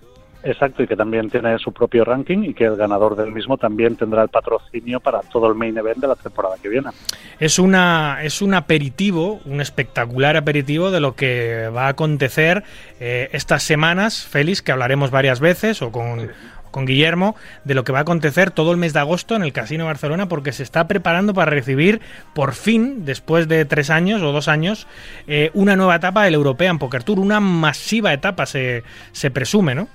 Exacto, 0.44 0.82
y 0.82 0.88
que 0.88 0.96
también 0.96 1.30
tiene 1.30 1.56
su 1.58 1.72
propio 1.72 2.04
ranking 2.04 2.42
y 2.42 2.54
que 2.54 2.64
el 2.64 2.76
ganador 2.76 3.14
del 3.14 3.30
mismo 3.30 3.58
también 3.58 3.94
tendrá 3.94 4.24
el 4.24 4.28
patrocinio 4.28 4.98
para 4.98 5.20
todo 5.20 5.46
el 5.46 5.54
main 5.54 5.76
event 5.78 5.98
de 5.98 6.08
la 6.08 6.16
temporada 6.16 6.56
que 6.60 6.68
viene. 6.68 6.90
Es 7.38 7.60
una 7.60 8.18
es 8.24 8.42
un 8.42 8.54
aperitivo, 8.54 9.40
un 9.44 9.60
espectacular 9.60 10.36
aperitivo 10.36 10.90
de 10.90 11.00
lo 11.00 11.14
que 11.14 11.68
va 11.68 11.86
a 11.86 11.88
acontecer 11.88 12.64
eh, 12.98 13.28
estas 13.32 13.62
semanas, 13.62 14.26
Félix, 14.26 14.62
que 14.62 14.72
hablaremos 14.72 15.12
varias 15.12 15.38
veces 15.38 15.80
o 15.80 15.92
con 15.92 16.28
con 16.72 16.86
Guillermo 16.86 17.36
de 17.62 17.74
lo 17.74 17.84
que 17.84 17.92
va 17.92 17.98
a 17.98 18.02
acontecer 18.02 18.50
todo 18.50 18.72
el 18.72 18.78
mes 18.78 18.92
de 18.92 18.98
agosto 18.98 19.36
en 19.36 19.44
el 19.44 19.52
Casino 19.52 19.86
Barcelona 19.86 20.26
porque 20.28 20.50
se 20.50 20.64
está 20.64 20.88
preparando 20.88 21.34
para 21.34 21.52
recibir 21.52 22.00
por 22.34 22.54
fin, 22.54 23.04
después 23.04 23.46
de 23.46 23.64
tres 23.64 23.90
años 23.90 24.22
o 24.22 24.32
dos 24.32 24.48
años, 24.48 24.88
eh, 25.28 25.50
una 25.54 25.76
nueva 25.76 25.94
etapa 25.96 26.24
del 26.24 26.34
European 26.34 26.80
Poker 26.80 27.04
Tour, 27.04 27.20
una 27.20 27.38
masiva 27.38 28.12
etapa 28.12 28.46
se, 28.46 28.82
se 29.12 29.30
presume, 29.30 29.76
¿no? 29.76 29.86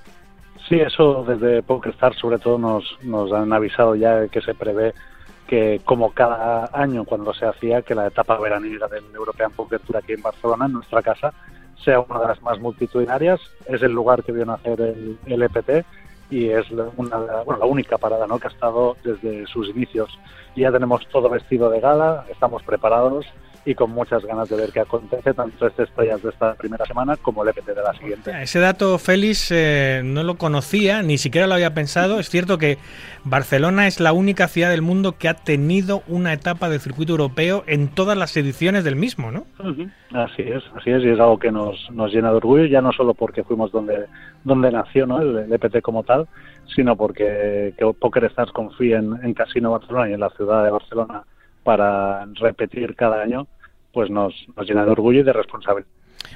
Sí, 0.68 0.76
eso 0.76 1.24
desde 1.26 1.62
PokerStars 1.62 2.18
sobre 2.18 2.38
todo 2.38 2.58
nos, 2.58 2.98
nos 3.02 3.32
han 3.32 3.52
avisado 3.52 3.94
ya 3.94 4.28
que 4.28 4.40
se 4.40 4.54
prevé 4.54 4.92
que 5.46 5.80
como 5.84 6.12
cada 6.12 6.68
año 6.74 7.04
cuando 7.04 7.32
se 7.32 7.46
hacía 7.46 7.80
que 7.80 7.94
la 7.94 8.06
etapa 8.06 8.38
veraniega 8.38 8.86
del 8.86 9.04
European 9.14 9.50
Poker 9.50 9.80
Tour 9.80 9.96
aquí 9.96 10.12
en 10.12 10.22
Barcelona, 10.22 10.66
en 10.66 10.74
nuestra 10.74 11.02
casa, 11.02 11.32
sea 11.82 12.00
una 12.00 12.20
de 12.20 12.26
las 12.28 12.42
más 12.42 12.60
multitudinarias. 12.60 13.40
Es 13.66 13.82
el 13.82 13.92
lugar 13.92 14.22
que 14.22 14.32
vio 14.32 14.44
nacer 14.44 14.78
el, 14.80 15.18
el 15.24 15.42
EPT 15.42 15.86
y 16.30 16.50
es 16.50 16.70
una, 16.70 16.84
bueno, 17.44 17.58
la 17.58 17.66
única 17.66 17.98
parada 17.98 18.26
¿no? 18.26 18.38
que 18.38 18.48
ha 18.48 18.50
estado 18.50 18.96
desde 19.02 19.46
sus 19.46 19.68
inicios. 19.68 20.10
Ya 20.56 20.72
tenemos 20.72 21.06
todo 21.08 21.28
vestido 21.28 21.70
de 21.70 21.80
gala, 21.80 22.26
estamos 22.30 22.62
preparados 22.62 23.26
y 23.68 23.74
con 23.74 23.90
muchas 23.90 24.24
ganas 24.24 24.48
de 24.48 24.56
ver 24.56 24.72
qué 24.72 24.80
acontece, 24.80 25.34
tanto 25.34 25.66
este 25.66 25.82
estrellas 25.82 26.22
de 26.22 26.30
esta 26.30 26.54
primera 26.54 26.86
semana 26.86 27.18
como 27.18 27.42
el 27.42 27.50
EPT 27.50 27.66
de 27.66 27.82
la 27.82 27.92
siguiente. 27.92 28.32
Ese 28.40 28.60
dato, 28.60 28.98
Félix, 28.98 29.50
eh, 29.50 30.00
no 30.02 30.22
lo 30.22 30.36
conocía, 30.36 31.02
ni 31.02 31.18
siquiera 31.18 31.46
lo 31.46 31.52
había 31.52 31.74
pensado. 31.74 32.18
Es 32.18 32.30
cierto 32.30 32.56
que 32.56 32.78
Barcelona 33.24 33.86
es 33.86 34.00
la 34.00 34.14
única 34.14 34.48
ciudad 34.48 34.70
del 34.70 34.80
mundo 34.80 35.18
que 35.18 35.28
ha 35.28 35.34
tenido 35.34 36.02
una 36.08 36.32
etapa 36.32 36.70
del 36.70 36.80
circuito 36.80 37.12
europeo 37.12 37.62
en 37.66 37.88
todas 37.88 38.16
las 38.16 38.34
ediciones 38.38 38.84
del 38.84 38.96
mismo, 38.96 39.30
¿no? 39.30 39.44
Ujú. 39.58 39.90
Así 40.14 40.40
es, 40.40 40.62
así 40.74 40.88
es, 40.88 41.04
y 41.04 41.10
es 41.10 41.20
algo 41.20 41.38
que 41.38 41.52
nos, 41.52 41.90
nos 41.90 42.10
llena 42.10 42.30
de 42.30 42.36
orgullo, 42.36 42.64
ya 42.64 42.80
no 42.80 42.92
solo 42.92 43.12
porque 43.12 43.44
fuimos 43.44 43.70
donde, 43.70 44.06
donde 44.44 44.72
nació 44.72 45.06
¿no? 45.06 45.20
el, 45.20 45.36
el 45.36 45.52
EPT 45.52 45.82
como 45.82 46.04
tal, 46.04 46.26
sino 46.74 46.96
porque 46.96 47.74
que 47.76 47.84
PokerStars 47.84 48.50
confía 48.52 48.98
en, 48.98 49.12
en 49.22 49.34
Casino 49.34 49.72
Barcelona 49.72 50.08
y 50.08 50.14
en 50.14 50.20
la 50.20 50.30
ciudad 50.30 50.64
de 50.64 50.70
Barcelona 50.70 51.24
para 51.64 52.24
repetir 52.40 52.96
cada 52.96 53.20
año, 53.20 53.46
pues 53.98 54.10
nos, 54.10 54.32
llena 54.64 54.84
de 54.84 54.92
orgullo 54.92 55.22
y 55.22 55.22
de 55.24 55.32
responsabilidad. 55.32 55.90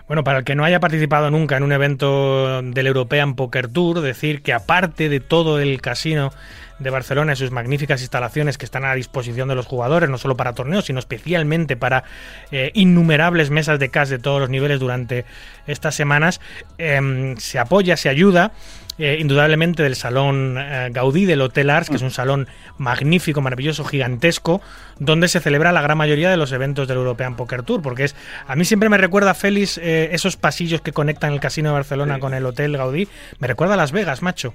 Bueno, 0.09 0.25
para 0.25 0.39
el 0.39 0.45
que 0.45 0.57
no 0.57 0.65
haya 0.65 0.81
participado 0.81 1.31
nunca 1.31 1.57
en 1.57 1.63
un 1.63 1.71
evento 1.71 2.61
del 2.61 2.89
European 2.89 3.37
Poker 3.37 3.69
Tour, 3.69 4.01
decir 4.01 4.43
que 4.43 4.53
aparte 4.53 5.09
de 5.09 5.21
todo 5.21 5.61
el 5.61 5.81
casino 5.81 6.33
de 6.81 6.91
Barcelona 6.91 7.35
y 7.35 7.37
sus 7.37 7.53
magníficas 7.53 8.01
instalaciones 8.01 8.59
que 8.59 8.65
están 8.65 8.85
a 8.85 8.95
disposición 8.95 9.47
de 9.47 9.55
los 9.55 9.67
jugadores, 9.67 10.11
no 10.11 10.19
solo 10.19 10.37
para 10.37 10.55
torneos, 10.55 10.87
sino 10.87 10.99
especialmente 10.99 11.77
para 11.77 12.03
eh, 12.51 12.73
innumerables 12.75 13.51
mesas 13.51 13.79
de 13.79 13.91
cash 13.91 14.09
de 14.09 14.19
todos 14.19 14.41
los 14.41 14.51
niveles 14.51 14.81
durante 14.81 15.25
estas 15.69 15.95
semanas, 15.95 16.41
em, 16.79 17.37
se 17.37 17.61
apoya, 17.61 17.97
se 17.97 18.09
ayuda 18.09 18.51
eh, 18.99 19.17
indudablemente 19.21 19.83
del 19.83 19.97
salón 19.97 20.57
eh, 20.59 20.89
Gaudí 20.93 21.25
del 21.25 21.41
Hotel 21.41 21.71
Ars, 21.71 21.89
que 21.89 21.97
es 21.97 22.03
un 22.03 22.11
salón 22.11 22.47
magnífico, 22.79 23.41
maravilloso, 23.41 23.85
gigantesco, 23.85 24.61
donde 24.99 25.29
se 25.29 25.41
celebra 25.41 25.73
la 25.73 25.83
gran 25.83 25.99
mayoría 25.99 26.31
de 26.31 26.37
los 26.37 26.53
eventos 26.53 26.89
del 26.89 26.99
European 26.99 27.37
Poker 27.37 27.63
Tour, 27.63 27.83
porque 27.83 28.05
es 28.05 28.17
a 28.47 28.55
mí 28.57 28.65
siempre 28.65 28.89
me 28.89 28.99
recuerda 28.99 29.35
Félix 29.35 29.79
eh, 29.79 30.11
esos 30.13 30.37
pasillos 30.37 30.81
que 30.81 30.93
conectan 30.93 31.33
el 31.33 31.41
Casino 31.41 31.71
de 31.71 31.75
Barcelona 31.75 32.19
con 32.19 32.35
el 32.35 32.45
Hotel 32.47 32.77
Gaudí, 32.77 33.09
me 33.39 33.49
recuerda 33.49 33.75
a 33.75 33.77
Las 33.79 33.93
Vegas, 33.93 34.23
macho. 34.23 34.55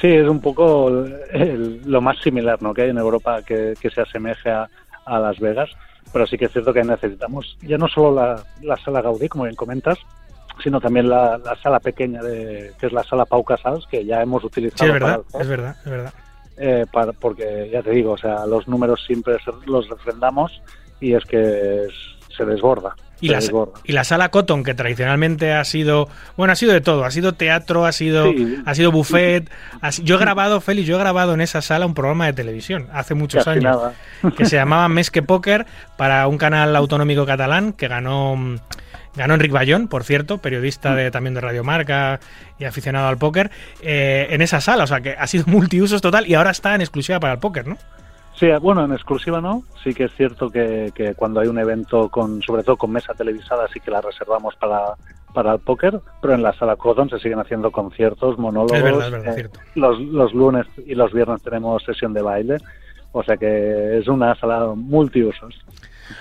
Sí, 0.00 0.06
es 0.08 0.28
un 0.28 0.40
poco 0.40 0.88
el- 1.32 1.80
lo 1.84 2.00
más 2.00 2.18
similar 2.20 2.62
¿no? 2.62 2.72
que 2.72 2.82
hay 2.82 2.90
en 2.90 2.98
Europa 2.98 3.42
que, 3.42 3.74
que 3.80 3.90
se 3.90 4.00
asemeje 4.02 4.50
a, 4.50 4.68
a 5.06 5.18
Las 5.18 5.40
Vegas, 5.40 5.70
pero 6.12 6.26
sí 6.26 6.38
que 6.38 6.44
es 6.44 6.52
cierto 6.52 6.72
que 6.72 6.84
necesitamos 6.84 7.56
ya 7.62 7.76
no 7.78 7.88
solo 7.88 8.14
la, 8.14 8.42
la 8.62 8.76
sala 8.76 9.02
Gaudí, 9.02 9.28
como 9.28 9.44
bien 9.44 9.56
comentas, 9.56 9.98
sino 10.62 10.80
también 10.80 11.08
la, 11.08 11.38
la 11.38 11.56
sala 11.62 11.80
pequeña, 11.80 12.22
de, 12.22 12.72
que 12.78 12.86
es 12.86 12.92
la 12.92 13.04
sala 13.04 13.24
Pau 13.24 13.44
Casals, 13.44 13.86
que 13.90 14.04
ya 14.04 14.20
hemos 14.22 14.42
utilizado 14.44 14.78
Sí, 14.78 14.84
es 14.96 15.00
para 15.00 15.16
verdad, 15.16 15.24
el 15.34 15.40
es 15.40 15.48
verdad, 15.48 15.76
es 15.84 15.90
verdad. 15.90 16.12
eh, 16.56 16.86
para- 16.92 17.12
porque 17.12 17.70
ya 17.72 17.82
te 17.82 17.90
digo, 17.90 18.12
o 18.12 18.18
sea, 18.18 18.44
los 18.46 18.66
números 18.68 19.02
siempre 19.06 19.36
los 19.66 19.88
refrendamos 19.88 20.60
y 21.00 21.14
es 21.14 21.24
que 21.24 21.86
se 22.36 22.44
desborda. 22.44 22.94
Y 23.20 23.30
la, 23.30 23.40
y 23.82 23.92
la 23.94 24.04
sala 24.04 24.28
Cotton, 24.30 24.62
que 24.62 24.74
tradicionalmente 24.74 25.52
ha 25.52 25.64
sido, 25.64 26.08
bueno, 26.36 26.52
ha 26.52 26.56
sido 26.56 26.72
de 26.72 26.80
todo, 26.80 27.04
ha 27.04 27.10
sido 27.10 27.32
teatro, 27.32 27.84
ha 27.84 27.90
sido, 27.90 28.30
Sí. 28.30 28.62
ha 28.64 28.74
sido 28.76 28.92
buffet. 28.92 29.50
ha 29.82 29.90
yo 29.90 30.14
he 30.14 30.18
grabado, 30.18 30.60
Félix, 30.60 30.86
yo 30.86 30.94
he 30.94 31.00
grabado 31.00 31.34
en 31.34 31.40
esa 31.40 31.60
sala 31.60 31.84
un 31.84 31.94
programa 31.94 32.26
de 32.26 32.32
televisión 32.32 32.86
hace 32.92 33.14
muchos 33.14 33.44
Casi 33.44 33.58
años, 33.58 33.76
nada. 33.76 33.92
que 34.36 34.46
se 34.46 34.54
llamaba 34.56 34.88
Més 34.88 35.10
que 35.10 35.22
Poker 35.22 35.66
para 35.96 36.28
un 36.28 36.38
canal 36.38 36.76
autonómico 36.76 37.26
catalán 37.26 37.72
que 37.72 37.88
ganó, 37.88 38.36
mm, 38.36 38.56
ganó 39.18 39.34
Enric 39.34 39.52
Bayón, 39.52 39.88
por 39.88 40.04
cierto, 40.04 40.38
periodista 40.38 40.94
de, 40.94 41.10
también 41.10 41.34
de 41.34 41.40
Radio 41.40 41.64
Marca 41.64 42.20
y 42.58 42.64
aficionado 42.64 43.08
al 43.08 43.18
póker, 43.18 43.50
eh, 43.82 44.28
en 44.30 44.40
esa 44.40 44.60
sala, 44.60 44.84
o 44.84 44.86
sea 44.86 45.00
que 45.00 45.10
ha 45.10 45.26
sido 45.26 45.44
multiusos 45.46 46.00
total 46.00 46.26
y 46.26 46.34
ahora 46.34 46.50
está 46.50 46.74
en 46.74 46.80
exclusiva 46.80 47.20
para 47.20 47.34
el 47.34 47.38
póker, 47.38 47.66
¿no? 47.66 47.76
Sí, 48.34 48.46
bueno, 48.62 48.84
en 48.84 48.92
exclusiva 48.92 49.40
no. 49.40 49.64
Sí 49.82 49.92
que 49.92 50.04
es 50.04 50.14
cierto 50.14 50.48
que, 50.48 50.92
que 50.94 51.14
cuando 51.14 51.40
hay 51.40 51.48
un 51.48 51.58
evento, 51.58 52.08
con 52.08 52.40
sobre 52.42 52.62
todo 52.62 52.76
con 52.76 52.92
mesa 52.92 53.12
televisada, 53.12 53.66
sí 53.72 53.80
que 53.80 53.90
la 53.90 54.00
reservamos 54.00 54.54
para, 54.54 54.94
para 55.34 55.54
el 55.54 55.58
póker, 55.58 56.00
pero 56.22 56.34
en 56.34 56.42
la 56.42 56.52
sala 56.52 56.76
Codon 56.76 57.10
se 57.10 57.18
siguen 57.18 57.40
haciendo 57.40 57.72
conciertos, 57.72 58.38
monólogos. 58.38 58.76
Es 58.76 58.82
verdad, 58.84 59.06
es 59.06 59.12
verdad, 59.12 59.32
eh, 59.32 59.34
cierto. 59.34 59.60
los, 59.74 59.98
los 60.00 60.32
lunes 60.34 60.66
y 60.86 60.94
los 60.94 61.12
viernes 61.12 61.42
tenemos 61.42 61.82
sesión 61.82 62.12
de 62.12 62.22
baile, 62.22 62.58
o 63.10 63.24
sea 63.24 63.36
que 63.36 63.98
es 63.98 64.06
una 64.06 64.36
sala 64.36 64.72
multiusos. 64.74 65.60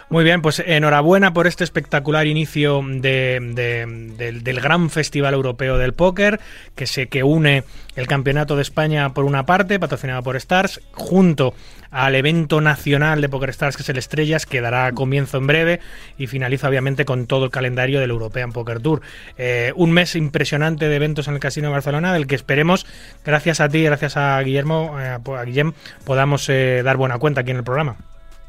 Muy 0.10 0.24
bien, 0.24 0.42
pues 0.42 0.62
enhorabuena 0.66 1.34
por 1.34 1.48
este 1.48 1.64
espectacular 1.64 2.28
inicio 2.28 2.82
de- 2.86 3.40
de- 3.42 4.14
del, 4.18 4.44
del 4.44 4.60
gran 4.62 4.90
Festival 4.90 5.34
Europeo 5.34 5.78
del 5.78 5.94
Póker, 5.94 6.40
que 6.76 6.88
se 6.88 7.08
que 7.08 7.24
une 7.24 7.64
el 7.96 8.08
Campeonato 8.08 8.56
de 8.56 8.62
España 8.62 9.14
por 9.14 9.26
una 9.26 9.46
parte, 9.46 9.80
patrocinado 9.80 10.24
por 10.24 10.36
Stars, 10.36 10.82
junto 10.94 11.54
al 11.90 12.16
evento 12.16 12.60
nacional 12.62 13.22
de 13.22 13.30
Poker 13.30 13.50
Stars, 13.50 13.78
que 13.78 13.84
es 13.84 13.90
el 13.90 13.98
Estrellas, 13.98 14.46
que 14.46 14.60
dará 14.62 14.92
comienzo 14.92 15.38
en 15.38 15.48
breve 15.48 15.80
y 16.18 16.28
finaliza 16.28 16.68
obviamente 16.68 17.06
con 17.06 17.28
todo 17.28 17.46
el 17.46 17.52
calendario 17.52 18.00
del 18.00 18.10
European 18.10 18.52
Poker 18.52 18.82
Tour. 18.82 19.02
Eh, 19.38 19.72
un 19.76 19.92
mes 19.92 20.16
impresionante 20.16 20.90
de 20.90 20.96
eventos 20.96 21.28
en 21.28 21.36
el 21.36 21.40
Casino 21.40 21.70
de 21.70 21.74
Barcelona, 21.74 22.14
del 22.14 22.28
que 22.28 22.36
esperemos, 22.36 22.86
gracias 23.26 23.62
a 23.62 23.70
ti, 23.70 23.84
gracias 23.84 24.18
a 24.18 24.40
Guillermo, 24.42 24.98
eh, 25.00 25.18
a 25.38 25.44
Guillem, 25.44 25.74
podamos 26.04 26.48
eh, 26.50 26.82
dar 26.84 26.98
buena 26.98 27.18
cuenta 27.20 27.42
aquí 27.42 27.52
en 27.52 27.58
el 27.58 27.64
programa. 27.64 27.96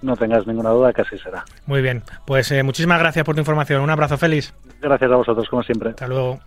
No 0.00 0.16
tengas 0.16 0.46
ninguna 0.46 0.70
duda 0.70 0.92
que 0.92 1.02
así 1.02 1.18
será. 1.18 1.44
Muy 1.66 1.82
bien, 1.82 2.02
pues 2.24 2.50
eh, 2.52 2.62
muchísimas 2.62 3.00
gracias 3.00 3.24
por 3.24 3.34
tu 3.34 3.40
información. 3.40 3.82
Un 3.82 3.90
abrazo, 3.90 4.16
Félix. 4.16 4.54
Gracias 4.80 5.10
a 5.10 5.16
vosotros, 5.16 5.48
como 5.48 5.62
siempre. 5.62 5.90
Hasta 5.90 6.06
luego. 6.06 6.40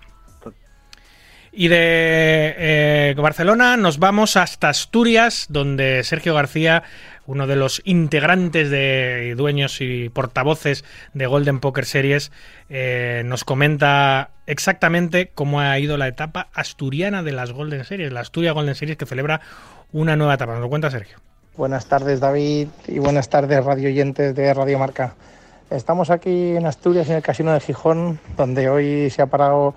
Y 1.54 1.68
de 1.68 2.56
eh, 2.58 3.16
Barcelona 3.18 3.76
nos 3.76 4.00
vamos 4.00 4.38
hasta 4.38 4.70
Asturias, 4.70 5.48
donde 5.50 6.02
Sergio 6.06 6.34
García, 6.34 6.84
uno 7.26 7.46
de 7.46 7.58
los 7.58 7.82
integrantes 7.84 8.70
de 8.70 9.36
dueños 9.36 9.82
y 9.82 10.08
portavoces 10.08 10.86
de 11.14 11.26
Golden 11.28 11.60
Poker 11.60 11.86
Series, 11.86 12.32
eh, 12.70 13.24
nos 13.26 13.44
comenta 13.44 14.30
exactamente 14.48 15.32
cómo 15.36 15.60
ha 15.60 15.78
ido 15.78 15.98
la 15.98 16.08
etapa 16.08 16.48
asturiana 16.54 17.22
de 17.22 17.34
las 17.34 17.52
Golden 17.52 17.84
Series, 17.84 18.14
la 18.14 18.22
Asturia 18.22 18.54
Golden 18.54 18.76
Series 18.76 18.98
que 18.98 19.06
celebra 19.06 19.42
una 19.92 20.16
nueva 20.16 20.36
etapa. 20.36 20.54
Nos 20.54 20.62
lo 20.62 20.70
cuenta 20.70 20.90
Sergio. 20.90 21.18
Buenas 21.58 21.86
tardes 21.86 22.20
David 22.20 22.70
y 22.88 23.00
buenas 23.00 23.30
tardes 23.30 23.64
radio 23.64 23.90
oyentes 23.90 24.34
de 24.36 24.54
Radio 24.54 24.80
Marca. 24.80 25.14
Estamos 25.70 26.10
aquí 26.10 26.56
en 26.56 26.66
Asturias, 26.66 27.10
en 27.10 27.18
el 27.18 27.22
Casino 27.22 27.54
de 27.54 27.60
Gijón, 27.60 28.20
donde 28.38 28.70
hoy 28.70 29.10
se 29.10 29.22
ha 29.22 29.26
parado, 29.28 29.74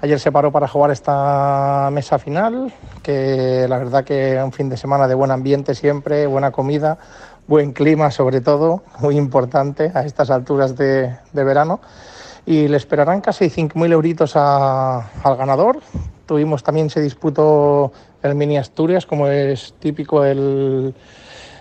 ayer 0.00 0.18
se 0.20 0.30
paró 0.32 0.52
para 0.52 0.68
jugar 0.68 0.90
esta 0.90 1.88
mesa 1.92 2.18
final, 2.18 2.72
que 3.02 3.66
la 3.68 3.78
verdad 3.78 4.04
que 4.04 4.40
un 4.42 4.52
fin 4.52 4.68
de 4.68 4.76
semana 4.76 5.08
de 5.08 5.14
buen 5.14 5.30
ambiente 5.30 5.74
siempre, 5.74 6.26
buena 6.26 6.50
comida, 6.52 6.98
buen 7.46 7.72
clima 7.72 8.10
sobre 8.10 8.40
todo, 8.40 8.82
muy 9.00 9.16
importante 9.16 9.90
a 9.94 10.04
estas 10.04 10.30
alturas 10.30 10.76
de, 10.76 11.16
verano. 11.32 11.80
Y 12.46 12.68
le 12.68 12.76
esperarán 12.76 13.20
casi 13.22 13.46
5.000 13.48 13.90
euritos 13.92 14.32
a- 14.36 14.98
al 15.22 15.36
ganador. 15.36 15.80
Tuvimos 16.26 16.62
también, 16.62 16.90
se 16.90 17.00
disputó 17.00 17.90
el 18.24 18.34
Mini 18.34 18.56
Asturias, 18.56 19.06
como 19.06 19.28
es 19.28 19.74
típico 19.78 20.24
el, 20.24 20.94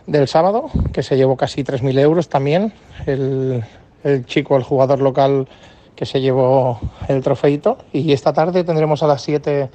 del 0.07 0.27
sábado, 0.27 0.69
que 0.91 1.03
se 1.03 1.18
llevó 1.18 1.38
casi 1.38 1.64
3.000 1.64 1.99
euros 1.99 2.30
también. 2.30 2.73
El, 3.06 3.64
el 4.03 4.26
chico, 4.26 4.56
el 4.56 4.64
jugador 4.64 4.99
local 4.99 5.48
que 5.95 6.06
se 6.06 6.22
llevó 6.22 6.80
el 7.07 7.22
trofeito. 7.22 7.77
Y 7.91 8.11
esta 8.14 8.34
tarde 8.34 8.64
tendremos 8.64 9.03
a 9.03 9.07
las 9.07 9.22
7 9.22 9.69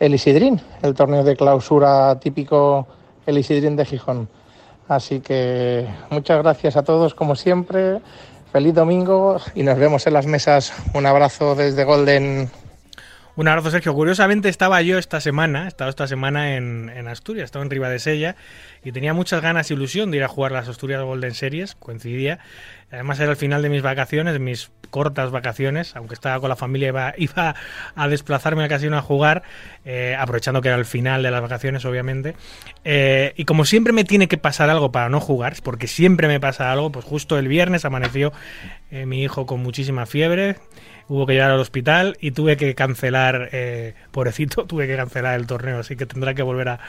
el 0.00 0.14
Isidrín, 0.14 0.60
el 0.82 0.94
torneo 0.94 1.22
de 1.22 1.36
clausura 1.36 2.18
típico 2.18 2.86
el 3.26 3.38
Isidrín 3.38 3.76
de 3.76 3.84
Gijón. 3.84 4.28
Así 4.88 5.20
que 5.20 5.86
muchas 6.10 6.42
gracias 6.42 6.76
a 6.76 6.82
todos 6.82 7.14
como 7.14 7.36
siempre. 7.36 8.00
Feliz 8.52 8.74
domingo 8.74 9.38
y 9.54 9.62
nos 9.62 9.78
vemos 9.78 10.06
en 10.06 10.12
las 10.12 10.26
mesas. 10.26 10.72
Un 10.94 11.06
abrazo 11.06 11.54
desde 11.54 11.84
Golden. 11.84 12.50
Un 13.36 13.48
abrazo, 13.48 13.72
Sergio. 13.72 13.92
Curiosamente 13.94 14.48
estaba 14.48 14.80
yo 14.82 14.96
esta 14.96 15.20
semana, 15.20 15.64
he 15.64 15.68
estado 15.68 15.90
esta 15.90 16.06
semana 16.06 16.54
en, 16.56 16.88
en 16.88 17.08
Asturias, 17.08 17.46
estaba 17.46 17.64
en 17.64 17.70
Ribadesella 17.70 18.36
y 18.84 18.92
tenía 18.92 19.12
muchas 19.12 19.42
ganas 19.42 19.70
y 19.70 19.74
ilusión 19.74 20.12
de 20.12 20.18
ir 20.18 20.24
a 20.24 20.28
jugar 20.28 20.52
las 20.52 20.68
Asturias 20.68 21.02
Golden 21.02 21.34
Series, 21.34 21.74
coincidía. 21.74 22.38
Además 22.92 23.18
era 23.18 23.32
el 23.32 23.36
final 23.36 23.60
de 23.62 23.70
mis 23.70 23.82
vacaciones, 23.82 24.38
mis 24.38 24.70
cortas 24.90 25.32
vacaciones, 25.32 25.96
aunque 25.96 26.14
estaba 26.14 26.38
con 26.38 26.48
la 26.48 26.54
familia, 26.54 26.86
iba, 26.86 27.14
iba 27.18 27.56
a 27.96 28.08
desplazarme 28.08 28.62
al 28.62 28.68
casino 28.68 28.96
a 28.96 29.02
jugar, 29.02 29.42
eh, 29.84 30.14
aprovechando 30.16 30.62
que 30.62 30.68
era 30.68 30.76
el 30.76 30.84
final 30.84 31.24
de 31.24 31.32
las 31.32 31.42
vacaciones, 31.42 31.84
obviamente. 31.84 32.36
Eh, 32.84 33.32
y 33.36 33.44
como 33.46 33.64
siempre 33.64 33.92
me 33.92 34.04
tiene 34.04 34.28
que 34.28 34.38
pasar 34.38 34.70
algo 34.70 34.92
para 34.92 35.08
no 35.08 35.18
jugar, 35.18 35.56
porque 35.64 35.88
siempre 35.88 36.28
me 36.28 36.38
pasa 36.38 36.70
algo, 36.70 36.92
pues 36.92 37.04
justo 37.04 37.36
el 37.36 37.48
viernes 37.48 37.84
amaneció 37.84 38.32
eh, 38.92 39.06
mi 39.06 39.24
hijo 39.24 39.46
con 39.46 39.60
muchísima 39.60 40.06
fiebre, 40.06 40.58
hubo 41.08 41.26
que 41.26 41.34
llevar 41.34 41.50
al 41.50 41.60
hospital 41.60 42.16
y 42.20 42.30
tuve 42.30 42.56
que 42.56 42.74
cancelar, 42.74 43.50
eh, 43.52 43.94
pobrecito, 44.10 44.64
tuve 44.66 44.86
que 44.86 44.96
cancelar 44.96 45.38
el 45.38 45.46
torneo, 45.46 45.78
así 45.78 45.96
que 45.96 46.06
tendrá 46.06 46.34
que 46.34 46.42
volver 46.42 46.68
a, 46.68 46.80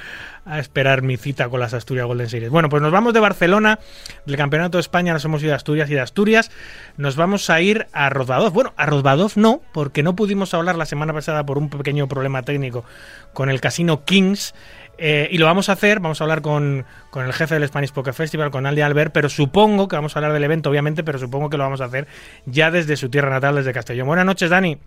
esperar 0.60 1.02
mi 1.02 1.18
cita 1.18 1.50
con 1.50 1.60
las 1.60 1.74
Asturias 1.74 2.06
Golden 2.06 2.30
Series. 2.30 2.52
Bueno, 2.52 2.70
pues 2.70 2.80
nos 2.82 2.92
vamos 2.92 3.14
de 3.16 3.20
Barcelona, 3.20 3.80
del 4.28 4.38
Campeonato 4.38 4.78
de 4.78 4.82
España, 4.82 5.12
nos 5.12 5.26
hemos 5.26 5.42
ido 5.42 5.54
a 5.54 5.56
Asturias 5.56 5.90
y 5.90 5.96
de 5.96 6.02
Asturias 6.02 6.52
nos 6.98 7.16
vamos 7.16 7.50
a 7.50 7.62
ir 7.62 7.88
a 7.94 8.10
Rozbadov. 8.10 8.54
Bueno, 8.54 8.74
a 8.78 8.86
Rozbadov 8.86 9.32
no, 9.38 9.62
porque 9.74 10.04
no 10.04 10.16
pudimos 10.16 10.54
hablar 10.54 10.76
la 10.76 10.86
semana 10.86 11.14
pasada 11.14 11.46
por 11.46 11.58
un 11.58 11.70
pequeño 11.70 12.08
problema 12.08 12.44
técnico 12.44 12.86
con 13.34 13.50
el 13.50 13.60
Casino 13.60 14.06
Kings. 14.06 14.54
Eh, 14.98 15.28
y 15.32 15.38
lo 15.38 15.46
vamos 15.46 15.70
a 15.70 15.74
hacer, 15.74 16.00
vamos 16.00 16.22
a 16.22 16.24
hablar 16.24 16.42
con, 16.42 16.86
con 17.10 17.26
el 17.26 17.34
jefe 17.34 17.56
del 17.56 17.68
Spanish 17.68 17.92
Poker 17.92 18.14
Festival, 18.14 18.52
con 18.52 18.66
Aldi 18.66 18.82
Albert, 18.82 19.12
pero 19.14 19.30
supongo 19.30 19.88
que 19.88 19.96
vamos 19.96 20.16
a 20.16 20.20
hablar 20.20 20.34
del 20.34 20.44
evento, 20.44 20.70
obviamente, 20.70 21.04
pero 21.04 21.20
supongo 21.20 21.50
que 21.50 21.58
lo 21.58 21.64
vamos 21.64 21.82
a 21.82 21.86
hacer 21.86 22.08
ya 22.46 22.72
desde 22.72 22.96
su 22.96 23.10
tierra 23.10 23.30
natal, 23.30 23.56
desde 23.56 23.74
Castellón. 23.74 24.08
Buenas 24.08 24.26
noches, 24.26 24.50
Dani. 24.50 24.78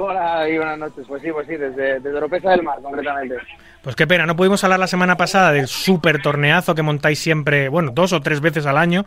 Hola 0.00 0.48
y 0.48 0.56
buenas 0.56 0.78
noches. 0.78 1.04
Pues 1.08 1.22
sí, 1.22 1.32
pues 1.32 1.46
sí, 1.48 1.56
desde, 1.56 2.00
desde 2.00 2.16
Oropesa 2.16 2.50
del 2.50 2.62
Mar, 2.62 2.78
concretamente. 2.80 3.36
Pues 3.82 3.96
qué 3.96 4.06
pena, 4.06 4.26
no 4.26 4.36
pudimos 4.36 4.62
hablar 4.62 4.78
la 4.78 4.86
semana 4.86 5.16
pasada 5.16 5.52
del 5.52 5.66
súper 5.66 6.20
torneazo 6.20 6.74
que 6.74 6.82
montáis 6.82 7.18
siempre, 7.18 7.68
bueno, 7.68 7.90
dos 7.92 8.12
o 8.12 8.20
tres 8.20 8.40
veces 8.40 8.66
al 8.66 8.76
año 8.76 9.06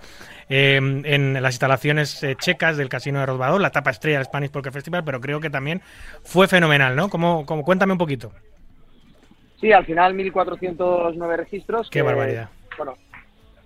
eh, 0.50 0.78
en 0.78 1.42
las 1.42 1.54
instalaciones 1.54 2.22
eh, 2.24 2.36
checas 2.38 2.78
del 2.78 2.90
Casino 2.90 3.20
de 3.20 3.26
Rozbadov, 3.26 3.60
la 3.60 3.72
tapa 3.72 3.92
estrella 3.92 4.18
del 4.18 4.26
Spanish 4.26 4.52
Poker 4.52 4.74
Festival, 4.74 5.04
pero 5.06 5.22
creo 5.22 5.40
que 5.40 5.50
también 5.50 5.82
fue 6.24 6.48
fenomenal, 6.48 6.96
¿no? 6.96 7.10
Como, 7.10 7.46
como, 7.46 7.64
cuéntame 7.64 7.94
un 7.94 8.00
poquito. 8.00 8.34
Sí, 9.62 9.72
al 9.72 9.86
final 9.86 10.14
1.409 10.16 11.38
registros. 11.38 11.90
Qué 11.90 12.00
que, 12.00 12.04
barbaridad. 12.04 12.50
Bueno, 12.78 12.96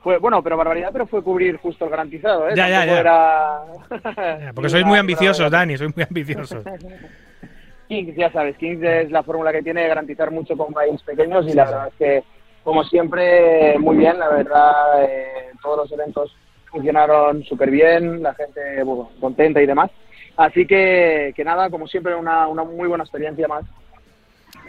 fue, 0.03 0.17
bueno, 0.19 0.43
pero 0.43 0.57
barbaridad, 0.57 0.89
pero 0.91 1.07
fue 1.07 1.23
cubrir 1.23 1.57
justo 1.57 1.85
el 1.85 1.91
garantizado, 1.91 2.47
¿eh? 2.49 2.53
Ya, 2.55 2.67
ya, 2.69 2.85
ya. 2.85 2.99
era- 2.99 3.61
Ya, 4.41 4.53
Porque 4.53 4.69
sois 4.69 4.85
muy 4.85 4.99
ambiciosos, 4.99 5.49
Dani, 5.49 5.77
sois 5.77 5.95
muy 5.95 6.03
ambiciosos. 6.03 6.63
Kings, 7.87 8.15
ya 8.15 8.31
sabes, 8.31 8.57
Kings 8.57 8.83
es 8.83 9.11
la 9.11 9.23
fórmula 9.23 9.51
que 9.51 9.61
tiene 9.61 9.81
de 9.83 9.87
garantizar 9.87 10.31
mucho 10.31 10.57
con 10.57 10.73
países 10.73 11.01
pequeños 11.03 11.47
y 11.47 11.53
la 11.53 11.65
verdad 11.65 11.87
es 11.87 11.93
que, 11.95 12.23
como 12.63 12.83
siempre, 12.83 13.77
muy 13.79 13.95
bien, 13.95 14.17
la 14.19 14.27
verdad, 14.29 15.03
eh, 15.03 15.51
todos 15.61 15.77
los 15.77 15.91
eventos 15.91 16.35
funcionaron 16.71 17.43
súper 17.43 17.69
bien, 17.69 18.21
la 18.23 18.33
gente 18.33 18.83
bueno, 18.83 19.11
contenta 19.21 19.61
y 19.61 19.65
demás. 19.67 19.91
Así 20.35 20.65
que, 20.65 21.31
que 21.35 21.43
nada, 21.45 21.69
como 21.69 21.87
siempre, 21.87 22.15
una, 22.15 22.47
una 22.47 22.63
muy 22.63 22.87
buena 22.89 23.03
experiencia 23.03 23.47
más. 23.47 23.63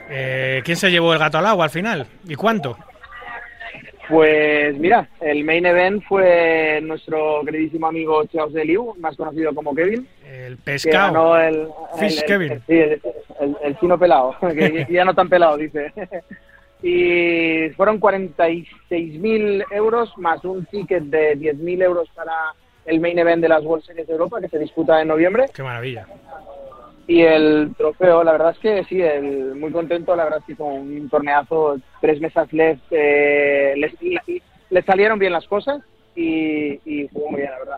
Eh, 0.09 0.63
¿Quién 0.65 0.77
se 0.77 0.91
llevó 0.91 1.13
el 1.13 1.19
gato 1.19 1.39
al 1.39 1.47
agua 1.47 1.65
al 1.65 1.71
final? 1.71 2.07
¿Y 2.27 2.35
cuánto? 2.35 2.77
Pues 4.09 4.79
mira, 4.79 5.09
el 5.21 5.43
main 5.45 5.67
event 5.67 6.05
fue 6.05 6.79
nuestro 6.83 7.41
queridísimo 7.45 7.89
amigo 7.89 8.25
Chaos 8.27 8.53
de 8.53 8.65
Liu, 8.65 8.95
más 9.01 9.17
conocido 9.17 9.53
como 9.53 9.75
Kevin. 9.75 10.07
El 10.25 10.59
pescado. 10.59 11.37
el, 11.41 11.67
Fish 11.99 12.13
el- 12.13 12.19
el- 12.19 12.25
Kevin. 12.27 12.63
sí, 12.69 12.81
el 13.65 13.79
chino 13.81 13.99
pelado, 13.99 14.37
que 14.55 14.87
ya 14.91 15.05
no 15.05 15.13
tan 15.13 15.29
pelado, 15.29 15.57
dice. 15.57 15.93
y 16.85 17.71
fueron 17.71 17.99
46.000 18.01 19.65
euros 19.73 20.13
más 20.19 20.45
un 20.45 20.65
ticket 20.67 21.03
de 21.05 21.37
10.000 21.37 21.83
euros 21.83 22.09
para 22.15 22.33
el 22.85 23.01
main 23.01 23.19
event 23.19 23.43
de 23.43 23.49
las 23.49 23.65
World 23.65 23.85
Series 23.85 24.07
de 24.07 24.13
Europa, 24.13 24.41
que 24.41 24.49
se 24.49 24.61
disputa 24.61 25.03
en 25.03 25.09
noviembre. 25.09 25.47
Qué 25.53 25.65
maravilla. 25.65 26.07
Y 27.09 27.23
el 27.23 27.73
trofeo, 27.77 28.25
la 28.25 28.33
verdad 28.33 28.51
es 28.51 28.59
que 28.59 28.85
sí, 28.85 29.01
el, 29.01 29.55
muy 29.55 29.71
contento, 29.71 30.17
la 30.17 30.25
verdad 30.25 30.41
es 30.41 30.47
que 30.47 30.57
con 30.57 30.73
un 30.73 31.09
torneazo, 31.09 31.79
tres 32.01 32.21
mesas 32.21 32.53
left, 32.53 32.83
eh, 32.91 33.75
les, 33.77 33.93
les 34.71 34.85
salieron 34.85 35.19
bien 35.19 35.33
las 35.33 35.47
cosas 35.47 35.83
y, 36.17 36.81
y 36.85 37.09
jugó 37.13 37.31
muy 37.31 37.41
bien, 37.43 37.53
la 37.53 37.59
verdad. 37.59 37.77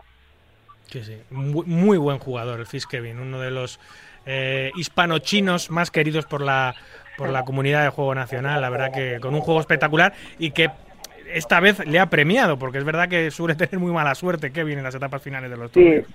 Sí, 0.87 1.03
sí. 1.03 1.17
Muy, 1.29 1.65
muy 1.67 1.97
buen 1.97 2.17
jugador, 2.17 2.59
el 2.59 2.65
Fish 2.65 2.87
Kevin, 2.87 3.19
uno 3.19 3.39
de 3.39 3.51
los 3.51 3.79
eh, 4.25 4.71
hispano-chinos 4.75 5.69
más 5.69 5.91
queridos 5.91 6.25
por 6.25 6.41
la, 6.41 6.75
por 7.17 7.29
la 7.29 7.45
comunidad 7.45 7.83
de 7.83 7.89
juego 7.89 8.15
nacional. 8.15 8.61
La 8.61 8.69
verdad 8.69 8.91
que 8.91 9.19
con 9.19 9.35
un 9.35 9.41
juego 9.41 9.59
espectacular 9.59 10.13
y 10.39 10.51
que 10.51 10.71
esta 11.31 11.59
vez 11.59 11.85
le 11.85 11.99
ha 11.99 12.09
premiado, 12.09 12.57
porque 12.57 12.79
es 12.79 12.83
verdad 12.83 13.07
que 13.07 13.29
suele 13.29 13.55
tener 13.55 13.77
muy 13.77 13.91
mala 13.91 14.15
suerte 14.15 14.51
Kevin 14.51 14.79
en 14.79 14.83
las 14.83 14.95
etapas 14.95 15.21
finales 15.21 15.51
de 15.51 15.57
los 15.57 15.71
Sí, 15.71 15.83
torneos. 15.83 16.07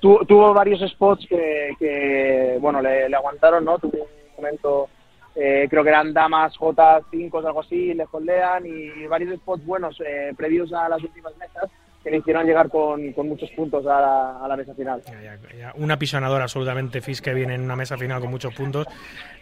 Tu- 0.00 0.24
tuvo 0.26 0.52
varios 0.54 0.80
spots 0.90 1.26
que, 1.28 1.70
que, 1.78 2.58
bueno, 2.60 2.80
le, 2.80 3.08
le 3.08 3.16
aguantaron, 3.16 3.64
¿no? 3.64 3.78
Tuvo 3.78 4.02
un 4.02 4.36
momento, 4.36 4.88
eh, 5.34 5.66
creo 5.70 5.82
que 5.82 5.88
eran 5.90 6.12
damas 6.12 6.54
J5 6.58 7.30
o 7.32 7.46
algo 7.46 7.60
así, 7.60 7.94
le 7.94 8.06
holdean 8.10 8.64
y 8.66 9.06
varios 9.06 9.34
spots 9.38 9.64
buenos 9.64 10.00
eh, 10.06 10.32
previos 10.36 10.72
a 10.72 10.88
las 10.88 11.02
últimas 11.02 11.36
mesas 11.36 11.70
que 12.02 12.10
le 12.12 12.18
hicieron 12.18 12.46
llegar 12.46 12.68
con, 12.68 13.12
con 13.14 13.28
muchos 13.28 13.50
puntos 13.50 13.84
a 13.84 14.00
la, 14.00 14.44
a 14.44 14.46
la 14.46 14.56
mesa 14.56 14.72
final. 14.74 15.02
Ya, 15.58 15.72
Un 15.74 15.90
apisonador 15.90 16.40
absolutamente 16.40 17.00
Fish 17.00 17.20
Kevin 17.20 17.50
en 17.50 17.62
una 17.62 17.74
mesa 17.74 17.96
final 17.98 18.20
con 18.20 18.30
muchos 18.30 18.54
puntos. 18.54 18.86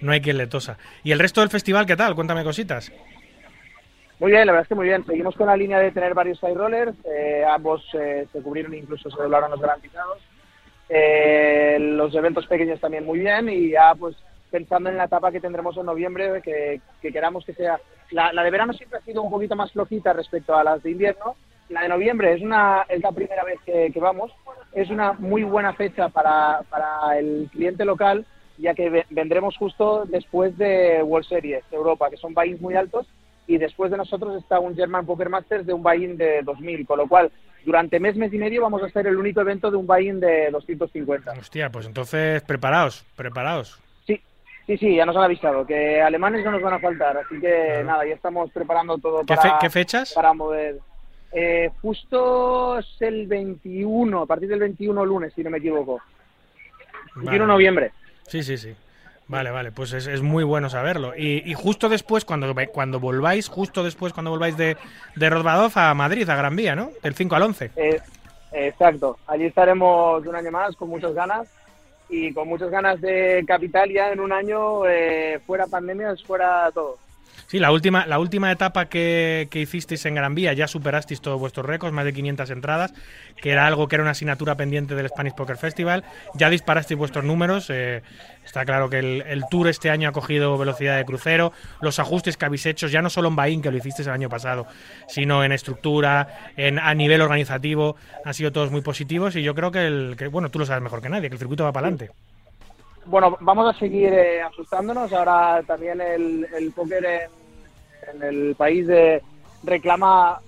No 0.01 0.13
hay 0.13 0.23
quien 0.23 0.39
le 0.39 0.47
tosa. 0.47 0.79
¿Y 1.03 1.13
el 1.13 1.19
resto 1.19 1.43
del 1.43 1.51
festival 1.51 1.85
qué 1.85 1.95
tal? 1.95 2.15
Cuéntame 2.15 2.43
cositas. 2.43 2.91
Muy 4.19 4.31
bien, 4.31 4.47
la 4.47 4.53
verdad 4.53 4.63
es 4.63 4.69
que 4.69 4.75
muy 4.77 4.87
bien. 4.87 5.05
Seguimos 5.05 5.35
con 5.35 5.47
la 5.49 5.57
línea 5.57 5.79
de 5.79 5.91
tener 5.91 6.15
varios 6.15 6.39
side 6.41 6.55
rollers. 6.55 6.95
eh, 7.05 7.45
ambos 7.47 7.85
eh, 7.95 8.27
se 8.33 8.41
cubrieron, 8.41 8.73
incluso 8.73 9.11
se 9.11 9.23
doblaron 9.23 9.51
los 9.51 9.61
garantizados. 9.61 10.19
Eh, 10.89 11.79
los 11.81 12.15
eventos 12.15 12.47
pequeños 12.47 12.81
también 12.81 13.05
muy 13.07 13.19
bien 13.21 13.49
y 13.49 13.71
ya 13.71 13.95
pues 13.95 14.17
pensando 14.51 14.91
en 14.91 14.97
la 14.97 15.05
etapa 15.05 15.33
que 15.33 15.41
tendremos 15.41 15.77
en 15.77 15.87
noviembre, 15.87 16.41
que, 16.43 16.81
que 17.03 17.13
queramos 17.13 17.45
que 17.45 17.55
sea... 17.55 17.79
La, 18.11 18.33
la 18.33 18.45
de 18.45 18.51
verano 18.51 18.73
siempre 18.75 18.99
ha 18.99 19.03
sido 19.03 19.23
un 19.23 19.31
poquito 19.31 19.57
más 19.57 19.73
flojita 19.73 20.13
respecto 20.13 20.55
a 20.55 20.63
las 20.63 20.83
de 20.83 20.91
invierno. 20.93 21.35
La 21.71 21.83
de 21.83 21.89
noviembre 21.89 22.35
es, 22.35 22.43
una, 22.43 22.85
es 22.89 23.03
la 23.03 23.11
primera 23.11 23.43
vez 23.43 23.59
que, 23.65 23.91
que 23.93 23.99
vamos. 23.99 24.31
Es 24.73 24.91
una 24.91 25.15
muy 25.15 25.43
buena 25.43 25.73
fecha 25.73 26.09
para, 26.11 26.61
para 26.71 27.19
el 27.19 27.49
cliente 27.51 27.85
local, 27.85 28.25
ya 28.59 28.75
que 28.75 28.91
ve- 28.91 29.07
vendremos 29.11 29.57
justo 29.57 30.05
después 30.07 30.57
de 30.59 31.03
World 31.03 31.27
Series 31.27 31.65
de 31.71 31.77
Europa, 31.77 32.11
que 32.11 32.19
son 32.19 32.35
buy-ins 32.35 32.61
muy 32.61 32.75
altos, 32.77 33.07
y 33.49 33.57
después 33.59 33.91
de 33.91 33.97
nosotros 33.97 34.37
está 34.41 34.61
un 34.61 34.77
German 34.77 35.07
Poker 35.07 35.31
Masters 35.31 35.67
de 35.67 35.73
un 35.73 35.83
buy-in 35.83 36.17
de 36.17 36.43
2000, 36.43 36.87
con 36.87 36.99
lo 36.99 37.09
cual 37.09 37.33
durante 37.65 37.99
mes, 38.01 38.17
mes 38.17 38.33
y 38.33 38.39
medio 38.39 38.63
vamos 38.63 38.83
a 38.83 38.87
hacer 38.87 39.07
el 39.07 39.17
único 39.17 39.41
evento 39.41 39.71
de 39.71 39.77
un 39.77 39.87
buy-in 39.87 40.21
de 40.21 40.51
250. 40.51 41.33
Hostia, 41.33 41.71
pues 41.71 41.87
entonces 41.87 42.43
preparaos, 42.43 43.05
preparaos. 43.17 43.81
Sí, 44.07 44.21
sí, 44.67 44.77
sí, 44.79 44.97
ya 44.97 45.07
nos 45.07 45.17
han 45.17 45.23
avisado 45.25 45.67
que 45.67 46.01
alemanes 46.03 46.45
no 46.45 46.51
nos 46.53 46.63
van 46.63 46.75
a 46.75 46.79
faltar, 46.81 47.17
así 47.19 47.41
que 47.41 47.83
nada, 47.85 48.07
ya 48.07 48.15
estamos 48.15 48.51
preparando 48.53 48.99
todo 48.99 49.21
¿Qué, 49.21 49.35
para, 49.35 49.43
fe- 49.43 49.57
qué 49.61 49.71
fechas? 49.71 50.13
para 50.13 50.33
mover. 50.33 50.79
Eh, 51.33 51.71
justo 51.83 52.79
es 52.79 52.87
el 53.01 53.27
21, 53.27 54.23
a 54.23 54.27
partir 54.27 54.49
del 54.49 54.61
21 54.61 55.05
lunes, 55.05 55.33
si 55.35 55.43
no 55.43 55.51
me 55.51 55.59
equivoco. 55.59 56.01
21 57.17 57.45
de 57.45 57.49
noviembre. 57.49 57.93
Sí, 58.29 58.43
sí, 58.43 58.57
sí. 58.57 58.75
Vale, 59.27 59.51
vale, 59.51 59.73
pues 59.73 59.93
es, 59.93 60.07
es 60.07 60.21
muy 60.21 60.45
bueno 60.45 60.69
saberlo. 60.69 61.15
Y, 61.17 61.43
y 61.51 61.55
justo 61.55 61.89
después, 61.89 62.25
cuando, 62.25 62.55
cuando 62.73 63.01
volváis, 63.01 63.49
justo 63.49 63.83
después, 63.83 64.13
cuando 64.13 64.31
volváis 64.31 64.57
de, 64.57 64.77
de 65.17 65.31
Rozbadov 65.31 65.73
a 65.77 65.95
Madrid, 65.95 66.29
a 66.29 66.37
Gran 66.37 66.57
Vía, 66.57 66.77
¿no? 66.77 66.91
Del 67.03 67.15
5 67.15 67.35
al 67.35 67.43
11. 67.43 67.71
Eh, 67.77 68.01
exacto, 68.53 69.19
allí 69.27 69.47
estaremos 69.47 70.27
un 70.27 70.37
año 70.37 70.51
más 70.51 70.77
con 70.77 70.91
muchas 70.91 71.15
ganas 71.15 71.49
y 72.09 72.33
con 72.35 72.49
muchas 72.49 72.71
ganas 72.71 73.01
de 73.01 73.43
capital 73.47 73.91
ya 73.91 74.13
en 74.13 74.21
un 74.21 74.31
año, 74.33 74.87
eh, 74.87 75.41
fuera 75.47 75.67
pandemias, 75.67 76.23
fuera 76.23 76.71
todo. 76.73 76.99
Sí, 77.47 77.59
la 77.59 77.71
última, 77.71 78.07
la 78.07 78.19
última 78.19 78.51
etapa 78.51 78.87
que, 78.87 79.49
que 79.51 79.61
hicisteis 79.61 80.05
en 80.07 80.15
Gran 80.15 80.35
Vía 80.35 80.53
ya 80.55 80.67
superasteis 80.67 81.21
todos 81.21 81.39
vuestros 81.39 81.67
récords, 81.67 81.93
más 81.93 82.05
de 82.05 82.13
500 82.13 82.51
entradas, 82.51 82.95
que 83.41 83.51
era 83.51 83.67
algo 83.67 83.87
que 83.87 83.97
era 83.97 84.03
una 84.03 84.13
asignatura 84.13 84.57
pendiente 84.57 84.95
del 84.95 85.09
Spanish 85.09 85.35
Poker 85.35 85.57
Festival. 85.57 86.05
Ya 86.35 86.51
disparasteis 86.51 86.99
vuestros 86.99 87.25
números. 87.25 87.69
eh, 87.71 88.03
está 88.45 88.65
claro 88.65 88.89
que 88.89 88.99
el, 88.99 89.45
Tour 89.51 89.69
este 89.69 89.91
año 89.91 90.09
ha 90.09 90.13
cogido 90.13 90.57
velocidad 90.57 90.97
de 90.97 91.05
crucero. 91.05 91.53
Los 91.81 91.99
ajustes 91.99 92.37
que 92.37 92.47
habéis 92.47 92.67
hecho, 92.67 92.89
ya 92.89 93.03
no 93.03 93.11
solo 93.11 93.29
en 93.29 93.37
Bahín, 93.37 93.63
que 93.63 93.71
lo 93.71 93.77
hicisteis 93.77 94.09
el 94.09 94.15
año 94.15 94.29
pasado, 94.29 94.67
sino 95.07 95.45
en 95.45 95.53
estructura, 95.53 96.51
en, 96.57 96.79
a 96.79 96.95
nivel 96.95 97.21
organizativo, 97.21 97.97
han 98.25 98.35
sido 98.35 98.53
todos 98.53 98.71
muy 98.71 98.81
positivos. 98.81 99.37
Y 99.37 99.43
yo 99.43 99.55
creo 99.55 99.71
que, 99.71 99.87
el, 99.87 100.15
que, 100.17 100.29
bueno, 100.29 100.51
tú 100.51 100.59
lo 100.59 100.67
sabes 100.67 100.83
mejor 100.83 101.03
que 101.03 101.09
nadie, 101.09 101.29
que 101.29 101.35
el 101.35 101.39
circuito 101.39 101.65
va 101.65 101.73
para 101.73 101.89
adelante. 101.89 102.11
Bueno, 103.07 103.37
vamos 103.41 103.75
a 103.75 103.79
seguir 103.79 104.13
eh, 104.13 104.43
ajustándonos. 104.43 105.13
Ahora 105.13 105.63
también 105.67 106.01
el, 106.01 106.47
el 106.57 106.73
póker 106.73 107.05
en, 107.05 108.17
en 108.17 108.23
el 108.23 108.55
país 108.55 108.87
eh, 108.89 109.23
reclama 109.63 110.41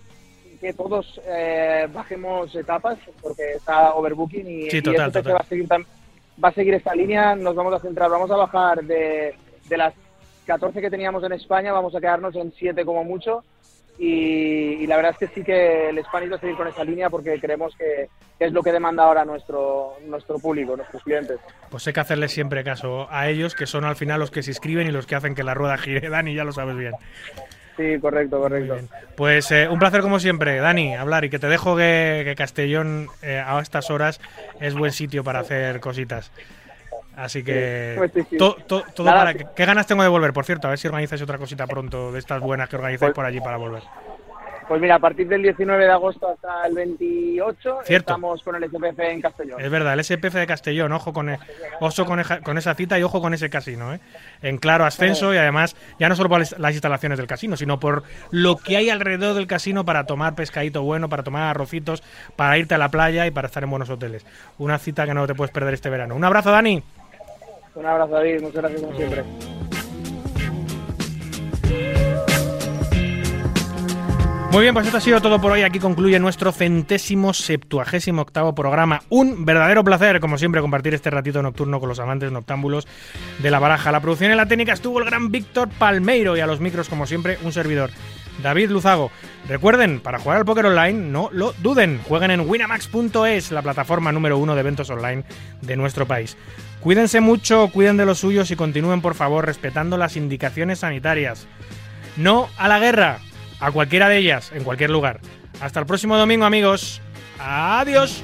que 0.60 0.72
todos 0.72 1.20
eh, 1.26 1.86
bajemos 1.92 2.54
etapas 2.54 2.98
porque 3.20 3.52
está 3.56 3.94
overbooking 3.94 4.46
y, 4.48 4.70
Sí, 4.70 4.80
total, 4.80 5.12
total. 5.12 5.34
va 5.34 5.38
a 5.38 5.44
seguir 5.44 5.68
va 5.70 6.48
a 6.48 6.52
seguir 6.52 6.74
esta 6.74 6.94
línea. 6.94 7.34
Nos 7.34 7.54
vamos 7.54 7.74
a 7.74 7.78
centrar, 7.80 8.10
vamos 8.10 8.30
a 8.30 8.36
bajar 8.36 8.82
de, 8.84 9.34
de 9.68 9.76
las 9.76 9.94
14 10.46 10.80
que 10.80 10.90
teníamos 10.90 11.22
en 11.24 11.32
España, 11.32 11.72
vamos 11.72 11.94
a 11.94 12.00
quedarnos 12.00 12.34
en 12.36 12.52
7 12.52 12.84
como 12.84 13.04
mucho. 13.04 13.42
Y, 13.98 14.74
y 14.82 14.86
la 14.86 14.96
verdad 14.96 15.12
es 15.12 15.18
que 15.18 15.34
sí 15.34 15.42
que 15.42 15.88
el 15.88 16.04
Spanish 16.04 16.32
va 16.32 16.36
a 16.36 16.40
seguir 16.40 16.56
con 16.56 16.68
esa 16.68 16.84
línea 16.84 17.08
porque 17.08 17.40
creemos 17.40 17.74
que, 17.76 18.08
que 18.38 18.44
es 18.44 18.52
lo 18.52 18.62
que 18.62 18.72
demanda 18.72 19.04
ahora 19.04 19.24
nuestro, 19.24 19.94
nuestro 20.06 20.38
público, 20.38 20.76
nuestros 20.76 21.02
clientes. 21.02 21.38
Pues 21.70 21.86
hay 21.86 21.92
que 21.92 22.00
hacerles 22.00 22.32
siempre 22.32 22.62
caso 22.64 23.08
a 23.10 23.28
ellos, 23.28 23.54
que 23.54 23.66
son 23.66 23.84
al 23.84 23.96
final 23.96 24.20
los 24.20 24.30
que 24.30 24.42
se 24.42 24.50
inscriben 24.50 24.86
y 24.86 24.90
los 24.90 25.06
que 25.06 25.14
hacen 25.14 25.34
que 25.34 25.42
la 25.42 25.54
rueda 25.54 25.78
gire. 25.78 26.08
Dani, 26.10 26.34
ya 26.34 26.44
lo 26.44 26.52
sabes 26.52 26.76
bien. 26.76 26.92
Sí, 27.76 27.98
correcto, 28.00 28.40
correcto. 28.40 28.76
Pues 29.16 29.50
eh, 29.50 29.68
un 29.68 29.78
placer 29.78 30.00
como 30.00 30.18
siempre, 30.18 30.56
Dani, 30.56 30.94
hablar 30.94 31.26
y 31.26 31.30
que 31.30 31.38
te 31.38 31.46
dejo 31.46 31.76
que, 31.76 32.22
que 32.24 32.34
Castellón 32.34 33.08
eh, 33.22 33.42
a 33.44 33.60
estas 33.60 33.90
horas 33.90 34.18
es 34.60 34.74
buen 34.74 34.92
sitio 34.92 35.22
para 35.24 35.40
hacer 35.40 35.80
cositas. 35.80 36.32
Así 37.16 37.42
que 37.42 37.92
Sí, 37.94 37.98
pues 37.98 38.12
sí, 38.12 38.22
sí. 38.30 38.36
to- 38.36 38.56
to- 38.66 38.84
todo 38.94 39.06
Nada, 39.06 39.18
para 39.20 39.34
que- 39.34 39.46
¿Qué 39.56 39.64
ganas 39.64 39.86
tengo 39.86 40.02
de 40.02 40.08
volver? 40.08 40.32
Por 40.32 40.44
cierto, 40.44 40.66
a 40.66 40.70
ver 40.70 40.78
si 40.78 40.86
organizáis 40.86 41.22
otra 41.22 41.38
cosita 41.38 41.66
pronto 41.66 42.12
de 42.12 42.18
estas 42.18 42.40
buenas 42.40 42.68
que 42.68 42.76
organizáis 42.76 43.08
Pues- 43.08 43.14
por 43.14 43.24
allí 43.24 43.40
para 43.40 43.56
volver. 43.56 43.82
Pues 44.68 44.80
mira, 44.80 44.96
a 44.96 44.98
partir 44.98 45.28
del 45.28 45.42
19 45.42 45.84
de 45.84 45.92
agosto 45.92 46.28
hasta 46.28 46.66
el 46.66 46.74
28 46.74 47.78
Cierto. 47.84 48.12
estamos 48.14 48.42
con 48.42 48.56
el 48.56 48.64
SPF 48.64 48.98
en 49.12 49.20
Castellón. 49.22 49.60
Es 49.60 49.70
verdad, 49.70 49.92
el 49.94 50.00
SPF 50.00 50.34
de 50.40 50.46
Castellón, 50.48 50.90
ojo 50.90 51.12
con, 51.12 51.30
e- 51.30 51.38
ojo 51.78 52.04
con, 52.04 52.58
esa 52.58 52.74
cita 52.74 52.98
y 52.98 53.04
ojo 53.04 53.20
con 53.20 53.32
ese 53.32 53.48
casino, 53.48 53.94
¿eh? 53.94 54.00
En 54.42 54.58
claro 54.58 54.84
ascenso 54.84 55.32
y 55.32 55.36
además, 55.36 55.76
ya 56.00 56.08
no 56.08 56.16
solo 56.16 56.28
por 56.28 56.40
las 56.58 56.72
instalaciones 56.72 57.16
del 57.18 57.28
casino, 57.28 57.56
sino 57.56 57.78
por 57.78 58.02
lo 58.32 58.56
que 58.56 58.76
hay 58.76 58.90
alrededor 58.90 59.36
del 59.36 59.46
casino 59.46 59.84
para 59.84 60.04
tomar 60.04 60.34
pescadito 60.34 60.82
bueno, 60.82 61.08
para 61.08 61.22
tomar 61.22 61.44
arrocitos, 61.44 62.02
para 62.34 62.58
irte 62.58 62.74
a 62.74 62.78
la 62.78 62.88
playa 62.88 63.24
y 63.24 63.30
para 63.30 63.46
estar 63.46 63.62
en 63.62 63.70
buenos 63.70 63.88
hoteles. 63.88 64.26
Una 64.58 64.78
cita 64.78 65.06
que 65.06 65.14
no 65.14 65.28
te 65.28 65.36
puedes 65.36 65.52
perder 65.52 65.74
este 65.74 65.90
verano. 65.90 66.16
Un 66.16 66.24
abrazo, 66.24 66.50
Dani. 66.50 66.82
Un 67.76 67.84
abrazo, 67.86 68.12
David. 68.12 68.40
Muchas 68.40 68.62
gracias 68.62 68.80
como 68.80 68.96
siempre. 68.96 69.24
Muy 74.50 74.62
bien, 74.62 74.72
pues 74.72 74.86
esto 74.86 74.96
ha 74.96 75.02
sido 75.02 75.20
todo 75.20 75.38
por 75.38 75.52
hoy. 75.52 75.62
Aquí 75.62 75.78
concluye 75.78 76.18
nuestro 76.18 76.50
centésimo 76.50 77.34
septuagésimo 77.34 78.22
octavo 78.22 78.54
programa. 78.54 79.02
Un 79.10 79.44
verdadero 79.44 79.84
placer, 79.84 80.18
como 80.18 80.38
siempre, 80.38 80.62
compartir 80.62 80.94
este 80.94 81.10
ratito 81.10 81.42
nocturno 81.42 81.78
con 81.78 81.90
los 81.90 82.00
amantes 82.00 82.32
noctámbulos 82.32 82.88
de 83.42 83.50
la 83.50 83.58
baraja. 83.58 83.92
La 83.92 84.00
producción 84.00 84.32
y 84.32 84.34
la 84.34 84.46
técnica 84.46 84.72
estuvo 84.72 84.98
el 84.98 85.04
gran 85.04 85.30
Víctor 85.30 85.68
Palmeiro 85.68 86.38
y 86.38 86.40
a 86.40 86.46
los 86.46 86.60
micros, 86.60 86.88
como 86.88 87.06
siempre, 87.06 87.36
un 87.42 87.52
servidor. 87.52 87.90
David 88.42 88.70
Luzago. 88.70 89.10
Recuerden, 89.46 90.00
para 90.00 90.18
jugar 90.18 90.38
al 90.38 90.44
póker 90.44 90.66
online, 90.66 91.10
no 91.10 91.28
lo 91.32 91.52
duden. 91.58 92.00
Jueguen 92.04 92.30
en 92.30 92.48
winamax.es, 92.48 93.52
la 93.52 93.62
plataforma 93.62 94.10
número 94.12 94.38
uno 94.38 94.54
de 94.54 94.60
eventos 94.60 94.88
online 94.88 95.24
de 95.60 95.76
nuestro 95.76 96.06
país. 96.06 96.36
Cuídense 96.86 97.20
mucho, 97.20 97.68
cuiden 97.72 97.96
de 97.96 98.06
los 98.06 98.20
suyos 98.20 98.48
y 98.52 98.54
continúen, 98.54 99.00
por 99.00 99.16
favor, 99.16 99.44
respetando 99.44 99.98
las 99.98 100.16
indicaciones 100.16 100.78
sanitarias. 100.78 101.48
No 102.16 102.48
a 102.56 102.68
la 102.68 102.78
guerra, 102.78 103.18
a 103.58 103.72
cualquiera 103.72 104.08
de 104.08 104.18
ellas, 104.18 104.52
en 104.54 104.62
cualquier 104.62 104.90
lugar. 104.90 105.18
Hasta 105.60 105.80
el 105.80 105.86
próximo 105.86 106.16
domingo, 106.16 106.44
amigos. 106.44 107.02
Adiós. 107.40 108.22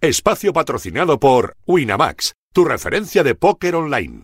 Espacio 0.00 0.52
patrocinado 0.52 1.18
por 1.18 1.56
Winamax, 1.66 2.34
tu 2.54 2.64
referencia 2.64 3.24
de 3.24 3.34
póker 3.34 3.74
online. 3.74 4.18